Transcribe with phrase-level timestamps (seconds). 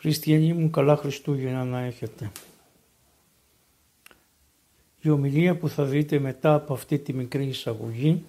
[0.00, 2.32] Χριστιανοί μου καλά Χριστούγεννα να έχετε.
[5.00, 8.24] Η ομιλία που θα δείτε μετά από αυτή τη μικρή εισαγωγή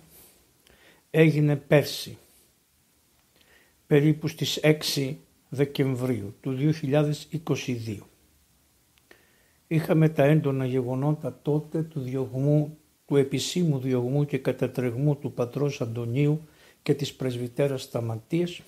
[1.12, 2.18] έγινε πέρσι,
[3.88, 4.60] περίπου στις
[4.96, 5.16] 6
[5.50, 6.74] Δεκεμβρίου του
[7.32, 7.98] 2022.
[9.68, 16.42] Είχαμε τα έντονα γεγονότα τότε του διωγμού, του επισήμου διωγμού και κατατρεγμού του πατρός Αντωνίου
[16.84, 18.62] και της πρεσβυτέρας Σταματίας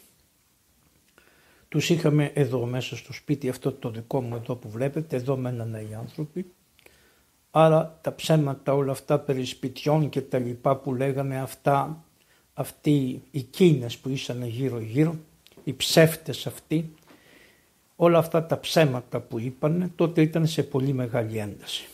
[1.71, 5.79] τους είχαμε εδώ μέσα στο σπίτι αυτό το δικό μου εδώ που βλέπετε, εδώ μένανε
[5.79, 6.52] οι άνθρωποι.
[7.52, 12.03] Άρα τα ψέματα όλα αυτά περί σπιτιών και τα λοιπά που λέγανε αυτά,
[12.53, 15.15] αυτοί οι Κίνες που ήσαν γύρω γύρω,
[15.63, 16.93] οι ψεύτες αυτοί,
[17.95, 21.88] όλα αυτά τα ψέματα που είπαν τότε ήταν σε πολύ μεγάλη ένταση.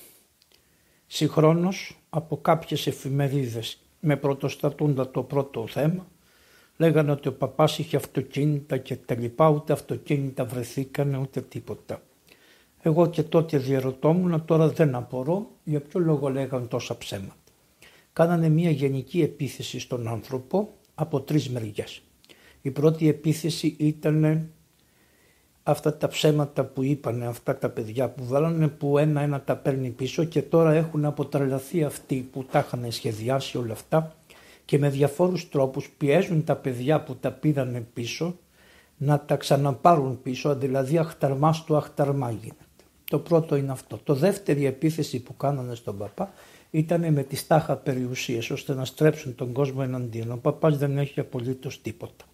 [1.08, 6.08] Συγχρόνως από κάποιες εφημερίδες με πρωτοστατούντα το πρώτο θέμα
[6.78, 12.02] Λέγανε ότι ο παπάς είχε αυτοκίνητα και τα λοιπά, ούτε αυτοκίνητα βρεθήκανε ούτε τίποτα.
[12.82, 17.36] Εγώ και τότε διαρωτόμουν, τώρα δεν απορώ για ποιο λόγο λέγανε τόσα ψέματα.
[18.14, 22.02] Κάνανε μια γενική επίθεση στον άνθρωπο από τρεις μεριές.
[22.62, 24.50] Η πρώτη επίθεση ήταν
[25.64, 30.24] αυτά τα ψέματα που είπανε αυτά τα παιδιά που βάλανε που ένα-ένα τα παίρνει πίσω
[30.24, 34.16] και τώρα έχουν αποτρελαθεί αυτοί που τα είχαν σχεδιάσει όλα αυτά
[34.68, 38.38] και με διαφόρους τρόπους πιέζουν τα παιδιά που τα πήραν πίσω
[38.98, 42.66] να τα ξαναπάρουν πίσω, δηλαδή αχταρμάς στο αχταρμά γίνεται.
[43.04, 44.00] Το πρώτο είναι αυτό.
[44.04, 46.34] Το δεύτερη επίθεση που κάνανε στον παπά
[46.72, 50.32] ήταν με τη στάχα περιουσίες ώστε να στρέψουν τον κόσμο εναντίον.
[50.32, 52.26] Ο παπάς δεν έχει απολύτως τίποτα.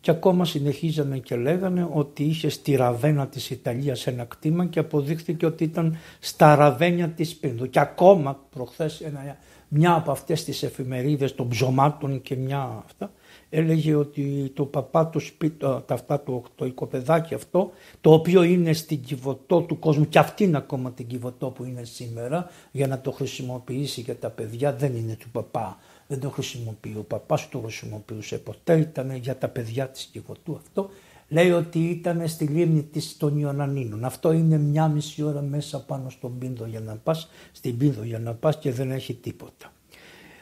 [0.00, 5.46] Και ακόμα συνεχίζανε και λέγανε ότι είχε στη Ραβένα της Ιταλίας ένα κτήμα και αποδείχθηκε
[5.46, 7.70] ότι ήταν στα Ραβένια της Πίνδου.
[7.70, 9.36] Και ακόμα προχθές ένα
[9.68, 13.10] μια από αυτές τις εφημερίδες των ψωμάτων και μια αυτά
[13.50, 18.72] έλεγε ότι το παπά του σπίτι, τα αυτά το, το οικοπεδάκι αυτό το οποίο είναι
[18.72, 23.00] στην κυβωτό του κόσμου και αυτή είναι ακόμα την κυβωτό που είναι σήμερα για να
[23.00, 25.78] το χρησιμοποιήσει για τα παιδιά δεν είναι του παπά.
[26.06, 30.90] Δεν το χρησιμοποιεί ο παπάς το χρησιμοποιούσε ποτέ ήταν για τα παιδιά της κυβωτού αυτό
[31.28, 34.04] λέει ότι ήταν στη λίμνη της των Ιωνανίνων.
[34.04, 38.18] Αυτό είναι μια μισή ώρα μέσα πάνω στον Πίνδο για να πας, στην Πίνδο για
[38.18, 39.72] να πας και δεν έχει τίποτα.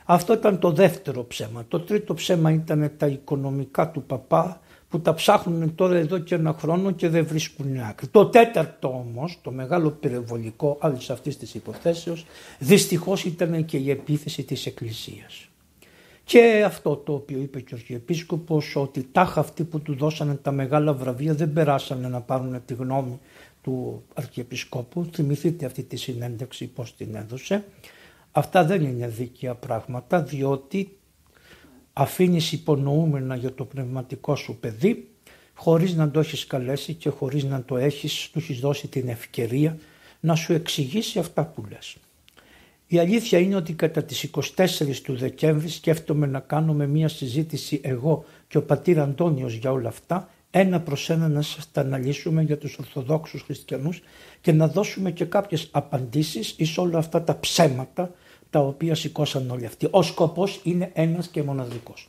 [0.04, 1.64] Αυτό ήταν το δεύτερο ψέμα.
[1.68, 6.52] Το τρίτο ψέμα ήταν τα οικονομικά του παπά που τα ψάχνουν τώρα εδώ και ένα
[6.52, 8.06] χρόνο και δεν βρίσκουν άκρη.
[8.06, 12.26] Το τέταρτο όμως, το μεγάλο πυρεβολικό άλλη αυτής της υποθέσεως,
[12.58, 15.48] δυστυχώς ήταν και η επίθεση της Εκκλησίας.
[16.24, 20.50] Και αυτό το οποίο είπε και ο Αρχιεπίσκοπος ότι τάχα αυτοί που του δώσανε τα
[20.50, 23.18] μεγάλα βραβεία δεν περάσανε να πάρουν τη γνώμη
[23.62, 25.08] του Αρχιεπισκόπου.
[25.12, 27.64] Θυμηθείτε αυτή τη συνέντευξη πώς την έδωσε.
[28.32, 30.96] Αυτά δεν είναι δίκαια πράγματα διότι
[31.92, 35.08] αφήνεις υπονοούμενα για το πνευματικό σου παιδί
[35.54, 39.78] χωρίς να το έχεις καλέσει και χωρίς να το έχεις, του έχεις δώσει την ευκαιρία
[40.20, 41.96] να σου εξηγήσει αυτά που λες.
[42.94, 44.68] Η αλήθεια είναι ότι κατά τις 24
[45.02, 50.28] του Δεκέμβρη σκέφτομαι να κάνουμε μία συζήτηση εγώ και ο πατήρ Αντώνιος για όλα αυτά,
[50.50, 54.02] ένα προς ένα να σας τα αναλύσουμε για τους Ορθοδόξους Χριστιανούς
[54.40, 58.10] και να δώσουμε και κάποιες απαντήσεις εις όλα αυτά τα ψέματα
[58.50, 59.88] τα οποία σηκώσαν όλοι αυτοί.
[59.90, 62.08] Ο σκοπός είναι ένας και μοναδικός.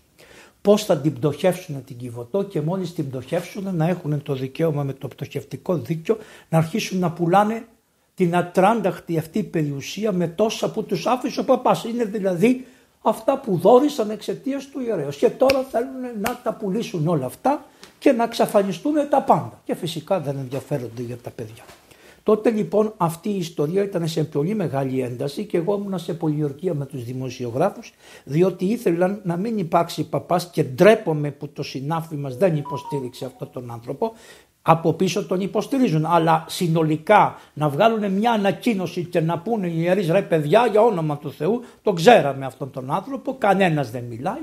[0.61, 4.93] Πώς θα την πτωχεύσουν την Κιβωτό και μόλις την πτωχεύσουν να έχουν το δικαίωμα με
[4.93, 6.17] το πτωχευτικό δίκιο
[6.49, 7.67] να αρχίσουν να πουλάνε
[8.15, 11.83] την ατράνταχτη αυτή περιουσία με τόσα που τους άφησε ο παπάς.
[11.83, 12.65] Είναι δηλαδή
[13.01, 17.65] αυτά που δόρισαν εξαιτίας του ιερέως και τώρα θέλουν να τα πουλήσουν όλα αυτά
[17.99, 21.63] και να εξαφανιστούν τα πάντα και φυσικά δεν ενδιαφέρονται για τα παιδιά.
[22.25, 26.73] Τότε λοιπόν αυτή η ιστορία ήταν σε πολύ μεγάλη ένταση και εγώ ήμουν σε πολιορκία
[26.73, 27.93] με τους δημοσιογράφους
[28.23, 33.49] διότι ήθελαν να μην υπάρξει παπάς και ντρέπομαι που το συνάφι μας δεν υποστήριξε αυτόν
[33.51, 34.13] τον άνθρωπο
[34.67, 36.05] από πίσω τον υποστηρίζουν.
[36.05, 41.17] Αλλά συνολικά να βγάλουν μια ανακοίνωση και να πούνε οι ιερείς ρε παιδιά για όνομα
[41.17, 44.41] του Θεού, τον ξέραμε αυτόν τον άνθρωπο, κανένας δεν μιλάει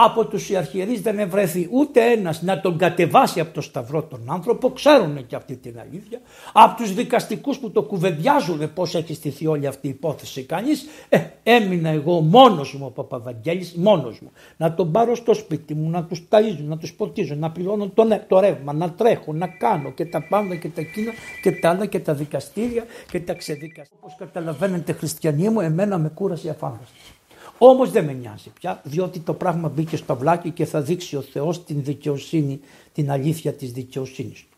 [0.00, 4.70] από τους ιεραρχιερείς δεν ευρέθη ούτε ένας να τον κατεβάσει από το σταυρό τον άνθρωπο,
[4.70, 6.20] ξέρουν και αυτή την αλήθεια.
[6.52, 11.20] Από τους δικαστικούς που το κουβεντιάζουν πώς έχει στηθεί όλη αυτή η υπόθεση κανείς, ε,
[11.42, 14.30] έμεινα εγώ μόνος μου ο Παπαβαγγέλης, μόνος μου.
[14.56, 18.20] Να τον πάρω στο σπίτι μου, να τους ταΐζω, να τους ποτίζω, να πληρώνω το,
[18.28, 21.12] το ρεύμα, να τρέχω, να κάνω και τα πάντα και τα εκείνα
[21.42, 23.98] και τα άλλα και τα δικαστήρια και τα ξεδικαστήρια.
[24.00, 27.17] Όπως καταλαβαίνετε χριστιανοί μου, εμένα με κούρασε αφάναστη.
[27.58, 31.20] Όμως δεν με νοιάζει πια, διότι το πράγμα μπήκε στο βλάκι και θα δείξει ο
[31.20, 32.60] Θεός την δικαιοσύνη,
[32.92, 34.56] την αλήθεια της δικαιοσύνης του.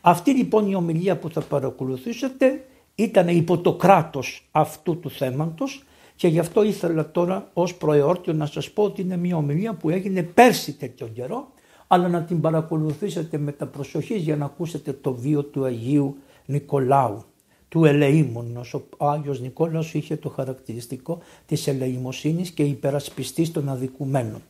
[0.00, 2.64] Αυτή λοιπόν η ομιλία που θα παρακολουθήσετε
[2.94, 5.84] ήταν υπό το κράτος αυτού του θέματος
[6.16, 9.90] και γι' αυτό ήθελα τώρα ως προεόρτιο να σας πω ότι είναι μια ομιλία που
[9.90, 11.52] έγινε πέρσι τέτοιο καιρό
[11.86, 16.16] αλλά να την παρακολουθήσετε με τα προσοχή για να ακούσετε το βίο του Αγίου
[16.46, 17.24] Νικολάου
[17.74, 18.74] του ελεήμονος.
[18.74, 24.42] Ο Άγιος Νικόλαος είχε το χαρακτηριστικό της ελεημοσύνης και υπερασπιστής των αδικουμένων.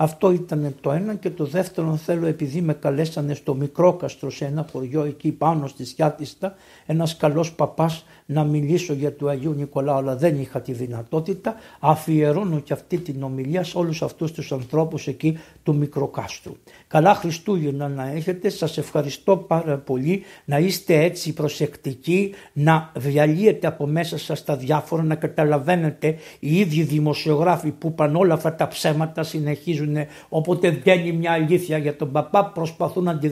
[0.00, 4.44] Αυτό ήταν το ένα και το δεύτερο θέλω επειδή με καλέσανε στο μικρό καστρο σε
[4.44, 6.54] ένα χωριό εκεί πάνω στη Σιάτιστα
[6.86, 12.60] ένας καλός παπάς να μιλήσω για του Αγίου Νικολάου αλλά δεν είχα τη δυνατότητα αφιερώνω
[12.60, 16.56] και αυτή την ομιλία σε όλους αυτούς τους ανθρώπους εκεί του Μικροκάστρου.
[16.86, 23.86] Καλά Χριστούγεννα να έχετε, σας ευχαριστώ πάρα πολύ να είστε έτσι προσεκτικοί, να διαλύετε από
[23.86, 29.22] μέσα σας τα διάφορα, να καταλαβαίνετε οι ίδιοι δημοσιογράφοι που είπαν όλα αυτά τα ψέματα
[29.22, 29.87] συνεχίζουν
[30.28, 33.30] όποτε βγαίνει μια αλήθεια για τον παπά προσπαθούν να τη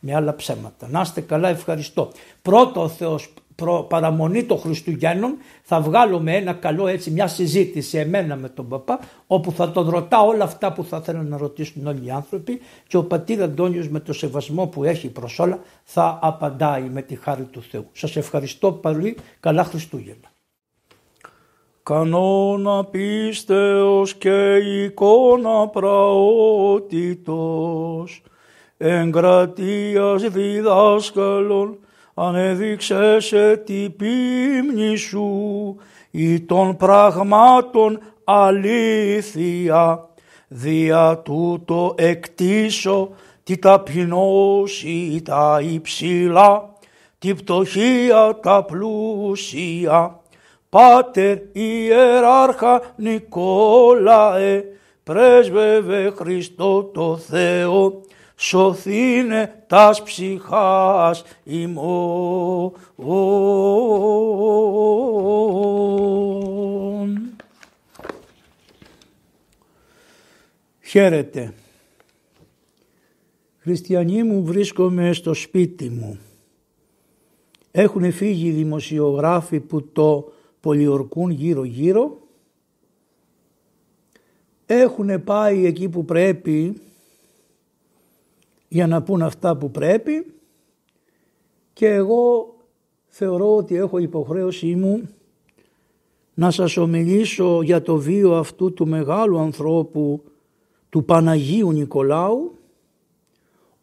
[0.00, 0.88] με άλλα ψέματα.
[0.90, 2.10] Να είστε καλά ευχαριστώ.
[2.42, 8.36] Πρώτο ο Θεός προ, παραμονή των Χριστουγέννων θα βγάλουμε ένα καλό έτσι μια συζήτηση εμένα
[8.36, 12.06] με τον παπά όπου θα τον ρωτάω όλα αυτά που θα θέλουν να ρωτήσουν όλοι
[12.06, 16.82] οι άνθρωποι και ο πατήρ Αντώνιος με το σεβασμό που έχει προς όλα θα απαντάει
[16.82, 17.86] με τη χάρη του Θεού.
[17.92, 19.16] Σας ευχαριστώ πολύ.
[19.40, 20.37] Καλά Χριστούγεννα.
[21.88, 27.12] Κανόνα πίστεως και εικόνα πραότητος.
[28.76, 31.78] Εγκρατείας διδάσκαλων
[32.14, 35.76] ανέδειξε σε την πίμνη σου
[36.10, 40.08] ή των πραγμάτων αλήθεια
[40.48, 43.10] δια τούτο εκτίσω
[43.42, 46.72] τη ταπεινώση τα υψηλά
[47.18, 50.17] τη πτωχία τα πλούσια
[50.68, 54.64] Πάτερ Ιεράρχα Νικόλαε
[55.04, 58.02] πρέσβευε Χριστό το Θεό
[58.36, 62.72] σωθήνε τας ψυχάς ημών.
[70.82, 71.52] Χαίρετε.
[73.58, 76.18] Χριστιανοί μου βρίσκομαι στο σπίτι μου.
[77.70, 80.32] Έχουν φύγει οι δημοσιογράφοι που το
[80.68, 82.18] πολιορκούν γύρω γύρω.
[84.66, 86.80] Έχουν πάει εκεί που πρέπει
[88.68, 90.34] για να πούν αυτά που πρέπει
[91.72, 92.54] και εγώ
[93.06, 95.08] θεωρώ ότι έχω υποχρέωσή μου
[96.34, 100.22] να σας ομιλήσω για το βίο αυτού του μεγάλου ανθρώπου
[100.90, 102.54] του Παναγίου Νικολάου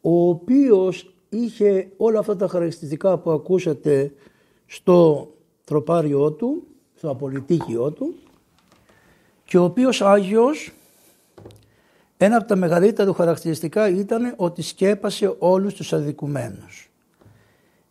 [0.02, 4.14] ο οποίος είχε όλα αυτά τα χαρακτηριστικά που ακούσατε
[4.66, 5.30] στο
[5.66, 6.64] τροπάριό του,
[6.98, 8.16] στο απολυτίκιό του
[9.46, 10.74] και ο οποίος Άγιος
[12.18, 16.90] ένα από τα μεγαλύτερα χαρακτηριστικά ήταν ότι σκέπασε όλους τους αδικουμένους.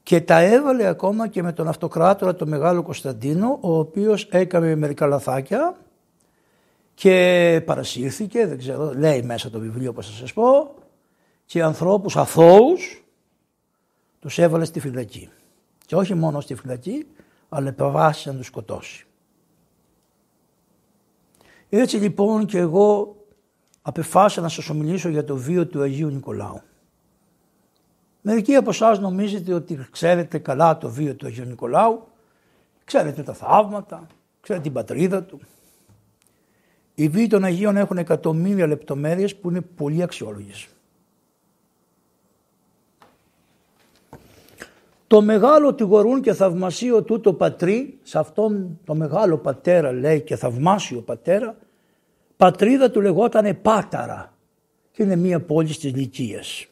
[0.03, 5.07] Και τα έβαλε ακόμα και με τον αυτοκράτορα τον Μεγάλο Κωνσταντίνο, ο οποίος έκανε μερικά
[5.07, 5.77] λαθάκια
[6.95, 10.75] και παρασύρθηκε, δεν ξέρω, λέει μέσα το βιβλίο όπως θα σας πω,
[11.45, 13.05] και ανθρώπους αθώους
[14.21, 15.29] τους έβαλε στη φυλακή.
[15.87, 17.07] Και όχι μόνο στη φυλακή,
[17.55, 19.07] αλλά επαβάσει να τους σκοτώσει.
[21.69, 23.17] Έτσι λοιπόν και εγώ
[23.83, 26.61] απεφάσισα να σας ομιλήσω για το βίο του Αγίου Νικολάου.
[28.21, 32.07] Μερικοί από εσάς νομίζετε ότι ξέρετε καλά το βίο του Αγίου Νικολάου,
[32.85, 34.07] ξέρετε τα θαύματα,
[34.41, 35.41] ξέρετε την πατρίδα του.
[36.95, 40.69] Οι βίοι των Αγίων έχουν εκατομμύρια λεπτομέρειες που είναι πολύ αξιόλογες.
[45.07, 51.01] Το μεγάλο τυγορούν και θαυμασίο τούτο πατρί, σε αυτόν το μεγάλο πατέρα λέει και θαυμάσιο
[51.01, 51.57] πατέρα,
[52.37, 54.35] πατρίδα του λεγότανε Πάταρα
[54.91, 56.67] και είναι μία πόλη της Λυκίας.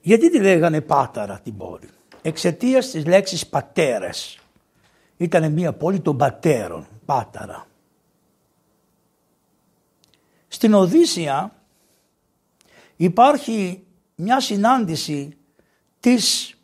[0.00, 1.88] Γιατί τη λέγανε Πάταρα την πόλη;
[2.22, 4.38] Εξαιτίας της λέξης πατέρες.
[5.16, 7.66] Ήταν μία πόλη των πατέρων, Πάταρα.
[10.48, 11.54] Στην Οδύσσια
[12.96, 13.84] υπάρχει
[14.14, 15.36] μια συνάντηση
[16.06, 16.54] της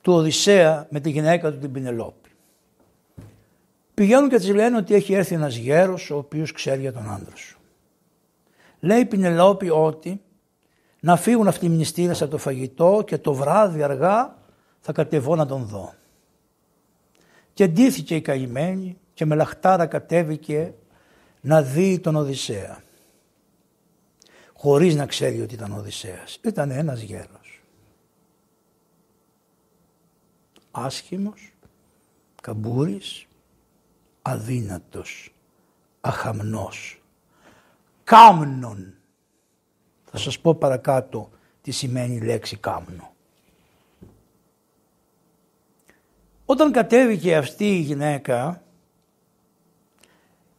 [0.00, 2.30] του Οδυσσέα με τη γυναίκα του την Πινελόπη.
[3.94, 7.36] Πηγαίνουν και της λένε ότι έχει έρθει ένας γέρος ο οποίος ξέρει για τον άντρα
[7.36, 7.58] σου.
[8.80, 10.22] Λέει η Πινελόπη ότι
[11.00, 14.38] να φύγουν αυτοί οι μνηστήρες από το φαγητό και το βράδυ αργά
[14.80, 15.94] θα κατεβώ να τον δω.
[17.52, 20.74] Και ντύθηκε η καημένη και με λαχτάρα κατέβηκε
[21.40, 22.82] να δει τον Οδυσσέα.
[24.52, 26.38] Χωρίς να ξέρει ότι ήταν ο Οδυσσέας.
[26.42, 27.39] Ήταν ένας γέρος.
[30.70, 31.52] Άσχημος,
[32.42, 33.26] καμπούρης,
[34.22, 35.34] αδύνατος,
[36.00, 37.02] αχαμνός,
[38.04, 38.94] κάμνον.
[40.04, 41.30] Θα σας πω παρακάτω
[41.62, 43.12] τι σημαίνει η λέξη κάμνο.
[46.44, 48.62] Όταν κατέβηκε αυτή η γυναίκα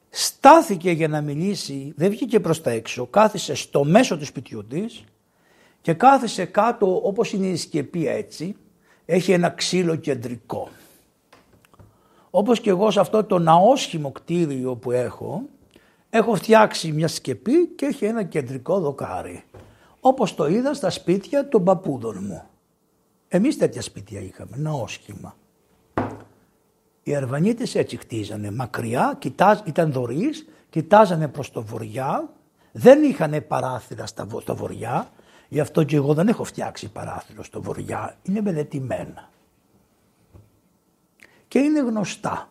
[0.10, 5.04] στάθηκε για να μιλήσει, δεν βγήκε προς τα έξω, κάθισε στο μέσο του σπιτιού της
[5.82, 8.56] και κάθισε κάτω όπως είναι η σκεπή έτσι,
[9.14, 10.70] έχει ένα ξύλο κεντρικό.
[12.30, 15.42] Όπως και εγώ σε αυτό το ναόσχημο κτίριο που έχω,
[16.10, 19.44] έχω φτιάξει μια σκεπή και έχει ένα κεντρικό δοκάρι.
[20.00, 22.44] Όπως το είδα στα σπίτια των παππούδων μου.
[23.28, 25.36] Εμείς τέτοια σπίτια είχαμε, ναόσχημα.
[27.04, 32.30] Οι Αρβανίτες έτσι χτίζανε, μακριά, κοιτάζ, ήταν δωρείς, κοιτάζανε προς το βοριά,
[32.72, 35.12] δεν είχαν παράθυρα στα, στο βοριά,
[35.52, 39.30] γι' αυτό και εγώ δεν έχω φτιάξει παράθυρο στο βοριά, είναι μελετημένα.
[41.48, 42.50] Και είναι γνωστά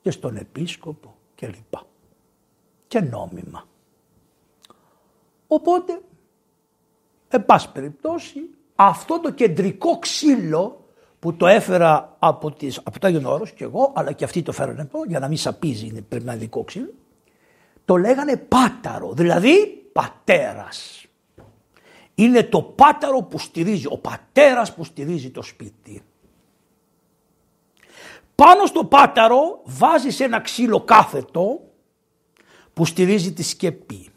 [0.00, 1.82] και στον επίσκοπο και λοιπά.
[2.86, 3.66] Και νόμιμα.
[5.46, 6.00] Οπότε,
[7.28, 8.40] εν πάση περιπτώσει,
[8.74, 10.84] αυτό το κεντρικό ξύλο
[11.18, 14.52] που το έφερα από, τις, από το Άγιον Όρος και εγώ, αλλά και αυτοί το
[14.52, 16.92] φέρανε εδώ, για να μην σαπίζει, είναι πρέπει να είναι δικό ξύλο,
[17.84, 21.03] το λέγανε πάταρο, δηλαδή πατέρας.
[22.14, 26.02] Είναι το πάταρο που στηρίζει, ο πατέρας που στηρίζει το σπίτι.
[28.34, 31.60] Πάνω στο πάταρο βάζεις ένα ξύλο κάθετο
[32.72, 34.08] που στηρίζει τη σκεπή.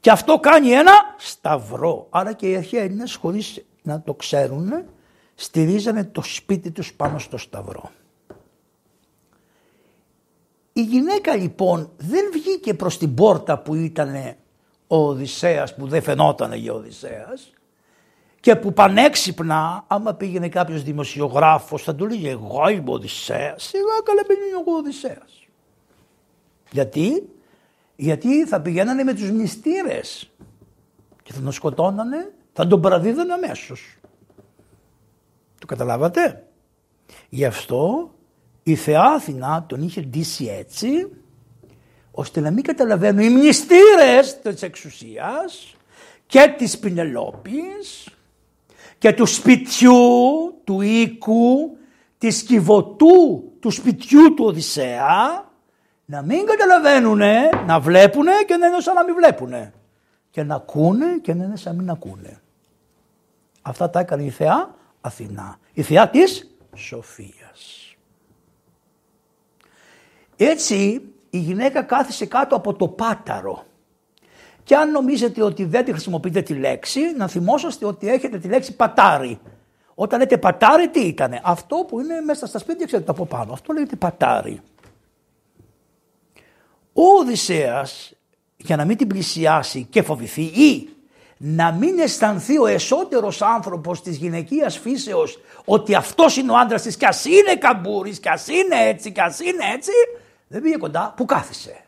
[0.00, 2.06] Και αυτό κάνει ένα σταυρό.
[2.10, 4.84] Άρα και οι αρχαίοι Έλληνες χωρίς να το ξέρουν
[5.34, 7.90] στηρίζανε το σπίτι τους πάνω στο σταυρό.
[10.72, 14.36] Η γυναίκα λοιπόν δεν βγήκε προς την πόρτα που ήταν
[14.88, 17.52] ο Οδυσσέας που δεν φαινόταν για Οδυσσέας
[18.40, 24.00] και που πανέξυπνα άμα πήγαινε κάποιος δημοσιογράφος θα του λέγε εγώ είμαι ο Οδυσσέας, σιγά
[24.04, 25.46] καλά μην είναι ο Οδυσσέας.
[26.70, 27.28] Γιατί,
[27.96, 30.30] γιατί θα πηγαίνανε με τους μυστήρες
[31.22, 33.96] και θα τον σκοτώνανε, θα τον παραδίδανε αμέσως.
[35.58, 36.48] Το καταλάβατε;
[37.28, 38.10] Γι' αυτό
[38.62, 41.10] η Θεά Αθηνά τον είχε ντύσει έτσι
[42.18, 45.76] ώστε να μην καταλαβαίνουν οι μνηστήρες της εξουσίας
[46.26, 48.08] και της Πινελόπης
[48.98, 49.92] και του σπιτιού,
[50.64, 51.76] του οίκου,
[52.18, 55.50] της κυβωτού του σπιτιού του Οδυσσέα
[56.04, 57.20] να μην καταλαβαίνουν,
[57.66, 59.72] να βλέπουν και να είναι σαν να μην βλέπουν.
[60.30, 62.40] Και να ακούνε και να είναι σαν να μην ακούνε.
[63.62, 65.58] Αυτά τα έκανε η Θεά Αθηνά.
[65.72, 67.96] Η θεά της Σοφίας.
[70.36, 73.64] Έτσι η γυναίκα κάθισε κάτω από το πάταρο.
[74.64, 78.76] Και αν νομίζετε ότι δεν τη χρησιμοποιείτε τη λέξη, να θυμόσαστε ότι έχετε τη λέξη
[78.76, 79.40] πατάρι.
[79.94, 83.52] Όταν λέτε πατάρι τι ήτανε; Αυτό που είναι μέσα στα σπίτια ξέρετε από πάνω.
[83.52, 84.60] Αυτό λέγεται πατάρι.
[86.92, 88.12] Ο Οδυσσέας
[88.56, 90.88] για να μην την πλησιάσει και φοβηθεί ή
[91.36, 96.96] να μην αισθανθεί ο εσωτερος άνθρωπος της γυναικείας φύσεως ότι αυτός είναι ο άντρας της
[96.96, 99.92] και ας είναι καμπούρης και ας είναι έτσι και ας είναι έτσι,
[100.48, 101.84] δεν πήγε κοντά, που κάθισε.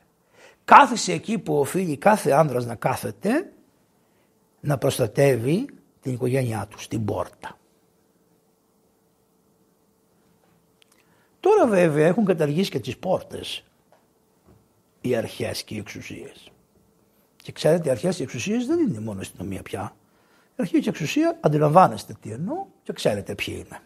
[0.64, 3.52] Κάθισε εκεί που οφείλει κάθε άντρας να κάθεται,
[4.60, 5.68] να προστατεύει
[6.00, 7.58] την οικογένειά του στην πόρτα.
[11.40, 13.64] Τώρα βέβαια έχουν καταργήσει και τις πόρτες
[15.00, 16.50] οι αρχές και οι εξουσίες.
[17.36, 19.94] Και ξέρετε, οι αρχές τη εξουσία δεν είναι μόνο η αστυνομία πια.
[20.48, 23.80] Η αρχή τη εξουσία αντιλαμβάνεστε τι εννοώ και ξέρετε ποιοι είναι.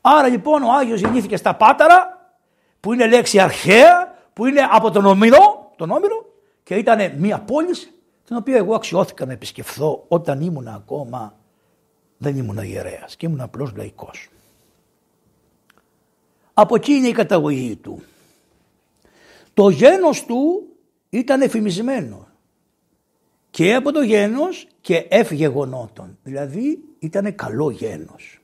[0.00, 2.19] Άρα λοιπόν ο Άγιος γεννήθηκε στα Πάταρα
[2.80, 6.32] που είναι λέξη αρχαία, που είναι από τον Όμηρο, τον Όμηρο
[6.62, 7.74] και ήταν μια πόλη
[8.24, 11.38] την οποία εγώ αξιώθηκα να επισκεφθώ όταν ήμουν ακόμα,
[12.18, 14.28] δεν ήμουν ιερέας και ήμουν απλός λαϊκός.
[16.54, 18.02] Από εκεί είναι η καταγωγή του.
[19.54, 20.66] Το γένος του
[21.10, 22.28] ήταν εφημισμένο
[23.50, 26.18] και από το γένος και ευγεγονότων.
[26.22, 28.39] Δηλαδή ήταν καλό γένος.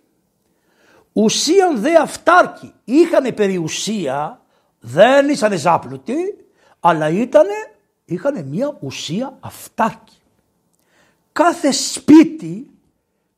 [1.19, 2.73] Ουσίαν δε αυτάρκη.
[2.85, 4.41] Είχανε περιουσία,
[4.81, 6.17] δεν ήσανε ζάπλουτοι,
[6.81, 10.17] αλλά ήτανε, είχανε μια ουσία αυτάρκη.
[11.33, 12.71] Κάθε σπίτι,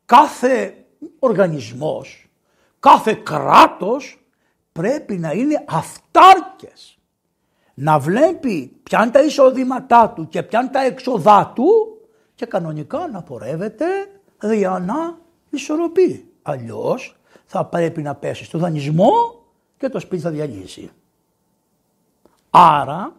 [0.06, 0.84] κάθε
[1.18, 2.28] οργανισμός,
[2.80, 4.20] κάθε κράτος
[4.72, 6.98] πρέπει να είναι αυτάρκες
[7.74, 11.98] να βλέπει ποια είναι τα εισοδήματά του και ποια είναι τα έξοδά του
[12.34, 13.86] και κανονικά να πορεύεται
[14.38, 15.18] δια να
[15.50, 16.32] ισορροπεί.
[16.42, 17.17] Αλλιώς
[17.50, 19.10] θα πρέπει να πέσει στο δανεισμό
[19.76, 20.90] και το σπίτι θα διαλύσει.
[22.50, 23.16] Άρα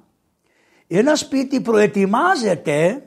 [0.88, 3.04] ένα σπίτι προετοιμάζεται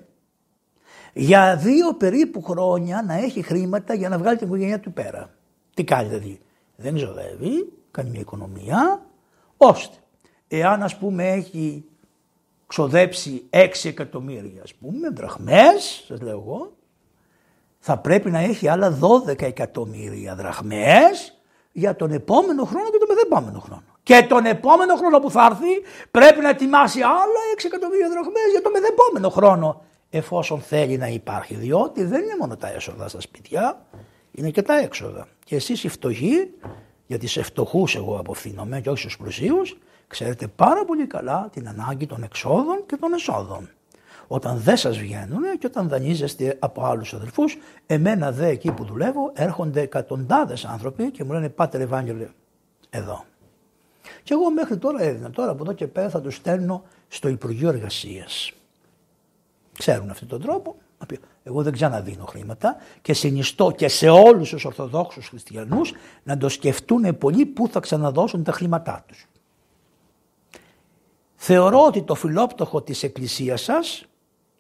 [1.13, 5.31] για δύο περίπου χρόνια να έχει χρήματα για να βγάλει την οικογένεια του πέρα.
[5.75, 6.41] Τι κάνει δηλαδή;
[6.77, 9.07] Δεν ξοδεύει, κάνει μια οικονομία,
[9.57, 9.97] ώστε
[10.49, 11.85] εάν ας πούμε έχει
[12.67, 16.73] ξοδέψει 6 εκατομμύρια ας πούμε δραχμές, σας λέω εγώ,
[17.85, 21.41] θα πρέπει να έχει άλλα 12 εκατομμύρια δραχμές
[21.73, 23.83] για τον επόμενο χρόνο και τον μεθεπόμενο χρόνο.
[24.03, 28.51] Και Και τον επόμενο χρόνο που θα έρθει πρέπει να ετοιμάσει άλλα 6 εκατομμύρια δραχμές
[28.51, 29.83] για τον μεθεπόμενο χρόνο.
[30.11, 31.55] Εφόσον θέλει να υπάρχει.
[31.55, 33.87] Διότι δεν είναι μόνο τα έσοδα στα σπιτιά,
[34.31, 35.27] είναι και τα έξοδα.
[35.45, 36.51] Και εσείς οι φτωχοί,
[37.07, 42.07] γιατί σε φτωχούς εγώ αποφθήνομαι και όχι στους πλουσίους, ξέρετε πάρα πολύ καλά την ανάγκη
[42.07, 43.71] των εξόδων και των εσόδων.
[44.27, 49.31] Όταν δεν σας βγαίνουν και όταν δανείζεστε από άλλους αδελφούς, εμένα δε εκεί που δουλεύω
[49.35, 52.29] έρχονται εκατοντάδες άνθρωποι και μου λένε «Πάτερ Ευάγγελε,
[52.91, 53.25] εδώ».
[54.23, 55.31] Και εγώ μέχρι τώρα έδινα.
[55.31, 58.53] Τώρα από εδώ και πέρα θα τους στέλνω στο Υπουργείο Εργασίας.
[59.79, 60.77] Ξέρουν αυτόν τον τρόπο.
[61.43, 67.19] Εγώ δεν ξαναδίνω χρήματα και συνιστώ και σε όλους τους Ορθοδόξους Χριστιανούς να το σκεφτούν
[67.19, 69.27] πολύ πού θα ξαναδώσουν τα χρήματά τους.
[71.35, 74.05] Θεωρώ ότι το φιλόπτωχο της Εκκλησίας σας,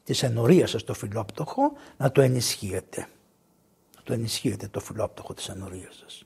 [0.04, 3.08] της ενορίας σας το φιλόπτωχο, να το ενισχύετε.
[3.96, 6.22] Να το ενισχύετε το φιλόπτωχο της ενορίας σας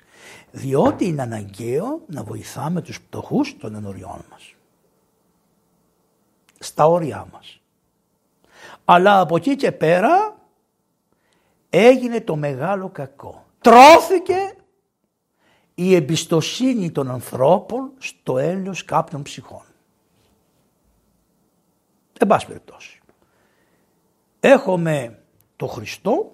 [0.51, 4.55] διότι είναι αναγκαίο να βοηθάμε τους πτωχούς των ενοριών μας.
[6.59, 7.61] Στα όρια μας.
[8.85, 10.37] Αλλά από εκεί και πέρα
[11.71, 13.45] έγινε το μεγάλο κακό.
[13.61, 14.55] Τρώθηκε
[15.75, 19.65] η εμπιστοσύνη των ανθρώπων στο έλεος κάποιων ψυχών.
[22.19, 22.96] Εν πάση περιπτώσει.
[24.49, 25.19] Έχουμε
[25.57, 26.33] το Χριστό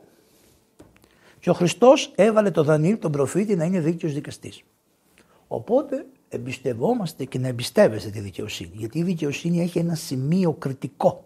[1.41, 4.63] και ο Χριστός έβαλε τον Δανίλ τον προφήτη να είναι δίκαιος δικαστής.
[5.49, 8.71] Οπότε εμπιστευόμαστε και να εμπιστεύεστε τη δικαιοσύνη.
[8.75, 11.25] Γιατί η δικαιοσύνη έχει ένα σημείο κριτικό.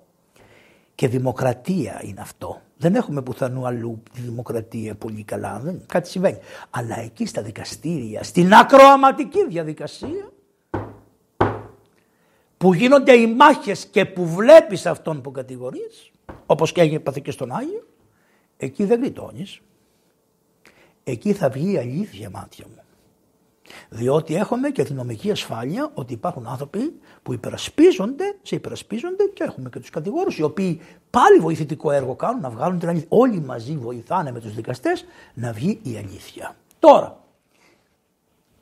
[0.95, 2.61] Και δημοκρατία είναι αυτό.
[2.77, 5.59] Δεν έχουμε πουθανού αλλού τη δημοκρατία πολύ καλά.
[5.59, 6.39] Δεν, κάτι συμβαίνει.
[6.71, 10.31] Αλλά εκεί στα δικαστήρια, στην ακροαματική διαδικασία,
[12.59, 16.11] που γίνονται οι μάχες και που βλέπεις αυτόν που κατηγορείς,
[16.47, 17.87] όπως και έγινε και στον Άγιο,
[18.57, 19.61] εκεί δεν γλιτώνεις
[21.09, 22.81] εκεί θα βγει η αλήθεια μάτια μου.
[23.89, 29.79] Διότι έχουμε και αστυνομική ασφάλεια ότι υπάρχουν άνθρωποι που υπερασπίζονται, σε υπερασπίζονται και έχουμε και
[29.79, 33.07] τους κατηγόρου οι οποίοι πάλι βοηθητικό έργο κάνουν να βγάλουν την αλήθεια.
[33.11, 36.57] Όλοι μαζί βοηθάνε με τους δικαστές να βγει η αλήθεια.
[36.79, 37.25] Τώρα,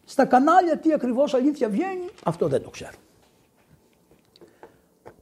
[0.05, 2.97] στα κανάλια τι ακριβώς αλήθεια βγαίνει, αυτό δεν το ξέρω.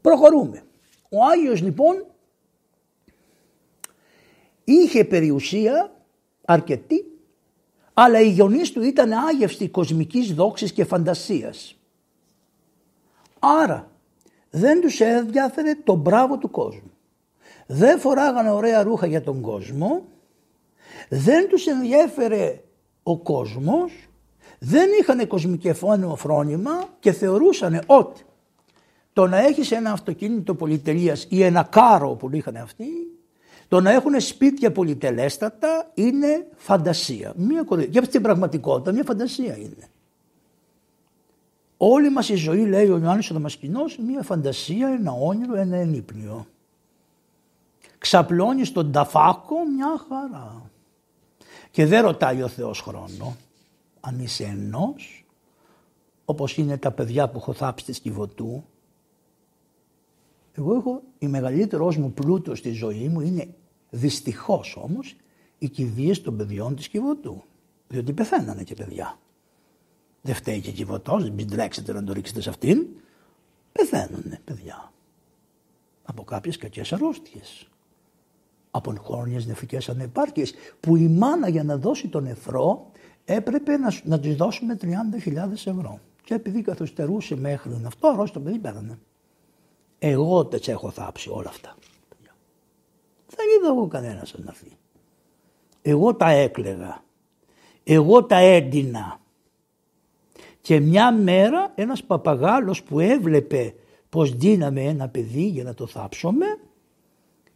[0.02, 0.62] Προχωρούμε.
[1.10, 2.06] Ο Άγιος λοιπόν
[4.64, 5.92] είχε περιουσία
[6.44, 7.12] αρκετή
[7.94, 11.76] αλλά η γονείς του ήταν άγευστη κοσμικής δόξης και φαντασίας.
[13.38, 13.90] Άρα
[14.50, 16.90] δεν τους ενδιαφέρε το μπράβο του κόσμου.
[17.66, 20.04] Δεν φοράγανε ωραία ρούχα για τον κόσμο,
[21.08, 22.60] δεν τους ενδιέφερε
[23.02, 24.08] ο κόσμος,
[24.58, 28.22] δεν είχαν κοσμικεφώνιο φρόνημα και θεωρούσαν ότι
[29.12, 32.86] το να έχεις ένα αυτοκίνητο πολυτελείας ή ένα κάρο που είχαν αυτοί
[33.72, 37.32] το να έχουν σπίτια πολυτελέστατα είναι φαντασία.
[37.36, 37.88] Μία κορυ...
[37.90, 39.88] Για την πραγματικότητα μια φαντασία είναι.
[41.76, 46.46] Όλη μας η ζωή λέει ο Ιωάννης ο Δαμασκηνός μια φαντασία, ένα όνειρο, ένα ενύπνιο.
[47.98, 50.70] Ξαπλώνεις στον ταφάκο μια χαρά.
[51.70, 53.36] Και δεν ρωτάει ο Θεός χρόνο.
[54.00, 55.24] Αν είσαι ενός,
[56.24, 58.64] όπως είναι τα παιδιά που έχω θάψει στη Σκυβωτού,
[60.52, 63.54] εγώ έχω η μεγαλύτερος μου πλούτος στη ζωή μου είναι
[63.94, 65.16] Δυστυχώς όμως
[65.58, 67.42] οι κηδείες των παιδιών της Κιβωτού.
[67.88, 69.18] Διότι πεθαίνανε και παιδιά.
[70.22, 72.86] Δεν φταίει και Κιβωτός, μην τρέξετε να το ρίξετε σε αυτήν.
[73.72, 74.92] Πεθαίνουνε παιδιά.
[76.02, 77.68] Από κάποιες κακές αρρώστιες.
[78.70, 82.90] Από χρόνιες νεφρικές ανεπάρκειες που η μάνα για να δώσει τον νεφρό
[83.24, 86.00] έπρεπε να, να της δώσουμε 30.000 ευρώ.
[86.24, 88.98] Και επειδή καθυστερούσε μέχρι αυτό, αρρώστιο το παιδί πέθανε.
[90.04, 91.76] Εγώ τα έχω θάψει όλα αυτά.
[93.26, 94.76] Δεν είδα εγώ κανένας να έρθει.
[95.82, 97.04] Εγώ τα έκλεγα.
[97.84, 99.20] Εγώ τα έντυνα.
[100.60, 103.74] Και μια μέρα ένας παπαγάλος που έβλεπε
[104.08, 106.46] πως δίναμε ένα παιδί για να το θάψουμε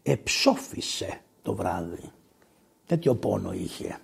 [0.02, 2.10] εψόφισε το βράδυ.
[2.86, 3.98] Τέτοιο πόνο είχε.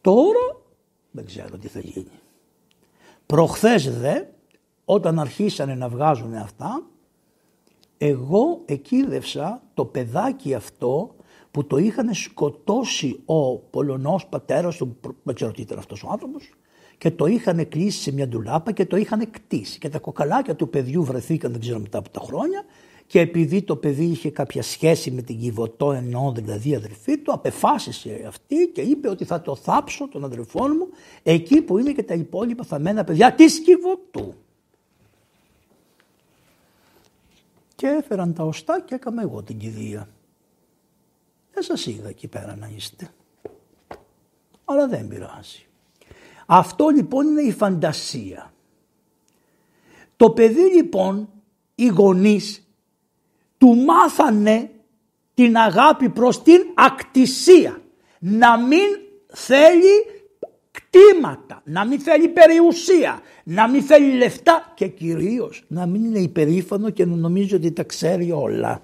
[0.00, 0.60] Τώρα
[1.10, 2.20] δεν ξέρω τι θα γίνει.
[3.26, 4.22] Προχθές δε
[4.84, 6.84] όταν αρχίσανε να βγάζουν αυτά
[8.02, 11.14] εγώ εκείδευσα το παιδάκι αυτό
[11.50, 16.52] που το είχαν σκοτώσει ο Πολωνός πατέρας του, δεν ξέρω τι ήταν αυτός ο άνθρωπος,
[16.98, 19.78] και το είχαν κλείσει σε μια ντουλάπα και το είχαν κτίσει.
[19.78, 22.64] Και τα κοκαλάκια του παιδιού βρεθήκαν, δεν ξέρω μετά από τα χρόνια,
[23.06, 28.24] και επειδή το παιδί είχε κάποια σχέση με την Κιβωτό, ενώ δηλαδή αδερφή του, απεφάσισε
[28.26, 30.88] αυτή και είπε ότι θα το θάψω τον αδερφό μου
[31.22, 34.34] εκεί που είναι και τα υπόλοιπα θαμμένα παιδιά της Κιβωτού.
[37.80, 40.08] Και έφεραν τα οστά και έκανα εγώ την κηδεία.
[41.52, 43.10] Δεν σας είδα εκεί πέρα να είστε.
[44.64, 45.66] Αλλά δεν πειράζει.
[46.46, 48.52] Αυτό λοιπόν είναι η φαντασία.
[50.16, 51.28] Το παιδί λοιπόν,
[51.74, 52.68] οι γονείς,
[53.58, 54.70] του μάθανε
[55.34, 57.82] την αγάπη προς την ακτισία.
[58.18, 58.88] Να μην
[59.26, 60.19] θέλει
[60.90, 66.90] κτήματα, να μην θέλει περιουσία, να μην θέλει λεφτά και κυρίως να μην είναι υπερήφανο
[66.90, 68.82] και να νομίζει ότι τα ξέρει όλα.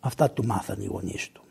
[0.00, 1.42] Αυτά του μάθανε οι γονείς του.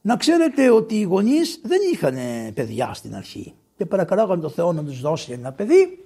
[0.00, 2.16] Να ξέρετε ότι οι γονείς δεν είχαν
[2.54, 6.04] παιδιά στην αρχή και παρακαλάγαν τον Θεό να τους δώσει ένα παιδί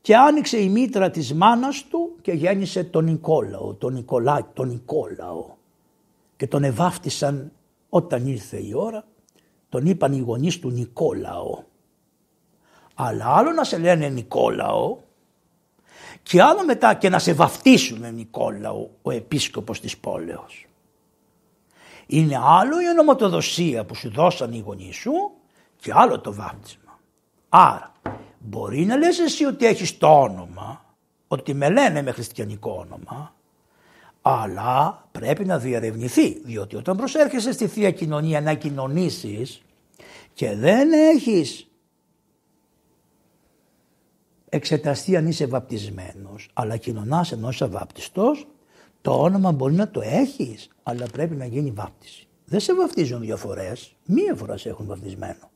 [0.00, 5.46] και άνοιξε η μήτρα της μάνας του και γέννησε τον Νικόλαο, τον Νικολάκη, τον Νικόλαο
[6.36, 7.52] και τον ευάφτισαν
[7.88, 9.04] όταν ήρθε η ώρα,
[9.70, 11.62] τον είπαν οι γονείς του Νικόλαο.
[12.94, 14.96] Αλλά άλλο να σε λένε Νικόλαο
[16.22, 20.66] και άλλο μετά και να σε βαφτίσουν Νικόλαο ο επίσκοπος της πόλεως.
[22.06, 25.12] Είναι άλλο η ονοματοδοσία που σου δώσαν οι γονείς σου
[25.76, 26.98] και άλλο το βάπτισμα.
[27.48, 27.92] Άρα
[28.38, 30.84] μπορεί να λες εσύ ότι έχεις το όνομα,
[31.28, 33.34] ότι με λένε με χριστιανικό όνομα,
[34.22, 39.62] αλλά πρέπει να διαρευνηθεί, διότι όταν προσέρχεσαι στη Θεία Κοινωνία να κοινωνήσεις
[40.32, 41.70] και δεν έχεις
[44.48, 48.46] εξεταστεί αν είσαι βαπτισμένος, αλλά κοινωνάς ενώ είσαι βάπτιστος,
[49.00, 52.28] το όνομα μπορεί να το έχεις, αλλά πρέπει να γίνει βάπτιση.
[52.44, 55.50] Δεν σε βαπτίζουν δύο φορές, μία φορά σε έχουν βαπτισμένο.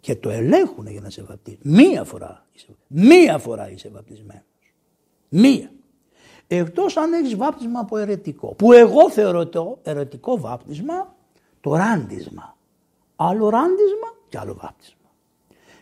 [0.00, 1.60] Και το ελέγχουν για να σε βαπτίσουν.
[1.62, 4.44] Μία φορά είσαι, μία φορά είσαι βαπτισμένος.
[5.28, 5.70] Μία.
[6.48, 8.54] Εκτός αν έχεις βάπτισμα από ερετικό.
[8.54, 11.14] Που εγώ θεωρώ το ερετικό βάπτισμα
[11.60, 12.56] το ράντισμα.
[13.16, 15.10] Άλλο ράντισμα και άλλο βάπτισμα.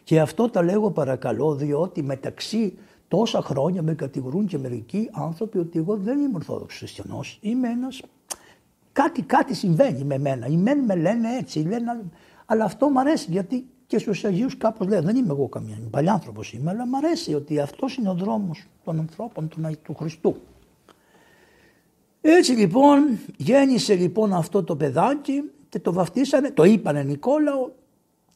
[0.04, 5.78] Και αυτό τα λέγω παρακαλώ διότι μεταξύ τόσα χρόνια με κατηγορούν και μερικοί άνθρωποι ότι
[5.78, 7.38] εγώ δεν είμαι Ορθόδοξος Χριστιανός.
[7.40, 8.02] Είμαι ένας...
[8.92, 10.46] Κάτι, κάτι συμβαίνει με μένα.
[10.46, 12.04] Οι μεν με λένε έτσι, λένε,
[12.46, 16.52] αλλά αυτό μου αρέσει γιατί και στους Αγίους κάπως λέω, δεν είμαι εγώ καμία, παλιάνθρωπος
[16.52, 20.36] είμαι, αλλά μου αρέσει ότι αυτός είναι ο δρόμος των ανθρώπων του, του Χριστού.
[22.26, 27.70] Έτσι λοιπόν γέννησε λοιπόν αυτό το παιδάκι και το βαφτίσανε, το είπανε Νικόλαο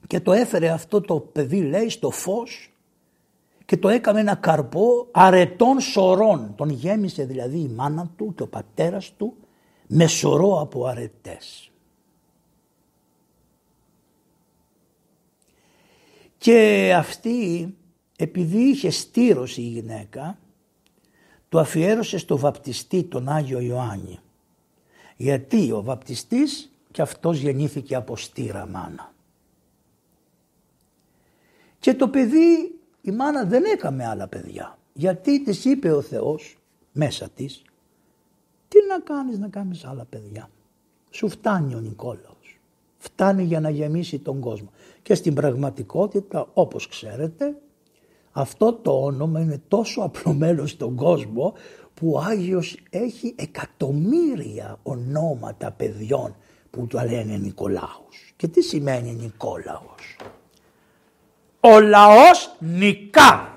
[0.07, 2.73] και το έφερε αυτό το παιδί λέει στο φως
[3.65, 6.55] και το έκαμε ένα καρπό αρετών σωρών.
[6.57, 9.37] Τον γέμισε δηλαδή η μάνα του και ο πατέρας του
[9.87, 11.71] με σωρό από αρετές.
[16.39, 17.75] Και αυτή
[18.17, 20.39] επειδή είχε στήρωση η γυναίκα
[21.49, 24.19] το αφιέρωσε στο βαπτιστή τον Άγιο Ιωάννη.
[25.17, 29.13] Γιατί ο βαπτιστής και αυτός γεννήθηκε από στήρα μάνα.
[31.79, 34.79] Και το παιδί, η μάνα δεν έκαμε άλλα παιδιά.
[34.93, 36.59] Γιατί της είπε ο Θεός
[36.93, 37.63] μέσα της,
[38.69, 40.51] τι να κάνεις να κάνεις άλλα παιδιά.
[41.11, 42.61] Σου φτάνει ο Νικόλαος.
[42.99, 44.71] Φτάνει για να γεμίσει τον κόσμο.
[45.03, 47.57] Και στην πραγματικότητα όπως ξέρετε
[48.33, 51.55] αυτό το όνομα είναι τόσο απλωμένο στον κόσμο
[51.95, 56.37] που ο Άγιος έχει εκατομμύρια ονόματα παιδιών
[56.71, 58.33] που του λένε Νικολάους.
[58.37, 60.17] Και τι σημαίνει Νικόλαος;
[61.61, 63.53] Ο λαός νικά.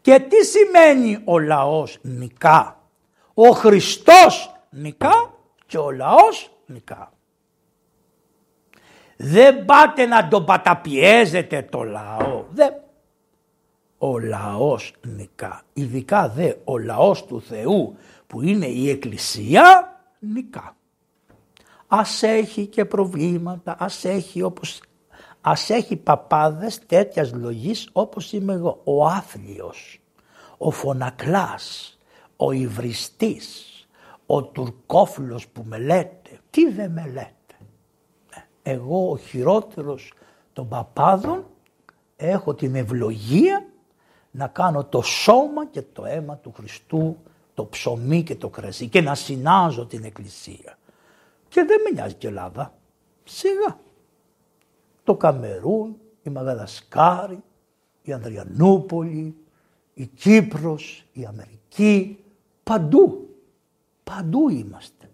[0.00, 2.80] Και τι σημαίνει ο λαός νικά;
[3.34, 5.34] Ο Χριστός νικά
[5.66, 7.12] και ο λαός νικά.
[9.16, 12.44] Δεν πάτε να τον παταπιέζετε το λαό.
[12.50, 12.83] Δεν
[14.06, 15.62] ο λαός νικά.
[15.72, 20.76] Ειδικά δε ο λαός του Θεού που είναι η Εκκλησία νικά.
[21.86, 24.82] Ας έχει και προβλήματα, ας έχει όπως
[25.40, 28.80] ας έχει παπάδες τέτοιας λογής όπως είμαι εγώ.
[28.84, 30.00] Ο άθλιος,
[30.58, 31.98] ο φωνακλάς,
[32.36, 33.86] ο υβριστής,
[34.26, 36.38] ο τουρκόφιλος που με λέτε.
[36.50, 37.56] Τι δεν με λέτε;
[38.62, 40.12] Εγώ ο χειρότερος
[40.52, 41.46] των παπάδων
[42.16, 43.68] έχω την ευλογία
[44.36, 47.16] να κάνω το σώμα και το αίμα του Χριστού,
[47.54, 50.78] το ψωμί και το κρασί και να συνάζω την Εκκλησία.
[51.48, 52.74] Και δεν με νοιάζει και Ελλάδα.
[53.24, 53.78] Σιγά.
[55.04, 57.42] Το Καμερούν, η Μαγαδασκάρη,
[58.02, 59.36] η Ανδριανούπολη,
[59.94, 62.24] η Κύπρος, η Αμερική,
[62.62, 63.36] παντού.
[64.04, 65.10] Παντού είμαστε.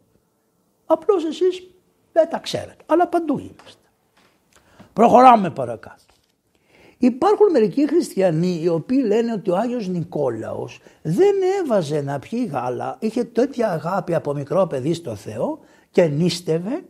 [0.86, 1.70] Απλώς εσείς
[2.12, 3.88] δεν τα ξέρετε, αλλά παντού είμαστε.
[4.92, 6.09] Προχωράμε παρακάτω.
[7.02, 12.96] Υπάρχουν μερικοί χριστιανοί οι οποίοι λένε ότι ο Άγιος Νικόλαος δεν έβαζε να πιει γάλα,
[13.00, 15.58] είχε τέτοια αγάπη από μικρό παιδί στο Θεό
[15.90, 16.84] και νίστευε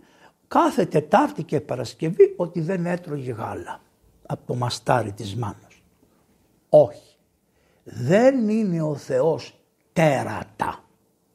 [0.48, 3.80] κάθε Τετάρτη και Παρασκευή ότι δεν έτρωγε γάλα
[4.26, 5.82] από το μαστάρι της μάνας.
[6.68, 7.16] Όχι.
[7.82, 9.60] Δεν είναι ο Θεός
[9.92, 10.84] τέρατα.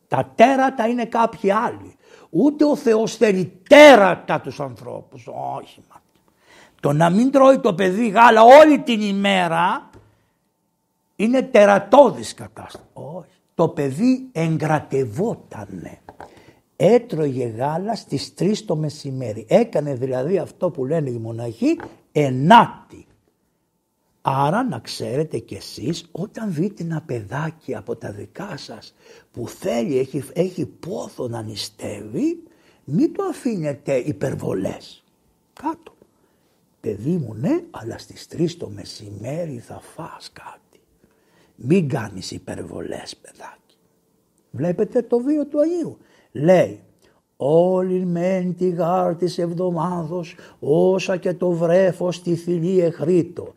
[0.07, 1.95] Τα τέρατα είναι κάποιοι άλλοι.
[2.29, 5.27] Ούτε ο Θεός θέλει τέρατα τους ανθρώπους.
[5.61, 5.83] Όχι.
[6.85, 9.89] Το να μην τρώει το παιδί γάλα όλη την ημέρα
[11.15, 12.83] είναι τερατώδης κατάσταση.
[12.93, 13.29] Όχι.
[13.55, 15.99] Το παιδί εγκρατευότανε.
[16.75, 19.45] Έτρωγε γάλα στις 3 το μεσημέρι.
[19.49, 21.79] Έκανε δηλαδή αυτό που λένε οι μοναχοί
[22.11, 23.05] ενάτη.
[24.21, 28.95] Άρα να ξέρετε κι εσείς όταν δείτε ένα παιδάκι από τα δικά σας
[29.31, 32.43] που θέλει, έχει, έχει πόθο να νηστεύει,
[32.83, 35.03] μην το αφήνετε υπερβολές.
[35.53, 35.94] Κάτω.
[36.85, 40.83] Παιδί μου ναι, αλλά στις 3 το μεσημέρι θα φας κάτι.
[41.55, 43.77] Μην κάνεις υπερβολές παιδάκι.
[44.51, 45.97] Βλέπετε το βίο του Αγίου.
[46.31, 46.79] Λέει
[47.37, 53.53] Όλη μεν τη γάρ της εβδομάδος όσα και το βρέφος στη θηλή εχρήτω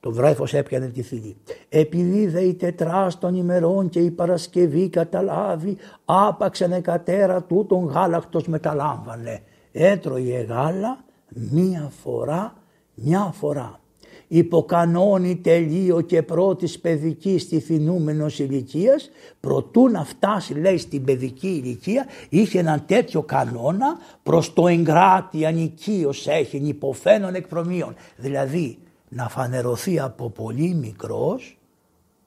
[0.00, 1.36] το βρέφος έπιανε τη θηλή.
[1.68, 9.42] Επειδή δε η τετράς των ημερών και η Παρασκευή καταλάβει, άπαξενε κατέρα τούτον γάλακτος μεταλάμβανε.
[9.72, 12.54] Έτρωγε γάλα μία φορά,
[12.94, 13.80] μια φορά.
[14.28, 19.10] Υποκανόνι τελείω και πρώτης παιδική στη θυνούμενος ηλικίας,
[19.40, 26.26] προτού να φτάσει λέει στην παιδική ηλικία, είχε έναν τέτοιο κανόνα προς το εγκράτη ανικίως
[26.26, 27.94] έχει υποφαίνων εκπρομείων.
[28.16, 31.58] Δηλαδή να φανερωθεί από πολύ μικρός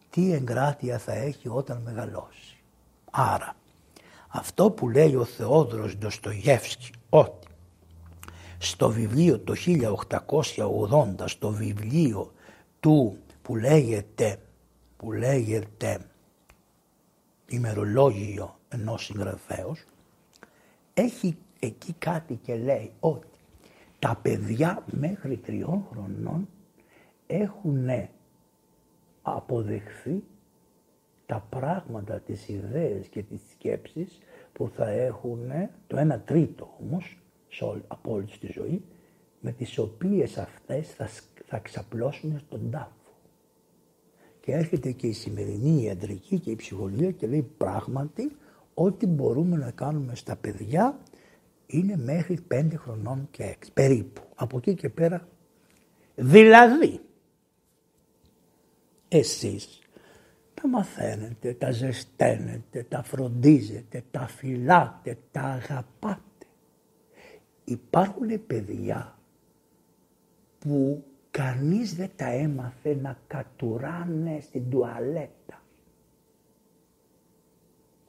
[0.09, 2.57] τι εγκράτεια θα έχει όταν μεγαλώσει.
[3.11, 3.55] Άρα
[4.27, 7.47] αυτό που λέει ο Θεόδρος Ντοστογεύσκη ότι
[8.63, 9.53] στο βιβλίο το
[11.17, 12.31] 1880 στο βιβλίο
[12.79, 14.39] του που λέγεται
[14.97, 15.99] που λέγεται
[17.47, 19.85] ημερολόγιο ενός συγγραφέως
[20.93, 23.27] έχει εκεί κάτι και λέει ότι
[23.99, 26.47] τα παιδιά μέχρι τριών χρονών
[27.27, 27.89] έχουν
[29.21, 30.23] αποδεχθεί
[31.25, 34.19] τα πράγματα, τις ιδέες και τις σκέψεις
[34.53, 35.51] που θα έχουν
[35.87, 37.20] το ένα τρίτο όμως
[37.87, 38.83] από όλη τη ζωή
[39.39, 41.09] με τις οποίες αυτές θα,
[41.45, 42.95] θα ξαπλώσουν στον τάφο.
[44.39, 48.31] Και έρχεται και η σημερινή ιατρική και η ψυχολογία και λέει πράγματι
[48.73, 50.99] ό,τι μπορούμε να κάνουμε στα παιδιά
[51.67, 54.21] είναι μέχρι πέντε χρονών και έξι, περίπου.
[54.35, 55.27] Από εκεί και πέρα.
[56.15, 56.99] Δηλαδή,
[59.07, 59.81] εσείς
[60.53, 66.30] τα μαθαίνετε, τα ζεσταίνετε, τα φροντίζετε, τα φυλάτε, τα αγαπάτε.
[67.71, 69.17] Υπάρχουν παιδιά
[70.59, 75.61] που κανείς δεν τα έμαθε να κατουράνε στην τουαλέτα.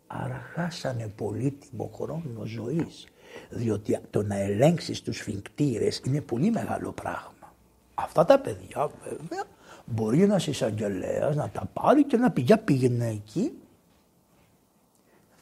[0.07, 3.07] Άρα χάσανε πολύτιμο χρόνο ζωής.
[3.51, 7.55] Διότι το να ελέγξεις τους φυγκτήρες είναι πολύ μεγάλο πράγμα.
[7.95, 9.45] Αυτά τα παιδιά βέβαια
[9.85, 13.53] Μπορεί ένας εισαγγελέας να τα πάρει και να πει για πήγαινε εκεί.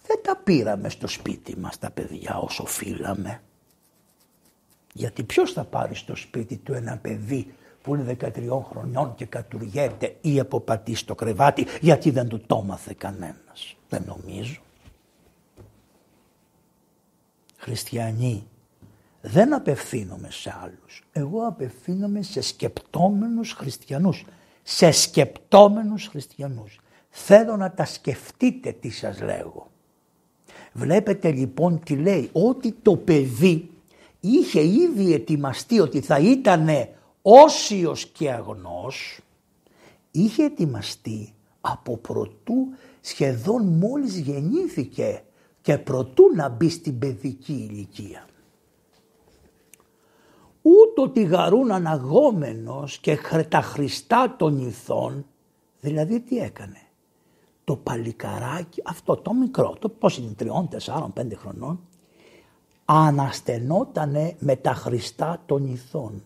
[0.06, 3.42] Δεν τα πήραμε στο σπίτι μας τα παιδιά όσο φύλαμε.
[4.92, 8.30] Γιατί ποιος θα πάρει στο σπίτι του ένα παιδί που είναι 13
[8.70, 13.76] χρονών και κατουργέται ή αποπατεί στο κρεβάτι γιατί δεν του το έμαθε κανένας.
[13.88, 14.60] Δεν νομίζω.
[17.56, 18.46] Χριστιανοί
[19.20, 21.04] δεν απευθύνομαι σε άλλους.
[21.12, 24.24] Εγώ απευθύνομαι σε σκεπτόμενους χριστιανούς
[24.62, 26.80] σε σκεπτόμενους χριστιανούς.
[27.10, 29.70] Θέλω να τα σκεφτείτε τι σας λέγω.
[30.72, 33.69] Βλέπετε λοιπόν τι λέει, ότι το παιδί
[34.20, 36.68] είχε ήδη ετοιμαστεί ότι θα ήταν
[37.22, 39.20] όσιος και αγνός,
[40.10, 42.68] είχε ετοιμαστεί από προτού
[43.00, 45.22] σχεδόν μόλις γεννήθηκε
[45.60, 48.24] και προτού να μπει στην παιδική ηλικία
[50.62, 55.26] ούτω τη γαρούν αναγόμενος και τα χριστά των ηθών,
[55.80, 56.80] δηλαδή τι έκανε;
[57.64, 61.80] Το παλικαράκι, αυτό το μικρό, το πώς είναι τριών, τεσσάρων, πέντε χρονών,
[62.98, 66.22] αναστενότανε με τα χριστά των ηθών.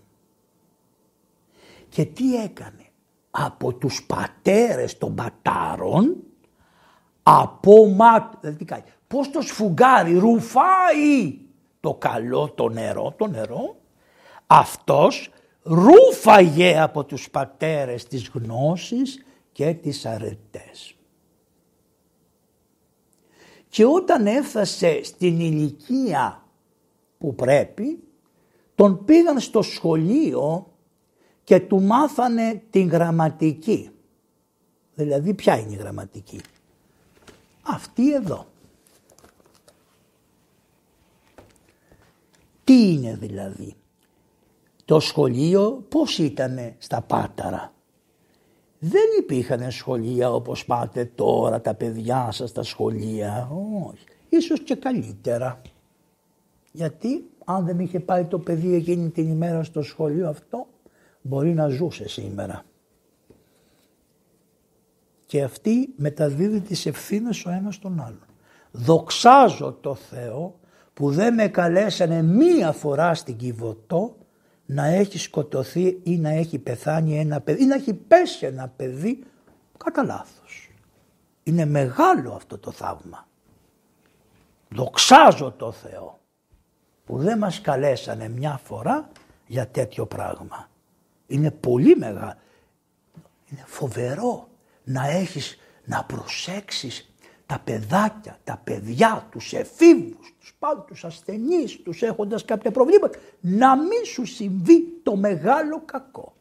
[1.89, 2.87] Και τι έκανε;
[3.31, 6.17] Από τους πατέρες των πατάρων,
[7.23, 11.39] από μάτ, δηλαδή τι πώς το σφουγγάρι ρουφάει
[11.81, 13.77] το καλό το νερό, το νερό
[14.47, 15.31] αυτός
[15.63, 20.97] ρούφαγε από τους πατέρες της γνώσης και τις αρετές.
[23.69, 26.44] Και όταν έφτασε στην ηλικία
[27.25, 28.03] που πρέπει,
[28.75, 30.67] τον πήγαν στο σχολείο
[31.45, 33.91] και του μάθανε την γραμματική.
[34.95, 36.41] Δηλαδή ποια είναι η γραμματική;
[37.63, 38.47] Αυτή εδώ.
[42.65, 43.75] Τι είναι δηλαδή;
[44.85, 47.73] Το σχολείο πώς ήτανε στα Πάταρα;
[48.79, 53.51] Δεν υπήρχαν σχολεία όπως πάτε τώρα τα παιδιά σας στα σχολεία.
[53.87, 54.05] Όχι.
[54.29, 55.63] Ίσως και καλύτερα.
[56.77, 60.67] Γιατί αν δεν είχε πάει το παιδί εκείνη την ημέρα στο σχολείο αυτό
[61.21, 62.65] μπορεί να ζούσε σήμερα.
[65.27, 68.27] και αυτή μεταδίδει τις ευθύνες ο ένας τον άλλον.
[68.71, 70.59] Δοξάζω το Θεό
[70.95, 74.17] που δεν με καλέσανε μία φορά στην Κιβωτό
[74.67, 79.25] να έχει σκοτωθεί ή να έχει πεθάνει ένα παιδί ή να έχει πέσει ένα παιδί
[79.85, 80.71] κατά λάθος.
[81.43, 83.29] Είναι μεγάλο αυτό το θαύμα.
[84.69, 86.19] Δοξάζω το Θεό
[87.05, 89.09] που δεν μας καλέσανε μια φορά
[89.47, 90.69] για τέτοιο πράγμα.
[91.27, 92.35] Είναι πολύ μεγάλο.
[93.51, 94.49] Είναι φοβερό
[94.85, 97.15] να έχεις, να προσέξεις
[97.47, 103.77] τα παιδάκια, τα παιδιά, τους εφήβους, τους πάντους, τους ασθενείς, τους έχοντας κάποια προβλήματα, να
[103.77, 106.33] μην σου συμβεί το μεγάλο κακό.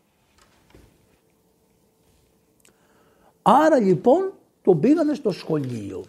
[3.42, 6.04] Άρα λοιπόν τον πήγανε στο σχολείο.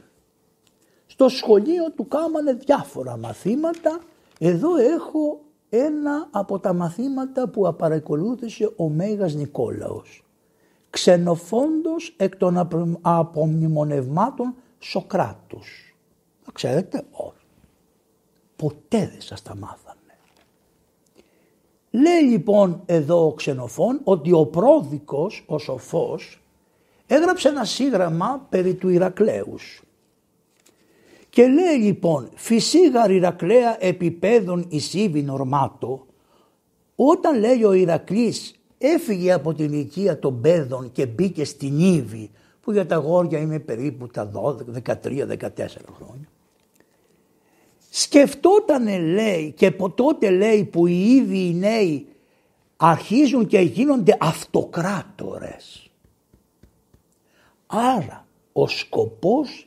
[1.06, 4.00] Στο σχολείο του κάμανε διάφορα μαθήματα.
[4.46, 10.24] Εδώ έχω ένα από τα μαθήματα που απαρακολούθησε ο Μέγας Νικόλαος.
[10.90, 12.68] Ξενοφόντος εκ των
[13.00, 15.96] απομνημονευμάτων Σοκράτους.
[16.42, 17.46] Θα ξέρετε, όχι.
[18.56, 19.98] Ποτέ δεν σας τα μάθανε.
[21.90, 26.42] Λέει λοιπόν εδώ ο Ξενοφών ότι ο πρόδικος, ο σοφός,
[27.06, 29.82] έγραψε ένα σύγγραμμα περί του Ηρακλέους.
[31.34, 36.06] Και λέει λοιπόν «Φυσίγαρ Ηρακλέα επιπέδων εισίβη νορμάτο»
[36.94, 42.72] όταν λέει ο Ηρακλής έφυγε από την ηλικία των παιδών και μπήκε στην Ήβη που
[42.72, 45.48] για τα γόρια είναι περίπου τα 12, 13, 14
[45.96, 46.28] χρόνια.
[47.90, 52.06] Σκεφτότανε λέει και τότε λέει που οι ίδιοι οι νέοι
[52.76, 55.90] αρχίζουν και γίνονται αυτοκράτορες.
[57.66, 59.63] Άρα ο σκοπός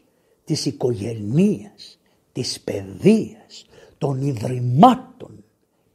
[0.47, 1.99] της οικογενείας,
[2.31, 3.65] της παιδείας,
[3.97, 5.43] των ιδρυμάτων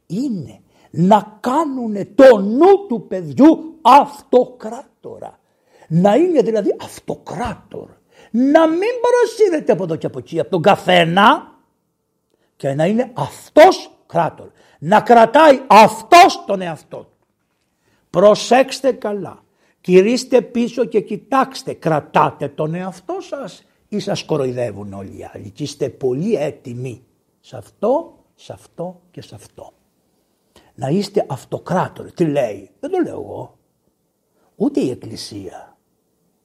[0.07, 5.39] είναι να κάνουν το νου του παιδιού αυτοκράτορα.
[5.87, 7.89] Να είναι δηλαδή αυτοκράτορ.
[8.31, 11.55] Να μην παρασύρεται από εδώ και από εκεί από τον καθένα
[12.55, 14.47] και να είναι αυτός κράτορ.
[14.79, 17.27] Να κρατάει αυτός τον εαυτό του.
[18.09, 19.43] Προσέξτε καλά.
[19.81, 23.63] Κυρίστε πίσω και κοιτάξτε, κρατάτε τον εαυτό σας
[23.95, 27.05] ή σας κοροϊδεύουν όλοι οι άλλοι και είστε πολύ έτοιμοι
[27.39, 29.73] σε αυτό, σε αυτό και σε αυτό.
[30.75, 32.11] Να είστε αυτοκράτοροι.
[32.11, 33.57] Τι λέει, δεν το λέω εγώ.
[34.55, 35.77] Ούτε η Εκκλησία.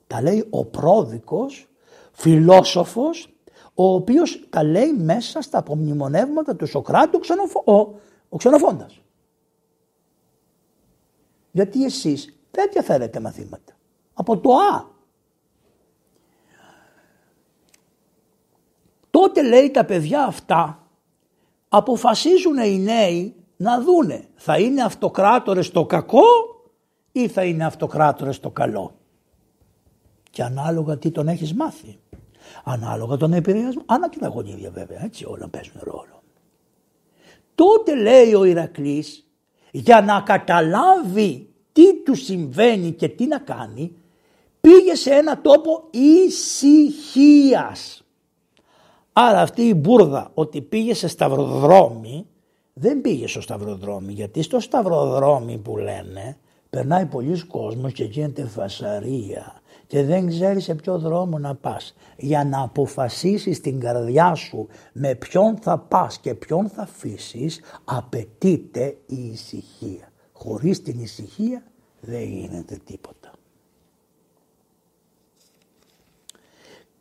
[0.06, 1.68] Τα λέει ο πρόδικος,
[2.12, 3.28] φιλόσοφος,
[3.74, 7.62] ο οποίος τα λέει μέσα στα απομνημονεύματα του Σοκράτου ξενοφο...
[7.64, 7.72] ο,
[8.28, 9.00] ο ξενοφώντας.
[11.50, 13.76] Γιατί εσείς δεν διαφέρετε μαθήματα.
[14.14, 14.96] Από το Α.
[19.20, 20.88] Τότε λέει τα παιδιά αυτά
[21.68, 26.22] αποφασίζουν οι νέοι να δούνε θα είναι αυτοκράτορες στο κακό
[27.12, 28.94] ή θα είναι αυτοκράτορες στο καλό.
[30.30, 31.98] Και ανάλογα τι τον έχεις μάθει.
[32.64, 33.82] Ανάλογα τον επηρεασμό.
[33.86, 36.22] Άνα και τα γονίδια βέβαια έτσι όλα παίζουν ρόλο.
[37.54, 39.26] Τότε λέει ο Ηρακλής
[39.70, 43.96] για να καταλάβει τι του συμβαίνει και τι να κάνει,
[44.60, 47.12] πήγε σε ένα τόπο ησυχίας.
[49.20, 52.26] Άρα αυτή η μπουρδα ότι πήγε σε σταυροδρόμι,
[52.72, 56.36] δεν πήγε στο σταυροδρόμι, γιατί στο σταυροδρόμι που λένε
[56.70, 61.94] περνάει πολλοί κόσμος και γίνεται φασαρία και δεν ξέρεις σε ποιο δρόμο να πας.
[62.16, 68.96] Για να αποφασίσεις την καρδιά σου με ποιον θα πας και ποιον θα αφήσεις, απαιτείται
[69.06, 70.12] η ησυχία.
[70.32, 71.62] Χωρίς την ησυχία
[72.00, 73.32] δεν γίνεται τίποτα.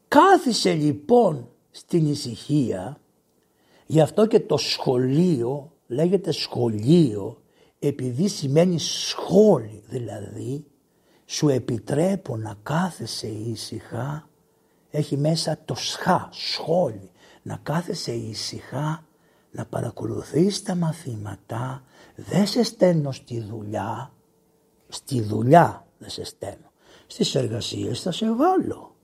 [0.08, 3.01] Κάθισε λοιπόν στην ησυχία,
[3.85, 7.41] γι' αυτό και το σχολείο λέγεται σχολείο
[7.79, 10.65] επειδή σημαίνει σχόλη δηλαδή
[11.25, 14.29] σου επιτρέπω να κάθεσαι ήσυχα.
[14.89, 17.11] Έχει μέσα το σχά, σχόλη
[17.41, 19.05] να κάθεσαι ήσυχα
[19.51, 21.83] να παρακολουθείς τα μαθήματα.
[22.15, 24.11] Δεν σε στέλνω στη δουλειά.
[24.87, 26.71] Στη δουλειά δεν σε στέλνω.
[27.08, 28.96] Στις εργασίες θα σε βάλω.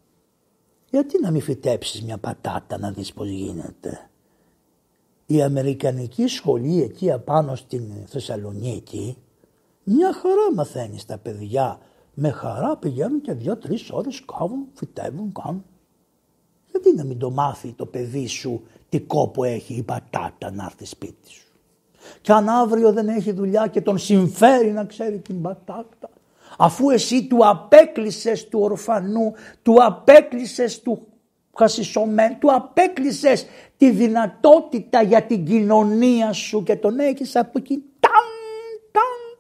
[0.94, 4.10] Γιατί να μην φυτέψεις μια πατάτα να δεις πώς γίνεται;
[5.26, 9.18] Η Αμερικανική σχολή εκεί απάνω στην Θεσσαλονίκη
[9.84, 11.80] μια χαρά μαθαίνεις τα παιδιά.
[12.14, 15.66] Με χαρά πηγαίνουν και δύο-τρεις ώρες κάβουν, φυτεύουν, κάνουν.
[16.70, 20.86] Γιατί να μην το μάθει το παιδί σου τι κόπο έχει η πατάτα να έρθει
[20.86, 21.52] σπίτι σου;
[22.22, 26.10] Και αν αύριο δεν έχει δουλειά και τον συμφέρει να ξέρει την πατάτα,
[26.58, 31.08] αφού εσύ του απέκλεισες του ορφανού, του απέκλεισες του
[31.58, 33.46] χασισωμένου, του απέκλεισες
[33.78, 38.12] τη δυνατότητα για την κοινωνία σου και τον έχεις από εκεί ταν,
[38.92, 39.40] ταν,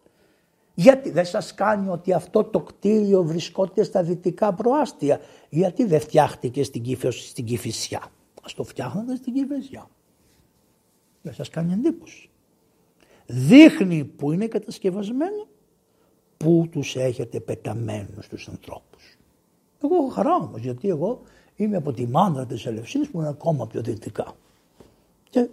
[0.73, 6.63] Γιατί δεν σας κάνει ότι αυτό το κτίριο βρισκόται στα δυτικά προάστια; Γιατί δεν φτιάχτηκε
[6.63, 7.27] στην, Κηφισιά.
[7.29, 8.01] στην Κηφισιά;
[8.43, 9.89] Ας το φτιάχνατε στην Κηφισιά.
[11.21, 12.29] Δεν σας κάνει εντύπωση.
[13.25, 15.47] Δείχνει που είναι κατασκευασμένο,
[16.43, 19.17] που τους έχετε πεταμένους τους ανθρώπους;
[19.83, 21.21] Εγώ έχω χαρά όμως, γιατί εγώ
[21.55, 24.35] είμαι από τη μάνδρα της Ελευσίνης που είναι ακόμα πιο δυτικά.
[25.29, 25.49] Και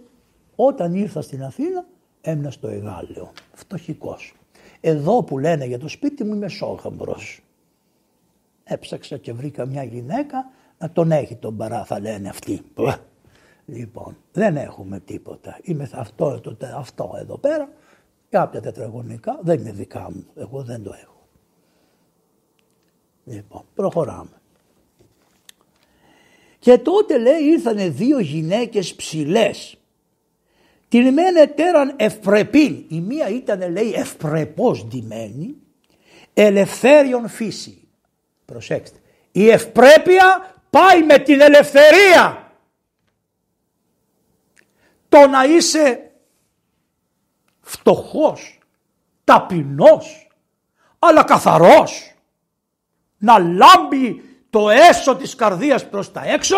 [0.55, 1.85] όταν ήρθα στην Αθήνα
[2.21, 4.33] έμεινα στο Εγάλεο, φτωχικός.
[4.81, 7.43] Εδώ που λένε για το σπίτι μου είμαι σόχαμπρος.
[8.63, 12.61] Έψαξα και βρήκα μια γυναίκα να τον έχει τον παρά θα λένε αυτοί.
[13.65, 15.59] Λοιπόν, δεν έχουμε τίποτα.
[15.61, 17.69] Είμαι αυτό, το, αυτό εδώ πέρα,
[18.31, 20.25] κάποια τετραγωνικά, δεν είναι δικά μου.
[20.35, 21.27] Εγώ δεν το έχω.
[23.25, 24.41] Λοιπόν, προχωράμε.
[26.59, 29.77] Και τότε λέει ήρθανε δύο γυναίκες ψηλές.
[30.87, 32.85] Την μένε τέραν ευπρεπήν.
[32.87, 35.55] Η μία ήταν λέει ευπρεπώς ντυμένη.
[36.33, 37.87] Ελευθέριον φύση.
[38.45, 38.97] Προσέξτε.
[39.31, 42.51] Η ευπρέπεια πάει με την ελευθερία.
[45.09, 46.10] Το να είσαι
[47.61, 48.59] φτωχός,
[49.23, 50.29] ταπεινός,
[50.99, 52.15] αλλά καθαρός.
[53.17, 56.57] Να λάμπει το έσω της καρδίας προς τα έξω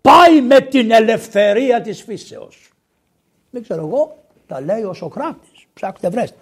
[0.00, 2.70] πάει με την ελευθερία της φύσεως.
[3.50, 6.38] Δεν ξέρω εγώ, τα λέει ο Σοκράτης, ψάξτε βρέστε.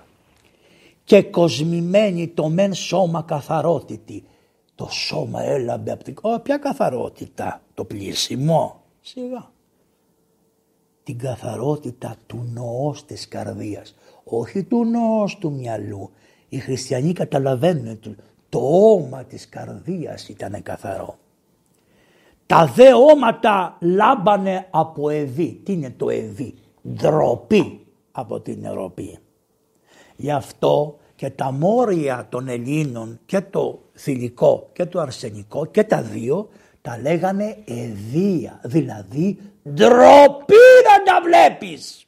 [1.05, 4.25] Και κοσμημένη το μεν σώμα καθαρότητη.
[4.75, 6.15] Το σώμα έλαμπε από την...
[6.21, 8.83] Ω, ποια καθαρότητα, το πλήσιμο.
[9.01, 9.52] Σιγά.
[11.05, 13.95] Την καθαρότητα του νοός της καρδίας,
[14.25, 16.11] όχι του νοός του μυαλού.
[16.49, 18.01] Οι χριστιανοί καταλαβαίνουν
[18.49, 21.19] το όμα της καρδίας ήταν καθαρό.
[22.47, 25.61] Τα δε όματα λάμπανε από εδί.
[25.65, 26.55] Τι είναι το εδί.
[26.89, 29.19] Ντροπή από την Ευρώπη.
[30.17, 36.03] Γι' αυτό και τα μόρια των Ελλήνων και το θηλυκό και το αρσενικό και τα
[36.03, 36.49] δύο
[36.83, 38.61] τα λέγανε εδία.
[38.65, 39.39] Δηλαδή
[39.69, 42.07] ντροπή να τα βλέπεις.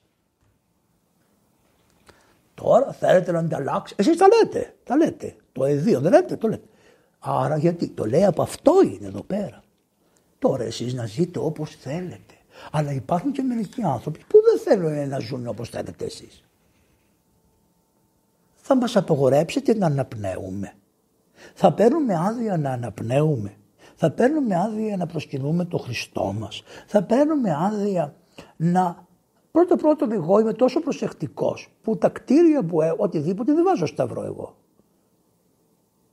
[2.55, 3.95] Τώρα θέλετε να ανταλλάξει.
[3.99, 4.75] Εσείς τα λέτε.
[4.85, 5.37] Τα λέτε.
[5.53, 6.67] Το εδίο δεν λέτε, το λέτε.
[7.19, 9.63] Άρα γιατί το λέει από αυτό είναι εδώ πέρα.
[10.39, 12.35] Τώρα εσείς να ζείτε όπως θέλετε.
[12.71, 16.45] Αλλά υπάρχουν και μερικοί άνθρωποι που δεν θέλουν να ζουν όπως θέλετε εσείς.
[18.55, 20.73] Θα μας απογορέψετε να αναπνέουμε.
[21.55, 23.57] Θα παίρνουμε άδεια να αναπνέουμε.
[24.05, 26.63] Θα παίρνουμε άδεια να προσκυνούμε το Χριστό μας.
[26.87, 28.15] Θα παίρνουμε άδεια
[28.57, 29.07] να...
[29.51, 34.25] Πρώτο πρώτο εγώ είμαι τόσο προσεκτικός που τα κτίρια που έχω, οτιδήποτε δεν βάζω σταυρό
[34.25, 34.57] εγώ.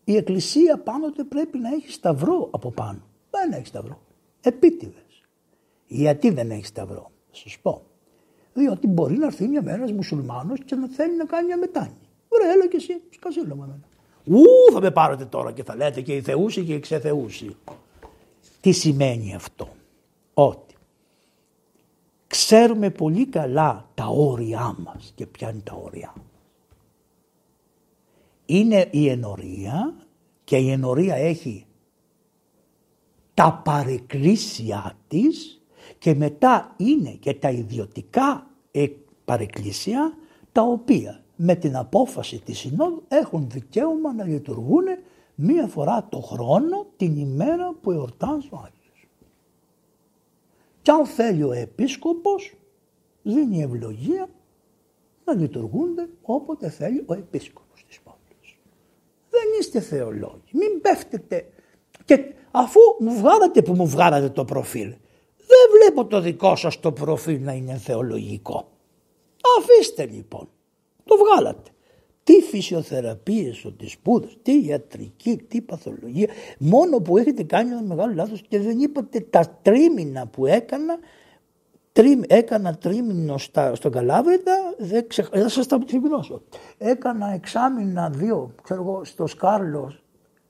[0.04, 3.00] Η εκκλησία πάντοτε πρέπει να έχει σταυρό από πάνω.
[3.30, 4.02] Δεν έχει σταυρό.
[4.42, 5.24] Επίτηδες.
[5.88, 7.12] Γιατί δεν έχει σταυρό.
[7.32, 7.82] Θα σας πω.
[8.54, 11.98] Διότι μπορεί να έρθει μια μέρα μουσουλμάνος και να θέλει να κάνει μια μετάνη.
[12.28, 13.88] Ωραία, έλα και εσύ, σκασίλο με εμένα.
[14.26, 17.56] Ού, θα με πάρετε τώρα και θα λέτε και οι θεούσοι και οι ξεθεούσοι.
[18.62, 19.70] Τι σημαίνει αυτό;
[20.34, 20.76] Ότι
[22.28, 26.26] ξέρουμε πολύ καλά τα όρια μας και ποια είναι τα όρια; Μας
[28.46, 29.94] είναι η ενορία
[30.44, 31.66] και η ενορία έχει
[33.34, 35.62] τα παρεκκλήσια της
[35.98, 38.48] και μετά είναι και τα ιδιωτικά
[39.26, 40.18] παρεκκλήσια
[40.52, 44.86] τα οποία με την απόφαση της Συνόδου έχουν δικαίωμα να λειτουργούν
[45.36, 49.08] μία φορά το χρόνο την ημέρα που εορτάζει ο Άγιος.
[50.82, 52.54] Και αν θέλει ο επίσκοπος
[53.24, 54.30] δίνει ευλογία
[55.26, 57.72] να λειτουργούνται όποτε θέλει ο επίσκοπος
[59.32, 60.42] δεν είστε θεολόγοι.
[60.52, 61.50] Μην πέφτετε.
[62.06, 64.90] Και αφού μου βγάλατε που μου βγάλατε το προφίλ,
[65.38, 68.72] δεν βλέπω το δικό σας το προφίλ να είναι θεολογικό.
[69.60, 70.50] Αφήστε λοιπόν.
[71.12, 71.70] Το βγάλατε.
[72.24, 76.28] Τι φυσιοθεραπείες ότι σπούδες, τι ιατρική, τι παθολογία.
[76.60, 80.98] Μόνο που έχετε κάνει ένα μεγάλο λάθος και δεν είπατε τα τρίμηνα που έκανα
[82.28, 85.30] έκανα τρίμηνο στα, στον Καλάβρητα, δεν, ξεχ...
[85.32, 86.42] θα σας τα ξυπνώσω.
[86.78, 90.04] Έκανα εξάμηνα δύο, ξέρω εγώ, στο Σκάρλος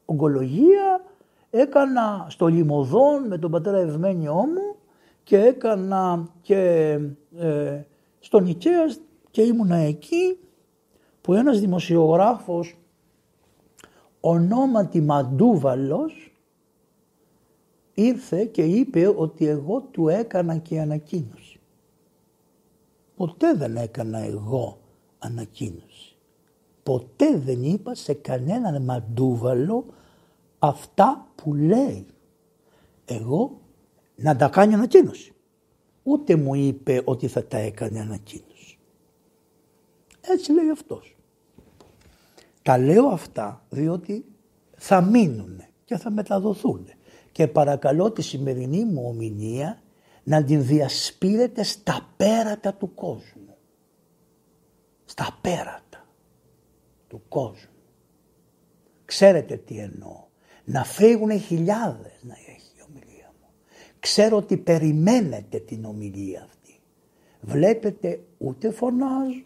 [0.05, 1.03] ογκολογία,
[1.49, 4.75] έκανα στο Λιμωδόν με τον πατέρα Ευμένιό μου
[5.23, 6.59] και έκανα και
[7.37, 7.81] ε,
[8.19, 8.95] στον Νικαία
[9.31, 10.37] και ήμουνα εκεί
[11.21, 12.77] που ένας δημοσιογράφος
[14.19, 16.31] ονόματι Μαντούβαλος
[17.93, 21.59] ήρθε και είπε ότι εγώ του έκανα και ανακοίνωση.
[23.15, 24.77] Ποτέ δεν έκανα εγώ
[25.19, 26.15] ανακοίνωση.
[26.83, 29.85] Ποτέ δεν είπα σε κανέναν μαντούβαλο
[30.59, 32.05] αυτά που λέει.
[33.05, 33.59] Εγώ
[34.15, 35.33] να τα κάνει ανακοίνωση.
[36.03, 38.50] Ούτε μου είπε ότι θα τα έκανε ανακοίνωση.
[40.21, 41.15] Έτσι λέει αυτός.
[42.61, 44.25] Τα λέω αυτά διότι
[44.77, 46.87] θα μείνουν και θα μεταδοθούν.
[47.31, 49.81] Και παρακαλώ τη σημερινή μου ομιλία
[50.23, 53.55] να την διασπείρετε στα πέρατα του κόσμου.
[55.05, 56.07] Στα πέρατα
[57.07, 57.69] του κόσμου.
[59.05, 60.23] Ξέρετε τι εννοώ.
[60.65, 63.47] Να φύγουν χιλιάδες να έχει η ομιλία μου.
[63.99, 66.79] Ξέρω ότι περιμένετε την ομιλία αυτή.
[67.41, 69.45] Βλέπετε ούτε φωνάζω,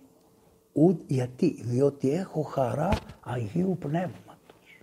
[0.78, 2.90] ούτε γιατί, διότι έχω χαρά
[3.22, 4.80] Αγίου Πνεύματος.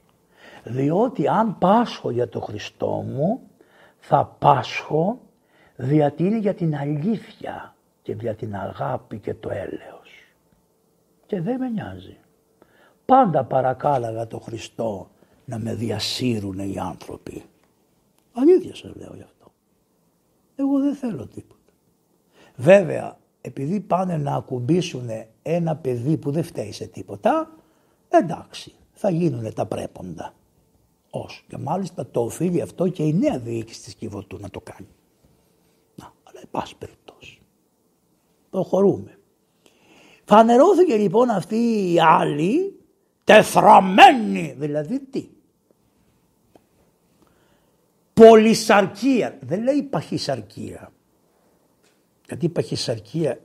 [0.64, 3.40] Διότι αν πάσχω για το Χριστό μου,
[3.98, 5.20] θα πάσχω
[5.76, 10.10] διότι είναι για την αλήθεια και για την αγάπη και το έλεος.
[11.26, 12.16] Και δεν με νοιάζει.
[13.04, 15.10] Πάντα παρακάλαγα το Χριστό
[15.44, 17.44] να με διασύρουν οι άνθρωποι.
[18.32, 19.52] Αλήθεια σας λέω γι' αυτό.
[20.56, 21.72] Εγώ δεν θέλω τίποτα.
[22.56, 25.08] Βέβαια, επειδή πάνε να ακουμπήσουν
[25.42, 27.50] ένα παιδί που δεν φταίει σε τίποτα,
[28.08, 30.34] εντάξει, θα γίνουν τα πρέποντα.
[31.10, 31.44] Ως.
[31.48, 34.88] Και μάλιστα το οφείλει αυτό και η νέα διοίκηση της Κιβωτού να το κάνει.
[35.94, 37.40] Να, αλλά εν πάση περιπτώσει.
[38.50, 39.18] Προχωρούμε.
[40.24, 41.56] Φανερώθηκε λοιπόν αυτή
[41.92, 42.80] η άλλη
[43.24, 44.54] τεθραμένη.
[44.58, 45.28] Δηλαδή τι;
[48.14, 49.38] Πολυσαρκία.
[49.40, 50.92] Δεν λέει παχυσαρκία.
[52.32, 53.38] Γιατί παχυσαρκία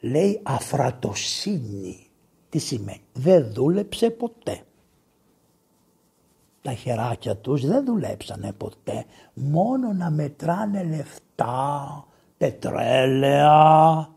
[0.00, 2.06] λέει αφρατοσύνη.
[2.48, 4.62] Τι σημαίνει; Δεν δούλεψε ποτέ.
[6.62, 9.04] Τα χεράκια τους δεν δουλέψανε ποτέ.
[9.34, 14.08] Μόνο να μετράνε λεφτά, πετρέλαια,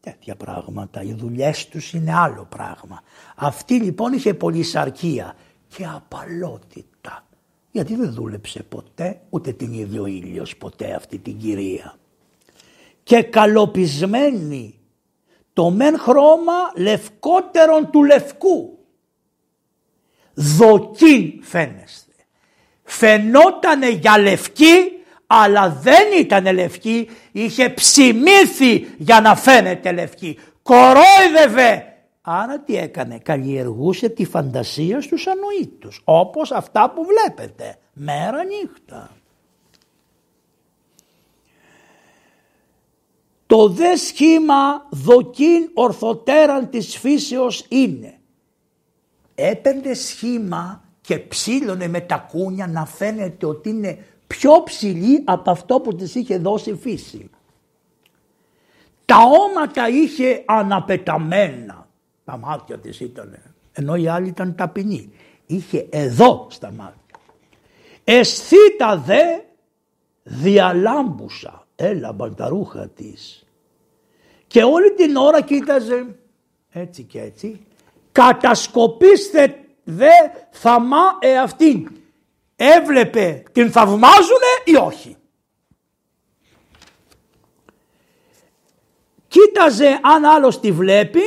[0.00, 1.02] τέτοια πράγματα.
[1.02, 3.02] Οι δουλειές τους είναι άλλο πράγμα.
[3.36, 5.34] Αυτή λοιπόν είχε πολυσαρκία
[5.68, 7.26] και απαλότητα.
[7.70, 11.99] Γιατί δεν δούλεψε ποτέ, ούτε την ίδιο ήλιος ποτέ αυτή την κυρία.
[13.02, 14.80] Και καλοπισμένη
[15.52, 18.78] το μεν χρώμα λευκότερον του λευκού.
[20.34, 22.12] Δοκίν φαίνεστε.
[22.82, 25.00] Φαινότανε για λευκή
[25.32, 30.38] αλλά δεν ήταν λευκή, είχε ψημίθει για να φαίνεται λευκή.
[30.62, 31.84] Κορόιδευε.
[32.20, 39.10] Άρα τι έκανε, καλλιεργούσε τη φαντασία στους ανοήτους, όπως αυτά που βλέπετε, μέρα νύχτα.
[43.50, 48.18] Το δε σχήμα δοκίν ορθοτέραν της φύσεως είναι.
[49.34, 55.80] Έπαιρνε σχήμα και ψήλωνε με τα κούνια να φαίνεται ότι είναι πιο ψηλή από αυτό
[55.80, 57.30] που της είχε δώσει η φύση.
[59.04, 61.88] Τα όματα είχε αναπεταμένα.
[62.24, 63.38] Τα μάτια της ήταν.
[63.72, 65.12] Ενώ οι άλλοι ήταν ταπεινοί.
[65.46, 67.18] Είχε εδώ στα μάτια.
[68.04, 69.22] Αισθήτα δε
[70.22, 71.59] διαλάμπουσα.
[71.82, 73.44] Έλαμπαν τα ρούχα της.
[74.46, 76.16] Και όλη την ώρα κοίταζε
[76.70, 77.66] έτσι και έτσι.
[78.12, 80.10] Κατασκοπίστε δε
[80.50, 81.90] θαμά εαυτήν
[82.56, 85.16] έβλεπε την θαυμάζουνε ή όχι.
[89.28, 91.22] Κοίταζε αν άλλος τη βλέπει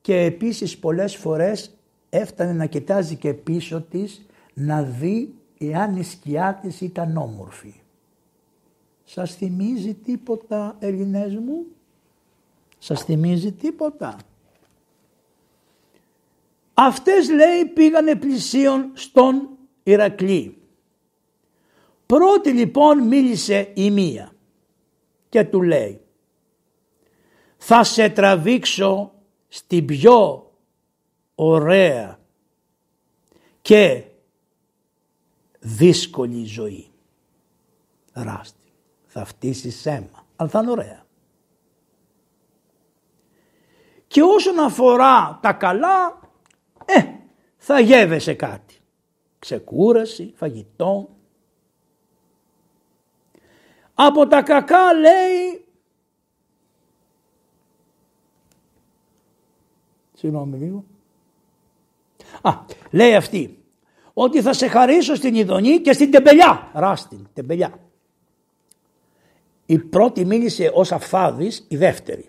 [0.00, 1.76] και επίσης πολλές φορές
[2.08, 7.79] έφτανε να κοιτάζει και πίσω της να δει εάν η σκιά της ήταν όμορφη.
[9.12, 11.66] Σας θυμίζει τίποτα Ελληνές μου;
[12.78, 14.16] Σας θυμίζει τίποτα;
[16.74, 19.48] Αυτές λέει πήγανε πλησίον στον
[19.82, 20.62] Ηρακλή.
[22.06, 24.32] Πρώτη λοιπόν μίλησε η μία
[25.28, 26.00] και του λέει
[27.56, 29.12] θα σε τραβήξω
[29.48, 30.50] στην πιο
[31.34, 32.20] ωραία
[33.62, 34.04] και
[35.60, 36.90] δύσκολη ζωή.
[38.12, 38.59] Ράστη.
[39.12, 41.04] Θα φτύσεις αίμα, αλλά θα είναι ωραία.
[44.06, 46.20] Και όσον αφορά τα καλά,
[46.84, 47.04] ε,
[47.56, 48.74] θα γεύεσαι κάτι
[49.38, 51.08] ξεκούραση, φαγητό.
[53.94, 55.64] Από τα κακά λέει,
[60.12, 60.84] συγγνώμη λίγο,
[62.42, 63.64] α, λέει αυτή,
[64.12, 67.89] ότι θα σε χαρίσω στην Ιδονή και στην Τεμπελιά, ράστην, Τεμπελιά.
[69.70, 72.28] Η πρώτη μίλησε ως αφάδης, η δεύτερη.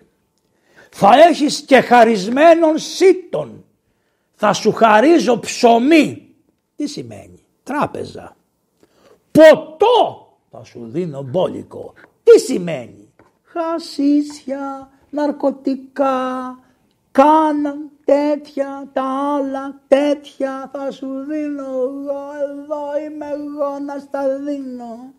[0.90, 3.64] Θα έχεις και χαρισμένον σύτων,
[4.34, 6.34] θα σου χαρίζω ψωμί
[6.76, 7.46] τι σημαίνει.
[7.62, 8.36] Τράπεζα.
[9.32, 11.92] Ποτό θα σου δίνω μπόλικο.
[12.22, 13.14] Τι σημαίνει.
[13.42, 16.58] Χασίσια, ναρκωτικά,
[17.10, 25.12] κάναν τέτοια, τα άλλα τέτοια θα σου δίνω εγώ, εδώ είμαι εγώ να στα δίνω.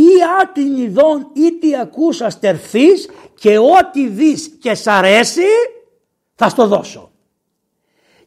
[0.00, 5.46] Ή άτιν ειδών ή τι ακούσας στερθείς και ό,τι δεις και σ' αρέσει
[6.34, 7.10] θα στο δώσω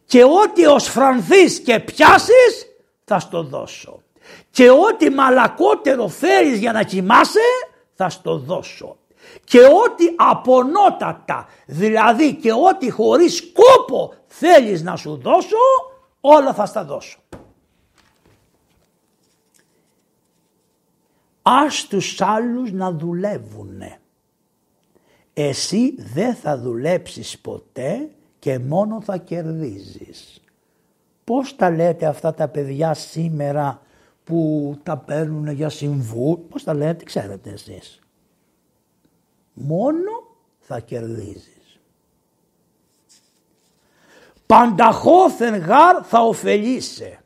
[0.05, 2.67] και ό,τι ως φρανθείς και πιάσεις
[3.03, 4.01] θα στο δώσω.
[4.51, 7.39] Και ό,τι μαλακότερο θέλεις για να κοιμάσαι
[7.93, 8.97] θα στο δώσω.
[9.43, 15.57] Και ό,τι απονότατα, δηλαδή και ό,τι χωρίς κόπο θέλεις να σου δώσω,
[16.21, 17.17] όλα θα στα δώσω.
[21.43, 23.99] Ας τους άλλους να δουλεύουνε.
[25.33, 30.41] Εσύ δεν θα δουλέψεις ποτέ και μόνο θα κερδίζεις.
[31.23, 33.81] Πώς τα λέτε αυτά τα παιδιά σήμερα
[34.23, 37.99] που τα παίρνουν για συμβού, πώς τα λέτε ξέρετε εσείς.
[39.53, 40.11] Μόνο
[40.59, 41.79] θα κερδίζεις.
[44.45, 47.22] Πανταχώθεν γάρ θα ωφελείσαι.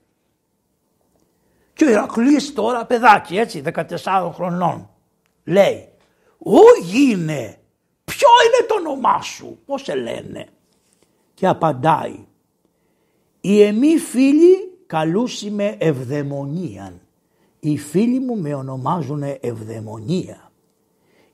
[1.77, 3.61] Και ο Ηρακλής τώρα παιδάκι έτσι
[4.03, 4.89] 14 χρονών
[5.43, 5.89] λέει
[6.37, 7.59] «Ω γίνε,
[8.03, 10.47] ποιο είναι το όνομά σου, πώς σε λένε»
[11.33, 12.25] και απαντάει
[13.41, 17.01] «Οι εμείς φίλοι καλούσιμε ευδαιμονίαν,
[17.59, 20.51] οι φίλοι μου με ονομάζουν ευδαιμονία,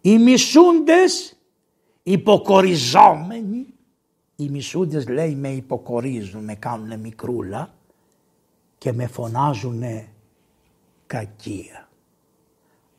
[0.01, 1.37] οι μισούντες
[2.03, 3.65] υποκοριζόμενοι,
[4.35, 7.73] οι μισούντες λέει με υποκορίζουν, με κάνουν μικρούλα
[8.77, 9.83] και με φωνάζουν
[11.13, 11.89] κακία.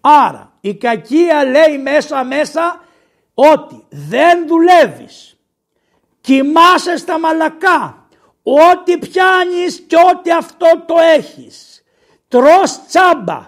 [0.01, 2.85] Άρα η κακία λέει μέσα μέσα
[3.35, 5.39] ότι δεν δουλεύεις,
[6.21, 8.07] κοιμάσαι στα μαλακά,
[8.43, 11.85] ό,τι πιάνεις και ό,τι αυτό το έχεις.
[12.29, 13.47] Τρως τσάμπα,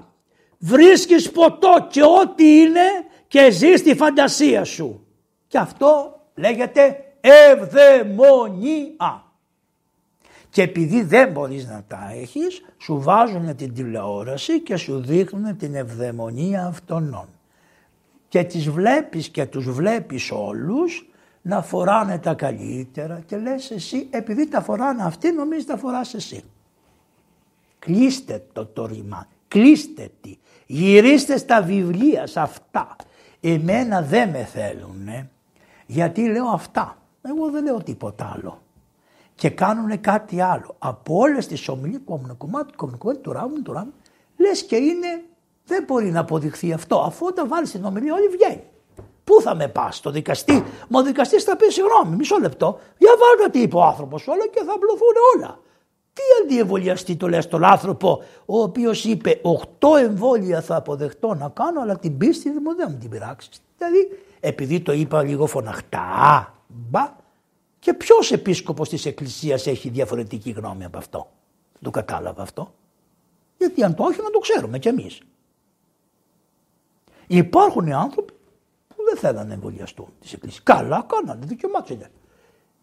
[0.58, 5.06] βρίσκεις ποτό και ό,τι είναι και ζεις τη φαντασία σου.
[5.46, 9.25] Και αυτό λέγεται ευδαιμονία.
[10.57, 15.74] Και επειδή δεν μπορείς να τα έχεις, σου βάζουν την τηλεόραση και σου δείχνουν την
[15.74, 17.28] ευδαιμονία αυτών.
[18.28, 21.09] Και τις βλέπεις και τους βλέπεις όλους
[21.42, 26.44] να φοράνε τα καλύτερα και λες εσύ επειδή τα φοράνε αυτοί νομίζεις τα φοράς εσύ.
[27.78, 32.96] Κλείστε το το ρήμα, κλείστε τι, γυρίστε στα βιβλία σε αυτά.
[33.40, 35.28] Εμένα δεν με θέλουν
[35.86, 36.98] γιατί λέω αυτά.
[37.22, 38.61] Εγώ δεν λέω τίποτα άλλο
[39.37, 40.74] και κάνουν κάτι άλλο.
[40.78, 42.01] Από όλες τις ομιλίες
[42.39, 43.93] κομμάτι, κομμάτι, του ράμου, του ράμου,
[44.37, 45.24] λες και είναι,
[45.64, 46.97] δεν μπορεί να αποδειχθεί αυτό.
[47.01, 48.62] Αφού όταν βάλεις την ομιλία, όλοι βγαίνει.
[49.24, 52.78] Πού θα με πας, στο δικαστή; Μα ο δικαστής θα πει συγγνώμη, μισό λεπτό.
[52.99, 55.59] Για βάλτε τι είπε ο άνθρωπος όλα και θα απλωθούν όλα.
[56.12, 59.41] Τι αντιεμβολιαστή το λες στον άνθρωπο, ο οποίος είπε
[59.80, 63.62] 8 εμβόλια θα αποδεχτώ να κάνω, αλλά την πίστη δεν μου την πειράξεις.
[63.78, 64.09] Δηλαδή,
[64.41, 67.16] επειδή το είπα λίγο φωναχτά, μπα,
[67.87, 71.30] και ποιος επίσκοπος της Εκκλησίας έχει διαφορετική γνώμη από αυτό;
[71.80, 72.74] Το κατάλαβα αυτό.
[73.59, 75.20] Γιατί αν το όχι να το ξέρουμε κι εμείς.
[77.26, 78.32] Υπάρχουν οι άνθρωποι
[78.89, 80.62] που δεν θέλουν να εμβολιαστούν της Εκκλησίας.
[80.62, 82.11] Καλά κάνανε, δικαιωμάτια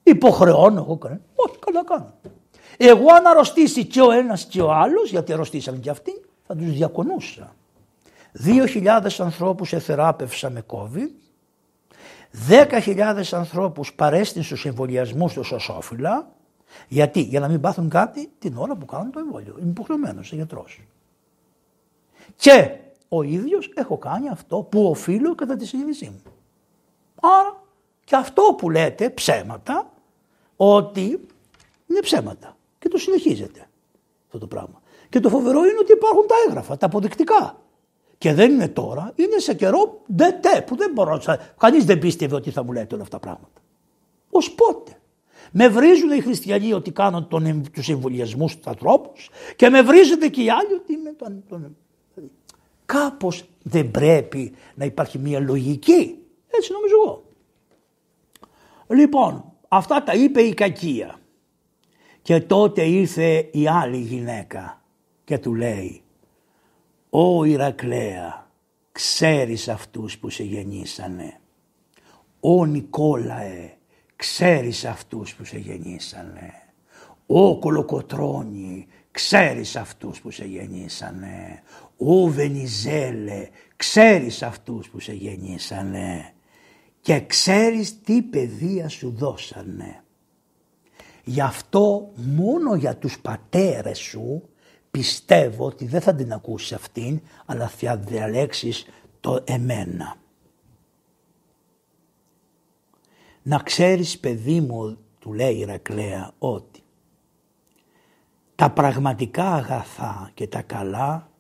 [0.04, 1.22] Υποχρεώνω εγώ κανένα.
[1.36, 2.14] Όχι, καλά κάνω.
[2.78, 6.72] Εγώ αν αρρωστήσει και ο ένας και ο άλλος, γιατί αρρωστήσαν και αυτοί, θα τους
[6.72, 7.56] διακονούσα.
[8.32, 11.23] Δύο χιλιάδες ανθρώπους εθεράπευσα με COVID
[12.50, 16.32] 10.000 ανθρώπους παρέστην στους εμβολιασμούς του σωσόφυλλα.
[16.88, 19.56] Γιατί, για να μην πάθουν κάτι την ώρα που κάνουν το εμβόλιο.
[19.60, 20.82] Είμαι υποχρεωμένος σε γιατρός.
[22.36, 22.78] Και
[23.10, 26.22] ο ίδιος έχω κάνει αυτό που οφείλω κατά τη συνείδησή μου.
[27.22, 27.64] Άρα
[28.04, 29.92] και αυτό που λέτε ψέματα,
[30.56, 31.28] ότι
[31.88, 33.68] είναι ψέματα και το συνεχίζετε
[34.26, 34.82] αυτό το πράγμα.
[35.10, 37.63] Και το φοβερό είναι ότι υπάρχουν τα έγγραφα, τα αποδεικτικά.
[38.24, 41.54] Και δεν είναι τώρα, είναι σε καιρό ντετέ που δεν μπορώ να.
[41.58, 43.62] Κανείς δεν πίστευε ότι θα μου λέτε όλα αυτά τα πράγματα.
[44.30, 45.00] Ω πότε;
[45.52, 47.28] Με βρίζουν οι χριστιανοί ότι κάνουν
[47.72, 51.44] τους εμβολιασμούς στους ανθρώπους και με βρίζονται και οι άλλοι ότι είμαι τον.
[51.50, 51.78] τον...
[52.86, 56.18] Κάπως δεν πρέπει να υπάρχει μια λογική.
[56.48, 57.24] Έτσι νομίζω εγώ.
[58.88, 61.20] Λοιπόν, αυτά τα είπε η κακία.
[62.22, 64.82] Και τότε ήρθε η άλλη γυναίκα
[65.24, 66.03] και του λέει
[67.16, 68.52] Ω Ηρακλέα,
[68.92, 71.40] ξέρεις αυτούς που σε γεννήσανε.
[72.40, 73.74] Ω Νικόλαε,
[74.16, 76.52] ξέρεις αυτούς που σε γεννήσανε.
[77.26, 81.64] Ω Κολοκοτρώνη, ξέρεις αυτούς που σε γεννήσανε.
[81.98, 86.34] Ω Βενιζέλε, ξέρεις αυτούς που σε γεννήσανε.
[87.02, 90.04] Και ξέρεις τι παιδεία σου δώσανε.
[91.24, 94.48] Γι' αυτό μόνο για τους πατέρες σου
[94.98, 98.86] πιστεύω ότι δεν θα την ακούσει αυτήν, αλλά θα διαλέξεις
[99.20, 100.16] το εμένα.
[103.44, 106.84] Να ξέρεις παιδί μου, του λέει η Ηρακλέα, ότι
[108.56, 111.32] τα πραγματικά αγαθά και τα καλά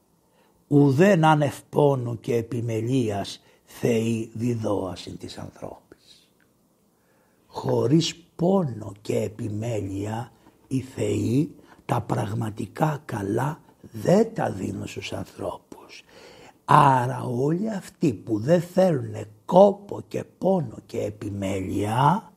[0.67, 6.29] ουδέν άνευ πόνου και επιμελίας θεή διδόασιν της ανθρώπης.
[7.47, 10.31] Χωρίς πόνο και επιμέλεια
[10.67, 11.55] οι θεοί
[11.93, 16.03] τα πραγματικά καλά δεν τα δίνουν στους ανθρώπους.
[16.65, 19.15] Άρα όλοι αυτοί που δεν θέλουν
[19.45, 22.31] κόπο και πόνο και επιμέλεια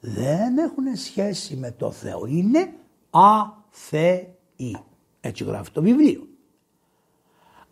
[0.00, 2.26] δεν έχουν σχέση με το Θεό.
[2.26, 2.72] Είναι
[3.10, 4.78] αθεοί.
[5.20, 6.26] Έτσι γράφει το βιβλίο.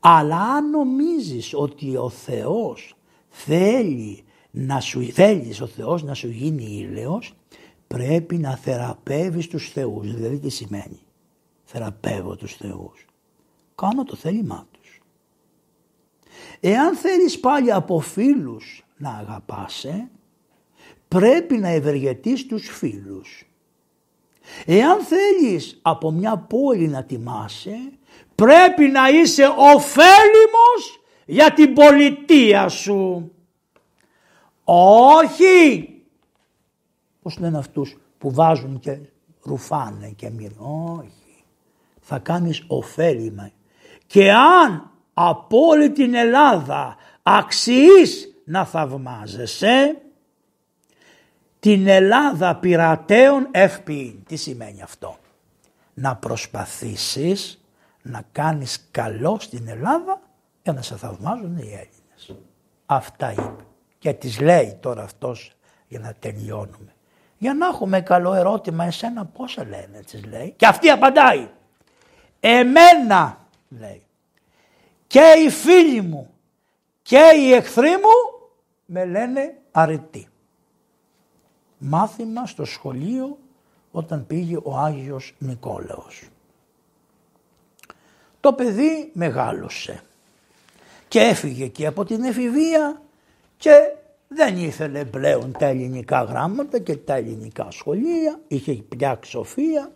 [0.01, 2.97] Αλλά αν νομίζεις ότι ο Θεός
[3.28, 7.34] θέλει να σου, θέλεις ο Θεός να σου γίνει ήλαιος,
[7.87, 10.14] πρέπει να θεραπεύεις τους θεούς.
[10.14, 11.01] Δηλαδή τι σημαίνει;
[11.64, 13.07] Θεραπεύω τους θεούς.
[13.74, 15.01] Κάνω το θέλημά τους.
[16.61, 20.11] Εάν θέλεις πάλι από φίλους να αγαπάσαι,
[21.09, 23.47] πρέπει να ευεργετείς τους φίλους.
[24.66, 27.93] Εάν θέλεις από μια πόλη να τιμάσαι,
[28.34, 33.30] πρέπει να είσαι ωφέλιμος για την πολιτεία σου.
[34.64, 35.95] Όχι!
[37.27, 38.99] Πώς λένε αυτούς που βάζουν και
[39.43, 40.99] ρουφάνε και μυρνούν.
[40.99, 41.45] Όχι.
[42.01, 43.51] Θα κάνεις ωφέλιμα.
[44.07, 50.03] Και αν από όλη την Ελλάδα αξιείς να θαυμάζεσαι,
[51.59, 54.22] την Ελλάδα πειρατέων εύποιην.
[54.27, 55.16] Τι σημαίνει αυτό;
[55.95, 57.64] Να προσπαθήσεις
[58.03, 60.20] να κάνεις καλό στην Ελλάδα
[60.62, 62.37] για να σε θαυμάζουν οι Έλληνες.
[62.87, 63.64] Αυτά είπε.
[63.99, 65.53] Και τις λέει τώρα αυτός
[65.89, 66.95] για να τελειώνουμε.
[67.39, 70.55] Για να έχουμε καλό ερώτημα εσένα πόσα λένε τις λέει.
[70.57, 71.49] Και αυτή απαντάει.
[72.41, 74.03] Εμένα λέει.
[75.07, 76.30] Και οι φίλοι μου
[77.03, 78.49] και οι εχθροί μου
[78.87, 80.28] με λένε αρετή.
[81.78, 83.39] Μάθημα στο σχολείο
[83.91, 86.28] όταν πήγε ο Άγιος Νικόλαος.
[88.41, 90.03] Το παιδί μεγάλωσε
[91.09, 93.03] και έφυγε εκεί από την εφηβεία
[93.57, 93.95] και
[94.29, 99.93] δεν ήθελε πλέον τα ελληνικά γράμματα και τα ελληνικά σχολεία, είχε πια σοφία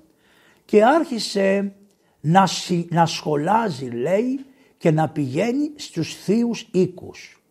[0.65, 1.75] και άρχισε
[2.21, 2.49] να,
[2.89, 4.45] να σχολάζει λέει
[4.79, 7.43] και να πηγαίνει στους θείους οίκους.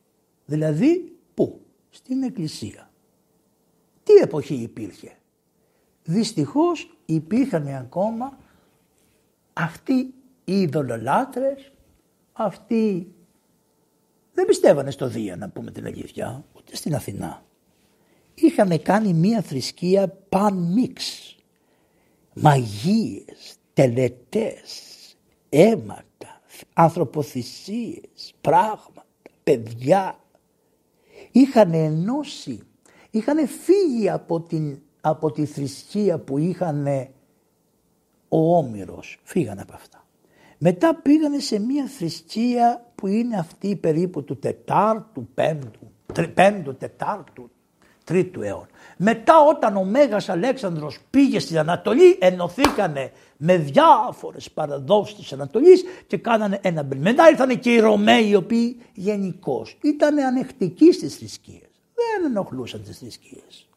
[0.46, 2.92] Δηλαδή πού, στην εκκλησία.
[4.04, 5.18] Τι εποχή υπήρχε;
[6.04, 8.38] Δυστυχώς υπήρχαν ακόμα
[9.54, 10.14] αυτοί
[10.46, 11.72] οι ειδωλολάτρες,
[12.34, 13.14] αυτοί
[14.34, 17.44] δεν πιστεύανε στο Δία να πούμε την αλήθεια, ούτε στην Αθηνά.
[18.34, 21.36] Είχαν κάνει μία θρησκεία παν μίξ.
[22.34, 24.96] Μαγείες, τελετές,
[25.50, 26.42] αίματα,
[26.74, 29.06] ανθρωποθυσίες, πράγματα,
[29.44, 30.20] παιδιά.
[31.32, 32.60] Είχαν ενώσει,
[33.10, 36.88] είχαν φύγει από, την, από τη θρησκεία που είχαν
[38.28, 39.18] ο Όμηρος.
[39.24, 40.08] Φύγανε από αυτά.
[40.58, 45.92] Μετά πήγανε σε μια θρησκεία που είναι αυτή περίπου του τετάρτου, πέμπτου,
[46.34, 47.50] πέμπτου, τετάρτου,
[48.04, 48.68] τρίτου αιώνα.
[48.98, 56.18] Μετά όταν ο Μέγας Αλέξανδρος πήγε στην Ανατολή ενωθήκανε με διάφορες παραδόσεις της Ανατολής και
[56.18, 57.00] κάνανε ένα μπελ.
[57.00, 61.70] Μετά ήρθαν και οι Ρωμαίοι οι οποίοι γενικώς ήταν ανεκτικοί στις θρησκείες.
[61.94, 63.70] Δεν ενοχλούσαν τις θρησκείες.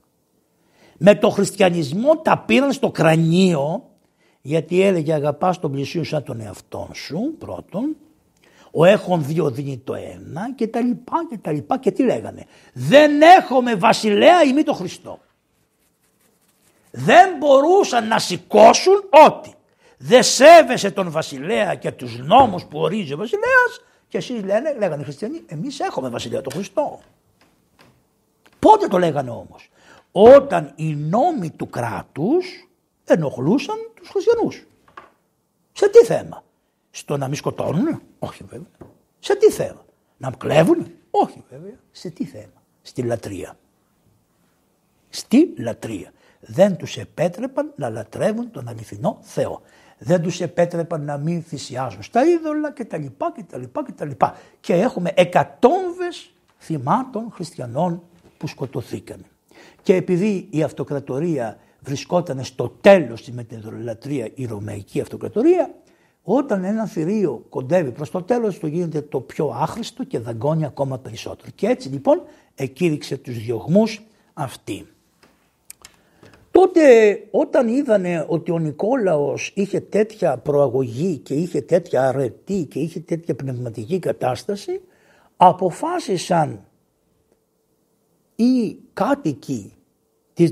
[0.98, 3.90] Με το χριστιανισμό τα πήραν στο κρανίο
[4.42, 7.96] γιατί έλεγε αγαπάς τον πλησίο σαν τον εαυτό σου πρώτον,
[8.74, 12.46] ο έχων δύο δίνει το ένα και τα λοιπά και τα λοιπά και τι λέγανε;
[12.72, 15.18] Δεν έχουμε βασιλέα ημί το Χριστό.
[16.90, 19.54] Δεν μπορούσαν να σηκώσουν ότι
[19.98, 25.00] δεν σέβεσαι τον βασιλέα και τους νόμους που ορίζει ο βασιλέας και εσείς λένε, λέγανε
[25.00, 27.00] οι χριστιανοί, εμείς έχουμε βασιλέα τον Χριστό.
[28.58, 29.70] Πότε το λέγανε όμως;
[30.12, 32.68] Όταν οι νόμοι του κράτους
[33.04, 34.66] ενοχλούσαν τους χριστιανούς.
[35.72, 36.44] Σε τι θέμα;
[36.94, 38.66] Στο να μην σκοτώνουν; Όχι βέβαια.
[39.18, 39.84] Σε τι θέμα;
[40.16, 41.78] Να κλέβουν; Όχι βέβαια.
[41.90, 43.56] Σε τι θέμα; Στη λατρεία.
[45.08, 46.12] Στη λατρεία.
[46.40, 49.62] Δεν τους επέτρεπαν να λατρεύουν τον αληθινό Θεό.
[49.98, 53.92] Δεν τους επέτρεπαν να μην θυσιάζουν στα είδωλα και τα λοιπά και τα λοιπά και
[53.92, 54.36] τα λοιπά.
[54.60, 58.02] Και έχουμε εκατόμβες θυμάτων χριστιανών
[58.38, 59.24] που σκοτωθήκαν.
[59.82, 65.74] Και επειδή η αυτοκρατορία βρισκόταν στο τέλος της μετεδρολατρία η Ρωμαϊκή Αυτοκρατορία,
[66.22, 70.98] όταν ένα θηρίο κοντεύει προς το τέλος του γίνεται το πιο άχρηστο και δαγκώνει ακόμα
[70.98, 71.50] περισσότερο.
[71.54, 72.22] Και έτσι λοιπόν
[72.54, 74.02] εκήρυξε τους διωγμούς
[74.34, 74.86] αυτή.
[76.50, 76.82] Τότε
[77.30, 83.34] όταν είδανε ότι ο Νικόλαος είχε τέτοια προαγωγή και είχε τέτοια αρετή και είχε τέτοια
[83.34, 84.80] πνευματική κατάσταση,
[85.36, 86.64] αποφάσισαν
[88.34, 89.72] οι κάτοικοι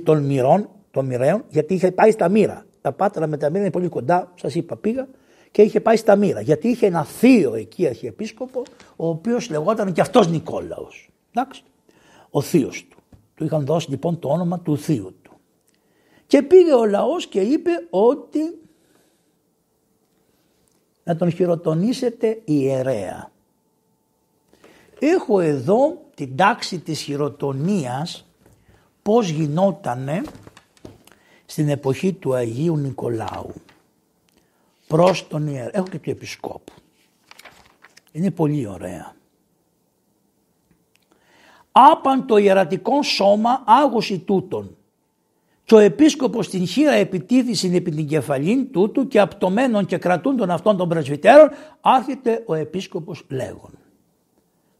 [0.02, 2.66] των μοιρών των μοιραίων, γιατί είχε πάει στα μοίρα.
[2.80, 5.08] Τα πάτρα με τα μοίρα είναι πολύ κοντά, σας είπα, πήγα
[5.50, 6.40] και είχε πάει στα μοίρα.
[6.40, 8.62] Γιατί είχε ένα θείο εκεί αρχιεπίσκοπο,
[8.96, 11.10] ο οποίος λεγόταν και αυτός Νικόλαος.
[11.34, 11.62] Εντάξει,
[12.30, 12.98] ο θείος του.
[13.34, 15.32] Του είχαν δώσει λοιπόν το όνομα του θείου του.
[16.26, 18.40] Και πήγε ο λαός και είπε ότι
[21.04, 23.30] να τον χειροτονήσετε ιερέα.
[24.98, 28.26] Έχω εδώ την τάξη της χειροτονίας
[29.02, 30.22] πώς γινότανε
[31.46, 33.54] στην εποχή του Αγίου Νικολάου
[34.90, 35.70] προς τον ιερέα.
[35.72, 36.72] Έχω και του επισκόπου.
[38.12, 39.14] Είναι πολύ ωραία.
[41.72, 44.76] Άπαν το ιερατικό σώμα άγωση τούτον
[45.64, 50.76] και ο επίσκοπος την χείρα επιτίθησιν επί την κεφαλήν τούτου και απτωμένων και κρατούντων αυτών
[50.76, 53.70] των πρεσβυτέρων άρχεται ο επίσκοπος λέγον.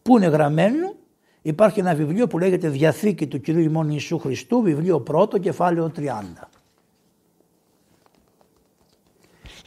[0.03, 0.95] Πού είναι γραμμένο;
[1.43, 6.03] Υπάρχει ένα βιβλίο που λέγεται Διαθήκη του Κυρίου ημών Ιησού Χριστού βιβλίο πρώτο κεφάλαιο 30.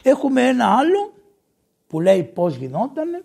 [0.06, 1.12] Έχουμε ένα άλλο
[1.86, 3.24] που λέει πώς γινότανε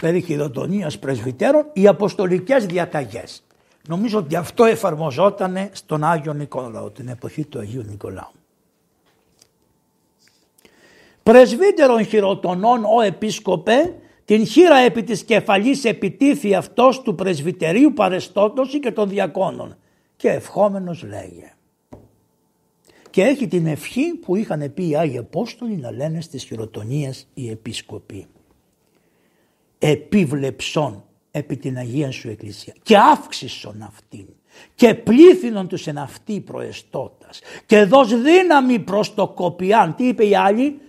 [0.00, 3.44] περί χειροτονίας πρεσβυτέρων οι αποστολικές διαταγές.
[3.88, 8.30] Νομίζω ότι αυτό εφαρμοζόταν στον Άγιο Νικόλαο, την εποχή του Αγίου Νικολάου.
[11.22, 13.94] Πρεσβύτερων χειροτονών ο επίσκοπε
[14.24, 19.76] την χείρα επί της κεφαλής επιτίθη αυτός του πρεσβυτερίου παρεστότωση και των διακόνων
[20.16, 21.53] και ευχόμενος λέγε.
[23.14, 27.50] Και έχει την ευχή που είχαν πει οι Άγιοι Απόστολοι να λένε στις χειροτονίες οι
[27.50, 28.26] επίσκοποι.
[29.78, 34.26] Επίβλεψον επί την Αγία Σου Εκκλησία και αύξησον αυτήν
[34.74, 39.94] και πλήθυνον τους εν αυτή προεστώτας και δώσ' δύναμη προς το κοπιάν.
[39.94, 40.80] Τι είπε η άλλη,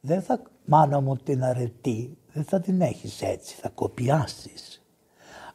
[0.00, 4.83] δεν θα μάνα μου την αρετή, δεν θα την έχεις έτσι, θα κοπιάσεις.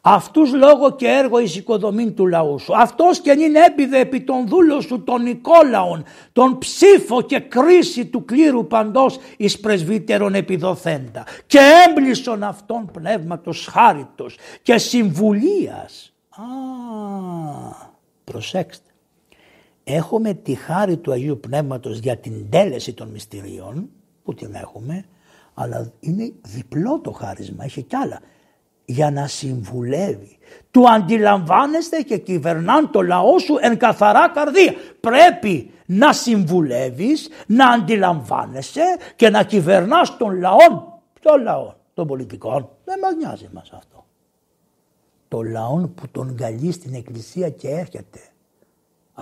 [0.02, 2.78] Αυτούς λόγο και έργο εις οικοδομήν του λαού σου.
[2.78, 8.26] Αυτός και νυν έπιδε επί των δούλων σου των Νικόλαων, τον ψήφο και κρίση του
[8.26, 11.24] κλήρου παντός εις πρεσβύτερων επιδοθέντα.
[11.48, 16.14] Και έμπλησον αυτόν πνεύματος χάριτος και συμβουλίας.
[16.30, 16.44] Α,
[18.24, 18.90] προσέξτε.
[19.84, 23.90] Έχουμε τη χάρη του Αγίου Πνεύματος για την τέλεση των μυστηρίων,
[24.24, 25.06] που την έχουμε,
[25.54, 28.20] αλλά είναι διπλό το χάρισμα, έχει κι άλλα
[28.90, 30.38] για να συμβουλεύει.
[30.72, 34.74] Του αντιλαμβάνεστε και κυβερνάν το λαό σου εν καθαρά καρδία.
[35.00, 38.82] Πρέπει να συμβουλεύεις, να αντιλαμβάνεσαι
[39.16, 40.58] και να κυβερνάς τον λαό.
[41.22, 42.70] Ποιο λαό, των πολιτικών.
[42.86, 44.06] Δεν μας νοιάζει μας αυτό.
[45.28, 48.20] Το λαό που τον καλεί στην εκκλησία και έρχεται.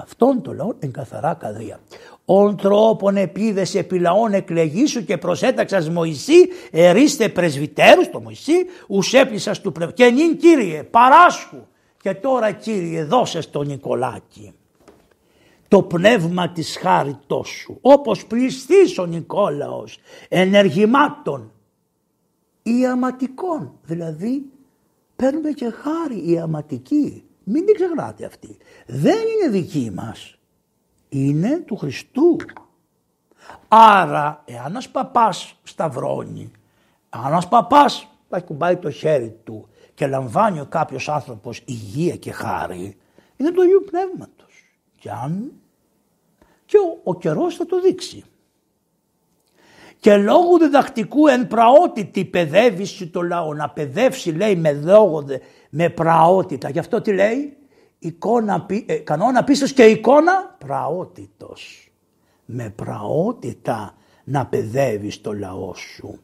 [0.04, 1.80] Αυτόν το λαό εν καθαρά καρδία.
[2.26, 9.72] «Ον τρόπον επίδες επί λαών εκλεγήσου και προσέταξας Μωυσή, ερίστε πρεσβυτέρους, το Μωυσή, ουσέπλησας του
[9.72, 9.94] πνευμα.
[9.94, 11.66] Και νυν Κύριε, παράσχου.
[12.02, 14.54] Και τώρα Κύριε, δώσες στο Νικολάκη
[15.68, 17.78] το πνεύμα της χάριτός σου.
[17.82, 21.52] Όπως πληστείς ο Νικόλαος ενεργημάτων
[22.64, 23.80] ιαματικών.
[23.84, 24.46] Δηλαδή
[25.16, 27.27] παίρνουμε και χάρη ιαματική.
[27.50, 28.58] Μην την ξεχνάτε αυτή.
[28.86, 30.38] Δεν είναι δική μας
[31.10, 32.36] είναι του Χριστού.
[33.68, 36.52] Άρα εάν ένας παπάς σταυρώνει,
[37.10, 42.32] αν ένας παπάς πάει κουμπάει το χέρι του και λαμβάνει ο κάποιος άνθρωπος υγεία και
[42.32, 42.98] χάρη,
[43.38, 44.64] είναι του Αγίου Πνεύματος.
[45.00, 45.52] Και αν
[46.66, 48.24] και ο, ο καιρός θα το δείξει.
[50.00, 53.54] Και λόγω διδακτικού εν πραότητη παιδεύει το λαό.
[53.54, 55.26] Να παιδεύσει λέει με λόγο,
[55.80, 56.70] με πραότητα.
[56.70, 57.58] Γι' αυτό τι λέει
[58.00, 61.92] εικόνα, ε, κανόνα πίστος και εικόνα πραότητος.
[62.46, 66.20] Με πραότητα να παιδεύεις το λαό σου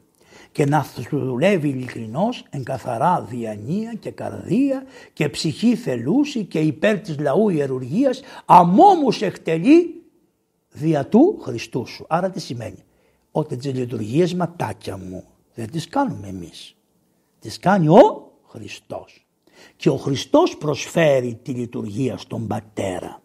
[0.52, 6.98] και να σου δουλεύει ειλικρινώς εν καθαρά διανία και καρδία και ψυχή θελούση και υπέρ
[6.98, 10.02] της λαού ιερουργίας αμόμους εκτελεί
[10.70, 12.04] δια του Χριστού σου.
[12.08, 12.84] Άρα τι σημαίνει;
[13.30, 15.24] Ότι τις λειτουργίες ματάκια μου
[15.54, 16.76] δεν τις κάνουμε εμείς.
[17.38, 19.23] Τις κάνει ο Χριστός
[19.84, 23.20] και ο Χριστός προσφέρει τη λειτουργία στον Πατέρα.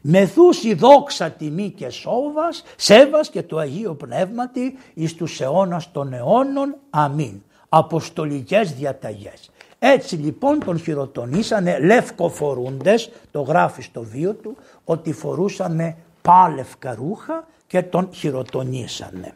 [0.00, 6.76] Μεθούσει δόξα τιμή και σόβας, σέβας και το Αγίο Πνεύματι εις τους αιώνας των αιώνων.
[6.90, 7.42] Αμήν.
[7.68, 9.50] Αποστολικές διαταγές.
[9.78, 17.82] Έτσι λοιπόν τον χειροτονήσανε λευκοφορούντες, το γράφει στο βίο του, ότι φορούσανε πάλευκα ρούχα και
[17.82, 19.34] τον χειροτονήσανε.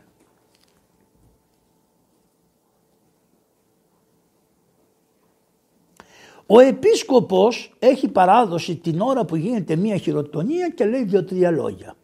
[6.51, 11.95] Ο επίσκοπος έχει παράδοση την ώρα που γίνεται μία χειροτονία και λέει δύο-τρία λόγια.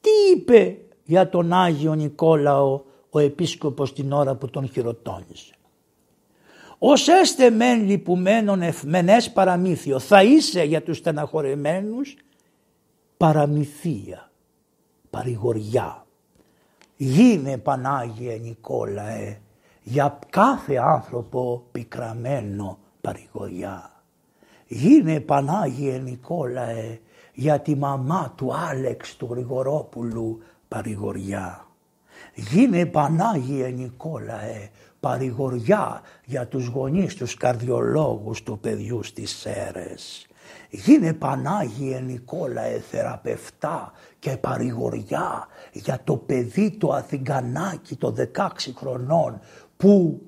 [0.00, 5.54] Τι είπε για τον Άγιο Νικόλαο ο επίσκοπος την ώρα που τον χειροτώνησε;
[6.78, 12.16] Ως έστε μεν λυπουμένων ευμενές παραμύθιο θα είσαι για τους στεναχωρεμένους
[13.16, 14.30] παραμυθία,
[15.10, 16.06] παρηγοριά.
[16.96, 19.38] Γίνε Πανάγιε Νικόλαε
[19.82, 23.90] για κάθε άνθρωπο πικραμένο παρηγοριά.
[24.66, 26.98] Γίνε Πανάγιε Νικόλαε
[27.34, 31.66] για τη μαμά του Άλεξ του Γρηγορόπουλου παρηγοριά.
[32.34, 34.68] Γίνε Πανάγιε Νικόλαε
[35.00, 40.26] παρηγοριά για τους γονείς τους καρδιολόγους του παιδιού στις Σέρες.
[40.70, 49.40] Γίνε Πανάγιε Νικόλαε θεραπευτά και παρηγοριά για το παιδί το Αθηγανάκι το 16 χρονών
[49.76, 50.20] που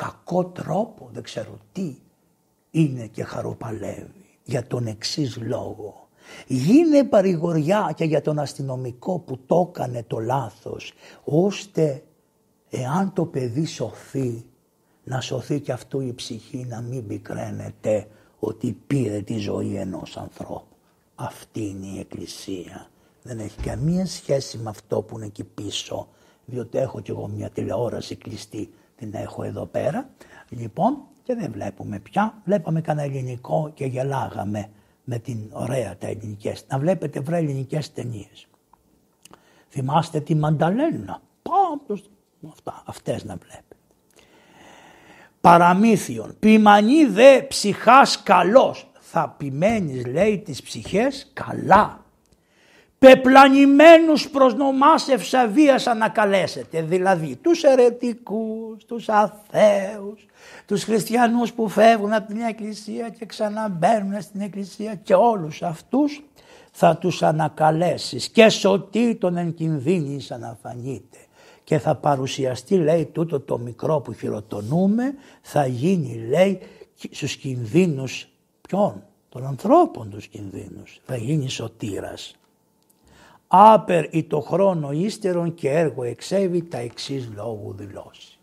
[0.00, 1.96] κακό τρόπο δεν ξέρω τι
[2.70, 6.08] είναι και χαροπαλεύει για τον εξής λόγο.
[6.46, 10.92] Γίνε παρηγοριά και για τον αστυνομικό που το έκανε το λάθος
[11.24, 12.02] ώστε
[12.70, 14.44] εάν το παιδί σωθεί
[15.04, 18.06] να σωθεί και αυτό η ψυχή να μην πικραίνεται
[18.38, 20.76] ότι πήρε τη ζωή ενός ανθρώπου.
[21.14, 22.90] Αυτή είναι η εκκλησία.
[23.22, 26.08] Δεν έχει καμία σχέση με αυτό που είναι εκεί πίσω
[26.44, 28.70] διότι έχω κι εγώ μια τηλεόραση κλειστή
[29.00, 30.10] την έχω εδώ πέρα.
[30.48, 32.34] Λοιπόν και δεν βλέπουμε πια.
[32.44, 34.70] Βλέπαμε κανένα ελληνικό και γελάγαμε
[35.04, 36.64] με την ωραία τα ελληνικές.
[36.68, 38.46] Να βλέπετε βρε ελληνικές ταινίες.
[39.68, 41.22] Θυμάστε τη Μανταλένα.
[41.42, 42.00] Πάμε
[42.52, 43.76] αυτά, αυτές να βλέπετε.
[45.40, 46.36] Παραμύθιον.
[46.38, 48.90] Ποιμανή δε ψυχάς καλός.
[49.00, 52.04] Θα ποιμένεις λέει τις ψυχές καλά
[53.00, 60.26] πεπλανημένους προς νομάς ευσαβίας ανακαλέσετε, δηλαδή τους ερετικούς, τους αθέους,
[60.66, 66.22] τους χριστιανούς που φεύγουν από την εκκλησία και ξαναμπαίνουν στην εκκλησία και όλους αυτούς
[66.70, 68.28] θα τους ανακαλέσεις.
[68.28, 71.18] Και σωτή τον εν κινδύνης αναφανείται
[71.64, 76.60] και θα παρουσιαστεί λέει τούτο το μικρό που χειροτονούμε θα γίνει λέει
[77.10, 78.28] στους κινδύνους
[78.60, 81.00] ποιον, των ανθρώπων τους κινδύνους.
[81.04, 82.34] Θα γίνει σωτήρας
[83.52, 88.38] άπερ ή το χρόνο ύστερον και έργο εξέβη τα εξής λόγου δηλώσει.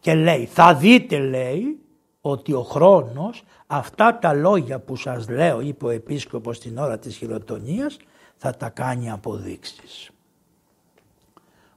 [0.00, 1.78] Και λέει, θα δείτε λέει
[2.20, 7.16] ότι ο χρόνος αυτά τα λόγια που σας λέω είπε ο επίσκοπος την ώρα της
[7.16, 7.96] χειροτονίας
[8.36, 10.10] θα τα κάνει αποδείξεις.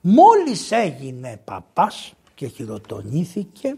[0.01, 3.75] Μόλις έγινε παπάς και χειροτονήθηκε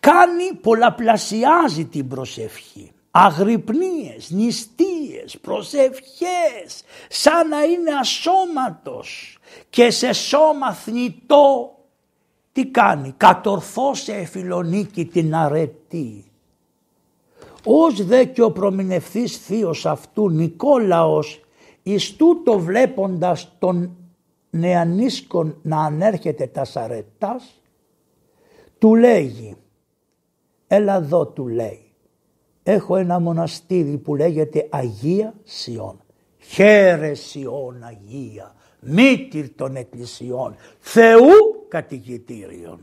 [0.00, 9.38] κάνει πολλαπλασιάζει την προσευχή αγρυπνίες, νηστείες, προσευχές, σαν να είναι ασώματος
[9.70, 11.74] και σε σώμα θνητό
[12.52, 16.24] τι κάνει, κατορθώσε εφιλονίκη την αρετή.
[17.64, 21.40] Ως δε και ο προμηνευθής θείος αυτού Νικόλαος
[21.82, 23.96] εις τούτο βλέποντας τον
[24.50, 27.60] νεανίσκον να ανέρχεται τας σαρετάς
[28.78, 29.56] του λέγει
[30.66, 31.91] έλα εδώ του λέει
[32.62, 36.00] έχω ένα μοναστήρι που λέγεται Αγία Σιών.
[36.38, 42.80] Χαίρε Σιών Αγία, μήτυρ των εκκλησιών, Θεού κατοικητήριων.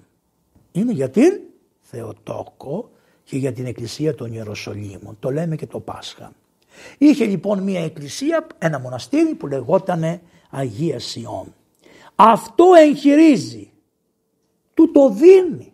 [0.71, 1.39] Είναι για την
[1.81, 2.89] Θεοτόκο
[3.23, 5.17] και για την εκκλησία των Ιεροσολύμων.
[5.19, 6.31] Το λέμε και το Πάσχα.
[6.97, 11.53] Είχε λοιπόν μια εκκλησία, ένα μοναστήρι που λεγόταν Αγία Σιών.
[12.15, 13.71] Αυτό εγχειρίζει.
[14.73, 15.73] Του το δίνει.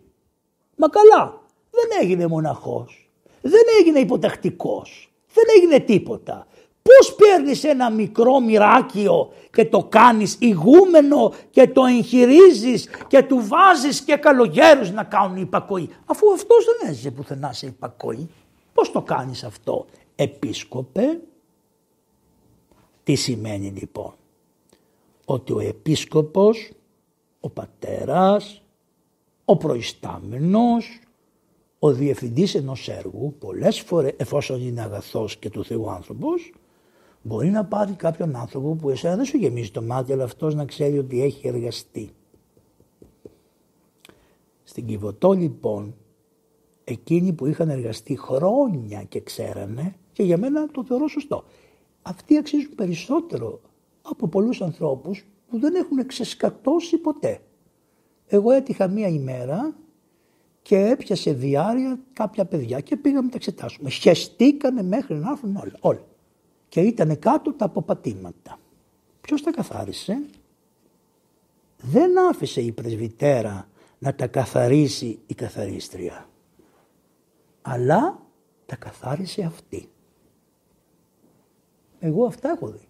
[0.76, 3.05] Μα καλά, δεν έγινε μοναχός
[3.48, 5.10] δεν έγινε υποτακτικός.
[5.34, 6.46] Δεν έγινε τίποτα.
[6.82, 14.00] Πώς παίρνεις ένα μικρό μοιράκιο και το κάνεις ηγούμενο και το εγχειρίζεις και του βάζεις
[14.00, 18.28] και καλογέρους να κάνουν υπακοή; Αφού αυτός δεν έζησε πουθενά σε υπακοή.
[18.74, 19.86] Πώς το κάνεις αυτό.
[20.16, 21.20] Επίσκοπε;
[23.02, 24.14] Τι σημαίνει λοιπόν;
[25.24, 26.70] Ότι ο επίσκοπος,
[27.40, 28.62] ο πατέρας,
[29.44, 31.00] ο προϊστάμενος,
[31.86, 36.52] ο διευθυντής ενός έργου πολλές φορές εφόσον είναι αγαθός και του Θεού άνθρωπος
[37.22, 40.64] μπορεί να πάρει κάποιον άνθρωπο που εσένα δεν σου γεμίζει το μάτι αλλά αυτός να
[40.64, 42.10] ξέρει ότι έχει εργαστεί.
[44.64, 45.94] Στην Κιβωτό λοιπόν
[46.84, 51.44] εκείνοι που είχαν εργαστεί χρόνια και ξέρανε και για μένα το θεωρώ σωστό.
[52.02, 53.60] Αυτοί αξίζουν περισσότερο
[54.02, 57.40] από πολλούς ανθρώπους που δεν έχουν ξεσκατώσει ποτέ.
[58.26, 59.76] Εγώ έτυχα μία ημέρα
[60.66, 63.90] και έπιασε διάρκεια κάποια παιδιά και πήγαμε τα εξετάσουμε.
[63.90, 65.76] Χεστήκανε μέχρι να έρθουν όλα.
[65.80, 66.04] όλα.
[66.68, 68.58] Και ήταν κάτω τα αποπατήματα.
[69.20, 70.22] Ποιος τα καθάρισε;
[71.80, 76.28] Δεν άφησε η πρεσβυτέρα να τα καθαρίσει η καθαρίστρια.
[77.62, 78.22] Αλλά
[78.66, 79.88] τα καθάρισε αυτή.
[81.98, 82.88] Εγώ αυτά έχω δει.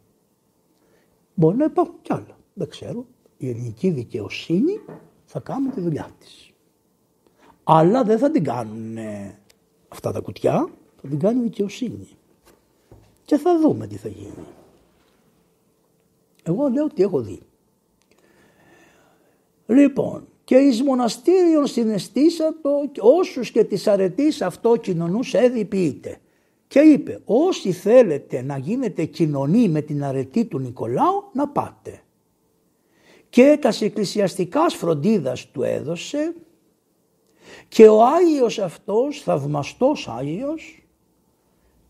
[1.35, 2.39] Μπορεί να υπάρχουν κι άλλα.
[2.55, 3.07] Δεν ξέρω.
[3.37, 4.81] Η ελληνική δικαιοσύνη
[5.24, 6.51] θα κάνει τη δουλειά της.
[7.68, 8.96] Αλλά δεν θα την κάνουν
[9.88, 10.68] αυτά τα κουτιά,
[11.02, 12.08] θα την κάνει δικαιοσύνη.
[13.24, 14.46] Και θα δούμε τι θα γίνει.
[16.42, 17.40] Εγώ λέω ότι έχω δει.
[19.66, 26.20] Λοιπόν, και εις μοναστήριον συναισθήσα το όσους και της αρετής αυτό κοινωνούς έδι ποιείται.
[26.68, 32.00] και είπε όσοι θέλετε να γίνετε κοινωνοί με την αρετή του Νικολάου να πάτε.
[33.28, 36.34] Και τα εκκλησιαστικά φροντίδας του έδωσε
[37.68, 40.86] και ο Άγιος αυτός, θαυμαστός Άγιος,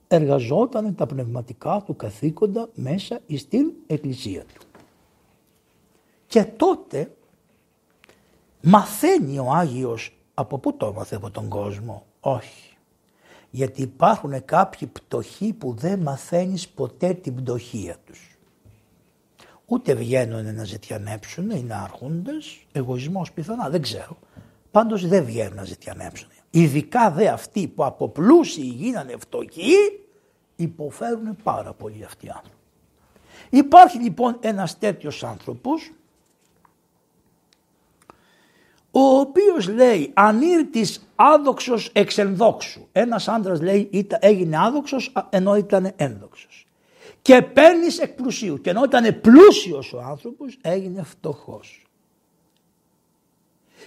[0.09, 4.67] εργαζόταν τα πνευματικά του καθήκοντα μέσα στην εκκλησία του.
[6.27, 7.11] Και τότε
[8.63, 12.77] μαθαίνει ο Άγιος από πού το έμαθε από τον κόσμο; Όχι.
[13.51, 18.39] Γιατί υπάρχουν κάποιοι πτωχοί που δεν μαθαίνεις ποτέ την πτωχία τους.
[19.67, 24.19] Ούτε βγαίνουν να ζητιανέψουν, είναι άρχοντες, εγωισμός πιθανά, δεν ξέρω.
[24.77, 26.29] Πάντως δεν βγαίνουν να ζητιανέψουν.
[26.51, 29.75] Ειδικά δε αυτοί που από πλούσιοι γίνανε φτωχοί,
[30.57, 32.57] υποφέρουν πάρα πολύ αυτοί οι άνθρωποι.
[33.51, 35.93] Υπάρχει λοιπόν ένας τέτοιος άνθρωπος
[38.91, 42.87] ο οποίος λέει αν ήρθεις άδοξος εξενδόξου.
[42.93, 46.67] Ένας άντρας λέει έγινε άδοξος ενώ ήταν ένδοξος.
[47.23, 51.86] Και παίρνεις εκ πλουσίου και ενώ ήταν πλούσιος ο άνθρωπος έγινε φτωχός.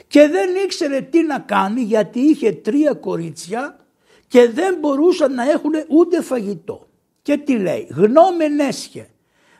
[0.10, 3.86] Και δεν ήξερε τι να κάνει γιατί είχε τρία κορίτσια
[4.28, 6.88] και δεν μπορούσαν να έχουν ούτε φαγητό.
[7.22, 9.10] Και τι λέει, γνώμεν έσχε,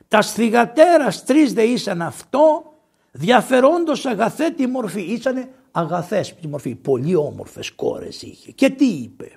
[0.08, 2.74] τα σθιγατέρας τρεις δε ήσαν αυτό,
[3.12, 5.02] διαφερόντος αγαθέ τη μορφή.
[5.02, 8.52] Ήσανε αγαθές τη μορφή, πολύ όμορφες κόρες είχε.
[8.52, 9.32] Και τι είπε,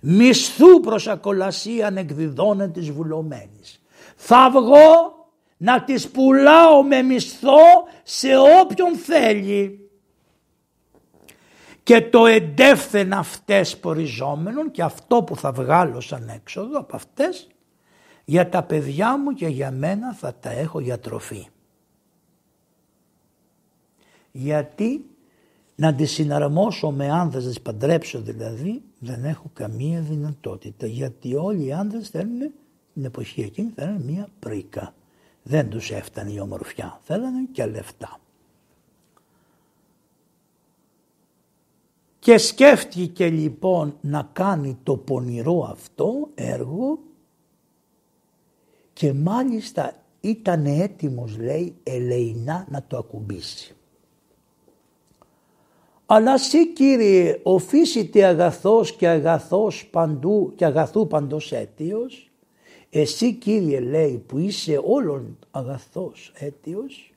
[0.00, 3.82] μισθού προς ακολασίαν εκδιδώνε της βουλωμένης.
[4.16, 5.14] Θα βγω
[5.56, 7.60] να τις πουλάω με μισθό
[8.02, 8.28] σε
[8.60, 9.76] όποιον θέλει
[11.82, 17.48] και το εντεύθεν αυτές ποριζόμενων και αυτό που θα βγάλω σαν έξοδο από αυτές
[18.24, 21.46] για τα παιδιά μου και για μένα θα τα έχω για τροφή.
[24.32, 25.04] Γιατί
[25.74, 30.86] να τις συναρμόσω με άνδρες, να τις παντρέψω δηλαδή, δεν έχω καμία δυνατότητα.
[30.86, 32.52] Γιατί όλοι οι άνδρες θέλουν
[32.94, 34.94] την εποχή εκείνη θέλουν μία πρίκα.
[35.42, 38.20] Δεν τους έφτανε η ομορφιά, θέλανε και λεφτά.
[42.22, 46.98] Και σκέφτηκε λοιπόν να κάνει το πονηρό αυτό έργο
[48.92, 53.76] και μάλιστα ήταν έτοιμος λέει ελεηνά να το ακουμπήσει.
[56.06, 62.30] Αλλά σύ Κύριε οφείσιτε αγαθός και αγαθός παντού και αγαθού παντός αίτιος
[62.90, 67.11] εσύ Κύριε λέει που είσαι όλων αγαθός αίτιος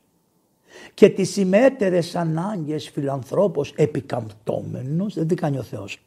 [0.93, 5.99] και τις ημέτερες ανάγκες φιλανθρώπος επικαμπτόμενος, δεν τι κάνει ο Θεός.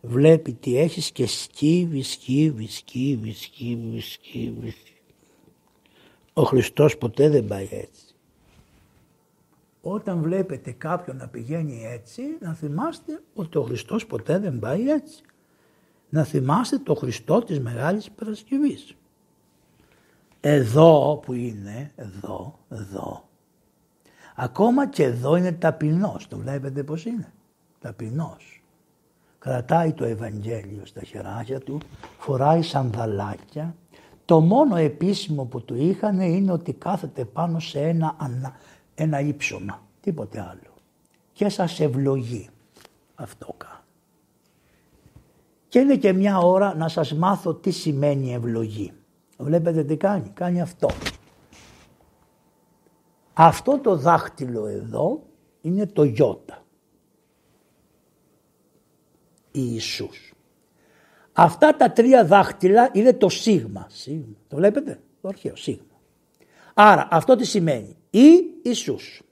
[0.00, 4.74] Βλέπει τι έχεις και σκύβει, σκύβει, σκύβει, σκύβει, σκύβει.
[6.32, 8.14] Ο Χριστός ποτέ δεν πάει έτσι.
[9.82, 15.22] Όταν βλέπετε κάποιον να πηγαίνει έτσι, να θυμάστε ότι ο Χριστός ποτέ δεν πάει έτσι.
[16.08, 18.94] Να θυμάστε το Χριστό της Μεγάλης Παρασκευής.
[20.40, 23.28] Εδώ που είναι, εδώ, εδώ,
[24.36, 26.28] Ακόμα και εδώ είναι ταπεινός.
[26.28, 27.32] Το βλέπετε πώς είναι.
[27.80, 28.62] Ταπεινός.
[29.38, 31.78] Κρατάει το Ευαγγέλιο στα χεράκια του,
[32.18, 33.74] φοράει σανδαλάκια.
[34.24, 38.16] Το μόνο επίσημο που του είχαν είναι ότι κάθεται πάνω σε ένα,
[38.94, 39.82] ένα ύψωμα.
[40.00, 40.74] Τίποτε άλλο.
[41.32, 42.48] Και σας ευλογεί.
[43.14, 43.72] Αυτό κάνει.
[45.68, 48.92] Και είναι και μια ώρα να σας μάθω τι σημαίνει ευλογή.
[49.38, 50.28] Βλέπετε τι κάνει.
[50.34, 50.88] Κάνει αυτό.
[53.32, 55.22] Αυτό το δάχτυλο εδώ
[55.60, 56.64] είναι το γιώτα.
[59.50, 60.32] Ιησούς.
[61.32, 63.86] Αυτά τα τρία δάχτυλα είναι το σίγμα.
[63.90, 64.36] σίγμα.
[64.48, 66.00] Το βλέπετε, το αρχαίο σίγμα.
[66.74, 68.28] Άρα αυτό τι σημαίνει; Ή
[68.62, 69.22] Ιησούς.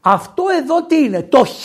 [0.00, 1.64] Αυτό εδώ τι είναι, το χ.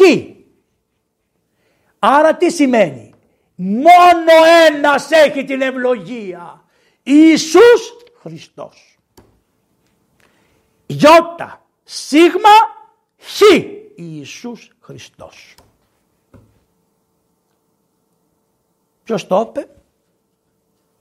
[1.99, 3.13] Άρα τι σημαίνει;
[3.55, 4.33] Μόνο
[4.67, 6.65] ένας έχει την ευλογία.
[7.03, 8.90] Ιησούς Χριστός.
[10.99, 12.49] Ιώτα, Σίγμα,
[13.17, 13.41] Χ.
[13.95, 15.55] Ιησούς Χριστός.
[19.03, 19.69] Ποιος το είπε;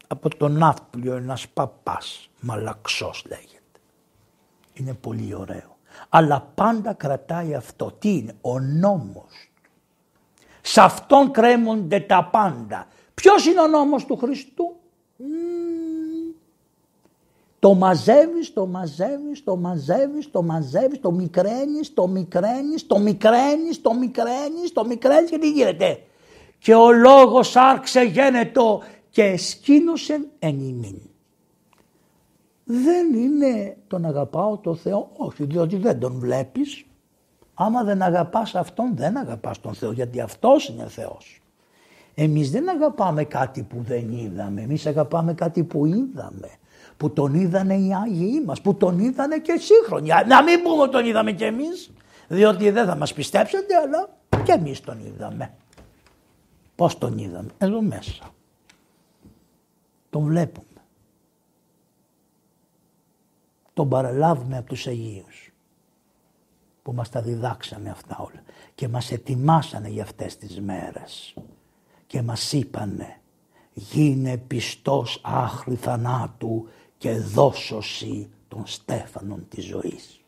[0.06, 3.80] Από τον Ναύπλιο ένας παπάς, μαλαξός λέγεται.
[4.72, 5.78] Είναι πολύ ωραίο.
[6.08, 7.92] Αλλά πάντα κρατάει αυτό.
[7.98, 9.50] Τι είναι, ο νόμος.
[10.60, 12.86] Σε αυτόν κρέμονται τα πάντα.
[13.14, 14.76] Ποιος είναι ο νόμος του Χριστού;
[17.60, 23.94] Το μαζεύεις, το μαζεύεις, το μαζεύεις, το μαζεύεις, το μικραίνεις, το μικραίνεις, το μικραίνεις, το
[23.94, 26.02] μικραίνεις, το μικραίνεις και τι γίνεται.
[26.58, 31.00] Και ο λόγος άρχισε γένετο και σκήνωσε εν ημίν.
[32.64, 36.84] Δεν είναι τον αγαπάω το Θεό, όχι διότι δεν τον βλέπεις.
[37.54, 41.42] Άμα δεν αγαπάς Αυτόν δεν αγαπάς τον Θεό γιατί Αυτός είναι Θεός.
[42.14, 46.48] Εμείς δεν αγαπάμε κάτι που δεν είδαμε, εμείς αγαπάμε κάτι που είδαμε.
[47.00, 50.08] Που τον είδανε οι Άγιοι μας, που τον είδανε και οι σύγχρονοι.
[50.26, 51.90] Να μην πούμε ότι τον είδαμε κι εμείς,
[52.28, 54.08] διότι δεν θα μας πιστέψετε, αλλά
[54.42, 55.54] και εμείς τον είδαμε.
[56.74, 58.34] Πώς τον είδαμε, εδώ μέσα.
[60.10, 60.66] Τον βλέπουμε.
[63.72, 65.52] Τον παραλάβουμε από τους Αγίους
[66.82, 68.42] που μας τα διδάξανε αυτά όλα
[68.74, 71.34] και μας ετοιμάσανε για αυτές τις μέρες
[72.06, 73.20] και μας είπανε
[73.72, 76.68] γίνε πιστός άχρη θανάτου
[77.00, 80.20] και δώσωση των στέφανων της ζωής.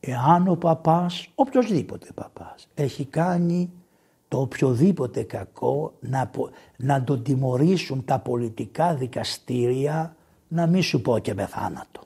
[0.00, 3.70] Εάν ο παπάς, οποιοδήποτε παπάς, έχει κάνει
[4.28, 6.30] το οποιοδήποτε κακό να,
[6.76, 10.16] να τον τιμωρήσουν τα πολιτικά δικαστήρια
[10.48, 12.00] να μην σου πω και με θάνατο.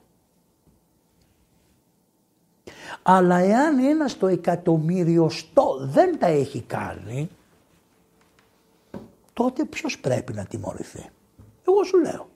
[3.01, 7.29] Αλλά εάν ένας το εκατομμύριοστό δεν τα έχει κάνει,
[9.33, 11.09] τότε ποιος πρέπει να τιμωρηθεί;
[11.67, 12.29] Εγώ σου λέω.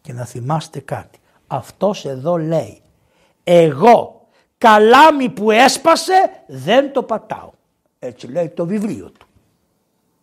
[0.00, 1.18] Και να θυμάστε κάτι.
[1.46, 2.82] Αυτός εδώ λέει,
[3.44, 4.28] εγώ
[4.58, 7.50] καλάμι που έσπασε δεν το πατάω.
[7.98, 9.26] Έτσι λέει το βιβλίο του.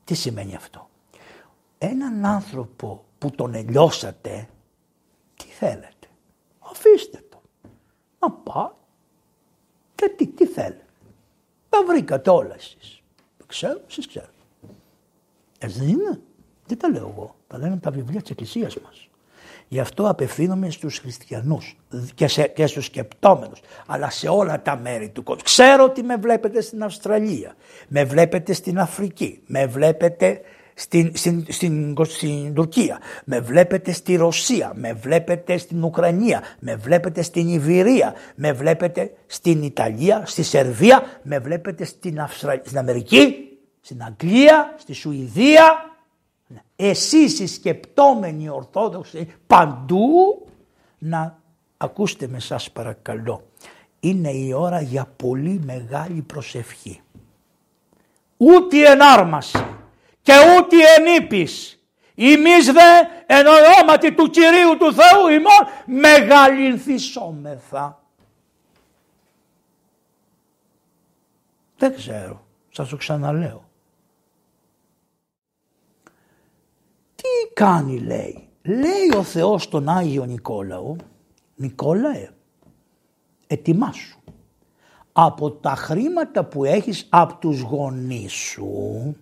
[0.03, 0.89] Τι σημαίνει αυτό;
[1.77, 4.49] Έναν άνθρωπο που τον ελιώσατε,
[5.35, 6.07] τι θέλετε;
[6.59, 7.23] Αφήστε
[8.21, 8.69] να πάει.
[9.95, 10.81] Και τι, τι θέλει.
[11.69, 13.01] Τα βρήκατε όλα εσείς.
[13.47, 14.30] Ξέρω, εσείς ξέρετε.
[15.63, 16.19] Έτσι δεν είναι.
[16.65, 17.35] Δεν τα λέω εγώ.
[17.47, 19.09] Τα λένε τα βιβλία της Εκκλησίας μας.
[19.67, 21.77] Γι' αυτό απευθύνομαι στους χριστιανούς
[22.15, 25.41] και, σε, και στους σκεπτόμενους, αλλά σε όλα τα μέρη του κόσμου.
[25.43, 27.55] Ξέρω ότι με βλέπετε στην Αυστραλία,
[27.87, 30.41] με βλέπετε στην Αφρική, με βλέπετε
[30.73, 37.21] στην, στην, στην, στην Τουρκία, με βλέπετε στη Ρωσία, με βλέπετε στην Ουκρανία, με βλέπετε
[37.21, 42.19] στην Ιβυρία, με βλέπετε στην Ιταλία, στη Σερβία, με βλέπετε στην,
[42.63, 43.50] στην Αμερική,
[43.81, 45.95] στην Αγγλία, στη Σουηδία.
[46.75, 50.45] Εσείς οι σκεπτόμενοι Ορθόδοξοι παντού
[50.97, 51.39] να
[51.77, 53.45] ακούστε με σας παρακαλώ.
[53.99, 57.01] Είναι η ώρα για πολύ μεγάλη προσευχή.
[58.37, 59.65] Ούτε ενάρμαση
[60.21, 61.75] και ούτε ενήπης.
[62.15, 68.03] Εμείς δε εν ονόματι του Κυρίου του Θεού ημών μεγαλυνθισόμεθα.
[71.77, 73.69] Δεν ξέρω, σας το ξαναλέω.
[77.21, 78.47] Τι κάνει λέει.
[78.61, 80.95] Λέει ο Θεός τον Άγιο Νικόλαο,
[81.55, 82.29] Νικόλαε,
[83.47, 84.19] ετοιμάσου.
[85.13, 89.15] Από τα χρήματα που έχεις από τους γονείς σου,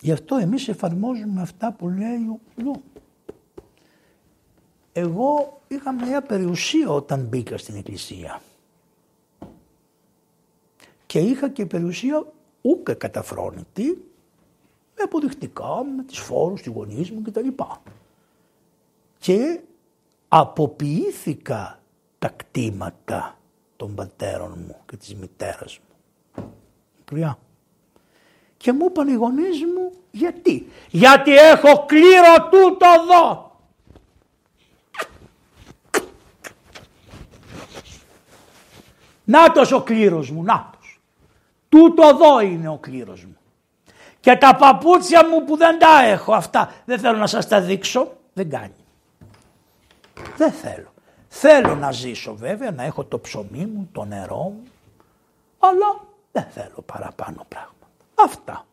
[0.00, 2.82] Γι' αυτό εμείς εφαρμόζουμε αυτά που λέει ο Λου.
[4.92, 8.42] Εγώ είχα μια περιουσία όταν μπήκα στην εκκλησία.
[11.06, 14.07] Και είχα και περιουσία ούκε καταφρόνητη
[14.98, 17.48] με αποδεικτικά, με τις φόρους, τη γονείς μου κτλ.
[19.18, 19.60] Και
[20.28, 21.82] αποποιήθηκα
[22.18, 23.38] τα κτήματα
[23.76, 26.52] των πατέρων μου και της μητέρας μου.
[26.98, 27.38] Μακριά.
[28.56, 33.52] Και μου είπαν οι γονείς μου γιατί; Γιατί έχω κλήρο τούτο εδώ.
[39.24, 41.00] Νάτος ο κλήρος μου, νάτος.
[41.68, 43.37] Τούτο εδώ είναι ο κλήρος μου.
[44.20, 48.12] Και τα παπούτσια μου που δεν τα έχω αυτά, δεν θέλω να σας τα δείξω,
[48.32, 48.74] δεν κάνει.
[50.36, 50.92] Δεν θέλω.
[51.28, 54.62] Θέλω να ζήσω βέβαια, να έχω το ψωμί μου, το νερό μου,
[55.58, 56.00] αλλά
[56.32, 57.86] δεν θέλω παραπάνω πράγματα.
[58.14, 58.66] Αυτά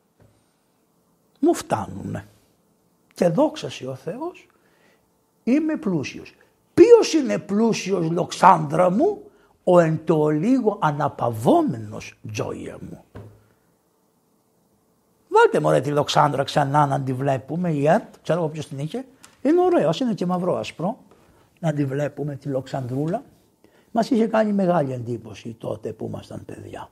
[1.39, 2.27] μου φτάνουνε.
[3.13, 4.47] Και δόξα ο Θεός
[5.43, 6.35] είμαι πλούσιος.
[6.73, 9.21] Ποιος είναι πλούσιος Λοξάνδρα μου,
[9.63, 13.03] ο εν το λίγο αναπαυόμενος Τζόια μου.
[15.35, 19.05] Βάλτε μωρέ τη Λοξάνδρα ξανά να τη βλέπουμε, η ΕΡΤ, ξέρω εγώ ποιος την είχε.
[19.41, 20.97] Είναι ωραίο, είναι και μαυρό άσπρο,
[21.59, 23.23] να τη βλέπουμε τη Λοξανδρούλα.
[23.91, 26.89] Μας είχε κάνει μεγάλη εντύπωση τότε που ήμασταν παιδιά.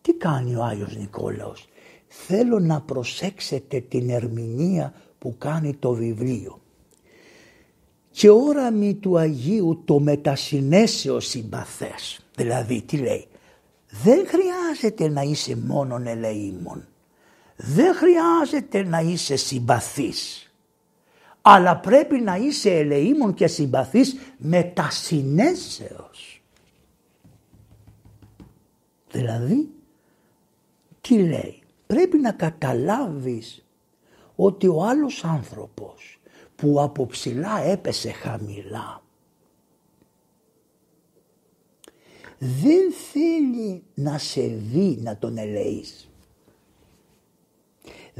[0.00, 1.68] Τι κάνει ο Άγιος Νικόλαος;
[2.06, 6.60] Θέλω να προσέξετε την ερμηνεία που κάνει το βιβλίο.
[8.10, 12.26] Και όραμη του Αγίου το μετασυνέσεω συμπαθές.
[12.36, 13.26] Δηλαδή τι λέει;
[14.02, 16.87] Δεν χρειάζεται να είσαι μόνον ελεήμων.
[17.60, 20.52] Δεν χρειάζεται να είσαι συμπαθής.
[21.42, 26.42] Αλλά πρέπει να είσαι ελεήμων και συμπαθής μετασυνέσεως.
[29.10, 29.70] Δηλαδή
[31.00, 33.64] τι λέει; Πρέπει να καταλάβεις
[34.36, 36.20] ότι ο άλλος άνθρωπος
[36.56, 39.02] που από ψηλά έπεσε χαμηλά
[42.38, 46.07] δεν θέλει να σε δει να τον ελέεις.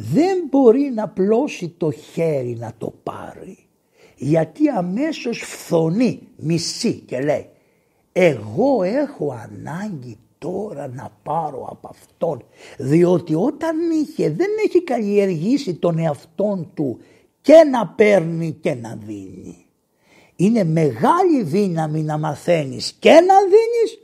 [0.01, 3.69] Δεν μπορεί να πλώσει το χέρι να το πάρει
[4.17, 7.49] γιατί αμέσως φθονεί, μισή και λέει
[8.13, 12.45] εγώ έχω ανάγκη τώρα να πάρω από αυτόν
[12.79, 16.99] διότι όταν είχε δεν έχει καλλιεργήσει τον εαυτόν του
[17.41, 19.67] και να παίρνει και να δίνει.
[20.37, 23.99] Είναι μεγάλη δύναμη να μαθαίνεις και να δίνεις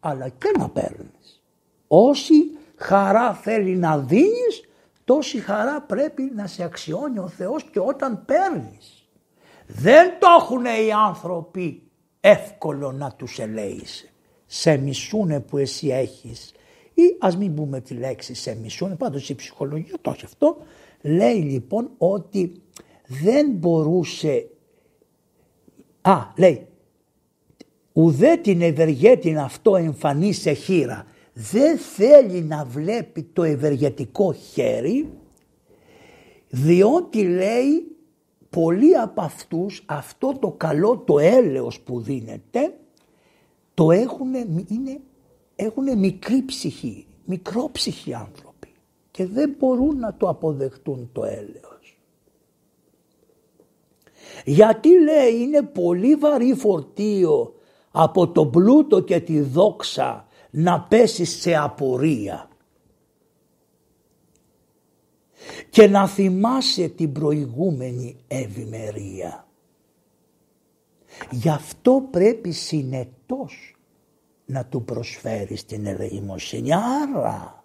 [0.00, 1.42] αλλά και να παίρνεις.
[1.88, 2.34] Όση
[2.76, 4.68] χαρά θέλει να δίνεις
[5.04, 9.08] τόση χαρά πρέπει να σε αξιώνει ο Θεός και όταν παίρνεις.
[9.66, 11.82] Δεν το έχουν οι άνθρωποι
[12.20, 14.08] εύκολο να τους ελέησε.
[14.46, 16.54] Σε μισούνε που εσύ έχεις
[16.94, 20.56] ή ας μην πούμε τη λέξη σε μισούνε, πάντως η ψυχολογία το έχει αυτό.
[21.00, 22.62] Λέει λοιπόν ότι
[23.06, 24.50] δεν μπορούσε,
[26.00, 26.66] α λέει
[27.92, 31.06] ουδέ την ευεργέτην αυτό εμφανή σε χείρα.
[31.34, 35.12] Δεν θέλει να βλέπει το ευεργετικό χέρι
[36.48, 37.96] διότι λέει
[38.50, 42.74] πολλοί από αυτούς αυτό το καλό το έλεος που δίνεται
[43.74, 44.34] το έχουν,
[44.68, 45.00] είναι,
[45.56, 48.68] έχουν μικρή ψυχή, μικρόψυχοι άνθρωποι
[49.10, 51.98] και δεν μπορούν να το αποδεχτούν το έλεος.
[54.44, 57.54] Γιατί λέει είναι πολύ βαρύ φορτίο
[57.90, 60.23] από το πλούτο και τη δόξα
[60.56, 62.48] να πέσεις σε απορία.
[65.70, 69.46] και να θυμάσαι την προηγούμενη ευημερία.
[71.30, 73.76] Γι' αυτό πρέπει συνετός
[74.46, 76.72] να του προσφέρεις την ελεημοσύνη.
[76.72, 77.64] Άρα,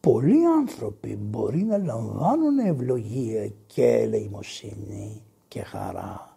[0.00, 6.33] πολλοί άνθρωποι μπορεί να λαμβάνουν ευλογία και ελεημοσύνη και χαρά,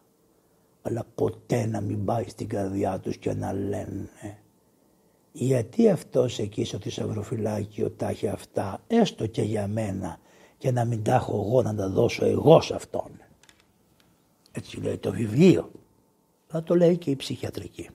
[0.87, 4.09] αλλά ποτέ να μην πάει στην καρδιά τους και να λένε
[5.39, 10.19] γιατί αυτός εκεί στο θησαυροφυλάκιο τα έχει αυτά έστω και για μένα
[10.57, 13.11] και να μην τα έχω εγώ να τα δώσω εγώ σε αυτόν.
[14.51, 15.71] Έτσι λέει το βιβλίο.
[16.47, 17.89] Θα το λέει και η ψυχιατρική.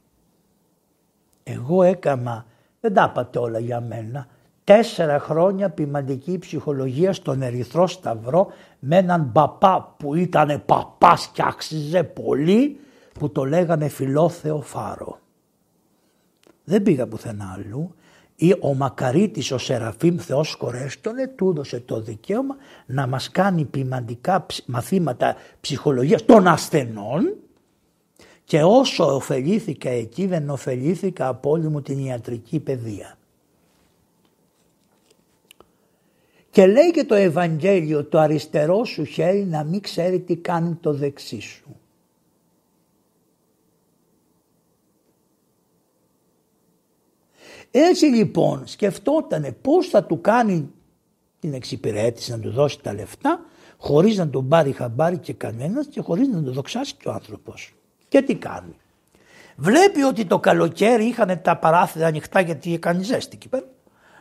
[1.43, 2.47] Εγώ έκανα,
[2.81, 4.29] δεν τα είπατε όλα για μένα,
[4.65, 12.03] τέσσερα χρόνια ποιμαντική ψυχολογία στον Ερυθρό Σταυρό με έναν παπά που ήταν παπάς και άξιζε
[12.03, 12.81] πολύ
[13.19, 15.21] που το λέγανε Φιλόθεο Φάρο
[16.65, 17.95] δεν πήγα πουθενά αλλού.
[18.37, 22.57] Ή ο Μακαρίτης ο Σεραφείμ Θεός κορέστονε του έδωσε το δικαίωμα
[22.87, 27.37] να μας κάνει ποιμαντικά μαθήματα ψυχολογίας των ασθενών.
[28.45, 33.17] Και όσο ωφελήθηκα εκεί δεν ωφελήθηκα από όλη μου την ιατρική παιδεία.
[36.53, 40.93] Και λέει και το Ευαγγέλιο το αριστερό σου χέρι να μην ξέρει τι κάνει το
[40.93, 41.77] δεξί σου.
[47.71, 50.71] Έτσι λοιπόν σκεφτότανε πώς θα του κάνει
[51.41, 53.45] την εξυπηρέτηση να του δώσει τα λεφτά
[53.77, 57.75] χωρίς να τον πάρει χαμπάρι και κανένας και χωρίς να τον δοξάσει και ο άνθρωπος.
[58.09, 58.77] Και τι κάνει.
[59.57, 63.67] Βλέπει ότι το καλοκαίρι είχαν τα παράθυρα ανοιχτά γιατί έκανε ζέστη εκεί πέρα.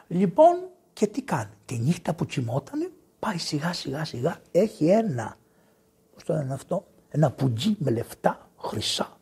[0.07, 1.51] Λοιπόν και τι κάνει.
[1.65, 5.37] Τη νύχτα που κοιμότανε πάει σιγά σιγά σιγά έχει ένα,
[6.13, 9.17] πώς το λένε αυτό, ένα πουτζί με λεφτά χρυσά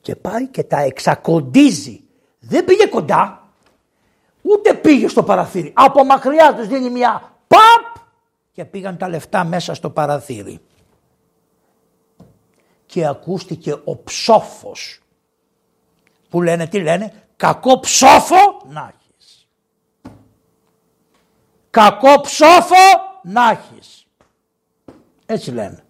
[0.00, 2.04] και πάει και τα εξακοντίζει.
[2.38, 3.44] Δεν πήγε κοντά,
[4.46, 5.72] Ούτε πήγε στο παραθύρι.
[5.76, 8.04] Από μακριά τους δίνει μια παπ
[8.52, 10.60] και πήγαν τα λεφτά μέσα στο παραθύρι.
[12.86, 15.00] Και ακούστηκε ο ψόφος
[16.28, 18.36] που λένε τι λένε κακό ψόφο
[18.68, 19.03] να έχεις.
[21.74, 22.74] Κακό ψόφο
[23.22, 24.06] να έχεις.
[25.26, 25.84] Έτσι λένε.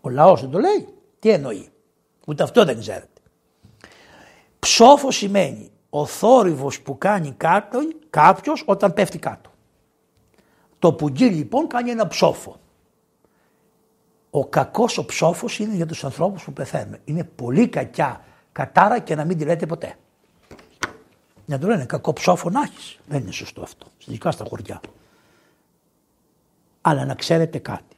[0.00, 0.88] Ο λαός δεν το λέει.
[1.18, 1.72] Τι εννοεί.
[2.26, 3.20] Ούτε αυτό δεν ξέρετε.
[4.58, 7.78] Ψόφο σημαίνει ο θόρυβος που κάνει κάτω,
[8.10, 9.50] κάποιος όταν πέφτει κάτω.
[10.78, 12.60] Το πουγγί λοιπόν κάνει ένα ψόφο.
[14.30, 16.96] Ο κακός ο ψόφος είναι για τους ανθρώπους που πεθαίνουν.
[17.04, 19.96] Είναι πολύ κακιά κατάρα και να μην τη λέτε ποτέ.
[21.46, 22.98] Να το λένε κακό ψόφο να έχεις.
[23.06, 23.86] Δεν είναι σωστό αυτό.
[24.06, 24.80] Ειδικά στα χωριά.
[26.80, 27.96] Αλλά να ξέρετε κάτι.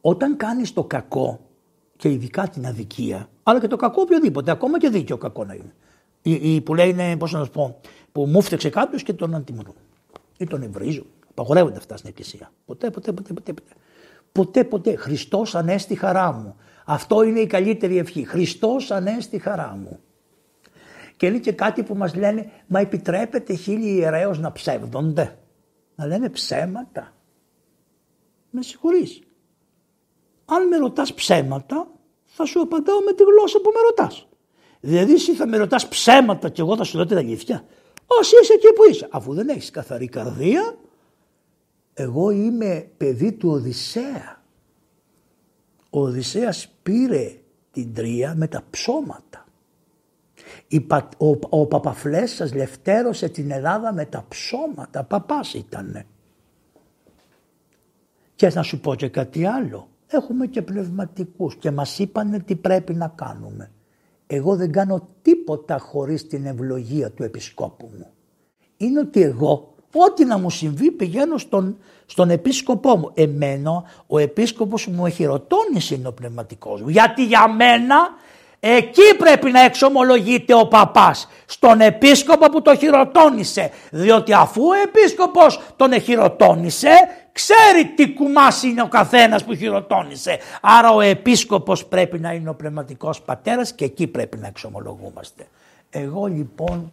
[0.00, 1.40] Όταν κάνεις το κακό
[1.96, 5.74] και ειδικά την αδικία, αλλά και το κακό οποιοδήποτε, ακόμα και δίκαιο κακό να είναι.
[6.22, 7.80] Ή, ή που λένε, πώς να σου πω,
[8.12, 9.86] που μου φτιάξε κάποιος και τον αντιμετωπίζουν.
[10.36, 11.06] Ή τον ευρίζουν.
[11.30, 12.52] Απαγορεύονται αυτά στην εκκλησία.
[12.66, 13.52] Ποτέ, ποτέ, ποτέ, ποτέ.
[13.52, 13.62] Ποτέ,
[14.32, 14.64] ποτέ.
[14.64, 14.96] ποτέ.
[14.96, 16.56] Χριστός ανέστη χαρά μου.
[16.84, 18.24] Αυτό είναι η καλύτερη ευχή.
[18.24, 20.00] Χριστός ανέστη χαρά μου.
[21.18, 25.38] Και είναι και κάτι που μας λένε, μα επιτρέπεται χίλιοι ιερέως να ψεύδονται;
[25.94, 27.12] Να λένε ψέματα.
[28.50, 29.20] Με συγχωρείς.
[30.44, 31.90] Αν με ρωτάς ψέματα,
[32.24, 34.28] θα σου απαντάω με τη γλώσσα που με ρωτάς.
[34.80, 37.64] Δηλαδή εσύ θα με ρωτάς ψέματα και εγώ θα σου λέω την αλήθεια.
[38.06, 39.08] Όσοι είσαι εκεί που είσαι.
[39.10, 40.78] Αφού δεν έχεις καθαρή καρδία,
[41.94, 44.42] εγώ είμαι παιδί του Οδυσσέα.
[45.90, 47.40] Ο Οδυσσέας πήρε
[47.70, 49.47] την τρία με τα ψώματα.
[51.18, 55.04] Ο, ο Παπαφλέσσας λευτέρωσε την Ελλάδα με τα ψώματα.
[55.04, 56.06] Παπάς ήτανε.
[58.34, 59.88] Και να σου πω και κάτι άλλο.
[60.06, 63.70] Έχουμε και πνευματικούς και μας είπανε τι πρέπει να κάνουμε.
[64.26, 68.10] Εγώ δεν κάνω τίποτα χωρίς την ευλογία του επισκόπου μου.
[68.76, 73.10] Είναι ότι εγώ ό,τι να μου συμβεί πηγαίνω στον, στον επίσκοπό μου.
[73.14, 76.88] Εμένα ο επίσκοπος μου έχει ρωτώνει είναι ο πνευματικός μου.
[76.88, 77.96] Γιατί για μένα
[78.60, 83.70] Εκεί πρέπει να εξομολογείται ο παπάς, στον επίσκοπο που το χειροτώνησε.
[83.90, 86.90] Διότι αφού ο επίσκοπος τον χειροτώνησε,
[87.32, 90.38] ξέρει τι κουμάς είναι ο καθένας που χειροτώνησε.
[90.60, 95.46] Άρα ο επίσκοπος πρέπει να είναι ο πνευματικός πατέρας και εκεί πρέπει να εξομολογούμαστε.
[95.90, 96.92] Εγώ λοιπόν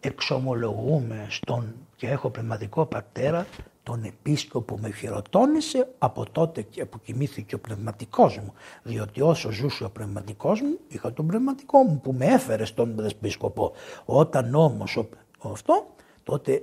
[0.00, 3.46] εξομολογούμε στον και έχω πνευματικό πατέρα
[3.82, 8.52] τον επίσκοπο με χειροτώνησε από τότε και που κοιμήθηκε ο πνευματικός μου.
[8.82, 13.72] Διότι όσο ζούσε ο πνευματικός μου είχα τον πνευματικό μου που με έφερε στον επίσκοπο.
[14.04, 15.08] Όταν όμως ο,
[15.52, 15.86] αυτό
[16.24, 16.62] τότε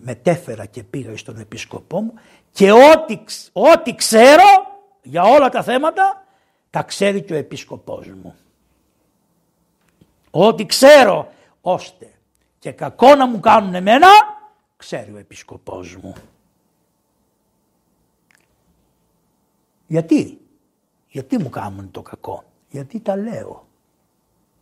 [0.00, 2.12] μετέφερα και πήγα στον επίσκοπό μου
[2.52, 3.18] και ό,τι,
[3.52, 4.44] ό,τι ξέρω
[5.02, 6.24] για όλα τα θέματα
[6.70, 8.34] τα ξέρει και ο επίσκοπός μου.
[10.30, 12.10] Ό,τι ξέρω ώστε
[12.58, 14.08] και κακό να μου κάνουν εμένα
[14.76, 16.14] ξέρει ο επισκοπός μου.
[19.90, 20.38] Γιατί,
[21.08, 23.66] γιατί μου κάνουν το κακό, γιατί τα λέω;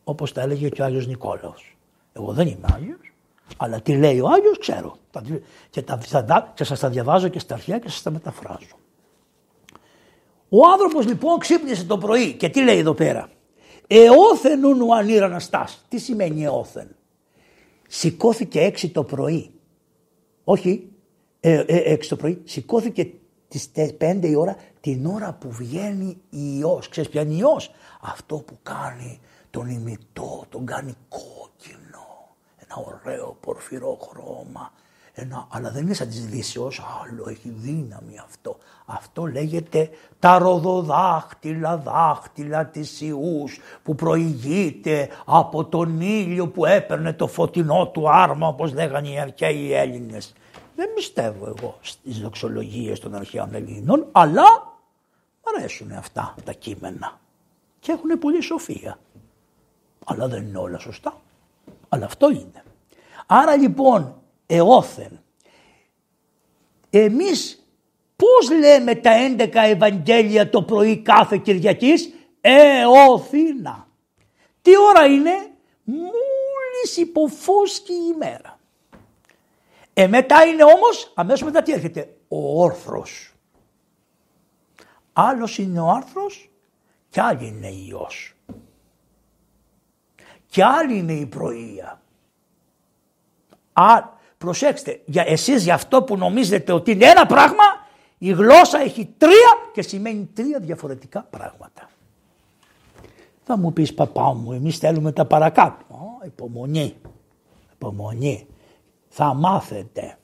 [0.05, 1.77] Όπως τα έλεγε και ο Άγιος Νικόλαος.
[2.13, 3.13] Εγώ δεν είμαι Άγιος,
[3.57, 4.97] αλλά τι λέει ο Άγιος ξέρω.
[5.71, 8.77] Και, τα, θα, και σας τα διαβάζω και στα αρχαία και σας τα μεταφράζω.
[10.49, 13.31] Ο άνθρωπος λοιπόν ξύπνησε το πρωί και τι λέει εδώ πέρα;
[13.87, 15.85] Εώθεν ου ανήρα αναστάς.
[15.89, 16.97] Τι σημαίνει εώθεν.
[17.89, 19.53] Σηκώθηκε έξι το πρωί
[20.51, 20.89] όχι,
[21.41, 23.11] ε, ε, έξι το πρωί, σηκώθηκε
[23.49, 26.89] τις 5 η ώρα την ώρα που βγαίνει η ιός.
[26.89, 27.71] Ξέρεις ποια είναι η ιός;
[28.01, 29.21] Αυτό που κάνει
[29.51, 32.07] τον ημιτό, τον κάνει κόκκινο.
[32.57, 34.73] Ένα ωραίο πορφυρό χρώμα.
[35.21, 38.57] Ένα, αλλά δεν είναι σαν τις δύσεως, άλλο έχει δύναμη αυτό.
[38.87, 47.27] Αυτό λέγεται τα ροδοδάχτυλα δάχτυλα της Ιούς που προηγείται από τον ήλιο που έπαιρνε το
[47.27, 50.35] φωτεινό του άρμα όπως λέγανε οι αρχαίοι Έλληνες.
[50.79, 54.79] Δεν πιστεύω εγώ στις δοξολογίες των αρχαίων Ελλήνων αλλά
[55.43, 57.21] αρέσουν αυτά τα κείμενα
[57.81, 58.99] και έχουν πολύ σοφία.
[60.05, 61.21] Αλλά δεν είναι όλα σωστά.
[61.89, 62.63] Αλλά αυτό είναι.
[63.27, 65.21] Άρα λοιπόν εώθεν
[66.91, 67.63] εμείς
[68.17, 73.89] Πώς λέμε τα 11 Ευαγγέλια το πρωί κάθε Κυριακής; Εώθηνα.
[74.63, 75.51] Τι ώρα είναι;
[75.85, 78.58] Μόλις υποφούσκει η ημέρα.
[80.01, 82.17] Ε μετά είναι όμως αμέσως μετά τι έρχεται.
[82.29, 83.33] Ο όρθρος.
[85.13, 86.51] Άλλος είναι ο άρθρος
[87.09, 88.35] και άλλη είναι η Υιός.
[90.47, 92.01] Και άλλη είναι η πρωία.
[93.73, 94.03] Α,
[94.39, 97.65] προσέξτε, για εσείς για αυτό που νομίζετε ότι είναι ένα πράγμα
[98.19, 101.91] η γλώσσα έχει τρία και σημαίνει τρία διαφορετικά πράγματα.
[103.45, 105.85] Θα μου πεις παπά μου, εμείς θέλουμε τα παρακάτω.
[105.89, 106.97] Ω, υπομονή,
[107.73, 108.47] υπομονή.
[109.21, 110.19] Θα μάθετε.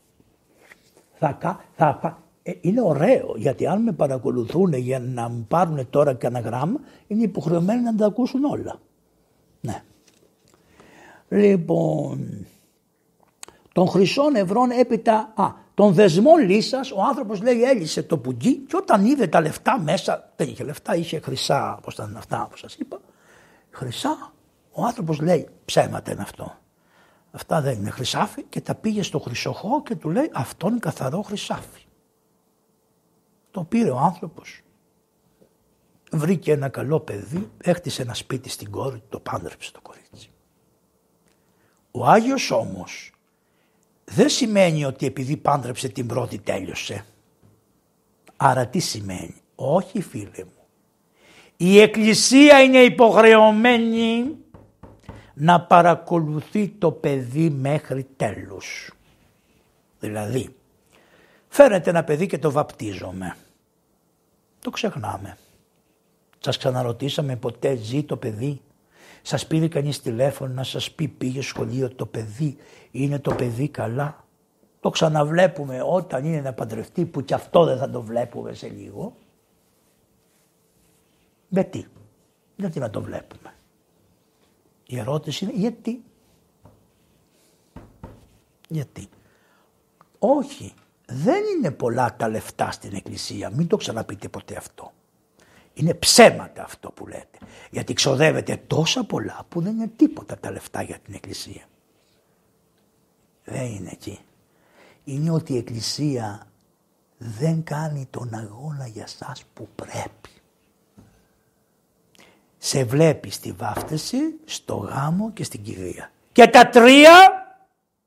[1.18, 1.38] Θα,
[1.76, 6.80] θα, ε, είναι ωραίο γιατί αν με παρακολουθούν για να μου πάρουν τώρα κανένα γράμμα
[7.06, 8.80] είναι υποχρεωμένοι να τα ακούσουν όλα.
[9.60, 9.82] Ναι.
[11.28, 12.46] Λοιπόν,
[13.72, 18.76] των χρυσών ευρών έπειτα, α, των δεσμών λύσας, ο άνθρωπος λέει έλυσε το πουγγί και
[18.76, 22.74] όταν είδε τα λεφτά μέσα, δεν είχε λεφτά, είχε χρυσά, πώ ήταν αυτά που σας
[22.74, 23.00] είπα,
[23.70, 24.32] χρυσά,
[24.72, 26.58] ο άνθρωπος λέει ψέματα είναι αυτό.
[27.34, 31.22] Αυτά δεν είναι χρυσάφι και τα πήγε στο χρυσοχό και του λέει αυτό είναι καθαρό
[31.22, 31.82] χρυσάφι.
[33.50, 34.60] Το πήρε ο άνθρωπος.
[36.12, 40.30] Βρήκε ένα καλό παιδί, έχτισε ένα σπίτι στην κόρη, το πάντρεψε το κορίτσι.
[41.90, 43.12] Ο Άγιος όμως
[44.04, 47.04] δεν σημαίνει ότι επειδή πάντρεψε την πρώτη τέλειωσε.
[48.36, 50.66] Άρα τι σημαίνει; Όχι φίλε μου.
[51.56, 54.36] Η Εκκλησία είναι υποχρεωμένη
[55.34, 58.92] να παρακολουθεί το παιδί μέχρι τέλους.
[60.00, 60.56] Δηλαδή,
[61.48, 63.36] φέρετε ένα παιδί και το βαπτίζομαι.
[64.60, 65.36] Το ξεχνάμε.
[66.38, 68.60] Σας ξαναρωτήσαμε ποτέ ζει το παιδί;
[69.22, 72.56] Σας πήρε κανείς τηλέφωνο να σας πει πήγε σχολείο το παιδί,
[72.90, 74.24] είναι το παιδί καλά;
[74.80, 79.16] Το ξαναβλέπουμε όταν είναι να παντρευτεί που κι αυτό δεν θα το βλέπουμε σε λίγο.
[81.48, 81.88] Γιατί,
[82.56, 83.53] γιατί να το βλέπουμε;
[84.86, 86.02] Η ερώτηση είναι γιατί;
[88.68, 89.08] Γιατί;
[90.18, 90.74] Όχι,
[91.06, 93.50] δεν είναι πολλά τα λεφτά στην εκκλησία.
[93.50, 94.92] Μην το ξαναπείτε ποτέ αυτό.
[95.74, 97.38] Είναι ψέματα αυτό που λέτε.
[97.70, 101.64] Γιατί ξοδεύετε τόσα πολλά που δεν είναι τίποτα τα λεφτά για την εκκλησία.
[103.44, 104.18] Δεν είναι εκεί.
[105.04, 106.46] Είναι ότι η εκκλησία
[107.18, 110.33] δεν κάνει τον αγώνα για σας που πρέπει.
[112.66, 116.10] Σε βλέπει στη βάφτιση, στο γάμο και στην κηδεία.
[116.32, 117.12] Και τα τρία,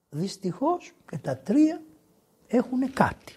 [0.09, 1.81] δυστυχώς και τα τρία
[2.47, 3.33] έχουν κάτι.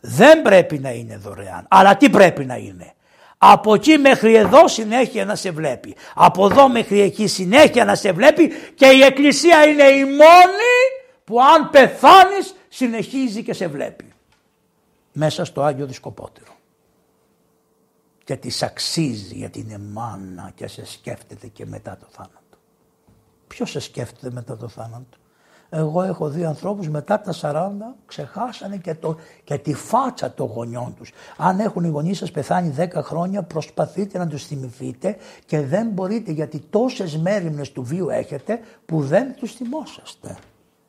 [0.00, 1.66] Δεν πρέπει να είναι δωρεάν.
[1.68, 2.94] Αλλά τι πρέπει να είναι;
[3.38, 5.96] Από εκεί μέχρι εδώ συνέχεια να σε βλέπει.
[6.14, 10.76] Από εδώ μέχρι εκεί συνέχεια να σε βλέπει και η εκκλησία είναι η μόνη
[11.24, 14.12] που αν πεθάνεις συνεχίζει και σε βλέπει.
[15.12, 16.55] Μέσα στο Άγιο Δισκοπότερο.
[18.26, 22.56] Και της αξίζει γιατί είναι μάνα και σε σκέφτεται και μετά το θάνατο.
[23.46, 25.16] Ποιος σε σκέφτεται μετά το θάνατο;
[25.68, 30.94] Εγώ έχω δει ανθρώπους μετά τα 40 ξεχάσανε και, το, και τη φάτσα των γονιών
[30.94, 31.12] τους.
[31.36, 35.16] Αν έχουν οι γονείς σας πεθάνει 10 χρόνια προσπαθείτε να τους θυμηθείτε
[35.46, 40.36] και δεν μπορείτε γιατί τόσες μέρημνες του βίου έχετε που δεν τους θυμόσαστε.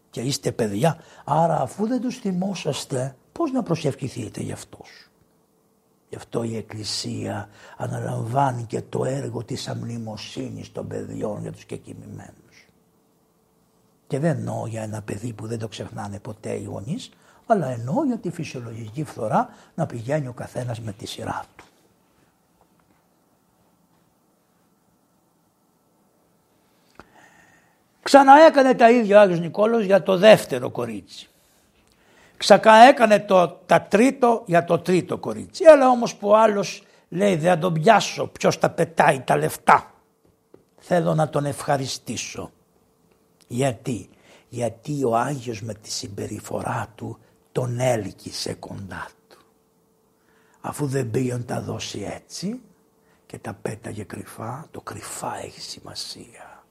[0.09, 0.97] Και είστε παιδιά.
[1.25, 5.06] Άρα αφού δεν τους θυμόσαστε πώς να προσευχηθείτε για αυτούς;
[6.09, 12.67] Γι' αυτό η Εκκλησία αναλαμβάνει και το έργο της αμνημοσύνης των παιδιών για τους κεκοιμημένους.
[14.07, 17.09] Και δεν εννοώ για ένα παιδί που δεν το ξεχνάνε ποτέ οι γονείς,
[17.45, 21.65] αλλά εννοώ για τη φυσιολογική φθορά να πηγαίνει ο καθένας με τη σειρά του.
[28.01, 31.29] Ξαναέκανε τα ίδια ο Άγιος Νικόλαος για το δεύτερο κορίτσι.
[32.37, 35.63] Ξαναέκανε το, τα τρίτο για το τρίτο κορίτσι.
[35.67, 39.91] Έλα όμως που ο άλλος λέει δεν τον πιάσω ποιος τα πετάει τα λεφτά.
[40.77, 42.51] Θέλω να τον ευχαριστήσω.
[43.47, 44.09] Γιατί,
[44.49, 47.19] γιατί ο Άγιος με τη συμπεριφορά του
[47.51, 49.37] τον έλκυσε κοντά του.
[50.61, 52.61] Αφού δεν πήγε να τα δώσει έτσι
[53.25, 56.63] και τα πέταγε κρυφά, το κρυφά έχει σημασία.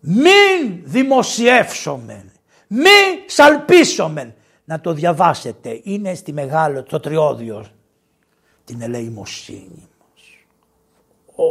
[0.00, 2.31] Μην δημοσιεύσομεν,
[2.74, 4.34] μην σαλπίσομεν.
[4.64, 7.66] Να το διαβάσετε, είναι στη μεγάλο, το τριώδιο,
[8.64, 10.22] την ελεημοσύνη μας.
[11.34, 11.44] Ω,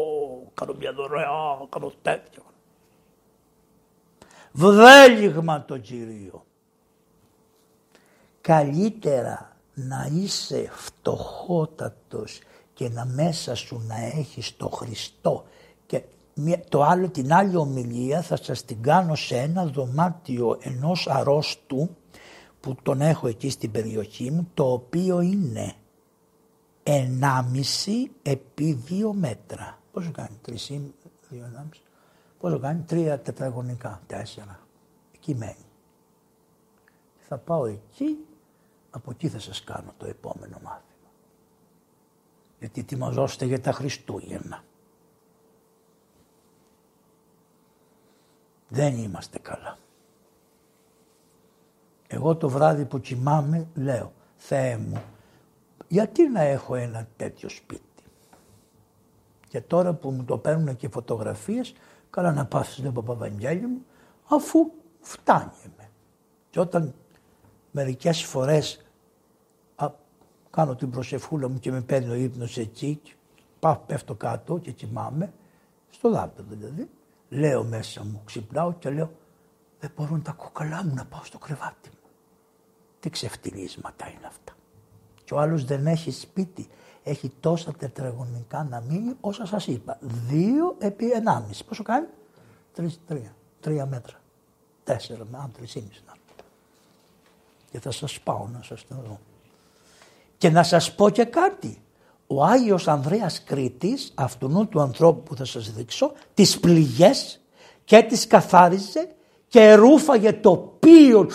[0.53, 2.43] κάνω μια δωρεά, κάνω τέτοιο
[4.52, 6.45] βδέλιγμα το Κυρίο.
[8.41, 12.39] Καλύτερα να είσαι φτωχότατος
[12.73, 15.50] και να μέσα σου να έχεις το Χριστό και
[16.69, 21.95] το άλλο, την άλλη ομιλία θα σας την κάνω σε ένα δωμάτιο ενός αρρώστου
[22.59, 25.73] που τον έχω εκεί στην περιοχή μου το οποίο είναι
[26.84, 26.91] 1,5
[28.22, 29.80] επί 2 μέτρα.
[29.91, 30.91] Πόσο κάνει, 3,5,
[31.30, 31.81] 2,5.
[32.39, 34.59] Πόσο κάνει, τρία τετραγωνικά, τέσσερα.
[35.15, 35.65] Εκεί μένει.
[37.19, 38.18] Θα πάω εκεί,
[38.89, 41.09] από εκεί θα σας κάνω το επόμενο μάθημα.
[42.59, 44.63] Γιατί ετοιμαζόστε για τα Χριστούγεννα.
[48.73, 49.77] Δεν είμαστε καλά.
[52.07, 55.03] Εγώ το βράδυ που κοιμάμαι λέω, Θεέ μου,
[55.88, 58.03] γιατί να έχω ένα τέτοιο σπίτι;
[59.48, 61.73] Και τώρα που μου το παίρνουν και φωτογραφίες,
[62.11, 63.85] Καλά να πάω στον Παπαβαγγέλη μου,
[64.27, 65.89] αφού φτάνει με.
[66.49, 66.93] Και όταν
[67.72, 68.85] μερικές φορές
[69.76, 69.89] α,
[70.49, 73.02] κάνω την προσευχούλα μου και με παίρνει ο ύπνος εκεί,
[73.60, 75.34] πάω, πέφτω κάτω και κοιμάμαι,
[75.89, 76.89] στο δάπεδο δηλαδή,
[77.31, 79.11] λέω μέσα μου, ξυπνάω και λέω
[79.79, 82.09] δεν μπορώ να τα κοκαλά μου να πάω στο κρεβάτι μου.
[82.99, 84.53] Τι ξεφτυλίσματα είναι αυτά.
[85.23, 86.69] Και ο άλλος δεν έχει σπίτι
[87.03, 89.97] έχει τόσα τετραγωνικά να μείνει όσα σας είπα.
[90.01, 91.65] Δύο επί ενάμιση.
[91.65, 92.07] Πόσο κάνει;
[92.73, 93.35] Τρεις, τρία.
[93.59, 94.19] Τρία μέτρα.
[94.83, 96.13] Τέσσερα, με αν τρισήμιση να
[97.71, 99.19] Και θα σας πάω να σας το δω.
[100.37, 101.81] Και να σας πω και κάτι.
[102.33, 107.39] Ο Άγιος Ανδρέας Κρήτης, αυτού του ανθρώπου που θα σας δείξω, τις πληγές
[107.83, 109.07] και τις καθάριζε
[109.47, 111.27] και ρούφαγε το πίο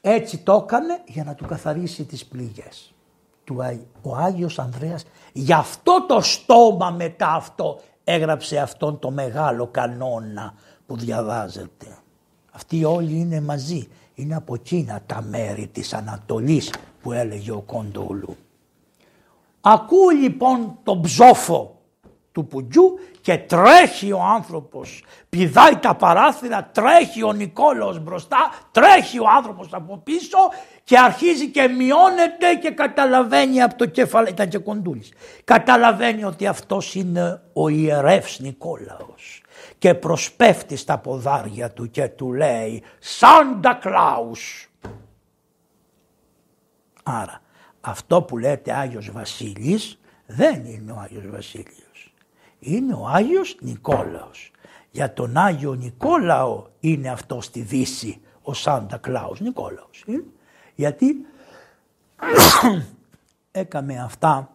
[0.00, 2.94] έτσι το έκανε για να του καθαρίσει τις πληγές
[3.44, 3.56] του
[4.02, 10.54] ο Άγιος Ανδρέας γι' αυτό το στόμα μετά αυτό έγραψε αυτόν το μεγάλο κανόνα
[10.86, 11.86] που διαβάζετε.
[12.50, 13.88] Αυτοί όλοι είναι μαζί.
[14.14, 16.72] Είναι από εκείνα τα μέρη της Ανατολής
[17.02, 18.36] που έλεγε ο Κοντούλου.
[19.60, 21.78] Ακούει λοιπόν τον ψόφο
[22.32, 25.04] του πουτζού και τρέχει ο άνθρωπος.
[25.28, 30.38] Πηδάει τα παράθυρα, τρέχει ο Νικόλαος μπροστά, τρέχει ο άνθρωπος από πίσω
[30.84, 35.12] και αρχίζει και μειώνεται και καταλαβαίνει από το κεφάλι, ήταν και κοντούλης,
[35.44, 39.42] καταλαβαίνει ότι αυτός είναι ο ιερεύς Νικόλαος
[39.78, 44.70] και προσπέφτει στα ποδάρια του και του λέει «Σάντα Κλάους».
[47.02, 47.40] Άρα
[47.88, 52.14] αυτό που λέτε Άγιος Βασίλης δεν είναι ο Άγιος Βασίλειος.
[52.58, 54.50] Είναι ο Άγιος Νικόλαος.
[54.90, 60.04] Για τον Άγιο Νικόλαο είναι αυτό στη Δύση ο Σάντα Κλάους Νικόλαος.
[60.06, 60.24] Είναι.
[60.74, 61.26] Γιατί
[63.50, 64.50] έκαμε αυτά,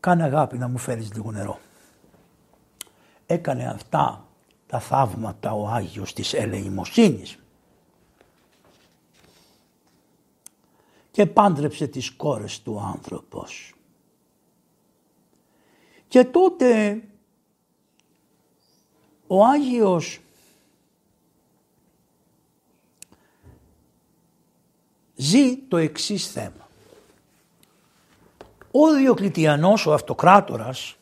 [0.00, 1.58] κάνε αγάπη να μου φέρεις λίγο νερό.
[3.26, 4.24] Έκανε αυτά
[4.66, 7.38] τα θαύματα ο Άγιος της ελεημοσύνης.
[11.16, 13.74] Και πάντρεψε τις κόρες του άνθρωπος.
[16.08, 17.02] Και τότε
[19.26, 20.20] ο Άγιος
[25.14, 26.68] ζει το εξής θέμα.
[28.70, 30.96] Ο Διοκλητιανός, ο αυτοκράτορας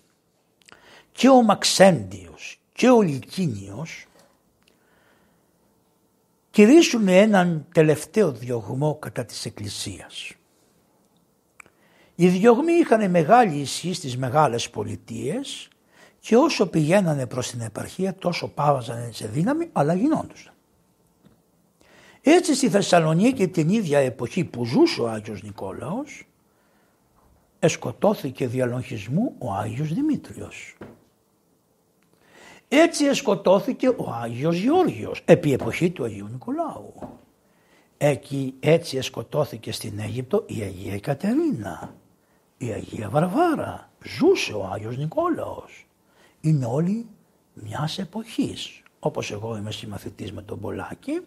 [1.13, 4.07] και ο Μαξέντιος και ο Λυκίνιος
[6.55, 10.33] κηρύσουν έναν τελευταίο διωγμό κατά της Εκκλησίας.
[12.15, 15.69] Οι διωγμοί είχαν μεγάλη ισχύ στις μεγάλες πολιτείες
[16.21, 20.53] και όσο πηγαίνανε προς την επαρχία τόσο πάβαζαν σε δύναμη αλλά γινόντουσαν.
[22.21, 26.27] Έτσι στη Θεσσαλονίκη την ίδια εποχή που ζούσε ο Άγιος Νικόλαος
[27.59, 30.77] εσκοτώθηκε διαλογισμού ο Άγιος Δημήτριος.
[32.69, 36.95] Έτσι εσκοτώθηκε ο Άγιος Γεώργιος επί εποχή του Αγίου Νικολάου.
[37.99, 41.95] Εκεί έτσι εσκοτώθηκε στην Αίγυπτο η Αγία Κατερίνα,
[42.57, 43.91] η Αγία Βαρβάρα.
[44.05, 45.87] Ζούσε ο Άγιος Νικόλαος.
[46.41, 47.07] Είναι όλοι
[47.55, 48.83] μιας εποχής.
[48.99, 51.21] Όπως εγώ είμαι συμμαθητής με τον Πολάκη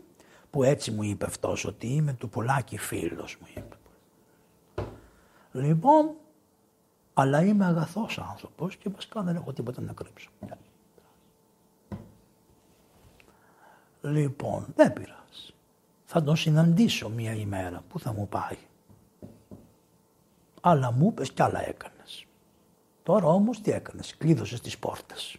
[0.49, 3.75] που έτσι μου είπε αυτός ότι είμαι του Πολάκη φίλος μου είπε.
[5.51, 6.11] Λοιπόν,
[7.13, 10.29] αλλά είμαι αγαθός άνθρωπος και βασικά δεν έχω τίποτα να κρύψω.
[14.01, 15.53] Λοιπόν, δεν πειράζει.
[16.05, 17.83] Θα τον συναντήσω μία ημέρα.
[17.87, 18.57] Πού θα μου πάει;
[20.61, 22.25] Αλλά μου είπες κι άλλα έκανες.
[23.03, 25.37] Τώρα όμως τι έκανες; Κλείδωσες τις πόρτες.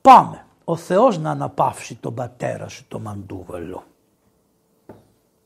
[0.00, 0.44] Πάμε.
[0.64, 3.84] Ο Θεός να αναπαύσει τον πατέρα σου το μαντούβαλο.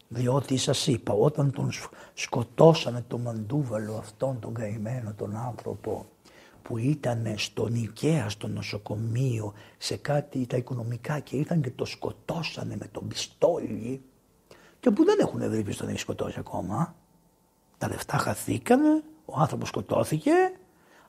[0.09, 1.71] Διότι σας είπα όταν τον
[2.15, 6.07] σκοτώσανε το μαντούβαλο αυτόν τον καημένο τον άνθρωπο
[6.65, 12.77] που ήταν στο Νικαία, στο νοσοκομείο, σε κάτι τα οικονομικά και ήρθαν και το σκοτώσανε
[12.77, 14.03] με τον πιστόλι
[14.81, 16.95] και που δεν έχουν βρει ποιος τον έχει σκοτώσει ακόμα.
[17.79, 20.33] Τα λεφτά χαθήκανε, ο άνθρωπος σκοτώθηκε.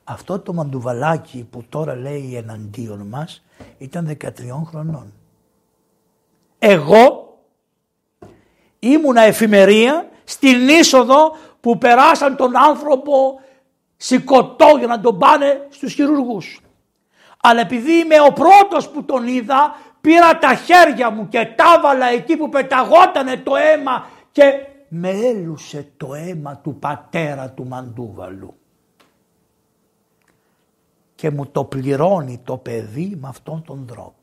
[0.04, 3.44] Αυτό το μαντουβαλάκι που τώρα λέει εναντίον μας
[3.78, 4.30] ήταν 13
[4.64, 5.12] χρονών.
[6.58, 7.38] Εγώ
[8.78, 13.40] ήμουνα εφημερία στην είσοδο που περάσαν τον άνθρωπο
[13.96, 16.60] σηκωτό για να τον πάνε στους χειρουργούς.
[17.40, 22.06] Αλλά επειδή είμαι ο πρώτος που τον είδα, πήρα τα χέρια μου και τα βάλα
[22.06, 28.54] εκεί που πεταγότανε το αίμα και με έλουσε το αίμα του πατέρα του Μαντούβαλου.
[31.14, 34.14] Και μου το πληρώνει το παιδί με αυτόν τον τρόπο.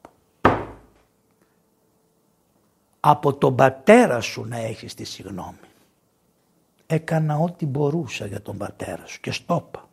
[3.00, 5.73] Από τον πατέρα σου να έχεις τη συγνώμη
[6.88, 9.90] έκανα ό,τι μπορούσα για τον πατέρα σου και στόπα.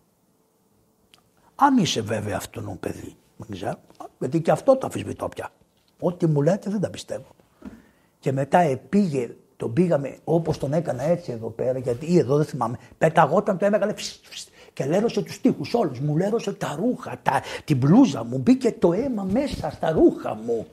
[1.54, 3.80] Αν είσαι βέβαια αυτόν παιδί, δεν ξέρω,
[4.18, 5.50] γιατί και αυτό το αφισβητώ πια.
[6.00, 7.26] Ό,τι μου λέτε δεν τα πιστεύω.
[8.18, 12.46] Και μετά επήγε, τον πήγαμε όπως τον έκανα έτσι εδώ πέρα, γιατί ή εδώ δεν
[12.46, 13.94] θυμάμαι, πεταγόταν το έμεγαλε
[14.72, 18.92] και λέρωσε τους τοίχους όλους, μου λέρωσε τα ρούχα, τα, την μπλούζα μου, μπήκε το
[18.92, 20.66] αίμα μέσα στα ρούχα μου.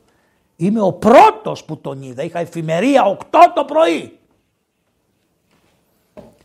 [0.56, 3.24] Είμαι ο πρώτος που τον είδα, είχα εφημερία 8
[3.56, 4.17] το πρωί.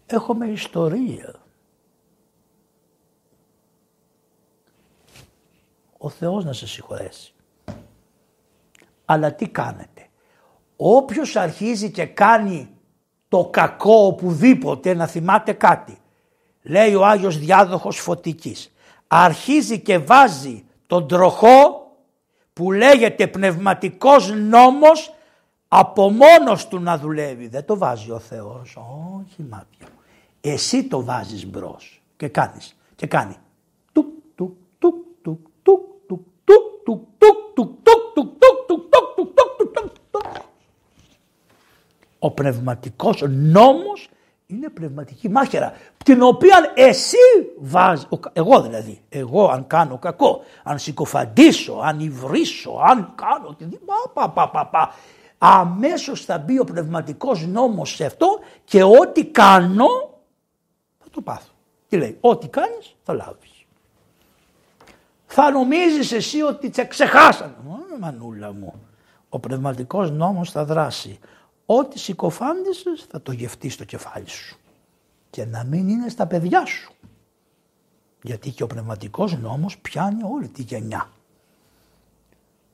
[0.06, 1.34] Έχουμε ιστορία.
[5.98, 7.34] Ο Θεός να σε συγχωρέσει.
[9.04, 10.08] Αλλά τι κάνετε;
[10.76, 12.68] Όποιος αρχίζει και κάνει
[13.28, 15.98] το κακό οπουδήποτε να θυμάται κάτι.
[16.62, 18.72] Λέει ο Άγιος Διάδοχος Φωτικής.
[19.06, 21.86] Αρχίζει και βάζει τον τροχό
[22.52, 25.14] που λέγεται πνευματικός νόμος
[25.74, 27.48] από μόνος του να δουλεύει.
[27.48, 28.76] Δεν το βάζει ο Θεός.
[29.18, 30.00] Όχι μάτια μου.
[30.40, 31.76] Εσύ το βάζεις μπρο
[32.16, 32.76] και κάνεις.
[32.96, 33.36] Και κάνει.
[33.92, 36.20] Τουκ, τουκ, τουκ, τουκ, τουκ, τουκ,
[36.84, 38.78] τουκ, τουκ, τουκ, τουκ, τουκ,
[39.16, 39.34] τουκ,
[39.74, 40.24] τουκ, τουκ,
[42.18, 44.08] Ο πνευματικός νόμος
[44.46, 45.72] είναι πνευματική μάχαιρα,
[46.04, 47.16] την οποία εσύ
[47.58, 53.56] βάζει, εγώ δηλαδή, εγώ αν κάνω κακό, αν συκοφαντήσω, αν υβρίσω, αν κάνω
[54.12, 54.94] πα, πα, πα, πα,
[55.44, 58.26] αμέσως θα μπει ο πνευματικός νόμος σε αυτό
[58.64, 59.86] και ό,τι κάνω
[60.98, 61.52] θα το πάθω.
[61.88, 63.64] Τι λέει, ό,τι κάνεις θα λάβεις.
[65.26, 67.54] Θα νομίζεις εσύ ότι τσε ξεχάσανε.
[68.00, 68.74] Μανούλα μου,
[69.28, 71.18] ο πνευματικός νόμος θα δράσει.
[71.66, 74.58] Ό,τι συκοφάντησες θα το γευτείς στο κεφάλι σου.
[75.30, 76.92] Και να μην είναι στα παιδιά σου.
[78.22, 81.08] Γιατί και ο πνευματικός νόμος πιάνει όλη τη γενιά.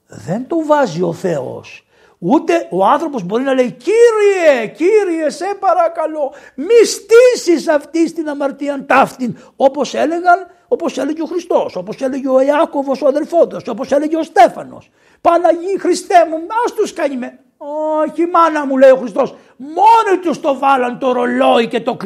[0.06, 1.82] Δεν το βάζει ο Θεός.
[2.18, 8.84] Ούτε ο άνθρωπος μπορεί να λέει «Κύριε, Κύριε, σε παρακαλώ, μη στήσεις αυτή στην αμαρτία
[8.86, 14.16] ταύτην» όπως έλεγαν, όπως έλεγε ο Χριστός, όπως έλεγε ο Ιάκωβος ο αδελφόντος, όπως έλεγε
[14.16, 14.90] ο Στέφανος.
[15.20, 17.38] Παναγί Χριστέ μου, ας τους κάνει με...
[18.02, 21.96] Όχι μάνα μου λέει ο Χριστός, μόνοι τους το βάλαν το ρολόι και το,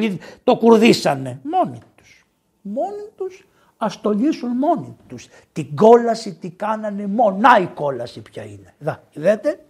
[0.45, 1.41] το κουρδίσανε.
[1.43, 2.25] Μόνοι τους.
[2.63, 5.29] Μόνοι τους ας το λύσουν μόνοι τους.
[5.53, 8.75] Την κόλαση τι κάνανε μονά η κόλαση ποια είναι.
[8.79, 9.61] Δα, είδατε.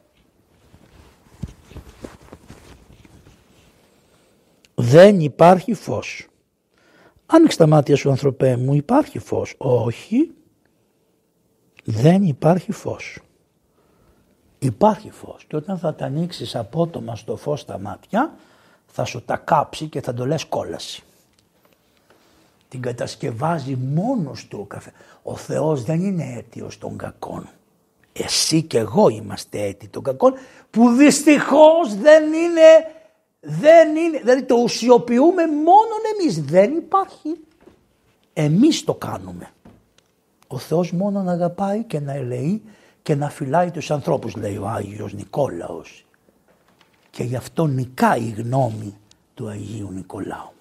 [4.74, 6.26] Δεν υπάρχει φως.
[7.26, 9.54] Άνοιξε τα μάτια σου ανθρωπέ μου, υπάρχει φως.
[9.58, 10.30] Όχι,
[11.84, 13.20] δεν υπάρχει φως
[14.62, 18.34] υπάρχει φως και όταν θα τα ανοίξεις απότομα στο φως στα μάτια
[18.86, 21.02] θα σου τα κάψει και θα το λες κόλαση.
[22.68, 24.92] Την κατασκευάζει μόνος του ο καφέ.
[25.22, 27.48] Ο Θεός δεν είναι αίτιος των κακών.
[28.12, 30.34] Εσύ και εγώ είμαστε αίτιοι των κακών
[30.70, 32.94] που δυστυχώς δεν είναι,
[33.44, 36.44] δεν είναι, δηλαδή το ουσιοποιούμε μόνον εμείς.
[36.44, 37.40] Δεν υπάρχει.
[38.32, 39.50] Εμείς το κάνουμε.
[40.46, 42.62] Ο Θεός μόνο να αγαπάει και να ελεεί
[43.02, 46.06] και να φυλάει τους ανθρώπους λέει ο Άγιος Νικόλαος
[47.10, 48.96] και γι' αυτό νικάει η γνώμη
[49.34, 50.52] του Αγίου Νικολάου.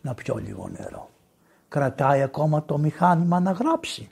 [0.00, 1.10] Να πιω λίγο νερό.
[1.68, 4.10] Κρατάει ακόμα το μηχάνημα να γράψει.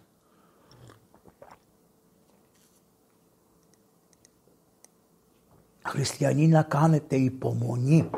[5.90, 8.10] Χριστιανοί να κάνετε υπομονή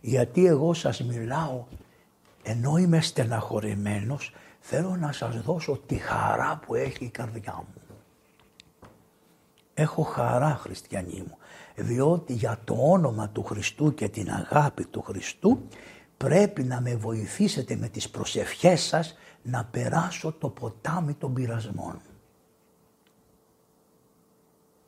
[0.00, 1.64] γιατί εγώ σας μιλάω
[2.42, 7.82] ενώ είμαι στεναχωρημένος θέλω να σας δώσω τη χαρά που έχει η καρδιά μου.
[9.74, 11.36] Έχω χαρά χριστιανοί μου,
[11.74, 15.68] διότι για το όνομα του Χριστού και την αγάπη του Χριστού
[16.16, 22.00] πρέπει να με βοηθήσετε με τις προσευχές σας να περάσω το ποτάμι των πειρασμών.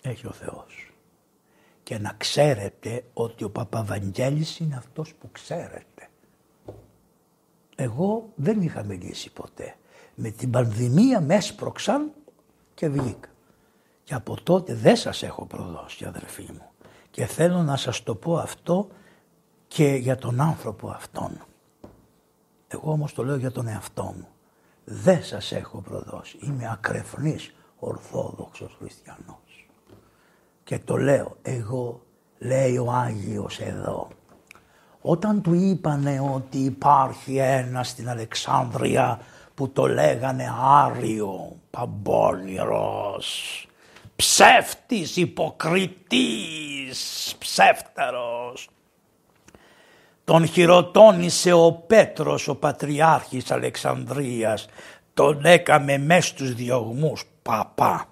[0.03, 0.96] Έχει ο Θεός.
[1.87, 6.09] Και να ξέρετε ότι ο Παπαβαγγέλης είναι αυτός που ξέρετε.
[7.77, 9.75] Εγώ δεν είχα μιλήσει ποτέ.
[10.15, 12.13] Με την πανδημία με έσπρωξαν
[12.75, 13.29] και βγήκα.
[14.05, 16.71] Και από τότε δεν σας έχω προδώσει αδερφοί μου.
[17.11, 18.89] Και θέλω να σας το πω αυτό
[19.69, 21.45] και για τον άνθρωπο αυτόν.
[22.69, 24.29] Εγώ όμως το λέω για τον εαυτό μου.
[24.85, 26.39] Δεν σας έχω προδώσει.
[26.41, 29.46] Είμαι ακρεφνής ορθόδοξος χριστιανός.
[30.67, 32.01] Και το λέω εγώ,
[32.39, 34.09] λέει ο Άγιος εδώ.
[35.01, 39.21] Όταν του είπανε ότι υπάρχει ένα στην Αλεξάνδρεια
[39.55, 43.29] που το λέγανε Άριο, Παμπώνηρος,
[44.17, 46.65] ψεύτης, υποκριτής,
[47.39, 48.69] ψεύτερος.
[50.25, 54.69] Τον χειροτώνησε ο Πέτρος, ο πατριάρχης Αλεξανδρίας,
[55.15, 58.09] τον έκαμε μες στους διωγμούς παπά.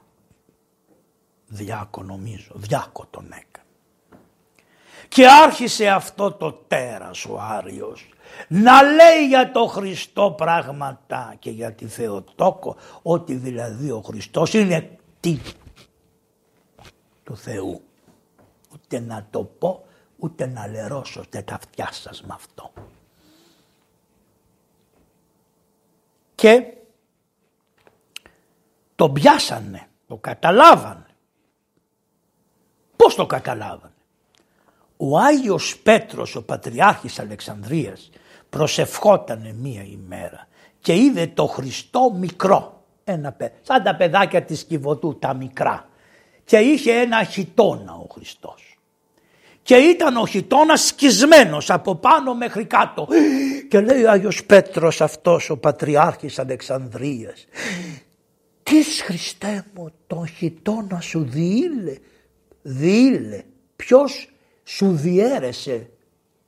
[1.55, 3.69] Διάκο νομίζω, διάκο τον έκανε.
[5.09, 8.09] Και άρχισε αυτό το τέρας ο Άριος
[8.49, 14.99] να λέει για το Χριστό πράγματα και για τη Θεοτόκο ότι δηλαδή ο Χριστός είναι
[15.21, 15.39] τι;
[17.23, 17.83] Του Θεού.
[18.73, 19.85] Ούτε να το πω,
[20.17, 22.73] ούτε να λερώσω τα αυτιά σας με αυτό.
[26.35, 26.75] Και
[28.95, 31.14] το πιάσανε, το καταλάβανε.
[32.97, 33.93] Πώς το καταλάβανε;
[34.97, 38.11] Ο Άγιος Πέτρος, ο Πατριάρχης Αλεξανδρίας,
[38.51, 40.49] προσευχότανε μία ημέρα
[40.81, 42.85] και είδε το Χριστό μικρό.
[43.05, 45.89] Ένα, σαν τα παιδάκια της Κιβωτού, τα μικρά
[46.45, 48.79] και είχε ένα χιτόνα ο Χριστός.
[49.63, 53.09] Και ήταν ο χιτώνας σκισμένος από πάνω μέχρι κάτω.
[53.69, 57.47] Και λέει ο Άγιος Πέτρος αυτός ο Πατριάρχης Αλεξανδρίας.
[58.63, 61.97] Τις Χριστέ μου τον χιτόνα σου διήλε.
[62.67, 63.45] Διήλε.
[63.77, 64.29] Ποιος
[64.65, 65.91] σου διέρεσε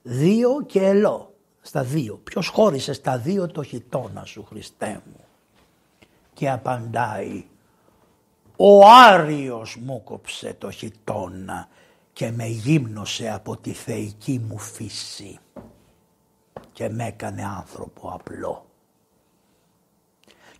[0.02, 1.34] δύο και ελό.
[1.60, 2.20] Στα δύο.
[2.24, 5.24] Ποιος χώρισε στα δύο το χιτόνα σου Χριστέ μου.
[6.32, 7.44] Και απαντάει
[8.56, 11.68] ο Άριος μου κόψε το χιτόνα
[12.12, 15.38] και με γύμνωσε από τη θεϊκή μου φύση
[16.72, 18.66] και με έκανε άνθρωπο απλό.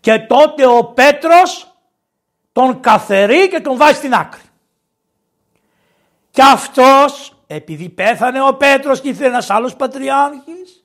[0.01, 1.77] Και τότε ο Πέτρος
[2.53, 4.46] τον καθερεί και τον βάζει στην άκρη.
[6.37, 10.85] Και αυτός επειδή πέθανε ο Πέτρος και ήθελε ένας άλλος πατριάρχης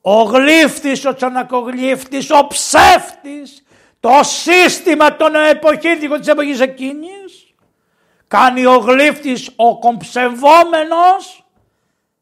[0.00, 3.62] ο γλύφτης, ο τσανακογλύφτης, ο ψεύτης
[4.00, 7.54] το σύστημα των εποχήθικων της εποχής εκείνης
[8.28, 11.46] κάνει ο γλύφτης ο κομψευόμενος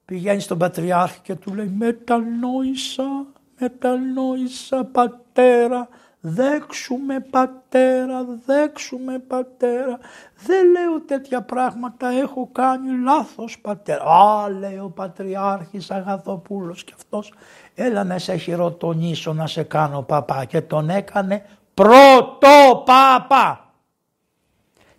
[0.05, 3.27] πηγαίνει στον Πατριάρχη και του λέει μετανόησα,
[3.59, 5.89] μετανόησα πατέρα,
[6.21, 9.99] δέξουμε πατέρα, δέξουμε πατέρα,
[10.47, 14.05] δεν λέω τέτοια πράγματα, έχω κάνει λάθος πατέρα.
[14.05, 17.33] Α, λέει ο Πατριάρχης Αγαθοπούλος και αυτός,
[17.75, 23.63] έλα να σε χειροτονήσω να σε κάνω παπά και τον έκανε πρώτο παπά.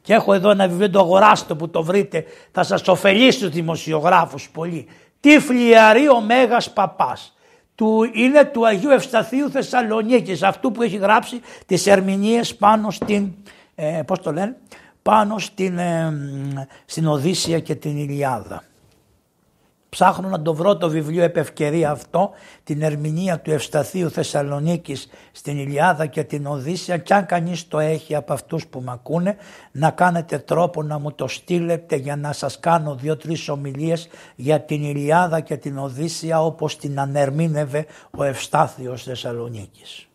[0.01, 4.49] Και έχω εδώ ένα βιβλίο, το αγοράστε που το βρείτε, θα σας ωφελήσει τους δημοσιογράφους
[4.49, 4.87] πολύ.
[5.19, 7.33] Τι φλιαρεί ο Μέγας Παπάς.
[7.79, 13.33] Του, είναι του Αγίου Ευσταθείου Θεσσαλονίκης, αυτού που έχει γράψει τις ερμηνείες πάνω στην,
[13.75, 14.55] ε, πώς το λένε,
[15.01, 16.13] πάνω στην, ε,
[16.85, 18.63] στην Οδύσσια και την Ηλιάδα.
[19.89, 22.31] Ψάχνω να το βρω το βιβλίο επευκαιρία αυτό,
[22.63, 28.15] την ερμηνεία του Ευσταθείου Θεσσαλονίκης στην Ηλιάδα και την Οδύσσια και αν κανείς το έχει
[28.15, 29.37] από αυτούς που με ακούνε
[29.71, 34.83] να κάνετε τρόπο να μου το στείλετε για να σας κάνω δύο-τρεις ομιλίες για την
[34.83, 40.07] Ηλιάδα και την Οδύσσια όπως την ανερμήνευε ο Ευστάθιος Θεσσαλονίκης.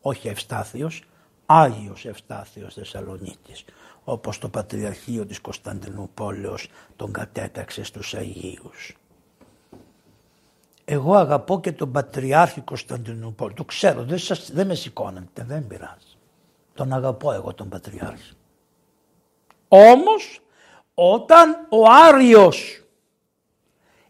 [0.00, 1.04] Όχι Ευστάθιος,
[1.46, 3.64] Άγιος Ευστάθιος Θεσσαλονίκης
[4.10, 8.96] όπως το Πατριαρχείο της Κωνσταντινούπολεως τον κατέταξε στους Αγίους.
[10.84, 13.54] Εγώ αγαπώ και τον Πατριάρχη Κωνσταντινούπολη.
[13.54, 16.16] Το ξέρω, δεν, σας, δεν με σηκώνετε, δεν πειράζει.
[16.74, 18.32] Τον αγαπώ εγώ τον Πατριάρχη.
[19.68, 20.40] Όμως
[20.94, 22.84] όταν ο Άριος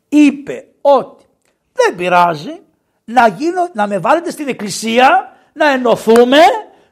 [0.08, 1.24] είπε ότι
[1.72, 2.60] δεν πειράζει
[3.04, 6.38] να, γίνω, να με βάλετε στην εκκλησία, να ενωθούμε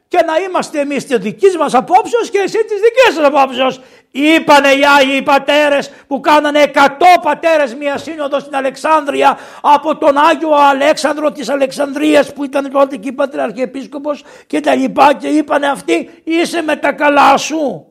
[0.09, 3.79] και να είμαστε εμείς της δικής μας απόψεως και εσύ της δικής σας απόψεως.
[4.11, 6.69] Είπανε οι Άγιοι πατέρες που κάνανε 100
[7.21, 13.11] πατέρες μια σύνοδο στην Αλεξάνδρεια από τον Άγιο Αλέξανδρο της Αλεξανδρίας που ήταν τότε εκεί
[13.11, 17.85] πατριαρχιεπίσκοπος και τα λοιπά και είπανε αυτοί είσαι με τα καλά σου.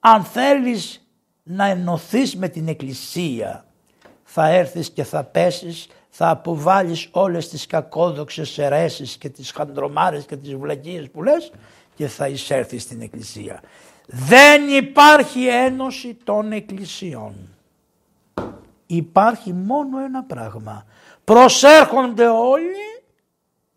[0.00, 1.08] Αν θέλεις
[1.42, 3.66] να ενωθείς με την Εκκλησία
[4.22, 5.86] θα έρθεις και θα πέσεις
[6.20, 11.52] θα αποβάλεις όλες τις κακόδοξες αιρέσεις και τις χαντρομάρες και τις βλακίες που λες
[11.94, 13.62] και θα εισέρθεις στην εκκλησία.
[14.06, 17.34] Δεν υπάρχει ένωση των εκκλησιών.
[18.86, 20.84] Υπάρχει μόνο ένα πράγμα.
[21.24, 23.02] Προσέρχονται όλοι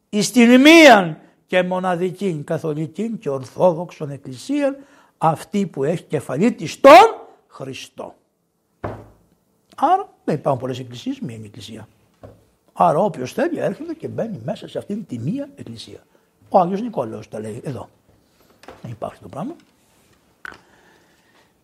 [0.09, 4.77] εις την μία και μοναδική καθολική και ορθόδοξον εκκλησία
[5.17, 8.15] αυτή που έχει κεφαλή της τον Χριστό.
[9.75, 11.87] Άρα δεν υπάρχουν πολλές εκκλησίες, μία εκκλησία.
[12.73, 16.05] Άρα όποιος θέλει έρχεται και μπαίνει μέσα σε αυτήν τη μία εκκλησία.
[16.49, 17.89] Ο Άγιος Νικόλαος τα λέει εδώ.
[18.81, 19.55] Δεν υπάρχει το πράγμα.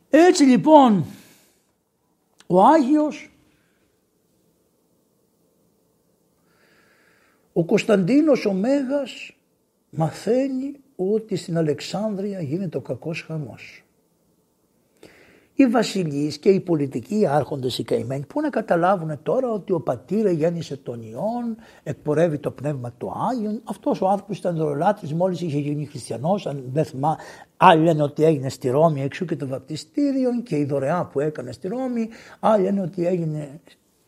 [0.10, 1.06] Έτσι λοιπόν
[2.48, 3.32] ο Άγιος
[7.54, 9.32] ο Κωνσταντίνος ο Μέγας
[9.90, 13.84] μαθαίνει ότι στην Αλεξάνδρεια γίνεται ο κακός χαμός
[15.60, 20.28] οι βασιλείς και οι πολιτικοί άρχοντες οι καημένοι που να καταλάβουν τώρα ότι ο πατήρ
[20.28, 23.62] γέννησε τον Υιόν, εκπορεύει το πνεύμα του Άγιον.
[23.64, 27.18] Αυτός ο άνθρωπος ήταν δωρολάτρης μόλις είχε γίνει χριστιανός, αν δεν θυμά,
[27.58, 31.52] άλλοι λένε ότι έγινε στη Ρώμη εξού και το βαπτιστήριο και η δωρεά που έκανε
[31.52, 32.10] στη Ρώμη,
[32.40, 33.60] άλλοι λένε ότι έγινε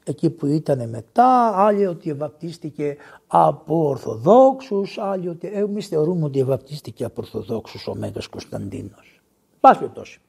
[0.03, 2.97] εκεί που ήταν μετά, άλλοι ότι βαπτίστηκε
[3.27, 9.21] από Ορθοδόξους, άλλοι ότι εμείς θεωρούμε ότι βαπτίστηκε από Ορθοδόξους ο Μέγας Κωνσταντίνος.
[9.59, 10.21] Πάση περιπτώσει.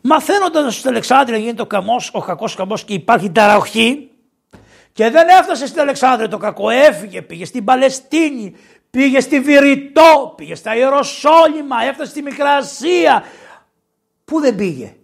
[0.00, 4.10] Μαθαίνοντας στην Αλεξάνδρεια γίνεται ο, καμός, ο κακός καμός και υπάρχει ταραχή
[4.92, 8.54] και δεν έφτασε στην Αλεξάνδρεια το κακό, έφυγε, πήγε στην Παλαιστίνη,
[8.90, 13.22] πήγε στη Βηρητό, πήγε στα Ιεροσόλυμα, έφτασε στη Μικρά Ασία.
[14.24, 14.96] Πού δεν πήγε,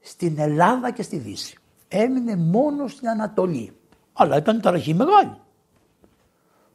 [0.00, 1.58] στην Ελλάδα και στη Δύση.
[1.88, 3.76] Έμεινε μόνο στην Ανατολή,
[4.12, 5.36] αλλά ήταν ταραχή μεγάλη.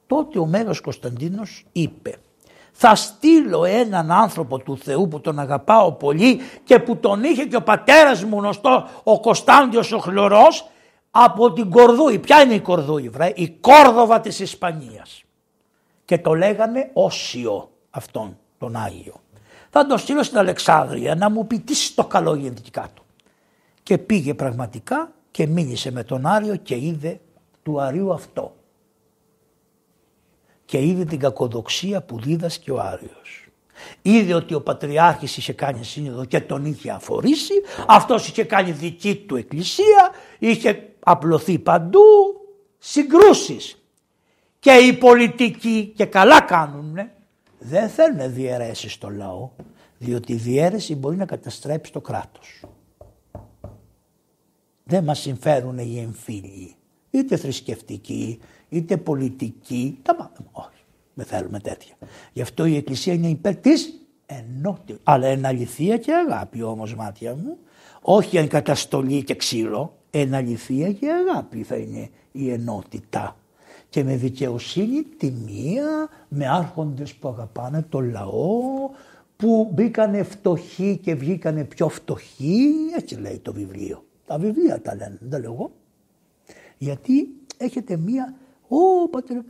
[0.07, 2.17] Τότε ο Μέγας Κωνσταντίνος είπε
[2.71, 7.55] θα στείλω έναν άνθρωπο του Θεού που τον αγαπάω πολύ και που τον είχε και
[7.55, 10.69] ο πατέρας μου γνωστό ο Κωνσταντιος ο Χλωρός
[11.11, 12.19] από την Κορδούη.
[12.19, 15.23] Ποια είναι η Κορδούη βρε, η Κόρδοβα της Ισπανίας.
[16.05, 19.13] Και το λέγανε Όσιο αυτόν τον Άγιο.
[19.69, 23.01] Θα τον στείλω στην Αλεξάνδρεια να μου πει τι στο καλό γίνεται εκεί κάτω.
[23.83, 27.19] Και πήγε πραγματικά και μίλησε με τον Άριο και είδε
[27.63, 28.53] του Αρίου αυτό
[30.71, 33.47] και είδε την κακοδοξία που δίδασκε ο Άριος.
[34.01, 37.53] Είδε ότι ο Πατριάρχης είχε κάνει σύνοδο και τον είχε αφορήσει,
[37.87, 42.01] αυτός είχε κάνει δική του εκκλησία, είχε απλωθεί παντού
[42.77, 43.83] συγκρούσεις.
[44.59, 46.95] και οι πολιτικοί και καλά κάνουν
[47.59, 49.49] δεν θέλουν διαιρέσεις στο λαό
[49.97, 52.63] διότι η διαίρεση μπορεί να καταστρέψει το κράτος.
[54.83, 56.75] Δεν μας συμφέρουν οι εμφύλοι,
[57.09, 58.39] είτε θρησκευτικοί,
[58.71, 60.31] είτε πολιτικοί, τα πάμε.
[60.51, 60.83] Όχι,
[61.13, 61.95] δεν θέλουμε τέτοια.
[62.33, 64.99] Γι' αυτό η Εκκλησία είναι υπέρ της ενότητας.
[65.03, 67.57] Αλλά εν αληθεία και αγάπη όμως μάτια μου,
[68.01, 73.35] όχι εν καταστολή και ξύλο, εν αληθεία και αγάπη θα είναι η ενότητα.
[73.89, 78.59] Και με δικαιοσύνη τιμία, με άρχοντες που αγαπάνε το λαό,
[79.37, 84.03] που μπήκανε φτωχοί και βγήκανε πιο φτωχοί, έτσι λέει το βιβλίο.
[84.25, 85.71] Τα βιβλία τα λένε, δεν τα λέω εγώ.
[86.77, 88.35] Γιατί έχετε μία,
[88.75, 89.43] ω πατέρα,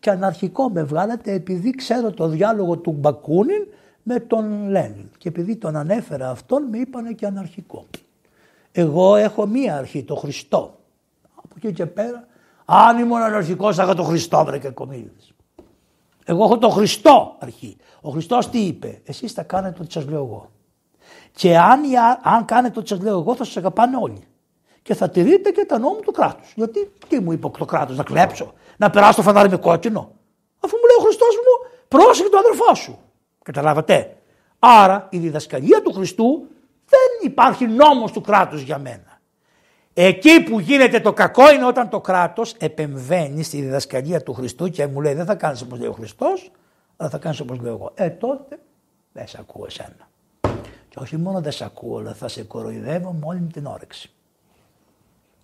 [0.00, 3.66] και αναρχικό με βγάλατε επειδή ξέρω το διάλογο του Μπακούνιν
[4.02, 5.10] με τον Λένιν.
[5.18, 7.86] Και επειδή τον ανέφερα αυτόν με είπανε και αναρχικό.
[8.72, 10.78] Εγώ έχω μία αρχή, το Χριστό.
[11.34, 12.26] Από εκεί και πέρα,
[12.64, 15.32] αν ήμουν αναρχικός θα είχα το Χριστό βρε και κομίλης.
[16.24, 17.76] Εγώ έχω το Χριστό αρχή.
[18.00, 20.50] Ο Χριστός τι είπε, εσείς θα κάνετε ό,τι σας λέω εγώ.
[21.32, 21.80] Και αν,
[22.22, 24.24] αν κάνετε ό,τι σας λέω εγώ θα σας αγαπάνε όλοι.
[24.82, 26.52] Και θα τηρείτε και τα νόμου του κράτους.
[26.56, 30.12] Γιατί τι μου είπε το κράτος, να κλέψω, να περάσω το φανάρι με κόκκινο;
[30.60, 32.98] Αφού μου λέει ο Χριστός μου, πρόσεχε τον αδερφό σου.
[33.42, 34.16] Καταλάβατε.
[34.58, 36.46] Άρα η διδασκαλία του Χριστού
[36.86, 39.20] δεν υπάρχει νόμος του κράτους για μένα.
[39.94, 44.86] Εκεί που γίνεται το κακό είναι όταν το κράτος επεμβαίνει στη διδασκαλία του Χριστού και
[44.86, 46.50] μου λέει δεν θα κάνεις όπως λέει ο Χριστός,
[46.96, 47.92] αλλά θα κάνεις όπως λέω εγώ.
[47.94, 48.58] Ε τότε
[49.12, 50.08] δεν σε ακούω εσένα.
[50.88, 54.12] Και όχι μόνο δεν σε ακούω, αλλά θα σε κοροϊδεύω με όλη την όρεξη.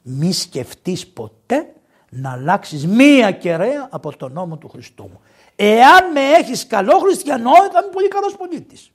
[0.08, 1.72] Μη σκεφτείς ποτέ
[2.10, 5.20] να αλλάξεις μία κεραία από τον νόμο του Χριστού μου.
[5.56, 8.90] Εάν με έχεις καλό χριστιανό θα είμαι πολύ καλός πολίτης.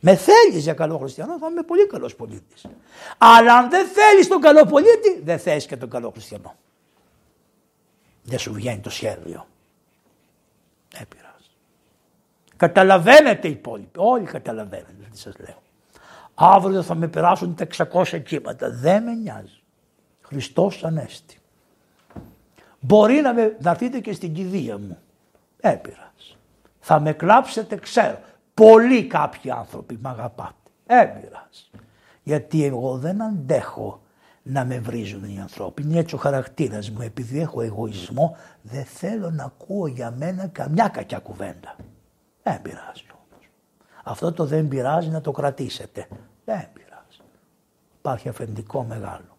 [0.00, 2.66] Με θέλεις για καλό χριστιανό θα είμαι πολύ καλός πολίτης.
[3.18, 6.54] Αλλά αν δεν θέλεις τον καλό πολίτη δεν θες και τον καλό χριστιανό.
[8.22, 9.46] Δεν σου βγαίνει το σχέδιο.
[10.88, 11.50] Δεν πειράζει.
[12.56, 13.98] Καταλαβαίνετε οι υπόλοιποι.
[13.98, 15.62] Όλοι καταλαβαίνετε τι σας λέω.
[16.34, 18.70] Αύριο θα με περάσουν τα 600 κύματα.
[18.70, 19.57] Δεν με νοιάζει.
[20.28, 21.38] Χριστός Ανέστη.
[22.80, 24.98] Μπορεί να, με, να έρθετε και στην κηδεία μου.
[25.60, 26.12] Έπειρα.
[26.80, 28.18] Θα με κλάψετε, ξέρω.
[28.54, 30.54] Πολλοί κάποιοι άνθρωποι με αγαπάτε.
[30.86, 31.48] Έπειρα.
[32.22, 34.02] Γιατί εγώ δεν αντέχω
[34.42, 35.82] να με βρίζουν οι ανθρώποι.
[35.82, 37.00] Είναι έτσι ο χαρακτήρας μου.
[37.00, 41.76] Επειδή έχω εγωισμό, δεν θέλω να ακούω για μένα καμιά κακιά κουβέντα.
[42.42, 43.48] Δεν πειράζει όμως.
[44.04, 46.08] Αυτό το δεν πειράζει να το κρατήσετε.
[46.44, 47.20] Δεν πειράζει.
[47.98, 49.37] Υπάρχει αφεντικό μεγάλο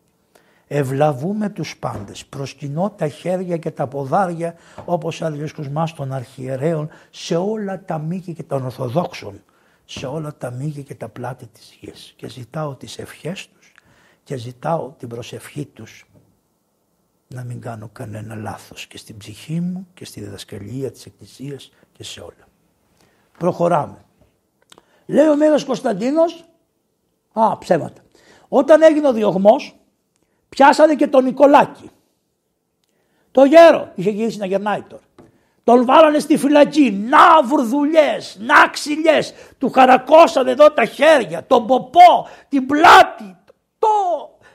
[0.71, 4.55] ευλαβούμε τους πάντες, προσκυνώ τα χέρια και τα ποδάρια
[4.85, 5.23] όπως
[5.71, 9.41] μας των αρχιερέων σε όλα τα μήκη και των Ορθοδόξων,
[9.85, 13.71] σε όλα τα μήκη και τα πλάτη της γης και ζητάω τις ευχές τους
[14.23, 16.05] και ζητάω την προσευχή τους
[17.27, 22.03] να μην κάνω κανένα λάθος και στην ψυχή μου και στη διδασκαλία της Εκκλησίας και
[22.03, 22.47] σε όλα.
[23.37, 23.97] Προχωράμε.
[25.05, 26.45] Λέει ο Μέγας Κωνσταντίνος,
[27.33, 28.01] α ψέματα,
[28.47, 29.78] όταν έγινε ο διωγμός
[30.49, 31.89] Πιάσανε και τον Νικολάκη.
[33.31, 35.03] Το γέρο είχε γυρίσει να γερνάει τώρα.
[35.63, 36.91] Τον βάλανε στη φυλακή.
[36.91, 39.33] Να βουρδουλιές, να ξυλιές.
[39.57, 43.37] Του χαρακώσανε εδώ τα χέρια, τον ποπό, την πλάτη.
[43.79, 43.87] Το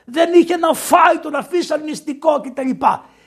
[0.05, 2.69] δεν είχε να φάει, τον αφήσαν μυστικό κτλ.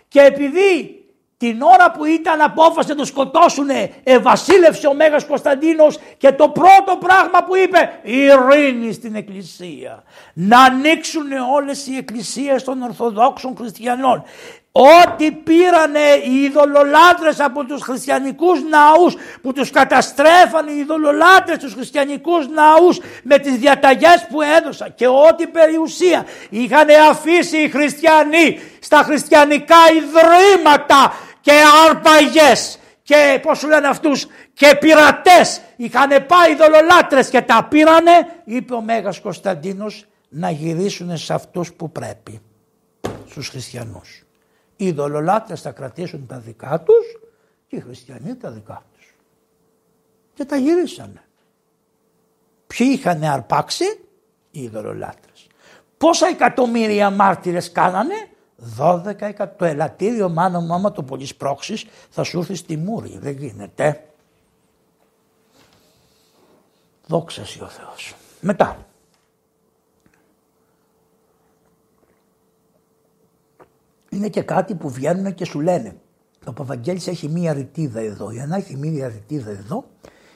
[0.09, 0.98] Και επειδή
[1.39, 6.97] την ώρα που ήταν απόφαση να το σκοτώσουνε ευασίλευσε ο Μέγας Κωνσταντίνος και το πρώτο
[7.01, 10.03] πράγμα που είπε ειρήνη στην εκκλησία.
[10.33, 14.25] Να ανοίξουν όλες οι εκκλησίες των Ορθοδόξων Χριστιανών.
[14.73, 22.49] Ό,τι πήρανε οι ειδωλολάτρες από τους χριστιανικούς ναούς που τους καταστρέφανε οι ειδωλολάτρες τους χριστιανικούς
[22.49, 29.77] ναούς με τις διαταγές που έδωσαν και ό,τι περιουσία είχαν αφήσει οι χριστιανοί στα χριστιανικά
[29.97, 31.13] ιδρύματα
[31.49, 38.43] και αρπαγές και πώς σου λένε αυτούς και πειρατές είχαν πάει δολολάτρες και τα πήρανε
[38.45, 42.41] είπε ο Μέγας Κωνσταντίνος να γυρίσουν σε αυτούς που πρέπει
[43.29, 44.23] στους χριστιανούς.
[44.77, 47.07] Οι δολολάτρες θα κρατήσουν τα δικά τους
[47.67, 49.15] και οι χριστιανοί τα δικά τους.
[50.35, 51.23] Και τα γυρίσανε.
[52.67, 53.85] Ποιοι είχαν αρπάξει;
[54.51, 55.47] Οι δολολάτρες.
[55.99, 58.29] Πόσα εκατομμύρια μάρτυρες κάνανε;
[58.79, 63.19] 12 το ελαττήριο μάνα μου άμα το πολύ σπρώξεις θα σου έρθει στη μούρη.
[63.19, 64.05] Δεν γίνεται.
[67.07, 68.15] Δόξα ο Θεός.
[68.41, 68.87] Μετά.
[74.11, 75.97] Είναι και κάτι που βγαίνουν και σου λένε.
[76.47, 78.31] Ο Παπαγγέλης έχει μία ρητίδα εδώ.
[78.31, 79.85] Για να έχει μία ρητίδα εδώ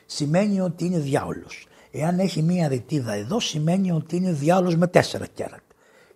[0.07, 1.67] σημαίνει ότι είναι διάολος.
[1.91, 5.63] Εάν έχει μία ρητίδα εδώ σημαίνει ότι είναι διάολος με τέσσερα κέρατα.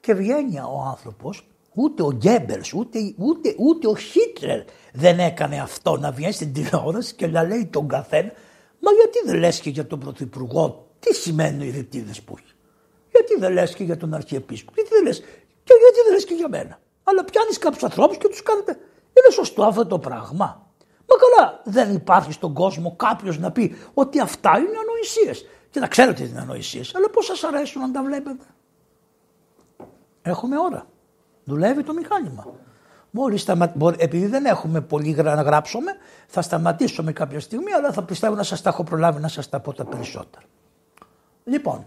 [0.00, 1.46] Και βγαίνει ο άνθρωπος
[1.78, 4.60] Ούτε ο Γκέμπερς, ούτε, ούτε, ούτε ο Χίτλερ
[4.92, 8.32] δεν έκανε αυτό να βγαίνει στην τηλεόραση και να λέει τον καθένα
[8.80, 12.54] Μα γιατί δεν λες και για τον Πρωθυπουργό τι σημαίνουν οι ρητίδες που έχει;
[13.10, 15.18] Γιατί δεν λες και για τον Αρχιεπίσκοπο, γιατί δεν λες
[15.64, 18.72] και γιατί δεν λες και για μένα; Αλλά πιάνεις κάποιους ανθρώπους και τους κάνετε.
[19.12, 20.70] Είναι σωστό αυτό το πράγμα.
[21.08, 25.46] Μα καλά δεν υπάρχει στον κόσμο κάποιος να πει ότι αυτά είναι ανοησίες.
[25.70, 28.44] Και να ξέρω ότι είναι ανοησίες, αλλά πώς σας αρέσουν να τα βλέπετε;
[30.22, 30.86] Έχουμε ώρα.
[31.48, 32.46] Δουλεύει το μηχάνημα.
[33.10, 33.72] Μόλις σταμα...
[33.98, 35.92] επειδή δεν έχουμε πολύ να γράψουμε,
[36.26, 39.60] θα σταματήσουμε κάποια στιγμή, αλλά θα πιστεύω να σας τα έχω προλάβει να σας τα
[39.60, 40.44] πω τα περισσότερα.
[41.44, 41.86] Λοιπόν,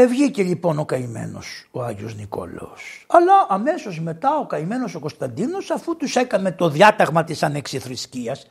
[0.00, 3.06] Ευγήκε λοιπόν ο καημένος ο Άγιος Νικόλαος.
[3.08, 8.50] Αλλά αμέσως μετά ο καημένος ο Κωνσταντίνος αφού τους έκανε το διάταγμα της ανεξιθρησκείας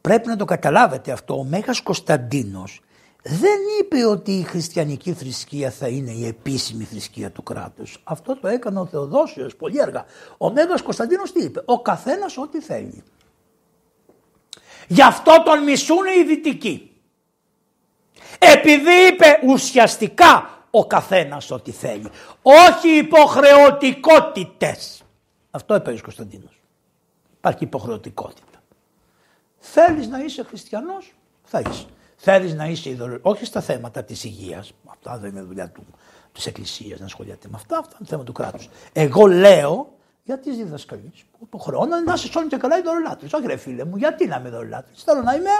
[0.00, 2.82] πρέπει να το καταλάβετε αυτό ο Μέγας Κωνσταντίνος
[3.22, 8.00] δεν είπε ότι η χριστιανική θρησκεία θα είναι η επίσημη θρησκεία του κράτους.
[8.04, 10.04] Αυτό το έκανε ο Θεοδόσιος πολύ έργα.
[10.38, 13.02] Ο Μέγας Κωνσταντίνος τι είπε, ο καθένας ό,τι θέλει.
[14.88, 16.96] Γι' αυτό τον μισούν οι δυτικοί.
[18.38, 22.10] Επειδή είπε ουσιαστικά ο καθένας ό,τι θέλει.
[22.42, 25.02] Όχι υποχρεωτικότητες.
[25.50, 26.60] Αυτό είπε ο Κωνσταντίνος.
[27.36, 28.62] Υπάρχει υποχρεωτικότητα.
[29.58, 31.86] Θέλεις να είσαι χριστιανός, θα είσαι.
[32.24, 34.72] Θέλεις να είσαι ιδεολογικό, όχι στα θέματα της υγείας.
[34.86, 35.84] Αυτά δεν είναι δουλειά του,
[36.32, 37.78] της Εκκλησίας να ασχολιάται με αυτά.
[37.78, 38.68] Αυτά είναι θέμα του κράτους.
[38.92, 39.94] Εγώ λέω
[40.24, 43.26] για τι διδασκαλίε που υποχρεώνω να είσαι όλοι και καλά ιδεολάτρε.
[43.32, 44.92] Όχι, ρε φίλε μου, γιατί να είμαι ιδεολάτρε.
[44.94, 45.50] Θέλω να είμαι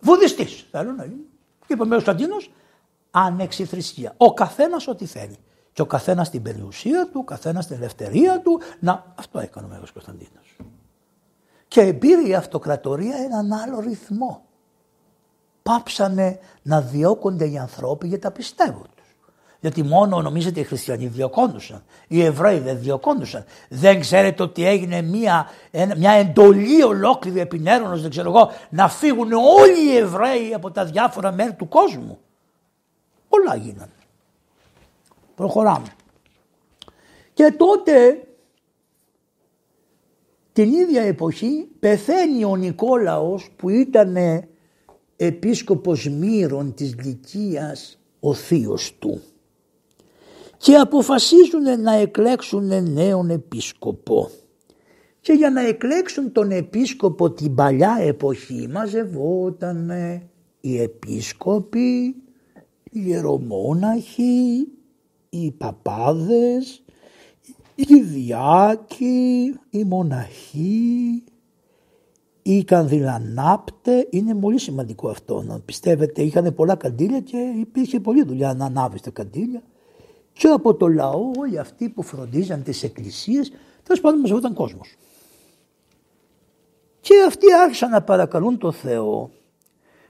[0.00, 0.66] βουδιστής.
[0.70, 1.22] Θέλω να είμαι.
[1.66, 2.36] Και είπε ο Κωνσταντίνο,
[3.10, 4.14] άνεξη θρησκεία.
[4.16, 5.38] Ο καθένας ό,τι θέλει.
[5.72, 8.60] Και ο καθένας την περιουσία του, ο καθένας την ελευθερία του.
[8.80, 10.56] Να, αυτό έκανε ο Μέγα Κωνσταντίνος.
[11.68, 14.44] Και πήρε η αυτοκρατορία έναν άλλο ρυθμό
[15.64, 19.16] πάψανε να διώκονται οι ανθρώποι για τα πιστεύω τους.
[19.60, 23.44] Γιατί μόνο νομίζετε οι χριστιανοί διωκόντουσαν, οι Εβραίοι δεν διωκόντουσαν.
[23.68, 25.46] Δεν ξέρετε ότι έγινε μια,
[25.96, 31.32] μια εντολή ολόκληρη επινέρωνος, δεν ξέρω εγώ, να φύγουν όλοι οι Εβραίοι από τα διάφορα
[31.32, 32.18] μέρη του κόσμου.
[33.28, 33.92] Όλα γίνανε.
[35.34, 35.88] Προχωράμε.
[37.34, 38.26] Και τότε
[40.52, 44.16] την ίδια εποχή πεθαίνει ο Νικόλαος που ήταν
[45.16, 49.20] επίσκοπος Μύρων της Λυκίας ο θείος του
[50.64, 54.30] και αποφασίζουν να εκλέξουν νέον επίσκοπο.
[55.20, 59.90] Και για να εκλέξουν τον επίσκοπο την παλιά εποχή μαζευόταν
[60.60, 62.14] οι επίσκοποι,
[62.90, 64.68] οι ιερομόναχοι,
[65.28, 66.82] οι παπάδες,
[67.74, 71.24] οι διάκοι, οι μοναχοί,
[72.46, 76.22] οι κανδυλανάπτε, είναι πολύ σημαντικό αυτό να πιστεύετε.
[76.22, 79.62] Είχαν πολλά καντήλια και υπήρχε πολλή δουλειά να ανάβεις τα καντήλια.
[80.32, 83.52] Και από το λαό όλοι αυτοί που φροντίζαν τις εκκλησίες,
[83.82, 84.96] τέλος πάντων μαζευόταν κόσμος.
[87.00, 89.30] Και αυτοί άρχισαν να παρακαλούν το Θεό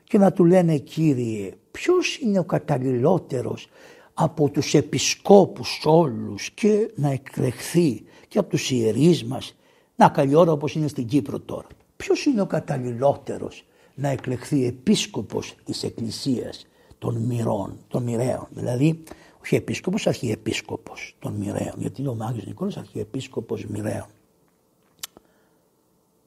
[0.04, 3.68] και να του λένε Κύριε ποιος είναι ο καταλληλότερος
[4.14, 9.56] από τους επισκόπους όλους και να εκλεχθεί και από τους ιερείς μας.
[9.96, 11.66] Να καλή ώρα όπως είναι στην Κύπρο τώρα
[12.04, 13.64] ποιος είναι ο καταλληλότερος
[13.94, 16.66] να εκλεχθεί επίσκοπος της Εκκλησίας
[16.98, 19.02] των μοιρών, των μοιραίων; Δηλαδή,
[19.40, 21.74] όχι επίσκοπος, αρχιεπίσκοπος των μοιραίων.
[21.76, 24.06] Γιατί ο Μάγιος Νικόλας αρχιεπίσκοπος μοιραίων.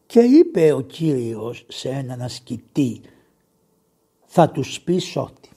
[0.05, 3.01] Και είπε ο Κύριος σε έναν ασκητή,
[4.25, 5.49] θα τους πεις ότι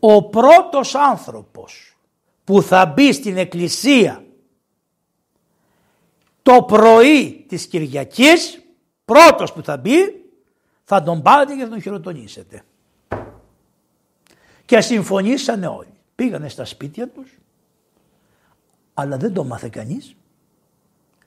[0.00, 1.96] ο πρώτος άνθρωπος
[2.44, 4.24] που θα μπει στην εκκλησία
[6.42, 8.61] το πρωί της Κυριακής
[9.12, 10.24] πρώτος που θα μπει
[10.84, 12.62] θα τον πάρετε και θα τον χειροτονήσετε.
[14.64, 15.94] Και συμφωνήσανε όλοι.
[16.14, 17.38] Πήγανε στα σπίτια τους
[18.94, 20.16] αλλά δεν το μάθε κανείς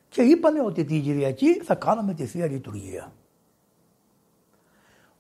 [0.10, 3.14] και είπανε ότι την Κυριακή θα κάνουμε τη Θεία Λειτουργία.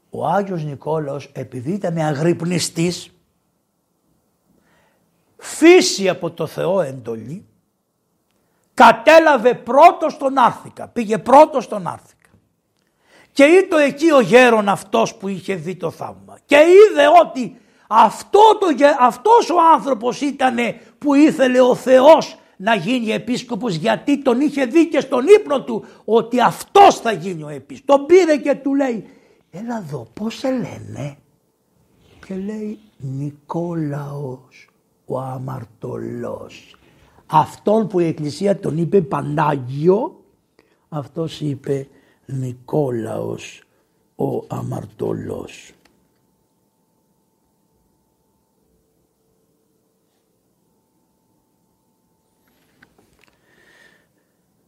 [0.09, 3.11] Ο Άγιος Νικόλαος επειδή ήταν αγρυπνιστής
[5.37, 7.45] φύση από το Θεό εντολή
[8.73, 10.87] κατέλαβε πρώτος στον Άρθικα.
[10.87, 12.14] Πήγε πρώτος στον Άρθικα.
[13.35, 16.37] Και ήρθε εκεί ο γέρον αυτός που είχε δει το θαύμα.
[16.45, 17.57] Και είδε ότι
[17.87, 18.67] αυτό το,
[18.99, 20.55] αυτός ο άνθρωπος ήταν
[20.97, 25.85] που ήθελε ο Θεός να γίνει επίσκοπος γιατί τον είχε δει και στον ύπνο του
[26.05, 27.97] ότι αυτός θα γίνει ο επίσκοπος.
[27.97, 29.05] Τον πήρε και του λέει
[29.51, 31.17] έλα εδώ πώς σε λένε;
[32.27, 34.69] Και λέει Νικόλαος
[35.05, 36.75] ο αμαρτωλός.
[37.25, 40.23] Αυτόν που η Εκκλησία τον είπε Πανάγιο
[40.89, 41.87] αυτός είπε
[42.25, 43.63] Νικόλαος
[44.15, 45.71] ο αμαρτωλός.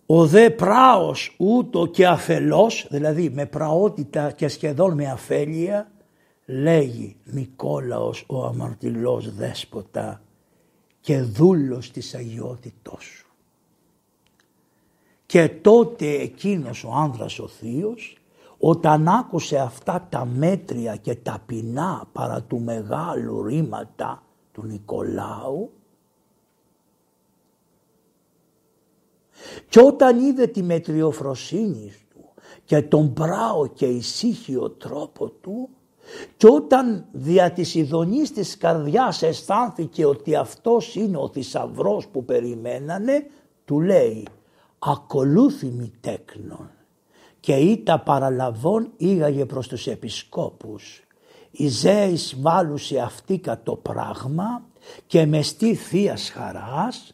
[0.06, 5.92] Ο δε πράος ούτω και αφελός, δηλαδή με πραότητα και σχεδόν με αφέλεια,
[6.46, 10.22] λέγει Νικόλαος ο αμαρτυλός δέσποτα
[11.00, 13.27] και δούλος της αγιότητός.
[15.28, 18.18] Και τότε εκείνος ο άνδρας ο θείος
[18.58, 25.72] όταν άκουσε αυτά τα μέτρια και ταπεινά παρά του μεγάλου ρήματα του Νικολάου
[29.70, 32.30] και όταν είδε τη μετριοφροσύνη του
[32.66, 35.70] και τον πράο και ησύχιο τρόπο του
[36.38, 43.28] και όταν δια της ειδονής της καρδιάς αισθάνθηκε ότι αυτός είναι ο θησαυρός που περιμένανε,
[43.66, 44.28] του λέει
[44.80, 46.70] «Ακολούθη μη τέκνον»
[47.40, 51.02] και ήτα παραλαβών ήγαγε προς τους επισκόπους.
[51.52, 54.66] Η Ζέης βάλουσε αυτή το πράγμα
[55.08, 57.14] και με στή θείας χαράς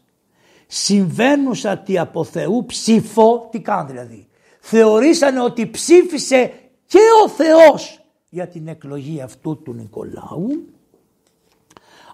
[0.68, 4.28] συμβαίνουσα τι από Θεού ψήφο, τι κάνει δηλαδή.
[4.60, 6.52] Θεωρήσανε ότι ψήφισε
[6.86, 10.66] και ο Θεός για την εκλογή αυτού του Νικολάου,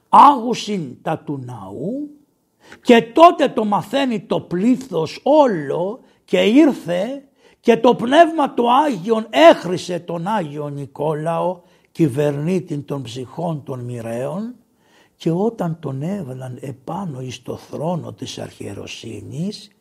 [0.10, 2.10] άγουσιν τα του ναού
[2.82, 7.24] και τότε το μαθαίνει το πλήθος όλο και ήρθε
[7.60, 14.56] και το πνεύμα του Άγιον έχρισε τον Άγιο Νικόλαο κυβερνήτη των ψυχών των μοιραίων
[15.16, 19.72] και όταν τον έβαλαν επάνω εις το θρόνο της αρχιεροσύνης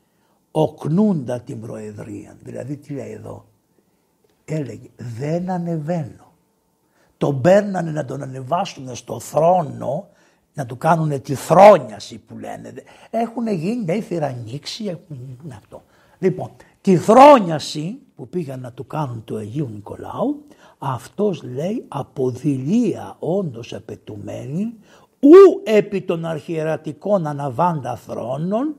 [0.50, 2.36] οκνούντα την προεδρία.
[2.42, 3.44] Δηλαδή τι λέει εδώ;
[4.44, 6.28] Έλεγε δεν ανεβαίνω
[7.18, 10.08] τον παίρνανε να τον ανεβάσουν στο θρόνο,
[10.58, 12.72] να του κάνουν τη θρόνιαση που λένε.
[13.10, 14.98] Έχουν γίνει, έχει ανοίξει,
[15.56, 15.82] αυτό.
[16.18, 20.44] Λοιπόν, τη θρόνιαση που πήγαν να του κάνουν του Αγίου Νικολάου,
[20.78, 24.74] αυτός λέει αποδηλία όντως απαιτουμένη,
[25.20, 28.76] ου επί των αρχιερατικών αναβάντα θρόνων,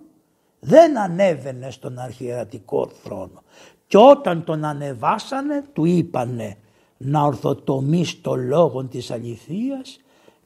[0.59, 3.43] δεν ανέβαινε στον αρχιερατικό θρόνο.
[3.87, 6.57] Και όταν τον ανεβάσανε του είπανε
[6.97, 9.99] να ορθοτομείς το λόγο της αληθείας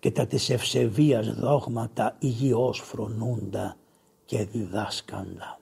[0.03, 3.77] και τα της ευσεβίας δόγματα υγιώς φρονούντα
[4.25, 5.59] και διδάσκαντα.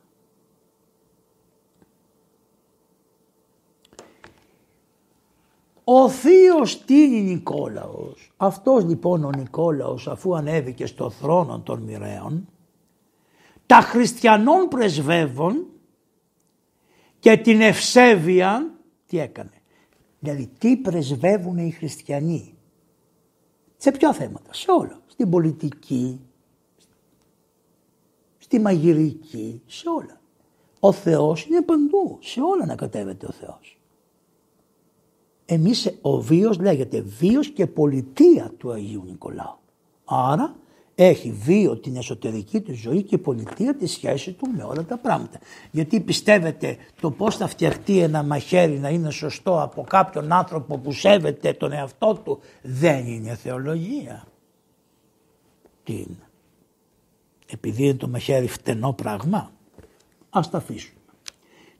[5.83, 12.47] Ο θείος τίνει Νικόλαος; Αυτός λοιπόν ο Νικόλαος αφού ανέβηκε στο θρόνο των μοιραίων
[13.65, 15.65] τα χριστιανών πρεσβεύων
[17.19, 18.73] και την ευσέβεια
[19.05, 19.61] τι έκανε;
[20.19, 22.55] Δηλαδή τι πρεσβεύουν οι χριστιανοί;
[23.81, 24.99] Σε ποια θέματα, σε όλα.
[25.07, 26.19] Στην πολιτική,
[28.37, 30.21] στη μαγειρική, σε όλα.
[30.79, 33.79] Ο Θεός είναι παντού, σε όλα να κατέβεται ο Θεός.
[35.45, 39.57] Εμείς, ο βίος λέγεται βίος και πολιτεία του Αγίου Νικολάου.
[40.05, 40.55] Άρα
[40.95, 45.39] έχει βίο την εσωτερική του ζωή και πολιτεία τη σχέση του με όλα τα πράγματα.
[45.71, 50.91] Γιατί πιστεύετε το πώς θα φτιαχτεί ένα μαχαίρι να είναι σωστό από κάποιον άνθρωπο που
[50.91, 54.23] σέβεται τον εαυτό του δεν είναι θεολογία.
[55.83, 56.29] Τι είναι;
[57.51, 59.51] Επειδή είναι το μαχαίρι φτενό πράγμα.
[60.29, 60.99] Ας τα αφήσουμε.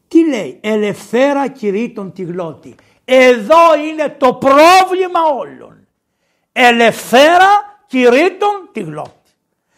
[0.07, 2.75] Τι λέει; Ελευθέρα κηρύττων τη γλώτη.
[3.05, 5.87] Εδώ είναι το πρόβλημα όλων.
[6.51, 9.31] Ελευθέρα κηρύττων τη γλώτη.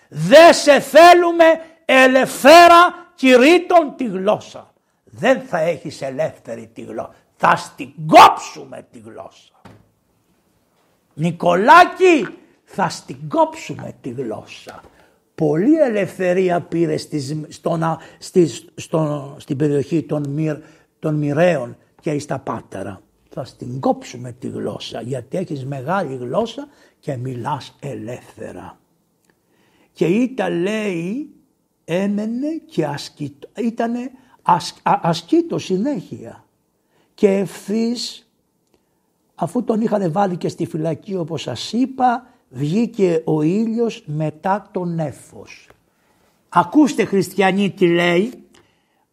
[0.09, 1.45] Δεν σε θέλουμε
[1.85, 4.73] ελευθέρα κηρύττων τη γλώσσα.
[5.03, 7.13] Δεν θα έχεις ελεύθερη τη γλώσσα.
[7.35, 9.61] Θα στην κόψουμε τη γλώσσα.
[11.13, 12.27] Νικολάκη
[12.63, 14.81] θα στην κόψουμε τη γλώσσα.
[15.35, 17.97] Πολύ ελευθερία πήρε στις, στο,
[18.75, 20.57] στο, στην περιοχή των, μυρ,
[20.99, 23.01] των μοιραίων και στα πάτερα.
[23.35, 26.67] Θα στην κόψουμε τη γλώσσα γιατί έχεις μεγάλη γλώσσα
[26.99, 28.79] και μιλάς ελεύθερα.
[29.91, 31.29] Και ήταν λέει
[31.85, 34.11] έμενε και ασκήτο, ήτανε
[34.83, 36.45] ασκήτο συνέχεια
[37.13, 38.29] και ευθύς
[39.35, 44.95] αφού τον είχαν βάλει και στη φυλακή όπως σας είπα βγήκε ο ήλιος μετά τον
[44.95, 45.69] νέφος.
[46.49, 48.33] Ακούστε χριστιανοί τι λέει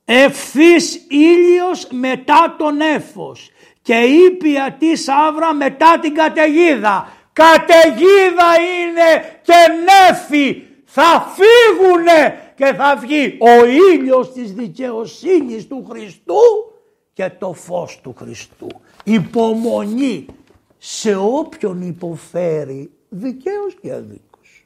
[0.05, 3.51] ευθύς ήλιος μετά τον έφος
[3.91, 3.97] και
[4.27, 4.89] ήπια τη
[5.29, 9.55] άβρα μετά την καταιγίδα καταιγίδα είναι και
[9.85, 13.65] νέφη θα φύγουνε και θα βγει ο
[13.95, 16.41] ήλιος της δικαιοσύνης του Χριστού
[17.13, 18.67] και το φως του Χριστού.
[19.05, 20.27] Υπομονή
[20.79, 24.65] σε όποιον υποφέρει δικαίως και αδίκως.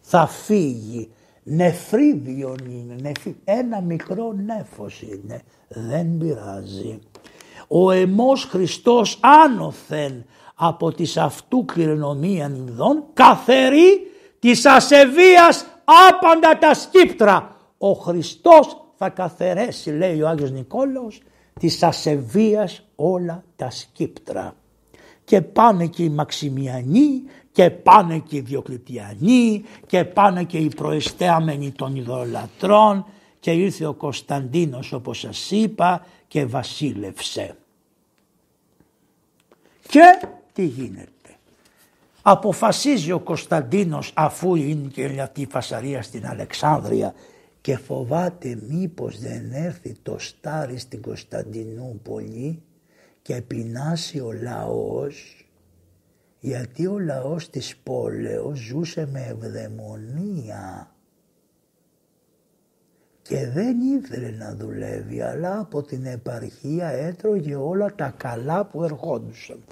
[0.00, 1.10] Θα φύγει
[1.42, 3.12] νεφρίδιον είναι,
[3.44, 6.98] ένα μικρό νέφος είναι, δεν πειράζει.
[7.68, 10.24] Ο εμός Χριστός άνωθεν
[10.54, 14.00] από τις αυτού κληρονομίαν ειδών καθερή
[14.38, 17.56] της ασεβίας άπαντα τα σκύπτρα.
[17.78, 21.20] Ο Χριστός θα καθαρέσει λέει ο Άγιος Νικόλαος
[21.60, 24.54] της ασεβίας όλα τα σκύπτρα.
[25.24, 27.22] Και πάνε και οι Μαξιμιανοί
[27.52, 33.04] και πάνε και οι Διοκλητιανοί και πάνε και οι προεστέαμενοι των ιδωλατρών
[33.40, 36.06] και ήρθε ο Κωνσταντίνος όπως σας είπα
[36.36, 37.56] και βασίλευσε.
[39.88, 41.36] Και τι γίνεται;
[42.22, 47.14] Αποφασίζει ο Κωνσταντίνος αφού είναι και αυτή η φασαρία στην Αλεξάνδρεια
[47.60, 52.62] και φοβάται μήπως δεν έρθει το στάρι στην Κωνσταντινούπολη
[53.22, 55.46] και πεινάσει ο λαός
[56.40, 60.95] γιατί ο λαός της πόλεως ζούσε με ευδαιμονία
[63.28, 69.64] και δεν ήθελε να δουλεύει αλλά από την επαρχία έτρωγε όλα τα καλά που ερχόντουσαν.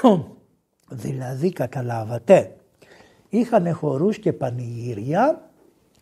[1.02, 2.56] δηλαδή καταλάβατε
[3.28, 5.50] είχαν χορούς και πανηγύρια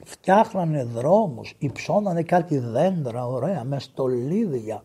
[0.05, 4.83] φτιάχνανε δρόμους, υψώνανε κάτι δέντρα ωραία μες στολίδια.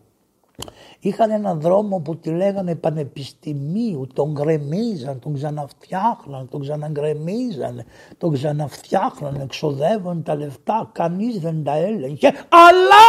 [0.99, 7.83] Είχαν έναν δρόμο που τη λέγανε πανεπιστημίου, τον γκρεμίζαν, τον ξαναφτιάχναν, τον ξαναγκρεμίζαν,
[8.17, 13.05] τον ξαναφτιάχναν, εξοδεύαν τα λεφτά, κανείς δεν τα έλεγχε, αλλά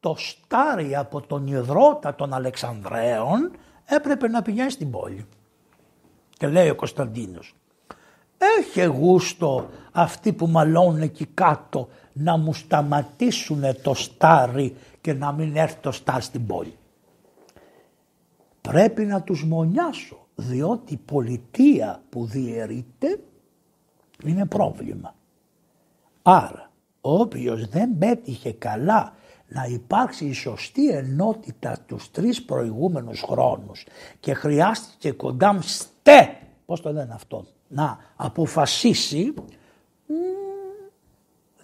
[0.00, 3.50] το στάρι από τον υδρότα των Αλεξανδρέων
[3.84, 5.26] έπρεπε να πηγαίνει στην πόλη.
[6.38, 7.54] Και λέει ο Κωνσταντίνος,
[8.58, 14.76] έχει γούστο αυτοί που μαλώνουν εκεί κάτω να μου σταματήσουν το στάρι
[15.06, 16.76] και να μην έρθει το στάρι στην πόλη.
[18.60, 23.20] Πρέπει να τους μονιάσω διότι η πολιτεία που διαιρείται
[24.24, 25.14] είναι πρόβλημα.
[26.22, 26.70] Άρα
[27.00, 29.14] όποιος δεν πέτυχε καλά
[29.48, 33.86] να υπάρξει η σωστή ενότητα τους τρεις προηγούμενους χρόνους
[34.20, 39.34] και χρειάστηκε κοντά στε, πώς το λένε αυτό, να αποφασίσει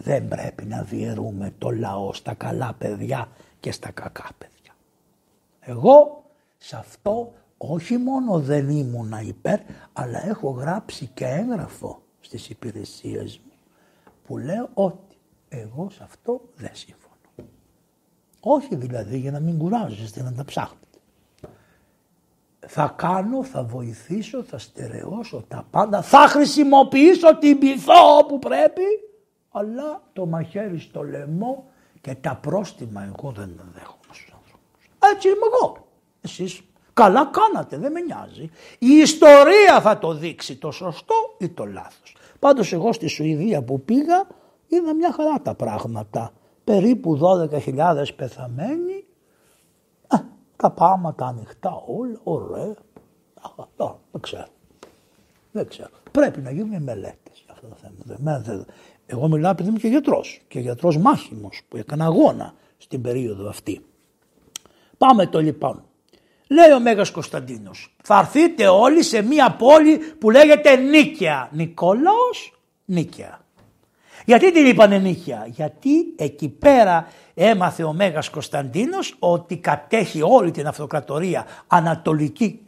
[0.03, 3.27] δεν πρέπει να διαιρούμε το λαό στα καλά παιδιά
[3.59, 4.75] και στα κακά παιδιά.
[5.59, 6.23] Εγώ
[6.57, 9.59] σε αυτό όχι μόνο δεν ήμουν υπέρ,
[9.93, 13.51] αλλά έχω γράψει και έγγραφο στις υπηρεσίες μου
[14.27, 15.17] που λέω ότι
[15.49, 17.49] εγώ σε αυτό δεν συμφωνώ.
[18.39, 20.79] Όχι δηλαδή για να μην κουράζεστε να τα ψάχνετε.
[22.67, 28.83] Θα κάνω, θα βοηθήσω, θα στερεώσω τα πάντα, θα χρησιμοποιήσω την πυθό που πρέπει
[29.55, 31.65] αλλά το μαχαίρι στο λαιμό
[32.01, 34.89] και τα πρόστιμα εγώ δεν τα δέχομαι στους ανθρώπους.
[35.13, 35.87] Έτσι είμαι εγώ.
[36.21, 36.61] Εσείς
[36.93, 38.49] καλά κάνατε, δεν με νοιάζει.
[38.79, 42.15] Η ιστορία θα το δείξει το σωστό ή το λάθος.
[42.39, 44.27] Πάντως εγώ στη Σουηδία που πήγα
[44.67, 46.31] είδα μια χαρά τα πράγματα.
[46.63, 49.05] Περίπου 12.000 πεθαμένοι,
[50.07, 50.17] α,
[50.55, 52.75] τα πάματα ανοιχτά όλα, ωραία.
[53.77, 54.47] Α, δεν ξέρω.
[55.51, 55.89] Δεν ξέρω.
[56.11, 58.65] Πρέπει να γίνουν μελέτες για αυτό το θέμα.
[59.05, 63.85] Εγώ μιλάω επειδή είμαι και γιατρός και γιατρός μάχημος που έκανα αγώνα στην περίοδο αυτή.
[64.97, 65.83] Πάμε το λοιπόν.
[66.47, 71.49] Λέει ο Μέγας Κωνσταντίνος, θα έρθείτε όλοι σε μία πόλη που λέγεται Νίκαια.
[71.51, 73.39] Νικόλαος; Νίκαια.
[74.25, 80.67] Γιατί την είπανε Νίκαια, γιατί εκεί πέρα έμαθε ο Μέγας Κωνσταντίνος ότι κατέχει όλη την
[80.67, 82.63] αυτοκρατορία ανατολική,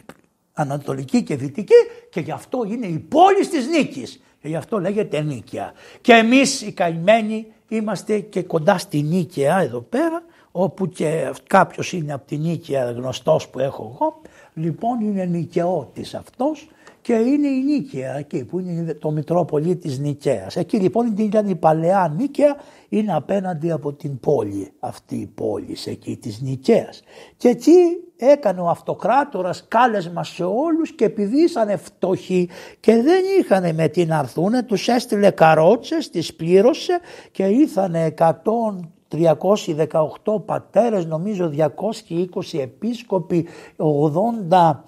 [0.53, 1.73] ανατολική και δυτική
[2.09, 4.21] και γι' αυτό είναι η πόλη της Νίκης.
[4.45, 5.73] Και γι' αυτό λέγεται νίκαια.
[6.01, 12.13] Και εμείς οι καημένοι είμαστε και κοντά στη νίκαια εδώ πέρα, όπου και κάποιος είναι
[12.13, 14.21] από τη νίκαια γνωστός που έχω εγώ,
[14.53, 16.69] λοιπόν είναι νοικαιώτης αυτός
[17.01, 20.55] και είναι η Νίκαια εκεί που είναι το Μητρόπολη της Νικαίας.
[20.55, 22.55] Εκεί λοιπόν ήταν η παλαιά Νίκαια,
[22.89, 27.03] είναι απέναντι από την πόλη αυτή η πόλη εκεί της Νικαίας.
[27.37, 33.75] Και εκεί έκανε ο αυτοκράτορας κάλεσμα σε όλους και επειδή ήσαν φτωχοί και δεν είχαν
[33.75, 36.99] με τι να έρθουνε τους έστειλε καρότσες, τις πλήρωσε
[37.31, 38.33] και ήρθανε 100
[39.11, 44.83] 318 πατέρες, νομίζω 220 επίσκοποι, 80,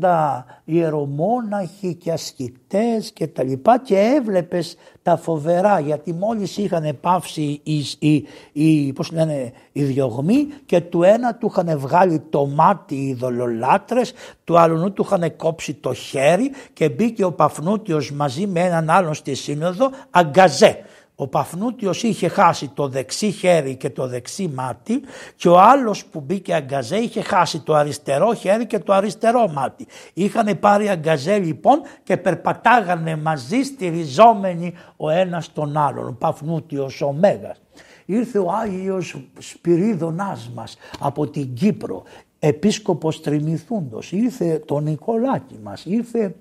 [0.00, 7.60] 80 ιερομόναχοι και ασκητές και τα λοιπά και έβλεπες τα φοβερά γιατί μόλις είχαν πάυσει
[7.62, 12.94] οι, οι, οι, πώς λένε, οι διωγμοί και του ένα του είχαν βγάλει το μάτι
[12.94, 14.12] οι δολολάτρες,
[14.44, 19.14] του άλλου του είχαν κόψει το χέρι και μπήκε ο Παφνούτιος μαζί με έναν άλλον
[19.14, 20.84] στη σύνοδο αγκαζέ.
[21.18, 25.02] Ο Παφνούτιος είχε χάσει το δεξί χέρι και το δεξί μάτι
[25.36, 29.86] και ο άλλος που μπήκε αγκαζέ είχε χάσει το αριστερό χέρι και το αριστερό μάτι.
[30.14, 37.12] Είχαν πάρει αγκαζέ λοιπόν και περπατάγανε μαζί στηριζόμενοι ο ένας τον άλλον, ο Παφνούτιος ο
[37.12, 37.60] Μέγας.
[38.04, 42.02] Ήρθε ο Άγιος Σπυρίδωνάς μας από την Κύπρο,
[42.38, 46.34] επίσκοπος Τριμηθούντος, ήρθε το Νικολάκη μας, ήρθε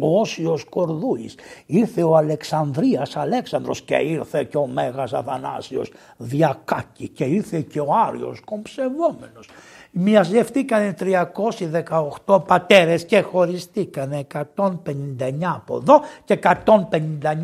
[0.00, 1.34] ο Όσιος Κορδούης,
[1.66, 7.88] ήρθε ο Αλεξανδρίας Αλέξανδρος και ήρθε και ο Μέγας Αθανάσιος Διακάκη και ήρθε και ο
[8.06, 9.48] Άριος Κομψευόμενος.
[9.90, 10.94] Μοιαζευτήκανε
[12.24, 14.44] 318 πατέρες και χωριστήκανε 159
[15.54, 16.54] από εδώ και 159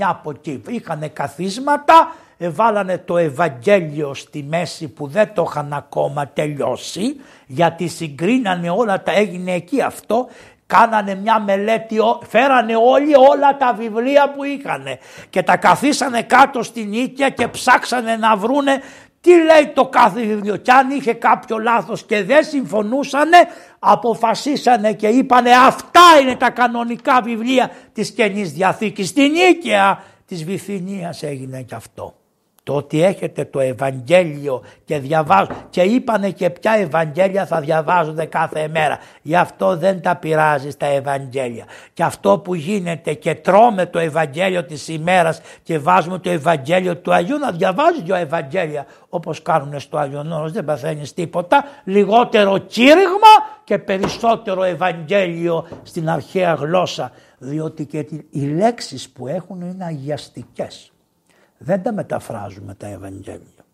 [0.01, 0.63] από εκεί.
[0.69, 7.17] Είχαν καθίσματα βάλανε το Ευαγγέλιο στη μέση που δεν το είχαν ακόμα τελειώσει
[7.47, 10.29] γιατί συγκρίνανε όλα τα έγινε εκεί αυτό
[10.67, 11.97] κάνανε μια μελέτη,
[12.29, 14.85] φέρανε όλοι όλα τα βιβλία που είχαν
[15.31, 18.83] και τα καθίσανε κάτω στην οίκια και ψάξανε να βρούνε
[19.21, 23.39] τι λέει το κάθε βιβλίο και αν είχε κάποιο λάθος και δεν συμφωνούσανε
[23.79, 29.09] αποφασίσανε και είπανε αυτά είναι τα κανονικά βιβλία της Καινής Διαθήκης.
[29.09, 32.15] Στην οίκαια της Βυθινίας έγινε και αυτό
[32.65, 38.69] το ότι έχετε το Ευαγγέλιο και διαβάζουν και είπανε και ποια Ευαγγέλια θα διαβάζονται κάθε
[38.69, 38.99] μέρα.
[39.23, 41.65] Γι' αυτό δεν τα πειράζει τα Ευαγγέλια.
[41.93, 47.15] Και αυτό που γίνεται και τρώμε το Ευαγγέλιο της ημέρας και βάζουμε το Ευαγγέλιο του
[47.15, 51.65] Αγίου να διαβάζει δυο Ευαγγέλια όπως κάνουν στο Άγιο Νόρος δεν παθαίνεις τίποτα.
[51.85, 53.35] Λιγότερο κήρυγμα
[53.65, 60.94] και περισσότερο Ευαγγέλιο στην αρχαία γλώσσα διότι και οι λέξεις που έχουν είναι αγιαστικές.
[61.65, 63.65] Δεν τα μεταφράζουμε τα Ευαγγέλια.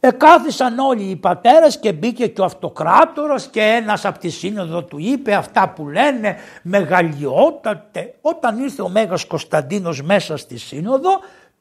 [0.00, 4.98] Εκάθισαν όλοι οι πατέρες και μπήκε και ο αυτοκράτορας και ένας από τη σύνοδο του
[4.98, 8.14] είπε αυτά που λένε μεγαλειότατε.
[8.20, 11.10] Όταν ήρθε ο Μέγας Κωνσταντίνος μέσα στη σύνοδο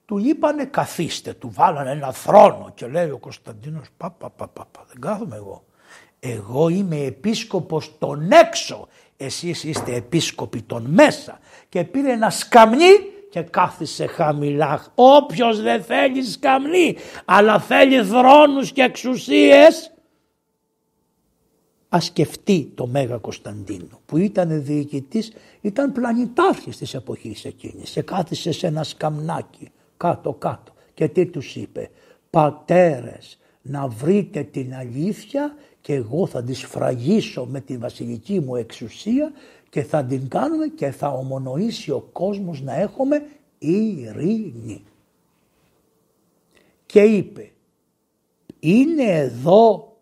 [0.05, 4.67] του είπανε καθίστε, του βάλανε ένα θρόνο και λέει ο Κωνσταντίνος πα πα πα πα,
[4.71, 5.63] πα δεν κάθομαι εγώ.
[6.19, 8.87] Εγώ είμαι επίσκοπος των έξω,
[9.17, 11.39] εσείς είστε επίσκοποι των μέσα
[11.69, 14.85] και πήρε ένα σκαμνί και κάθισε χαμηλά.
[14.95, 16.95] Όποιος δεν θέλει σκαμνί
[17.25, 19.91] αλλά θέλει θρόνους και εξουσίες
[21.89, 25.31] ας σκεφτεί το Μέγα Κωνσταντίνο που ήταν διοικητής,
[25.61, 31.55] ήταν πλανητάρχης της εποχής εκείνης και κάθισε σε ένα σκαμνάκι κάτω κάτω και τι τους
[31.55, 31.89] είπε;
[32.29, 39.31] Πατέρες να βρείτε την αλήθεια και εγώ θα τη σφραγίσω με τη βασιλική μου εξουσία
[39.77, 43.25] και θα την κάνουμε και θα ομονοήσει ο κόσμος να έχουμε
[43.57, 44.83] ειρήνη.
[46.85, 47.51] Και είπε,
[48.59, 49.95] είναι εδώ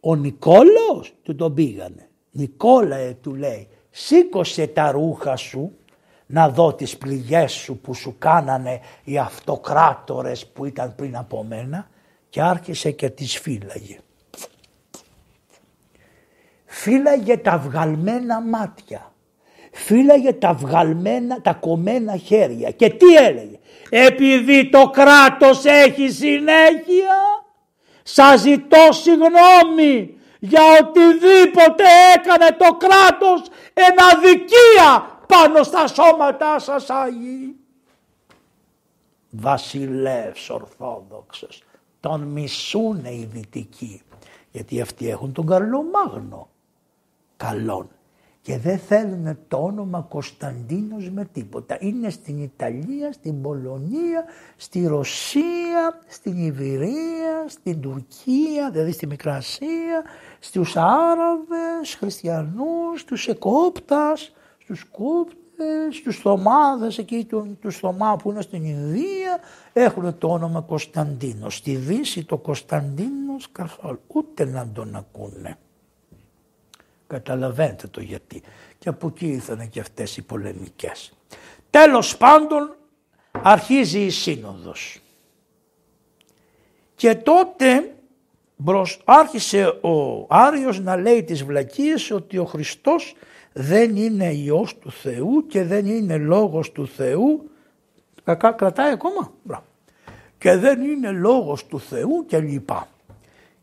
[0.00, 2.08] ο Νικόλαος, του τον πήγανε.
[2.30, 5.72] Νικόλαε του λέει, σήκωσε τα ρούχα σου
[6.26, 11.90] να δω τις πληγές σου που σου κάνανε οι αυτοκράτορες που ήταν πριν από μένα
[12.28, 13.98] και άρχισε και τις φύλαγε
[16.72, 19.12] φύλαγε τα βγαλμένα μάτια,
[19.72, 27.16] φύλαγε τα βγαλμένα, τα κομμένα χέρια και τι έλεγε; Επειδή το κράτος έχει συνέχεια,
[28.02, 31.84] σας ζητώ συγγνώμη για οτιδήποτε
[32.14, 33.42] έκανε το κράτος
[33.74, 37.56] ένα δικία πάνω στα σώματά σας Άγιοι.
[39.30, 41.62] Βασιλεύς Ορθόδοξος,
[42.00, 44.02] τον μισούνε οι δυτικοί,
[44.50, 46.48] γιατί αυτοί έχουν τον Καρλομάγνο
[47.44, 47.88] καλών.
[48.42, 51.76] Και δεν θέλουν το όνομα Κωνσταντίνος με τίποτα.
[51.80, 54.24] Είναι στην Ιταλία, στην Πολωνία,
[54.56, 60.04] στη Ρωσία, στην Ιβυρία, στην Τουρκία, δηλαδή στη Μικρασία,
[60.38, 68.42] στους Άραβες, χριστιανούς, στους Εκόπτας, στους Κόπτες, στους Θωμάδες, εκεί του, τους Θωμά που είναι
[68.42, 69.38] στην Ινδία,
[69.72, 71.56] έχουν το όνομα Κωνσταντίνος.
[71.56, 75.58] Στη Δύση το Κωνσταντίνος καθόλου, ούτε να τον ακούνε.
[77.10, 78.42] Καταλαβαίνετε το γιατί.
[78.78, 81.12] Και από εκεί ήρθαν και αυτές οι πολεμικές.
[81.70, 82.76] Τέλος πάντων
[83.42, 85.00] αρχίζει η σύνοδος.
[86.94, 87.94] Και τότε
[88.56, 93.14] μπρος, άρχισε ο Άριος να λέει τις βλακίες ότι ο Χριστός
[93.52, 97.50] δεν είναι Υιός του Θεού και δεν είναι Λόγος του Θεού.
[98.24, 99.32] Κακά κρατάει ακόμα.
[100.38, 102.88] Και δεν είναι Λόγος του Θεού και λοιπά.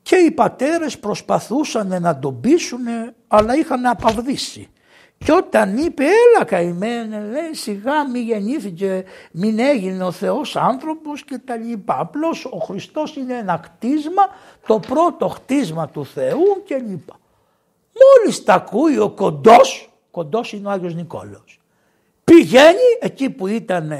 [0.07, 2.85] Και οι πατέρες προσπαθούσαν να τον πείσουν
[3.27, 4.69] αλλά είχαν απαυδίσει.
[5.17, 11.38] Και όταν είπε έλα καημένε λέει σιγά μη γεννήθηκε, μην έγινε ο Θεός άνθρωπος και
[11.38, 11.99] τα λοιπά.
[11.99, 14.23] Απλώς ο Χριστός είναι ένα κτίσμα,
[14.67, 17.15] το πρώτο κτίσμα του Θεού και λοιπά.
[17.93, 21.59] Μόλις τα ακούει ο κοντός, κοντός είναι ο Άγιος Νικόλαος,
[22.23, 23.91] πηγαίνει εκεί που ήταν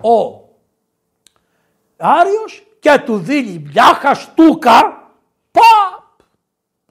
[0.00, 0.48] ο
[1.96, 4.95] Άριος και του δίνει μια χαστούκα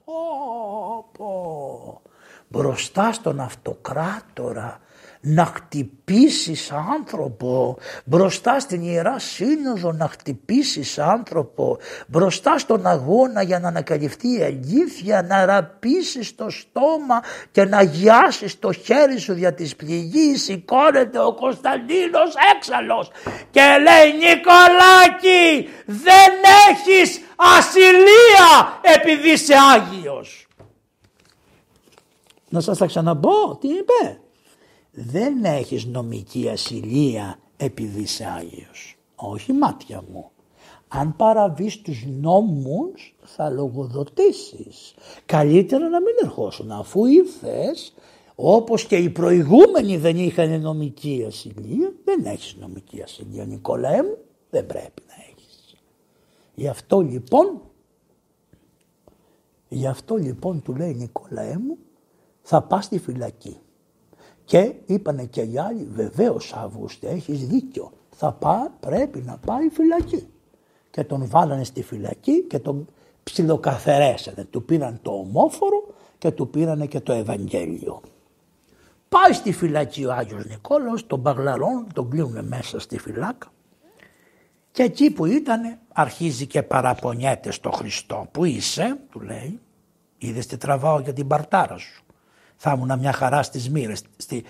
[0.04, 2.00] πω, πω.
[2.48, 4.80] Μπροστά στον αυτοκράτορα
[5.20, 13.68] να χτυπήσεις άνθρωπο μπροστά στην Ιερά Σύνοδο να χτυπήσεις άνθρωπο μπροστά στον αγώνα για να
[13.68, 19.76] ανακαλυφθεί η αλήθεια να ραπήσεις το στόμα και να γιάσεις το χέρι σου δια της
[19.76, 23.10] πληγής σηκώνεται ο Κωνσταντίνος έξαλλος
[23.50, 26.32] και λέει Νικολάκη δεν
[26.70, 30.46] έχεις ασυλία επειδή είσαι Άγιος.
[32.48, 34.20] Να σας τα ξαναπώ τι είπε
[34.98, 38.96] δεν έχεις νομική ασυλία επειδή είσαι Άγιος.
[39.14, 40.30] Όχι μάτια μου.
[40.88, 44.94] Αν παραβείς τους νόμους θα λογοδοτήσεις.
[45.26, 47.94] Καλύτερα να μην ερχόσουν αφού ήρθες
[48.34, 51.92] όπως και οι προηγούμενοι δεν είχαν νομική ασυλία.
[52.04, 54.18] Δεν έχεις νομική ασυλία Νικόλαέ μου.
[54.50, 55.74] Δεν πρέπει να έχεις.
[56.54, 57.60] Γι' αυτό λοιπόν
[59.68, 61.78] Γι' αυτό λοιπόν του λέει Νικόλαέ μου
[62.42, 63.56] θα πας στη φυλακή.
[64.46, 67.92] Και είπανε και οι άλλοι, βεβαίως Αύγουστε, έχεις δίκιο.
[68.10, 70.26] Θα πά, πρέπει να πάει φυλακή.
[70.90, 72.86] Και τον βάλανε στη φυλακή και τον
[73.22, 74.44] ψιλοκαθερέσανε.
[74.44, 78.00] Του πήραν το ομόφορο και του πήρανε και το Ευαγγέλιο.
[79.08, 83.52] Πάει στη φυλακή ο Άγιος Νικόλαος, τον παγλαρών, τον κλείνουν μέσα στη φυλάκα.
[84.70, 88.28] Και εκεί που ήταν αρχίζει και παραπονιέται στο Χριστό.
[88.32, 89.60] Που είσαι, του λέει,
[90.18, 92.05] είδες τι τραβάω για την παρτάρα σου
[92.56, 94.44] θα ήμουν μια χαρά στις μοίρες, στη,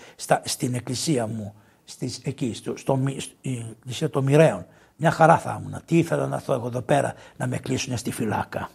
[0.45, 1.55] στην εκκλησία μου,
[1.85, 4.67] στις, εκεί, στο, στο, στην εκκλησία των μοιραίων.
[4.97, 5.81] Μια χαρά θα ήμουν.
[5.85, 8.71] Τι ήθελα να έρθω εγώ εδώ πέρα να με κλείσουν στη φυλάκα.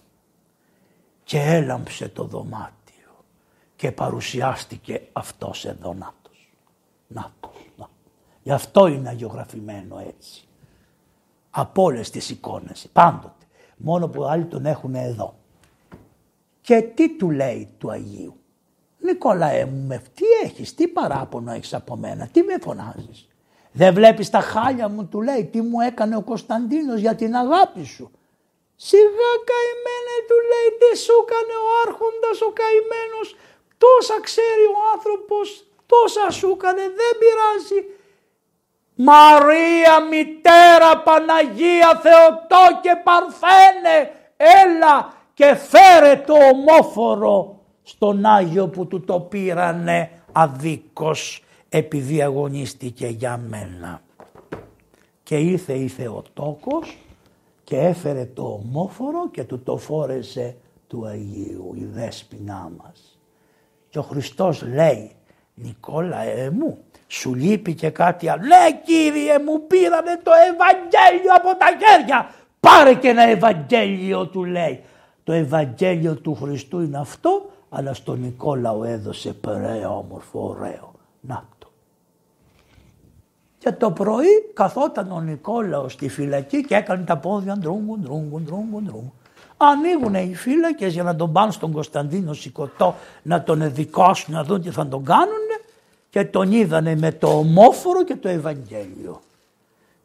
[1.23, 3.25] Και έλαμψε το δωμάτιο
[3.75, 6.53] και παρουσιάστηκε αυτός εδώ νάτος.
[7.07, 7.69] Νάτος.
[7.77, 7.87] Να.
[8.43, 10.47] Γι' αυτό είναι αγιογραφημένο έτσι.
[11.49, 13.45] Από όλες τις εικόνες, πάντοτε.
[13.77, 15.35] Μόνο που άλλοι τον έχουν εδώ.
[16.61, 18.40] Και τι του λέει του Αγίου;
[19.01, 23.27] Νικόλαέ μου, με τι έχεις, τι παράπονο έχεις από μένα, τι με φωνάζεις;
[23.71, 27.83] Δεν βλέπεις τα χάλια μου, του λέει, τι μου έκανε ο Κωνσταντίνος για την αγάπη
[27.83, 28.11] σου;
[28.75, 33.35] Σιγά καημένε, του λέει, τι σου έκανε ο άρχοντας ο καημένος,
[33.77, 37.79] τόσα ξέρει ο άνθρωπος, τόσα σου έκανε, δεν πειράζει.
[38.95, 48.99] Μαρία, μητέρα, Παναγία, Θεοτό και Παρθένε, έλα και φέρε το ομόφορο στον Άγιο που του
[48.99, 54.01] το πήρανε αδίκως επειδή αγωνίστηκε για μένα.
[55.23, 56.97] Και ήρθε η Θεοτόκος
[57.63, 60.55] και έφερε το ομόφορο και του το φόρεσε
[60.87, 63.19] του Αγίου, η δέσποινά μας.
[63.89, 65.11] Και ο Χριστός λέει,
[65.53, 66.77] Νικόλα ε, μου,
[67.07, 68.41] σου λείπει και κάτι άλλο.
[68.41, 72.29] Ναι Κύριε μου πήρανε το Ευαγγέλιο από τα χέρια.
[72.59, 74.83] Πάρε και ένα Ευαγγέλιο του λέει.
[75.23, 80.91] Το Ευαγγέλιο του Χριστού είναι αυτό αλλά στον Νικόλαο έδωσε περαία όμορφο ωραίο.
[81.21, 81.67] Να το.
[83.57, 88.83] Και το πρωί καθόταν ο Νικόλαος στη φυλακή και έκανε τα πόδια ντρούγκουν, ντρούγκουν, ντρούγκουν,
[88.83, 89.13] ντρούγκουν.
[89.57, 94.61] Ανοίγουν οι φύλακες για να τον πάνε στον Κωνσταντίνο Σικωτό να τον εδικώσουν να δουν
[94.61, 95.47] τι θα τον κάνουν
[96.09, 99.21] και τον είδανε με το ομόφορο και το Ευαγγέλιο.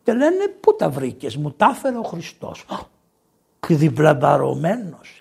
[0.03, 2.65] Και λένε πού τα βρήκες, μου τα έφερε ο Χριστός.
[3.69, 5.16] Διπλαμπαρωμένος.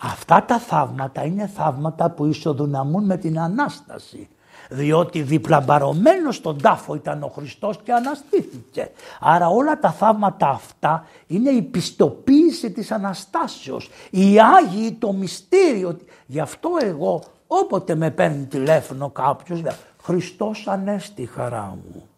[0.00, 4.28] Αυτά τα θαύματα είναι θαύματα που ισοδυναμούν με την Ανάσταση.
[4.70, 8.90] Διότι διπλαμπαρωμένος στον τάφο ήταν ο Χριστός και αναστήθηκε.
[9.20, 13.90] Άρα όλα τα θαύματα αυτά είναι η πιστοποίηση της Αναστάσεως.
[14.10, 15.98] Οι Άγιοι το μυστήριο.
[16.26, 19.72] Γι' αυτό εγώ όποτε με παίρνει τηλέφωνο κάποιος λέει
[20.02, 22.08] Χριστός ανέστη χαρά μου.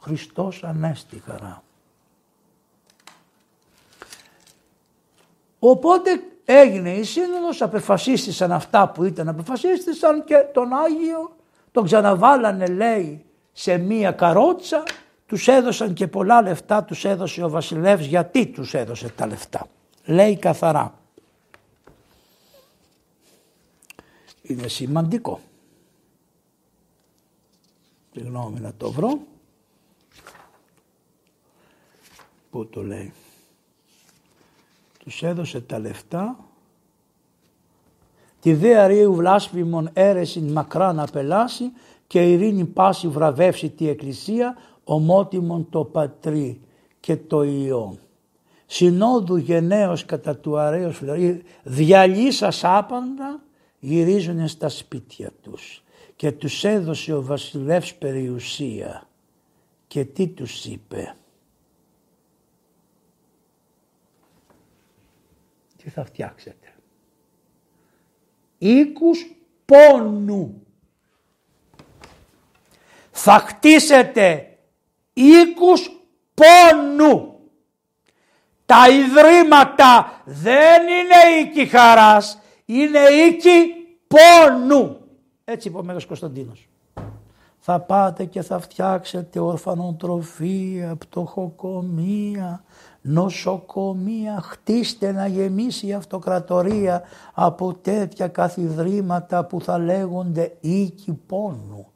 [0.00, 1.62] Χριστός ανέστη χαρά μου.
[5.58, 6.10] Οπότε
[6.48, 11.36] Έγινε η σύνοδος, απεφασίστησαν αυτά που ήταν απεφασίστησαν και τον Άγιο
[11.72, 14.82] τον ξαναβάλανε λέει σε μία καρότσα,
[15.26, 19.68] τους έδωσαν και πολλά λεφτά, τους έδωσε ο βασιλεύς γιατί τους έδωσε τα λεφτά;
[20.04, 20.98] Λέει καθαρά.
[24.42, 25.40] Είναι σημαντικό.
[28.12, 29.18] Συγγνώμη να το βρω.
[32.50, 33.12] Πού το λέει;
[35.06, 36.38] Τους έδωσε τα λεφτά.
[38.40, 41.72] Τη δε αρίου βλάσφημον αίρεσιν μακρά να πελάσει
[42.06, 46.60] και ειρήνη πάση βραβεύσει τη εκκλησία ομότιμον το πατρί
[47.00, 47.98] και το ιό.
[48.66, 53.42] Συνόδου γενναίος κατά του αρέως δηλαδή διαλύσας άπαντα
[53.78, 55.84] γυρίζουν στα σπίτια τους.
[56.16, 59.08] Και τους έδωσε ο βασιλεύς περιουσία
[59.86, 61.16] και τι τους είπε;
[65.86, 66.74] Τι θα φτιάξετε.
[68.58, 69.26] Οίκους
[69.64, 70.66] πόνου.
[73.10, 74.58] θα χτίσετε
[75.12, 75.90] οίκους
[76.34, 77.38] πόνου.
[78.66, 83.74] Τα ιδρύματα δεν είναι οίκοι χαράς, είναι οίκοι
[84.06, 85.00] πόνου.
[85.44, 86.68] Έτσι είπε ο Μέγας Κωνσταντίνος.
[87.58, 92.64] Θα πάτε και θα φτιάξετε ορφανοτροφία, πτωχοκομεία,
[93.06, 97.02] νοσοκομεία, χτίστε να γεμίσει η αυτοκρατορία
[97.34, 101.86] από τέτοια καθιδρύματα που θα λέγονται οίκοι πόνου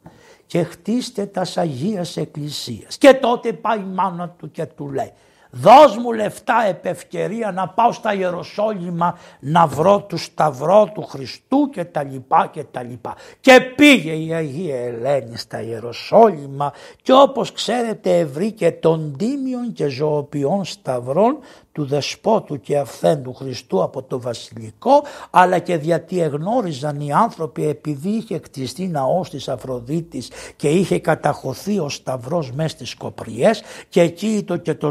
[0.46, 2.98] και χτίστε τα Αγίας Εκκλησίας.
[2.98, 5.12] Και τότε πάει η μάνα του και του λέει
[5.50, 11.70] Δώσ' μου λεφτά επ' ευκαιρία να πάω στα Ιεροσόλυμα να βρω του σταυρό του Χριστού
[11.70, 13.14] και τα λοιπά και τα λοιπά.
[13.40, 16.72] Και πήγε η Αγία Ελένη στα Ιεροσόλυμα
[17.02, 21.38] και όπως ξέρετε βρήκε τον τίμιον και ζωοποιών σταυρών
[21.72, 28.08] του δεσπότου και αυθέντου Χριστού από το βασιλικό αλλά και γιατί εγνώριζαν οι άνθρωποι επειδή
[28.08, 34.26] είχε κτιστεί ναός της Αφροδίτης και είχε καταχωθεί ο σταυρός μέσα στις κοπριές και εκεί
[34.26, 34.90] ήταν και το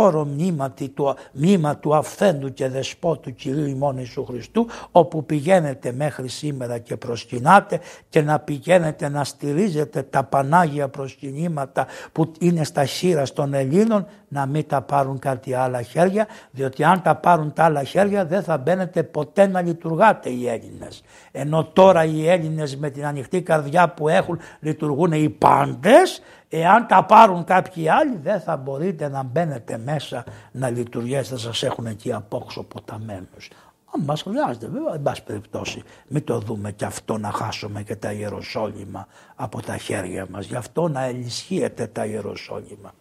[0.00, 6.28] ζωηφόρο μνήμα του, μνήμα του αυθέντου και δεσπότου Κυρίου ημών Ιησού Χριστού όπου πηγαίνετε μέχρι
[6.28, 13.22] σήμερα και προσκυνάτε και να πηγαίνετε να στηρίζετε τα Πανάγια προσκυνήματα που είναι στα χείρα
[13.34, 17.82] των Ελλήνων να μην τα πάρουν κάτι άλλα χέρια διότι αν τα πάρουν τα άλλα
[17.82, 21.02] χέρια δεν θα μπαίνετε ποτέ να λειτουργάτε οι Έλληνες.
[21.32, 27.04] Ενώ τώρα οι Έλληνες με την ανοιχτή καρδιά που έχουν λειτουργούν οι πάντες εάν τα
[27.04, 32.12] πάρουν κάποιοι άλλοι δεν θα μπορείτε να μπαίνετε μέσα να λειτουργήσετε, θα σας έχουν εκεί
[32.12, 33.50] απόξω ποταμένους.
[33.94, 37.96] Αν μας χρειάζεται βέβαια, εν πάση περιπτώσει, μην το δούμε και αυτό να χάσουμε και
[37.96, 40.46] τα Ιεροσόλυμα από τα χέρια μας.
[40.46, 42.92] Γι' αυτό να ενισχύεται τα Ιεροσόλυμα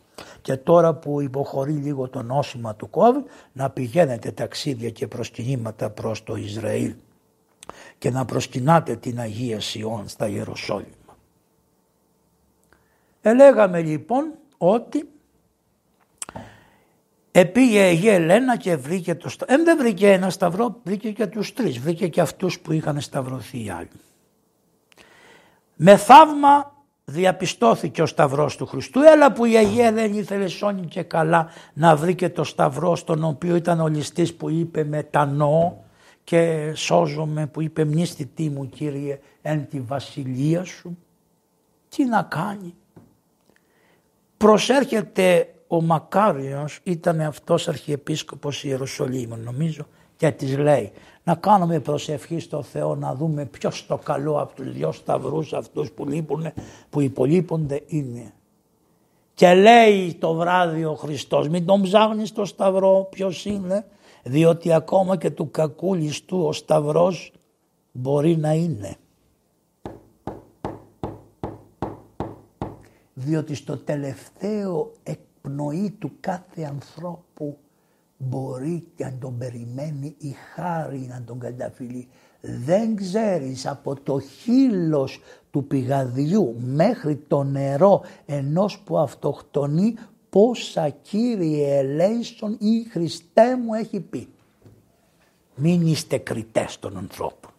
[0.41, 6.23] και τώρα που υποχωρεί λίγο το νόσημα του COVID να πηγαίνετε ταξίδια και προσκυνήματα προς
[6.23, 6.93] το Ισραήλ
[7.97, 11.17] και να προσκυνάτε την Αγία Σιών στα Ιεροσόλυμα.
[13.21, 15.09] Ελέγαμε λοιπόν ότι
[17.31, 19.55] επήγε η Αγία Ελένα και βρήκε το σταυρό.
[19.55, 21.79] Ε, δεν βρήκε ένα σταυρό, βρήκε και τους τρεις.
[21.79, 23.89] Βρήκε και αυτούς που είχαν σταυρωθεί οι άλλοι.
[25.75, 26.73] Με θαύμα
[27.05, 31.95] διαπιστώθηκε ο Σταυρός του Χριστού έλα που η Αγία δεν ήθελε σώνει και καλά να
[31.95, 35.73] βρει και το Σταυρό στον οποίο ήταν ο ληστής που είπε μετανοώ
[36.29, 40.97] και σώζομαι που είπε μνήστητή μου Κύριε εν τη βασιλεία σου
[41.89, 42.73] τι να κάνει.
[44.37, 50.91] Προσέρχεται ο Μακάριος ήταν αυτός αρχιεπίσκοπος Ιερουσαλήμ νομίζω και της λέει
[51.23, 55.91] να κάνουμε προσευχή στο Θεό να δούμε ποιος το καλό από τους δυο σταυρούς αυτούς
[55.91, 56.51] που, λείπουν,
[56.89, 58.33] που υπολείπονται είναι.
[59.33, 63.85] Και λέει το βράδυ ο Χριστός μην τον ψάχνεις το σταυρό ποιος είναι
[64.29, 67.33] διότι ακόμα και του κακού ληστού ο σταυρός
[67.91, 68.95] μπορεί να είναι.
[73.13, 77.57] Διότι στο τελευταίο εκπνοή του κάθε ανθρώπου
[78.17, 82.07] μπορεί και αν τον περιμένει η χάρη να τον καταφυλεί.
[82.41, 85.19] Δεν ξέρεις από το χείλος
[85.51, 89.95] του πηγαδιού μέχρι το νερό ενός που αυτοκτονεί
[90.29, 94.27] πόσα Κύριε ελέησον ή Χριστέ μου έχει πει.
[95.55, 97.51] Μην είστε κριτές των ανθρώπων.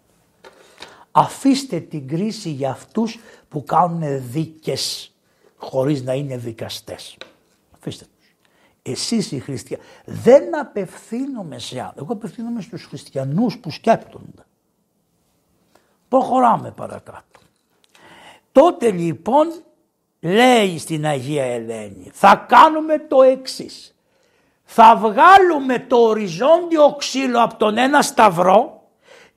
[1.11, 3.19] Αφήστε την κρίση για αυτούς
[3.49, 5.15] που κάνουν δίκες
[5.57, 7.17] χωρίς να είναι δικαστές.
[7.75, 8.07] Αφήστε
[8.83, 9.83] εσείς οι χριστιανοί.
[10.05, 11.97] Δεν απευθύνομαι σε άλλους.
[11.97, 14.45] Εγώ απευθύνομαι στους χριστιανούς που σκέπτονται.
[16.09, 17.41] Προχωράμε παρακάτω.
[18.53, 19.63] Τότε λοιπόν
[20.21, 23.95] λέει στην Αγία Ελένη θα κάνουμε το εξής.
[24.65, 28.83] Θα βγάλουμε το οριζόντιο ξύλο από τον ένα σταυρό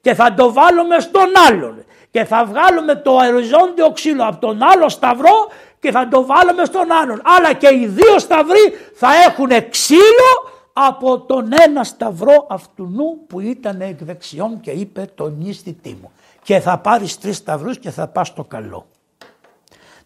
[0.02, 1.86] και θα το βάλουμε στον άλλον.
[2.12, 5.48] Και θα βγάλουμε το οριζόντιο ξύλο από τον άλλο σταυρό
[5.80, 7.22] και θα το βάλουμε στον άλλον.
[7.24, 13.82] Αλλά και οι δύο σταυροί θα έχουν ξύλο από τον ένα σταυρό αυτού που ήταν
[13.82, 16.12] εκ δεξιών και είπε τον νηστητή μου.
[16.44, 18.86] Και θα πάρεις τρεις σταυρούς και θα πας στο καλό.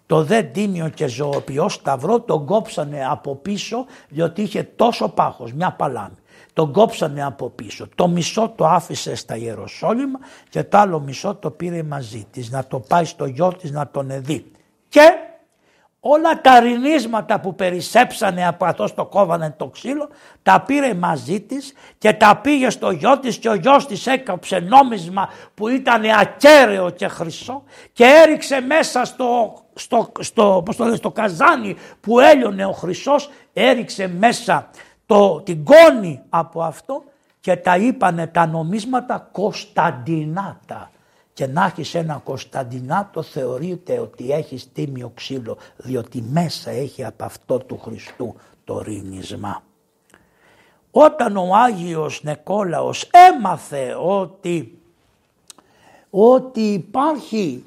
[0.07, 5.71] Το δε τίμιο και ζωοποιό σταυρό τον κόψανε από πίσω διότι είχε τόσο πάχος, μια
[5.71, 6.15] παλάμη.
[6.53, 7.87] Τον κόψανε από πίσω.
[7.95, 10.19] Το μισό το άφησε στα Ιεροσόλυμα
[10.49, 13.87] και το άλλο μισό το πήρε μαζί της να το πάει στο γιο της να
[13.87, 14.51] τον δει.
[14.89, 15.11] Και
[16.09, 20.09] όλα τα ρινίσματα που περισσέψανε από αυτός το κόβανε το ξύλο
[20.43, 24.59] τα πήρε μαζί της και τα πήγε στο γιο της και ο γιος της έκαψε
[24.59, 27.63] νόμισμα που ήταν ακέραιο και χρυσό
[27.93, 33.29] και έριξε μέσα στο, στο, στο, πώς το λέει, στο καζάνι που έλειωνε ο χρυσός
[33.53, 34.69] έριξε μέσα
[35.05, 37.03] το, την κόνη από αυτό
[37.39, 40.91] και τα είπανε τα νομίσματα Κωνσταντινάτα
[41.37, 47.57] και να έχεις ένα Κωνσταντινάτο θεωρείται ότι έχεις τίμιο ξύλο διότι μέσα έχει από αυτό
[47.57, 49.63] του Χριστού το ρήνισμα.
[50.91, 54.79] Όταν ο Άγιος Νεκόλαος έμαθε ότι,
[56.09, 57.63] ότι υπάρχει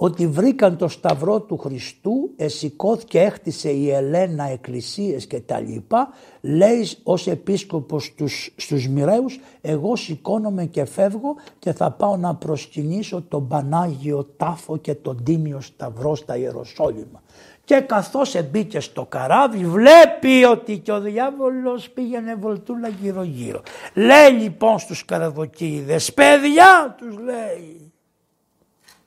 [0.00, 6.08] ότι βρήκαν το σταυρό του Χριστού, εσηκώθηκε, έχτισε η Ελένα εκκλησίες και τα λοιπά,
[6.40, 13.22] λέει ως επίσκοπος στους, στους μοιραίους, εγώ σηκώνομαι και φεύγω και θα πάω να προσκυνήσω
[13.22, 17.22] τον Πανάγιο Τάφο και τον Τίμιο Σταυρό στα Ιεροσόλυμα.
[17.64, 23.62] Και καθώς εμπήκε στο καράβι βλέπει ότι και ο διάβολος πήγαινε βολτούλα γύρω γύρω.
[23.94, 27.87] Λέει λοιπόν στους καραδοκίδες, παιδιά τους λέει,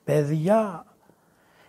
[0.04, 0.86] παιδιά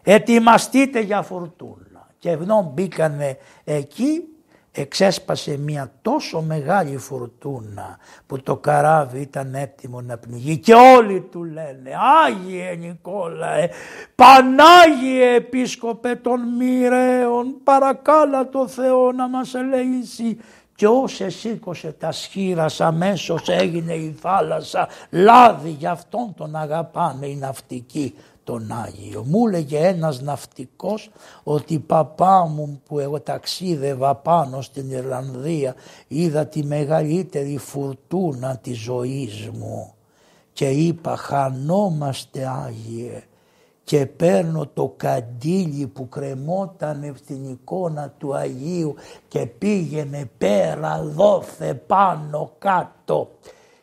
[0.04, 2.08] ετοιμαστείτε για φουρτούνα.
[2.20, 4.28] Και ενώ μπήκανε εκεί
[4.76, 11.44] εξέσπασε μια τόσο μεγάλη φουρτούνα που το καράβι ήταν έτοιμο να πνιγεί και όλοι του
[11.44, 11.92] λένε
[12.26, 13.70] Άγιε Νικόλαε,
[14.16, 20.38] Πανάγιε Επίσκοπε των Μοιραίων παρακάλα το Θεό να μας ελέγξει
[20.84, 27.36] και όσε σήκωσε τα σχήρα αμέσως έγινε η θάλασσα λάδι για αυτόν τον αγαπάνε οι
[27.36, 29.24] ναυτικοί τον Άγιο.
[29.28, 31.10] Μου έλεγε ένας ναυτικός
[31.44, 35.76] ότι παπά μου που εγώ ταξίδευα πάνω στην Ιρλανδία
[36.08, 39.94] είδα τη μεγαλύτερη φουρτούνα της ζωής μου
[40.54, 43.24] και είπα χανόμαστε Άγιε
[43.84, 48.96] και παίρνω το καντήλι που κρεμόταν στην εικόνα του Αγίου
[49.28, 53.32] και πήγαινε πέρα δόθε πάνω κάτω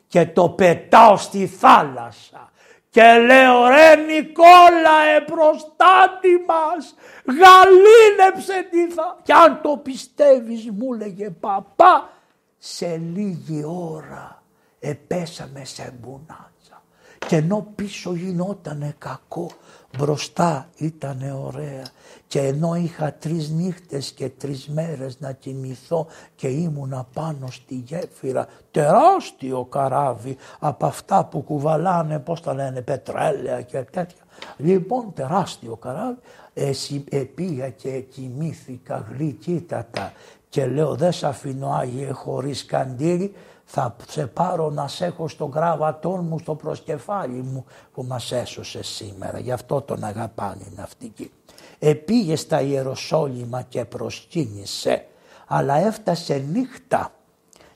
[0.07, 2.51] και το πετάω στη θάλασσα
[2.91, 9.17] και λέω ρε Νικόλα προστάτη μας γαλήνεψε τη θα...
[9.23, 12.11] Και αν το πιστεύεις μου λέγε παπά
[12.59, 14.43] σε λίγη ώρα
[14.79, 16.83] επέσαμε σε μπουνάτσα.
[17.27, 19.51] Και ενώ πίσω γινότανε κακό
[19.99, 21.85] μπροστά ήτανε ωραία.
[22.27, 28.47] Και ενώ είχα τρεις νύχτες και τρεις μέρες να κοιμηθώ και ήμουνα πάνω στη γέφυρα
[28.70, 34.23] τεράστιο καράβι από αυτά που κουβαλάνε πώς τα λένε πετρέλαια και τέτοια.
[34.57, 36.19] Λοιπόν τεράστιο καράβι.
[36.55, 37.05] Εσύ
[37.35, 40.12] πήγα και κοιμήθηκα γλυκύτατα.
[40.49, 43.33] Και λέω δεν σ' αφήνω Άγιε χωρίς καντήρι
[43.73, 48.83] θα σε πάρω να σε έχω στο γράβατόν μου, στο προσκεφάλι μου που μας έσωσε
[48.83, 49.39] σήμερα.
[49.39, 51.31] Γι' αυτό τον αγαπάνε οι ναυτικοί.
[51.79, 55.07] Επήγε στα Ιεροσόλυμα και προσκύνησε,
[55.47, 57.13] αλλά έφτασε νύχτα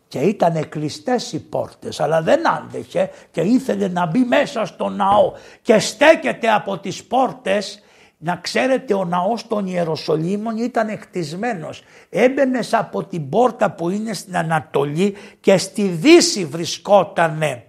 [0.08, 5.32] και ήταν κλειστές οι πόρτες αλλά δεν άντεχε και ήθελε να μπει μέσα στο ναό
[5.62, 7.82] και στέκεται από τις πόρτες
[8.24, 11.82] να ξέρετε ο ναός των Ιεροσολύμων ήταν χτισμένος.
[12.10, 17.64] Έμπαινε από την πόρτα που είναι στην Ανατολή και στη Δύση βρισκότανε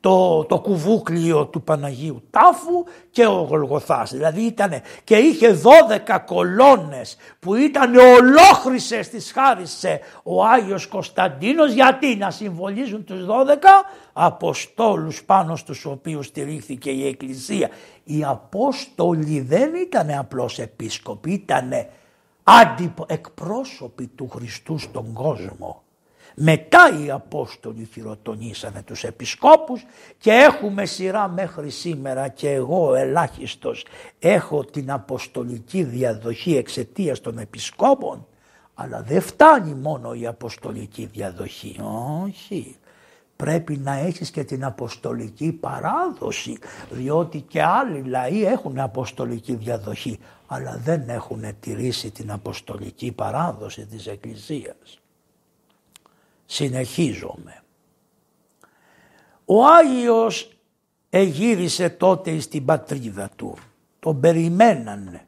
[0.00, 4.10] το, το κουβούκλιο του Παναγίου Τάφου και ο Γολγοθάς.
[4.10, 5.60] Δηλαδή ήταν και είχε
[6.06, 13.28] 12 κολόνες που ήταν ολόχρυσες τις χάρισε ο Άγιος Κωνσταντίνος γιατί; Να συμβολίζουν τους 12
[14.12, 17.70] Αποστόλους πάνω στους οποίους στηρίχθηκε η Εκκλησία.
[18.08, 21.72] Οι Απόστολοι δεν ήταν απλώς επίσκοποι, ήταν
[23.06, 25.82] εκπρόσωποι του Χριστού στον κόσμο.
[26.34, 29.86] Μετά οι Απόστολοι χειροτονήσανε τους επισκόπους
[30.18, 33.86] και έχουμε σειρά μέχρι σήμερα και εγώ ελάχιστος
[34.18, 38.26] έχω την αποστολική διαδοχή εξαιτίας των επισκόπων
[38.78, 41.80] αλλά δεν φτάνει μόνο η αποστολική διαδοχή,
[42.24, 42.76] όχι.
[43.36, 46.58] Πρέπει να έχεις και την αποστολική παράδοση
[46.90, 54.06] διότι και άλλοι λαοί έχουν αποστολική διαδοχή αλλά δεν έχουν τηρήσει την αποστολική παράδοση της
[54.06, 55.00] Εκκλησίας.
[56.46, 57.62] Συνεχίζομαι.
[59.44, 60.58] Ο Άγιος
[61.10, 63.56] εγύρισε τότε στην πατρίδα του.
[64.00, 65.26] Τον περιμένανε.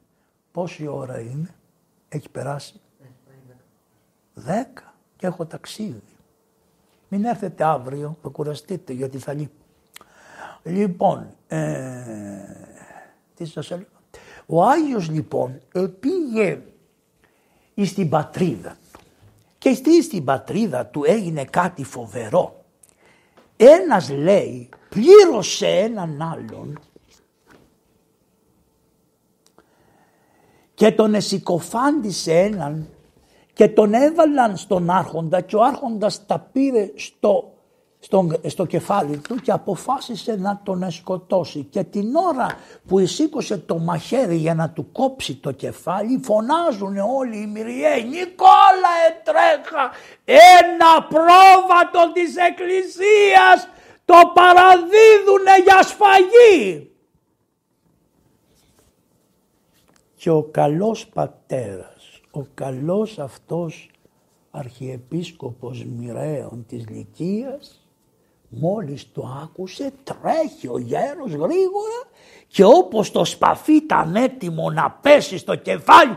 [0.52, 1.54] Πόση ώρα είναι;
[2.08, 2.80] Έχει περάσει;
[4.34, 4.94] Δέκα.
[5.16, 6.17] Και έχω ταξίδι.
[7.08, 9.50] Μην έρθετε αύριο, θα κουραστείτε γιατί θα λείπει.
[10.62, 11.66] Λοιπόν, ε,
[13.34, 13.88] τι σας έλεγα;
[14.46, 15.60] Ο Άγιος λοιπόν
[16.00, 16.60] πήγε
[17.84, 18.76] στην πατρίδα
[19.58, 22.64] και στη στην πατρίδα του έγινε κάτι φοβερό.
[23.56, 26.78] Ένας λέει πλήρωσε έναν άλλον
[30.74, 32.88] και τον εσυκοφάντησε έναν
[33.58, 37.52] και τον έβαλαν στον άρχοντα και ο άρχοντας τα πήρε στο
[38.46, 42.46] στο κεφάλι του και αποφάσισε να τον σκοτώσει και την ώρα
[42.86, 48.94] που εισήκωσε το μαχαίρι για να του κόψει το κεφάλι φωνάζουν όλοι οι μυριαίοι Νικόλα
[49.08, 49.90] ετρέχα
[50.34, 53.68] ένα πρόβατο της εκκλησίας
[54.04, 56.90] το παραδίδουνε για σφαγή.
[60.16, 61.88] Και ο καλός πατέρας,
[62.39, 63.91] ο καλός αυτός
[64.50, 67.89] αρχιεπίσκοπος Μοιραίων της Λυκίας,
[68.49, 72.02] μόλις το άκουσε τρέχει ο γέρος γρήγορα
[72.47, 76.17] και όπως το σπαθί ήταν έτοιμο να πέσει στο κεφάλι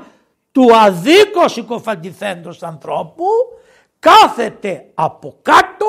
[0.52, 3.26] του αδίκως συκοφαντηθέντος ανθρώπου
[4.00, 5.86] κάθεται από κάτω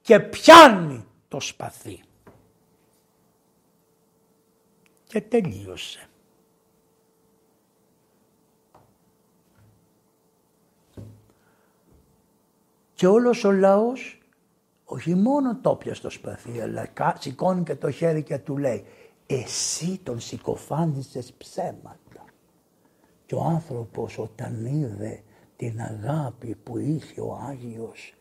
[0.00, 2.02] και πιάνει το σπαθί.
[5.06, 6.06] Και τελείωσε.
[13.02, 14.20] Και όλος ο λαός
[14.84, 18.84] όχι μόνο το πιασε το σπαθί αλλά σηκώνει και το χέρι και του λέει
[19.26, 22.24] εσύ τον συκοφάντησες ψέματα.
[23.26, 25.22] Και ο άνθρωπος όταν είδε
[25.56, 28.14] την αγάπη που είχε ο Άγιος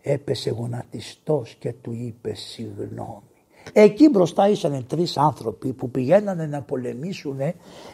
[0.00, 3.33] έπεσε γονατιστός και του είπε συγγνώμη.
[3.72, 7.36] Εκεί μπροστά ήσαν τρεις άνθρωποι που πηγαίνανε να πολεμήσουν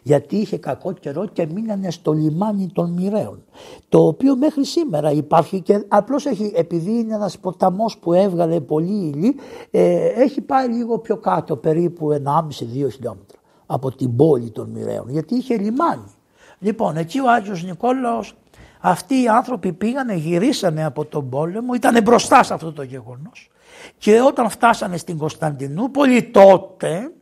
[0.02, 3.44] γιατί είχε κακό καιρό και μείνανε στο λιμάνι των Μοιραίων.
[3.89, 9.12] Το οποίο μέχρι σήμερα υπάρχει και απλώς έχει, επειδή είναι ένας ποταμός που έβγαλε πολύ
[9.15, 9.34] ύλη,
[9.70, 15.34] ε, έχει πάει λίγο πιο κάτω, περίπου 1,5-2 χιλιόμετρα από την πόλη των Μοιραίων, γιατί
[15.34, 16.12] είχε λιμάνι.
[16.58, 18.34] Λοιπόν, εκεί ο Άγιος Νικόλαος
[18.81, 23.50] αυτοί οι άνθρωποι πήγανε, γυρίσανε από τον πόλεμο, ήταν μπροστά σε αυτό το γεγονός
[23.99, 27.12] και όταν φτάσανε στην Κωνσταντινούπολη τότε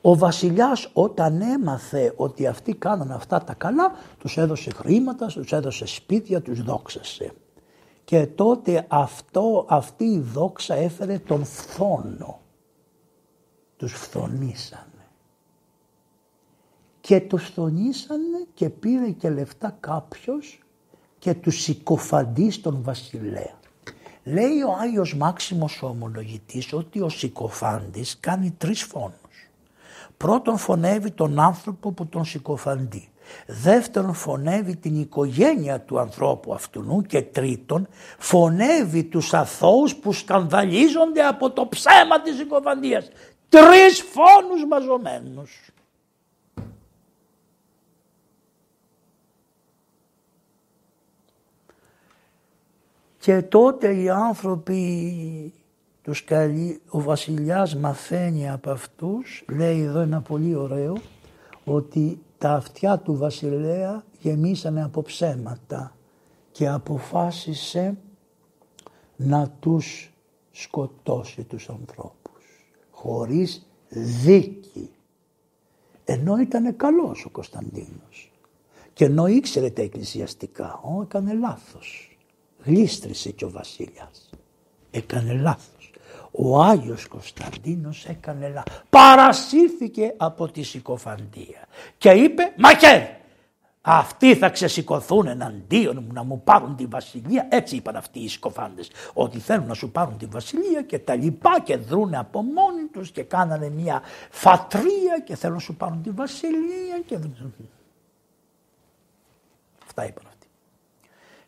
[0.00, 5.86] ο βασιλιάς όταν έμαθε ότι αυτοί κάνανε αυτά τα καλά τους έδωσε χρήματα, τους έδωσε
[5.86, 7.32] σπίτια, τους δόξασε.
[8.04, 12.40] Και τότε αυτό, αυτή η δόξα έφερε τον φθόνο.
[13.76, 14.84] Τους φθονήσανε.
[17.00, 20.60] Και τους φθονήσανε και πήρε και λεφτά κάποιος
[21.18, 23.59] και τους συκοφαντεί στον βασιλέα.
[24.24, 29.50] Λέει ο Άγιος Μάξιμος ο ομολογητής ότι ο συκοφάντης κάνει τρεις φόνους.
[30.16, 33.08] Πρώτον φωνεύει τον άνθρωπο που τον συκοφαντεί.
[33.46, 41.50] Δεύτερον φωνεύει την οικογένεια του ανθρώπου αυτού και τρίτον φωνεύει τους αθώους που σκανδαλίζονται από
[41.50, 43.08] το ψέμα της συκοφαντίας.
[43.48, 45.69] Τρεις φόνους μαζωμένους.
[53.20, 55.52] Και τότε οι άνθρωποι
[56.02, 60.96] τους καλεί, ο βασιλιάς μαθαίνει από αυτούς, λέει εδώ ένα πολύ ωραίο,
[61.64, 65.96] ότι τα αυτιά του βασιλέα γεμίσανε από ψέματα
[66.52, 67.96] και αποφάσισε
[69.16, 70.12] να τους
[70.50, 73.66] σκοτώσει τους ανθρώπους χωρίς
[74.22, 74.90] δίκη.
[76.04, 78.32] Ενώ ήταν καλός ο Κωνσταντίνος
[78.92, 82.09] και ενώ ήξερε τα εκκλησιαστικά, ό, έκανε λάθος
[82.64, 84.30] γλίστρησε και ο βασιλιάς.
[84.90, 85.90] Έκανε λάθος.
[86.32, 88.82] Ο Άγιος Κωνσταντίνος έκανε λάθος.
[88.90, 91.66] Παρασύρθηκε από τη συκοφαντία
[91.98, 93.20] και είπε μαχαίρι.
[93.82, 97.48] Αυτοί θα ξεσηκωθούν εναντίον μου να μου πάρουν τη βασιλεία.
[97.50, 98.90] Έτσι είπαν αυτοί οι συκοφάντες.
[99.12, 103.10] Ότι θέλουν να σου πάρουν τη βασιλεία και τα λοιπά και δρούνε από μόνοι τους
[103.10, 107.00] και κάνανε μια φατρία και θέλουν να σου πάρουν τη βασιλεία.
[107.06, 107.18] Και...
[109.84, 110.29] Αυτά είπαν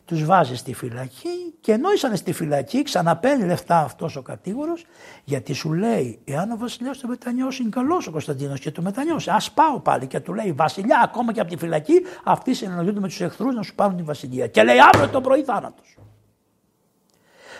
[0.05, 4.85] τους βάζει στη φυλακή και ενώ ήσαν στη φυλακή ξαναπαίνει λεφτά αυτός ο κατήγορος
[5.23, 9.29] γιατί σου λέει εάν ο βασιλιάς το μετανιώσει είναι καλός ο Κωνσταντίνος και το μετανιώσει
[9.29, 13.07] ας πάω πάλι και του λέει βασιλιά ακόμα και από τη φυλακή αυτοί συνεννοιούνται με
[13.07, 15.97] τους εχθρούς να σου πάρουν τη βασιλεία και λέει αύριο το πρωί θάνατος.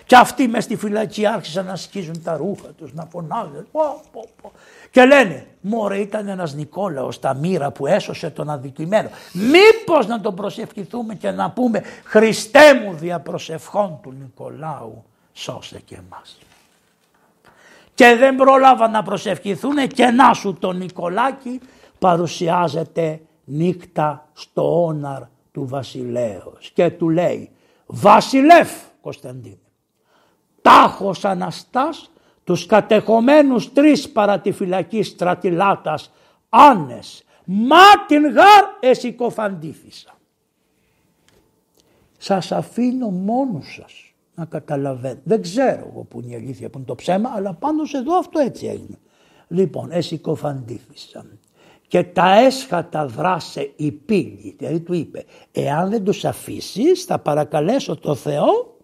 [0.06, 3.68] Και αυτοί μες στη φυλακή άρχισαν να σκίζουν τα ρούχα τους, να φωνάζουν.
[3.72, 4.52] Πω, πω, πω.
[4.92, 9.10] Και λένε, μωρέ ήταν ένας Νικόλαος τα μοίρα που έσωσε τον αδικημένο.
[9.34, 15.96] Μήπως να τον προσευχηθούμε και να πούμε Χριστέ μου δια προσευχών του Νικολάου σώσε και
[15.96, 16.38] εμάς.
[17.94, 21.60] Και δεν πρόλαβαν να προσευχηθούν και να σου τον Νικολάκη
[22.00, 27.50] παρουσιάζεται νύχτα στο όναρ του βασιλέως και του λέει
[27.86, 28.68] Βασιλεύ
[29.02, 29.63] Κωνσταντίνε
[30.64, 32.12] τάχος Αναστάς
[32.44, 36.12] τους κατεχομένους τρεις παρά τη φυλακή στρατιλάτας
[36.50, 40.18] άνες μα την γάρ εσυκοφαντήθησα.
[42.18, 45.22] Σας αφήνω μόνους σας να καταλαβαίνετε.
[45.24, 48.18] Δεν ξέρω εγώ που είναι η αλήθεια που είναι το ψέμα αλλά πάνω σε εδώ
[48.18, 49.00] αυτό έτσι έγινε.
[49.48, 51.26] Λοιπόν εσυκοφαντήθησα
[51.88, 54.56] και τα έσχατα δράσε η πύλη.
[54.58, 58.78] Δηλαδή του είπε εάν δεν τους αφήσεις θα παρακαλέσω το Θεό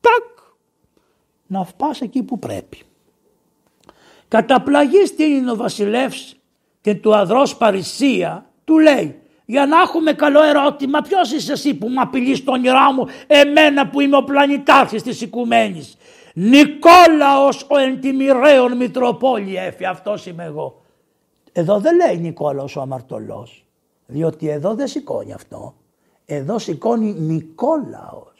[0.00, 0.31] τάκ
[1.52, 2.78] να πας εκεί που πρέπει.
[4.28, 6.36] Καταπλαγής τι είναι ο βασιλεύς
[6.80, 11.00] και του αδρός Παρισία του λέει για να έχουμε καλό ερώτημα.
[11.00, 15.20] Ποιος είσαι εσύ που μου απειλείς το όνειρά μου, εμένα που είμαι ο πλανητάρχης της
[15.20, 15.96] οικουμένης.
[16.34, 20.82] Νικόλαος ο εντιμηρέων Μητροπόλη έφη, αυτός είμαι εγώ.
[21.52, 23.64] Εδώ δεν λέει Νικόλαος ο αμαρτωλός,
[24.06, 25.74] διότι εδώ δεν σηκώνει αυτό.
[26.24, 28.31] Εδώ σηκώνει Νικόλαος,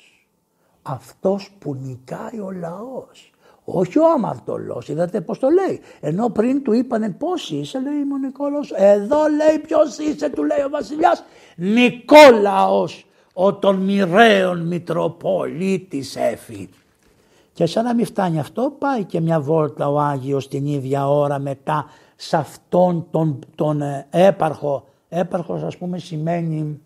[0.83, 3.33] αυτός που νικάει ο λαός.
[3.65, 5.81] Όχι ο αμαρτωλός, είδατε πώς το λέει.
[6.01, 10.61] Ενώ πριν του είπανε πώς είσαι, λέει ο Νικόλαος; Εδώ λέει ποιος είσαι, του λέει
[10.67, 11.25] ο βασιλιάς.
[11.57, 16.69] Νικόλαος, ο των μοιραίων Μητροπολίτης έφη.
[17.52, 21.39] Και σαν να μην φτάνει αυτό πάει και μια βόλτα ο Άγιος την ίδια ώρα
[21.39, 21.86] μετά
[22.17, 24.85] σε αυτόν τον, τον ε, έπαρχο.
[25.09, 26.81] Έπαρχος ας πούμε σημαίνει,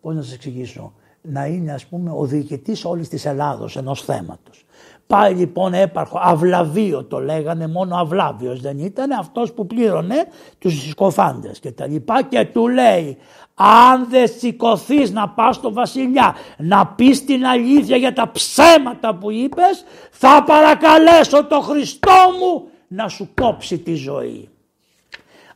[0.00, 0.92] πώς να σας εξηγήσω,
[1.22, 4.64] να είναι ας πούμε ο διοικητής όλης της Ελλάδος ενός θέματος.
[5.06, 10.24] Πάει λοιπόν έπαρχο, αυλαβείο το λέγανε, μόνο αυλάβιος δεν ήταν, αυτός που πλήρωνε
[10.58, 13.16] τους σκοφάντες και τα λοιπά και του λέει
[13.54, 19.30] αν δεν σηκωθείς να πας στο βασιλιά να πεις την αλήθεια για τα ψέματα που
[19.30, 24.48] είπες θα παρακαλέσω το Χριστό μου να σου κόψει τη ζωή.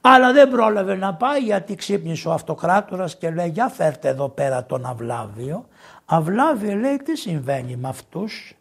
[0.08, 4.64] Αλλά δεν πρόλαβε να πάει γιατί ξύπνησε ο αυτοκράτορας και λέει για φέρτε εδώ πέρα
[4.64, 5.68] τον Αυλάβιο.
[6.04, 8.54] Αυλάβιο λέει τι συμβαίνει με αυτούς;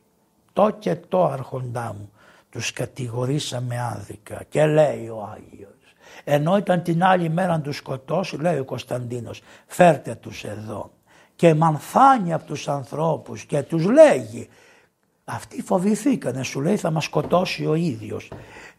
[0.53, 2.11] Το και το αρχοντά μου.
[2.49, 5.95] Τους κατηγορήσαμε άδικα και λέει ο Άγιος.
[6.23, 10.91] Ενώ ήταν την άλλη μέρα να τους σκοτώσει λέει ο Κωνσταντίνος φέρτε τους εδώ.
[11.35, 14.49] Και μανθάνει από τους ανθρώπους και τους λέγει
[15.25, 18.31] αυτοί φοβηθήκανε σου λέει θα μας σκοτώσει ο ίδιος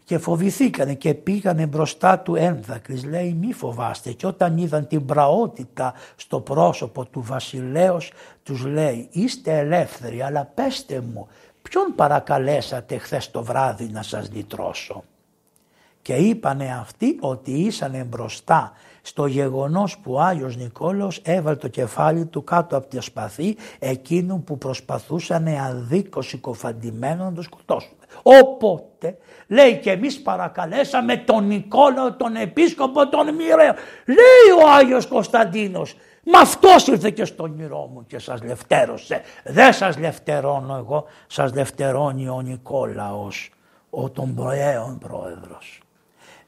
[0.07, 3.05] και φοβηθήκανε και πήγανε μπροστά του ένδακρης.
[3.05, 8.13] Λέει μη φοβάστε και όταν είδαν την πραότητα στο πρόσωπο του βασιλέως
[8.43, 11.29] τους λέει είστε ελεύθεροι αλλά πέστε μου
[11.63, 15.05] ποιον παρακαλέσατε χθες το βράδυ να σας λυτρώσω;
[16.03, 22.27] Και είπανε αυτοί ότι ήσανε μπροστά στο γεγονός που ο Άγιος Νικόλαος έβαλε το κεφάλι
[22.27, 27.97] του κάτω από τη σπαθή εκείνου που προσπαθούσαν αδίκως συκοφαντημένο να το σκοτώσουν.
[28.23, 33.75] Οπότε λέει και εμείς παρακαλέσαμε τον Νικόλαο τον επίσκοπο τον Μοιραίο.
[34.07, 35.95] Λέει ο Άγιος Κωνσταντίνος
[36.29, 39.21] Μα αυτός ήρθε και στο όνειρό μου και σας λευτέρωσε.
[39.45, 43.51] Δεν σας λευτερώνω εγώ, σας λευτερώνει ο Νικόλαος,
[43.91, 45.81] ο των προαίων πρόεδρος.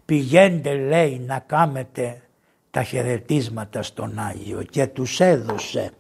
[0.05, 2.23] Πηγαίνετε λέει να κάμετε
[2.71, 5.91] τα χαιρετίσματα στον Άγιο και τους έδωσε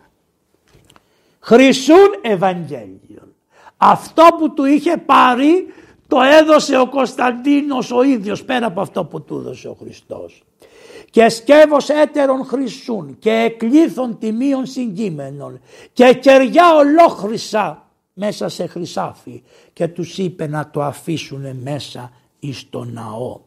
[1.40, 3.34] χρυσούν Ευαγγέλιον.
[3.76, 5.66] Αυτό που του είχε πάρει
[6.08, 10.42] το έδωσε ο Κωνσταντίνος ο ίδιος πέρα από αυτό που του έδωσε ο Χριστός.
[11.10, 15.60] Και σκεύος έτερων χρυσούν και εκλήθων τιμίων συγκείμενων
[15.92, 22.84] και κεριά ολόχρυσα μέσα σε χρυσάφι και τους είπε να το αφήσουν μέσα εις το
[22.84, 23.40] ναό.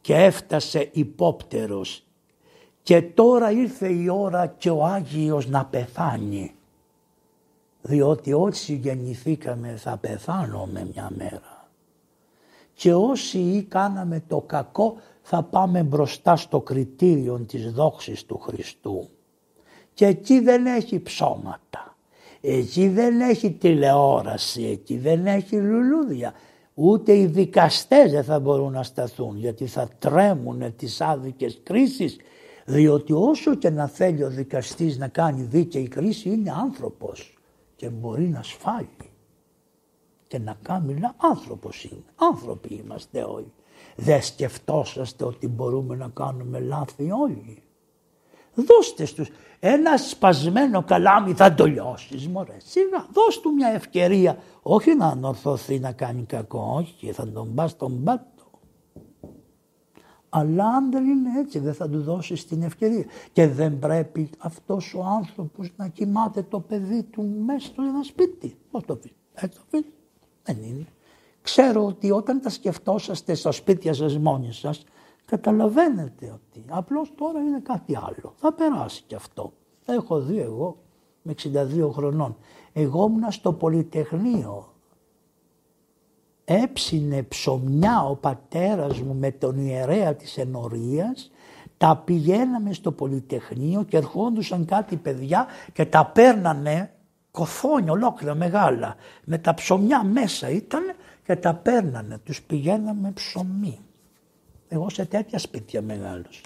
[0.00, 2.02] Και έφτασε υπόπτερος.
[2.82, 6.54] Και τώρα ήρθε η ώρα και ο Άγιος να πεθάνει.
[7.82, 11.57] Διότι όσοι γεννηθήκαμε θα πεθάνουμε μια μέρα
[12.78, 19.08] και όσοι κάναμε το κακό θα πάμε μπροστά στο κριτήριο της δόξης του Χριστού.
[19.94, 21.96] Και εκεί δεν έχει ψώματα,
[22.40, 26.32] εκεί δεν έχει τηλεόραση, εκεί δεν έχει λουλούδια.
[26.74, 32.16] Ούτε οι δικαστές δεν θα μπορούν να σταθούν γιατί θα τρέμουν τις άδικες κρίσεις
[32.64, 37.38] διότι όσο και να θέλει ο δικαστής να κάνει δίκαιη κρίση είναι άνθρωπος
[37.76, 39.10] και μπορεί να σφάλει
[40.28, 42.04] και να κάνει ένα άνθρωπος είναι.
[42.16, 43.52] Άνθρωποι είμαστε όλοι.
[43.96, 47.62] Δεν σκεφτόσαστε ότι μπορούμε να κάνουμε λάθη όλοι.
[48.54, 49.28] Δώστε στους
[49.60, 52.56] ένα σπασμένο καλάμι θα το λιώσεις μωρέ.
[52.64, 54.38] Σιγά δώσ' του μια ευκαιρία.
[54.62, 56.74] Όχι να ανορθωθεί να κάνει κακό.
[56.78, 58.26] Όχι θα τον πας στον πάτο.
[60.28, 63.04] Αλλά αν δεν είναι έτσι δεν θα του δώσεις την ευκαιρία.
[63.32, 68.56] Και δεν πρέπει αυτός ο άνθρωπος να κοιμάται το παιδί του μέσα στο ένα σπίτι.
[68.70, 69.84] Πώς το πεις; Έτσι το πεις.
[70.48, 70.86] Δεν είναι.
[71.42, 74.84] Ξέρω ότι όταν τα σκεφτόσαστε στα σπίτια σας μόνοι σας,
[75.24, 78.34] καταλαβαίνετε ότι απλώς τώρα είναι κάτι άλλο.
[78.36, 79.52] Θα περάσει κι αυτό.
[79.84, 80.76] Έχω δει εγώ
[81.22, 82.36] με 62 χρονών.
[82.72, 84.72] Εγώ ήμουν στο Πολυτεχνείο.
[86.44, 91.30] Έψινε ψωμιά ο πατέρας μου με τον ιερέα της ενορίας
[91.78, 96.92] τα πηγαίναμε στο Πολυτεχνείο και ερχόντουσαν κάτι παιδιά και τα παίρνανε
[97.38, 100.82] κοφόνια ολόκληρα μεγάλα με τα ψωμιά μέσα ήταν
[101.24, 103.78] και τα παίρνανε, τους πηγαίναμε ψωμί.
[104.68, 106.40] Εγώ σε τέτοια σπίτια μεγάλωσα.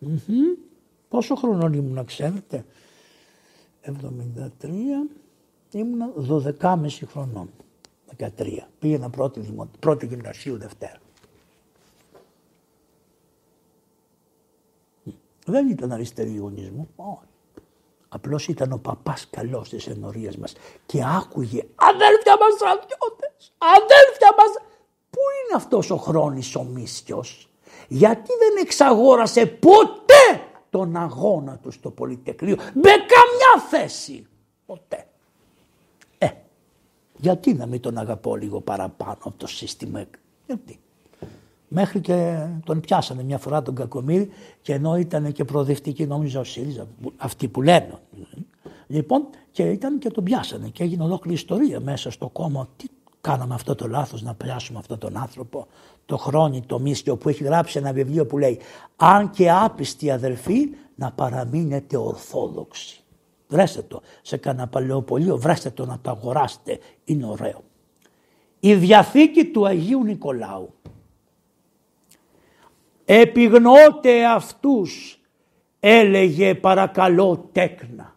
[0.00, 0.58] Mm-hmm.
[1.08, 2.64] Πόσο χρονών ήμουν ξέρετε;
[3.84, 3.92] 73
[5.72, 6.12] ήμουν
[6.60, 7.50] 12,5 χρονών.
[8.18, 8.28] 13.
[8.78, 9.70] Πήγαινα πρώτη, δημο...
[9.78, 10.98] πρώτη γυμνασίου Δευτέρα.
[15.44, 16.88] Δεν ήταν αριστερή γονισμού.
[16.96, 17.31] Όχι.
[18.14, 20.52] Απλώς ήταν ο παπάς καλός της ενορίας μας
[20.86, 24.52] και άκουγε αδέλφια μας στρατιώτες, αδέλφια μας.
[25.10, 27.48] Πού είναι αυτός ο χρόνης ο Μίσιος,
[27.88, 34.26] γιατί δεν εξαγόρασε ποτέ τον αγώνα του στο Πολυτεχνείο με καμιά θέση.
[34.66, 35.06] Ποτέ.
[36.18, 36.28] Ε,
[37.16, 40.04] γιατί να μην τον αγαπώ λίγο παραπάνω από το σύστημα.
[40.46, 40.80] Γιατί;
[41.74, 44.28] Μέχρι και τον πιάσανε μια φορά τον Κακομύρη
[44.62, 46.86] και ενώ ήταν και προοδευτική νόμιζα ο ΣΥΡΙΖΑ,
[47.16, 47.98] αυτοί που λένε.
[48.86, 52.68] Λοιπόν και ήταν και τον πιάσανε και έγινε ολόκληρη ιστορία μέσα στο κόμμα.
[52.76, 52.86] Τι
[53.20, 55.66] κάναμε αυτό το λάθος να πιάσουμε αυτόν τον άνθρωπο,
[56.06, 58.58] το χρόνι, το μίσιο που έχει γράψει ένα βιβλίο που λέει
[58.96, 63.00] «Αν και άπιστοι αδελφοί να παραμείνετε ορθόδοξοι».
[63.48, 67.62] Βρέστε το σε κανένα παλαιοπολείο, βρέστε το να το αγοράσετε, είναι ωραίο.
[68.60, 70.74] Η Διαθήκη του Αγίου Νικολάου
[73.04, 75.20] επιγνώτε αυτούς
[75.80, 78.16] έλεγε παρακαλώ τέκνα.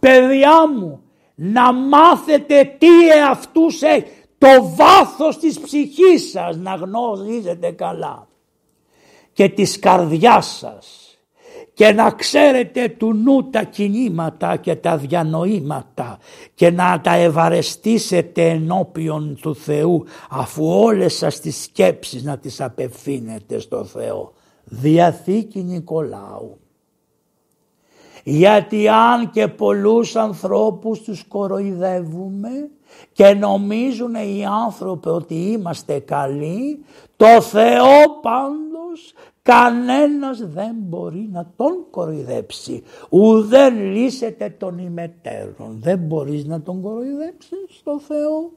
[0.00, 1.02] Παιδιά μου
[1.34, 4.04] να μάθετε τι εαυτούς έχει.
[4.38, 8.28] Το βάθος της ψυχής σας να γνωρίζετε καλά
[9.32, 11.03] και της καρδιάς σας
[11.74, 16.18] και να ξέρετε του νου τα κινήματα και τα διανοήματα
[16.54, 23.58] και να τα ευαρεστήσετε ενώπιον του Θεού αφού όλες σας τις σκέψεις να τις απευθύνετε
[23.58, 24.32] στο Θεό.
[24.64, 26.58] Διαθήκη Νικολάου.
[28.24, 32.50] Γιατί αν και πολλούς ανθρώπους τους κοροϊδεύουμε
[33.12, 36.84] και νομίζουν οι άνθρωποι ότι είμαστε καλοί,
[37.16, 38.73] το Θεό πάντως
[39.48, 42.82] Κανένας δεν μπορεί να τον κοροϊδέψει.
[43.10, 45.78] Ουδέν λύσεται τον ημετέρων.
[45.80, 48.52] Δεν μπορείς να τον κοροϊδέψεις στο Θεό.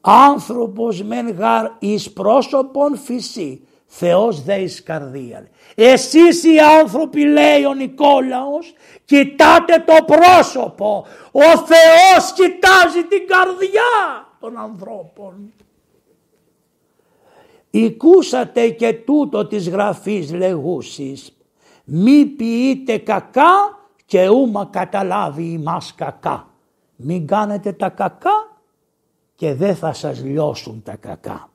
[0.00, 3.66] Άνθρωπος μεν γάρ εις πρόσωπον φυσί.
[3.86, 5.48] Θεός δε εις καρδία.
[5.74, 8.74] Εσείς οι άνθρωποι λέει ο Νικόλαος
[9.04, 11.06] κοιτάτε το πρόσωπο.
[11.32, 15.52] Ο Θεός κοιτάζει την καρδιά των ανθρώπων.
[17.74, 21.36] Οικούσατε και τούτο της γραφής λεγούσης.
[21.84, 26.48] Μη ποιείτε κακά και ούμα καταλάβει ημάς κακά.
[26.96, 28.60] Μην κάνετε τα κακά
[29.34, 31.48] και δεν θα σας λιώσουν τα κακά.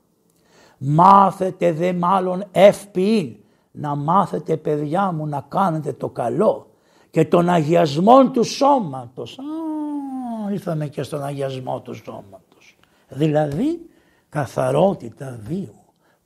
[0.78, 3.36] Μάθετε δε μάλλον ευποιήν
[3.72, 6.68] να μάθετε παιδιά μου να κάνετε το καλό
[7.10, 9.40] και τον αγιασμό του σώματος.
[9.40, 12.78] Α, ήρθαμε και στον αγιασμό του σώματος.
[13.10, 13.90] Δηλαδή
[14.30, 15.77] καθαρότητα βίου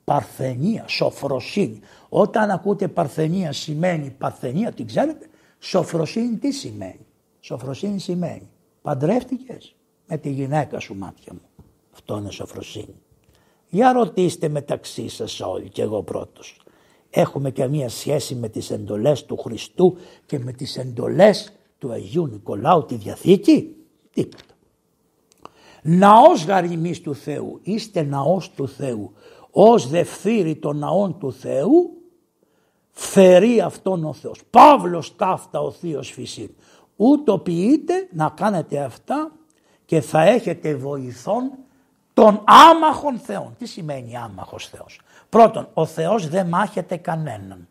[0.04, 1.80] παρθενία, σοφροσύνη.
[2.08, 5.26] Όταν ακούτε παρθενία σημαίνει παρθενία, την ξέρετε.
[5.58, 7.06] Σοφροσύνη τι σημαίνει;
[7.40, 8.48] Σοφροσύνη σημαίνει
[8.82, 9.74] παντρεύτηκες
[10.06, 11.64] με τη γυναίκα σου μάτια μου.
[11.92, 12.94] Αυτό είναι σοφροσύνη.
[13.68, 16.60] Για ρωτήστε μεταξύ σας όλοι και εγώ πρώτος.
[17.10, 22.26] Έχουμε και μία σχέση με τις εντολές του Χριστού και με τις εντολές του Αγίου
[22.26, 23.76] Νικολάου τη Διαθήκη;
[24.12, 24.44] Τίποτα.
[25.82, 27.60] Ναός γαριμής του Θεού.
[27.62, 29.12] Είστε ναός του Θεού
[29.52, 31.90] ως δευθύρη των ναών του Θεού
[32.90, 34.40] φερεί αυτόν ο Θεός.
[34.50, 36.54] Παύλος ταύτα ο Θείος φυσί.
[36.96, 39.32] Ούτω ποιείτε να κάνετε αυτά
[39.84, 41.50] και θα έχετε βοηθόν
[42.14, 43.54] των άμαχων Θεών.
[43.58, 47.68] Τι σημαίνει άμαχος Θεός; Πρώτον, ο Θεός δεν μάχεται κανέναν.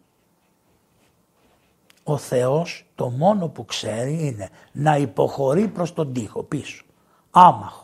[2.04, 6.84] Ο Θεός το μόνο που ξέρει είναι να υποχωρεί προς τον τοίχο πίσω.
[7.32, 7.81] Άμαχος.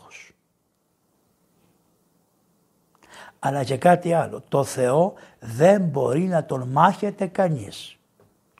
[3.38, 4.42] Αλλά και κάτι άλλο.
[4.48, 7.96] Το Θεό δεν μπορεί να τον μάχεται κανείς.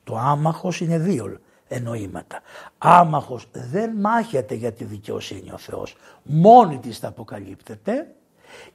[0.04, 2.40] Το άμαχος είναι δύο εννοήματα.
[2.78, 5.96] Άμαχος δεν μάχεται για τη δικαιοσύνη ο Θεός.
[6.22, 8.14] Μόνη της θα αποκαλύπτεται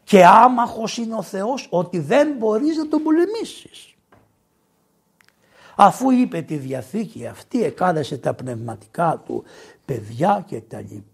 [0.03, 3.93] και άμαχος είναι ο Θεός ότι δεν μπορείς να τον πολεμήσεις.
[5.75, 9.43] Αφού είπε τη Διαθήκη αυτή εκάλεσε τα πνευματικά του
[9.85, 11.12] παιδιά και τα λοιπά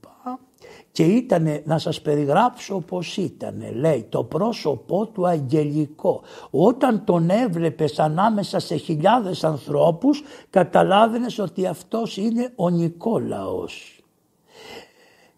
[0.91, 7.99] και ήταν να σας περιγράψω πως ήταν λέει το πρόσωπό του αγγελικό όταν τον έβλεπες
[7.99, 14.03] ανάμεσα σε χιλιάδες ανθρώπους καταλάβαινες ότι αυτός είναι ο Νικόλαος.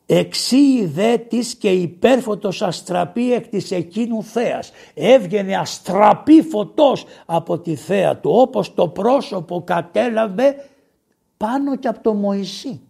[0.05, 4.71] Εξή δε της και υπέρφωτος αστραπή εκ της εκείνου θέας.
[4.93, 10.69] Έβγαινε αστραπή φωτός από τη θέα του όπως το πρόσωπο κατέλαβε
[11.37, 12.81] πάνω και από το Μωυσή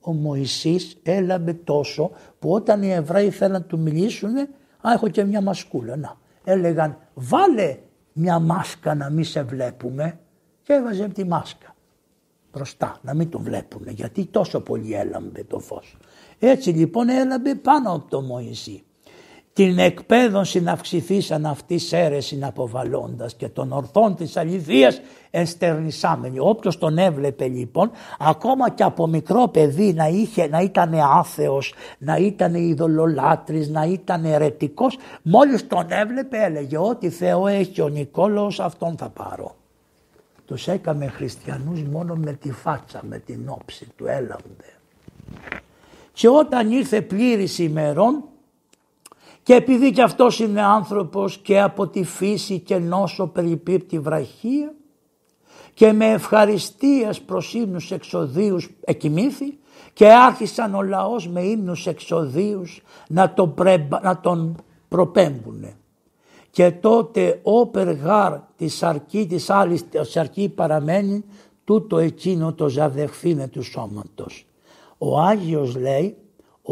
[0.00, 4.36] ο Μωυσής έλαβε τόσο που όταν οι Εβραίοι θέλαν να του μιλήσουν,
[4.80, 6.16] α έχω και μια μασκούλα, να.
[6.44, 7.78] Έλεγαν βάλε
[8.12, 10.18] μια μάσκα να μην σε βλέπουμε
[10.62, 11.74] και έβαζε τη μάσκα
[12.52, 15.96] μπροστά να μην τον βλέπουν γιατί τόσο πολύ έλαμπε το φως.
[16.38, 18.84] Έτσι λοιπόν έλαμπε πάνω από το Μωυσή.
[19.52, 26.38] Την εκπαίδωση να αυξηθεί σαν αυτή αίρεση αποβαλώντα και των ορθών της αληθείας εστερνισάμενοι.
[26.38, 32.16] Όποιος τον έβλεπε λοιπόν ακόμα και από μικρό παιδί να, είχε, να ήταν άθεος, να
[32.16, 38.96] ήταν ειδωλολάτρης, να ήταν ερετικός μόλις τον έβλεπε έλεγε ότι Θεό έχει ο Νικόλαος αυτόν
[38.96, 39.54] θα πάρω.
[40.46, 44.74] Τους έκαμε χριστιανούς μόνο με τη φάτσα, με την όψη του έλαβε.
[46.12, 48.24] Και όταν ήρθε πλήρης ημερών
[49.50, 54.74] και επειδή κι αυτός είναι άνθρωπος και από τη φύση και νόσο περιπίπτει βραχία
[55.74, 59.58] και με ευχαριστίας προς ύμνους εξοδίους εκοιμήθη
[59.92, 63.54] και άρχισαν ο λαός με ύμνους εξοδίους να τον,
[64.02, 64.56] να τον
[64.88, 65.76] προπέμπουνε.
[66.50, 71.24] Και τότε ο περγάρ της αρκή της άλλης της αρκή παραμένει
[71.64, 74.46] τούτο εκείνο το ζαδεχθήνε του σώματος.
[74.98, 76.16] Ο Άγιος λέει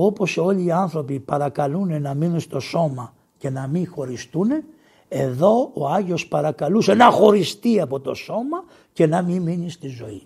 [0.04, 4.48] όπως όλοι οι άνθρωποι παρακαλούν να μείνουν στο σώμα και να μην χωριστούν,
[5.08, 10.22] εδώ ο Άγιος παρακαλούσε να χωριστεί από το σώμα και να μην μείνει στη ζωή.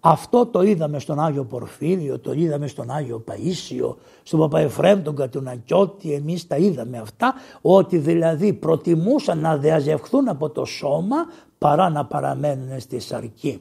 [0.00, 6.12] Αυτό το είδαμε στον Άγιο Πορφύριο, το είδαμε στον Άγιο Παΐσιο, στον Παπαεφρέμ, τον Κατουνακιώτη,
[6.12, 11.16] εμείς τα είδαμε αυτά, ότι δηλαδή προτιμούσαν να διαζευχθούν από το σώμα
[11.58, 13.60] παρά να παραμένουν στη σαρκή.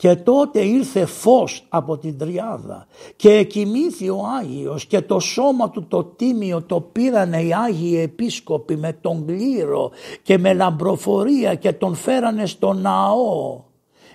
[0.00, 5.86] Και τότε ήρθε φως από την τριάδα και εκοιμήθη ο Άγιος και το σώμα του
[5.88, 9.90] το τίμιο το πήρανε οι Άγιοι Επίσκοποι με τον κλήρο
[10.22, 13.62] και με λαμπροφορία και τον φέρανε στο ναό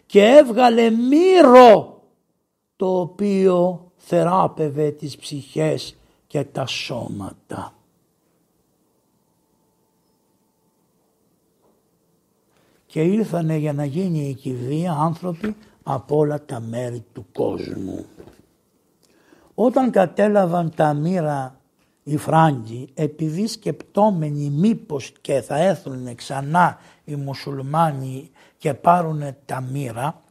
[0.05, 2.01] και έβγαλε μύρο
[2.75, 5.95] το οποίο θεράπευε τις ψυχές
[6.27, 7.73] και τα σώματα.
[12.85, 15.55] Και ήρθανε για να γίνει η κηδεία άνθρωποι
[15.87, 18.05] από όλα τα μέρη του κόσμου.
[19.55, 21.59] Όταν κατέλαβαν τα μοίρα
[22.03, 30.21] οι Φράγκοι επειδή σκεπτόμενοι μήπως και θα έρθουν ξανά οι μουσουλμάνοι και πάρουν τα μοίρα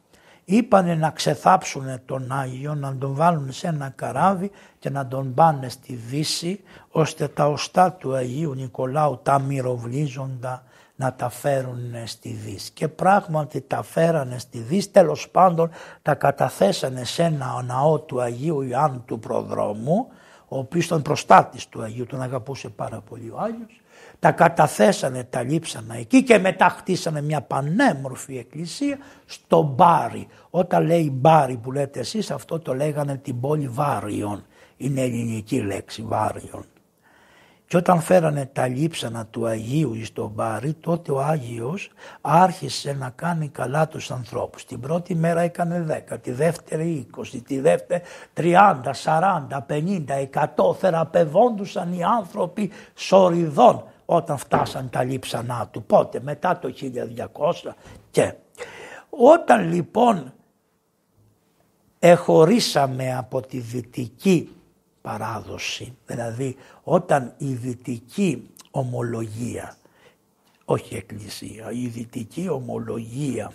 [0.45, 5.69] είπανε να ξεθάψουν τον Άγιο, να τον βάλουν σε ένα καράβι και να τον πάνε
[5.69, 6.59] στη Δύση
[6.91, 10.63] ώστε τα οστά του Αγίου Νικολάου τα μυροβλίζοντα
[10.95, 12.71] να τα φέρουν στη Δύση.
[12.71, 15.69] Και πράγματι τα φέρανε στη Δύση, τέλος πάντων
[16.01, 20.07] τα καταθέσανε σε ένα ναό του Αγίου Ιωάννου του Προδρόμου,
[20.47, 23.79] ο οποίος ήταν προστάτης του Αγίου, τον αγαπούσε πάρα πολύ ο Άγιος.
[24.19, 30.27] Τα καταθέσανε, τα λείψανε εκεί και μετά χτίσανε μια πανέμορφη εκκλησία στο Μπάρι.
[30.49, 34.45] Όταν λέει Μπάρι που λέτε εσείς αυτό το λέγανε την πόλη Βάριον.
[34.77, 36.65] Είναι ελληνική λέξη Βάριον.
[37.67, 41.89] Και όταν φέρανε τα λείψανα του Αγίου εις τον Πάρη, τότε ο Άγιος
[42.21, 44.65] άρχισε να κάνει καλά τους ανθρώπους.
[44.65, 48.01] Την πρώτη μέρα έκανε δέκα, τη δεύτερη είκοσι, τη δεύτερη
[48.33, 50.73] τριάντα, σαράντα, πενήντα, εκατό.
[50.73, 55.83] Θεραπευόντουσαν οι άνθρωποι σοριδών όταν φτάσαν τα λείψανά του.
[55.83, 57.73] Πότε, μετά το 1200
[58.11, 58.33] και.
[59.09, 60.33] Όταν λοιπόν
[61.99, 64.49] εχωρίσαμε από τη δυτική
[65.05, 65.97] παράδοση.
[66.05, 69.75] Δηλαδή όταν η δυτική ομολογία,
[70.65, 73.51] όχι εκκλησία, η δυτική ομολογία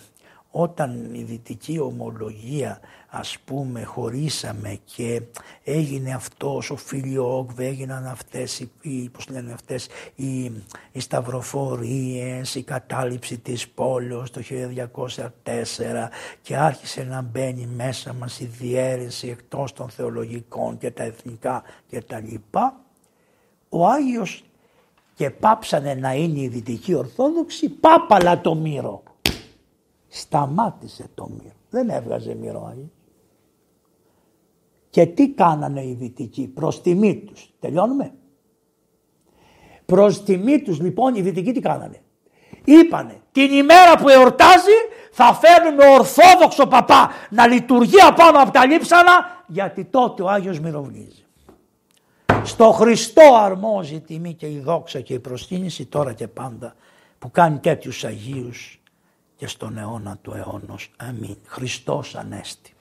[0.50, 2.80] όταν η δυτική ομολογία
[3.10, 5.22] ας πούμε χωρίσαμε και
[5.64, 10.44] έγινε αυτός ο φιλιόγκβ, έγιναν αυτές οι, πώς λένε αυτές, οι,
[10.92, 14.86] οι σταυροφορίες, η κατάληψη της πόλεως το 1204
[16.42, 22.00] και άρχισε να μπαίνει μέσα μας η διαίρεση εκτός των θεολογικών και τα εθνικά και
[22.00, 22.80] τα λοιπά,
[23.68, 24.44] ο Άγιος
[25.14, 29.02] και πάψανε να είναι η Δυτική Ορθόδοξη, πάπαλα το μύρο.
[30.08, 31.54] Σταμάτησε το μύρο.
[31.70, 32.66] Δεν έβγαζε μύρο
[34.90, 37.50] Και τι κάνανε οι δυτικοί; Προς τιμή τους.
[37.60, 38.12] Τελειώνουμε.
[39.86, 42.02] Προς τιμή τους λοιπόν οι δυτικοί τι κάνανε;
[42.64, 44.76] Είπανε την ημέρα που εορτάζει
[45.12, 51.24] θα φέρνουμε ορθόδοξο παπά να λειτουργεί απάνω από τα λείψανα γιατί τότε ο Άγιος μυροβλίζει.
[52.42, 56.74] Στο Χριστό αρμόζει η τιμή και η δόξα και η προσκύνηση τώρα και πάντα
[57.18, 58.80] που κάνει τέτοιους Αγίους
[59.36, 60.90] και στον αιώνα του αιώνος.
[60.96, 61.36] Αμήν.
[61.46, 62.74] Χριστός Ανέστη.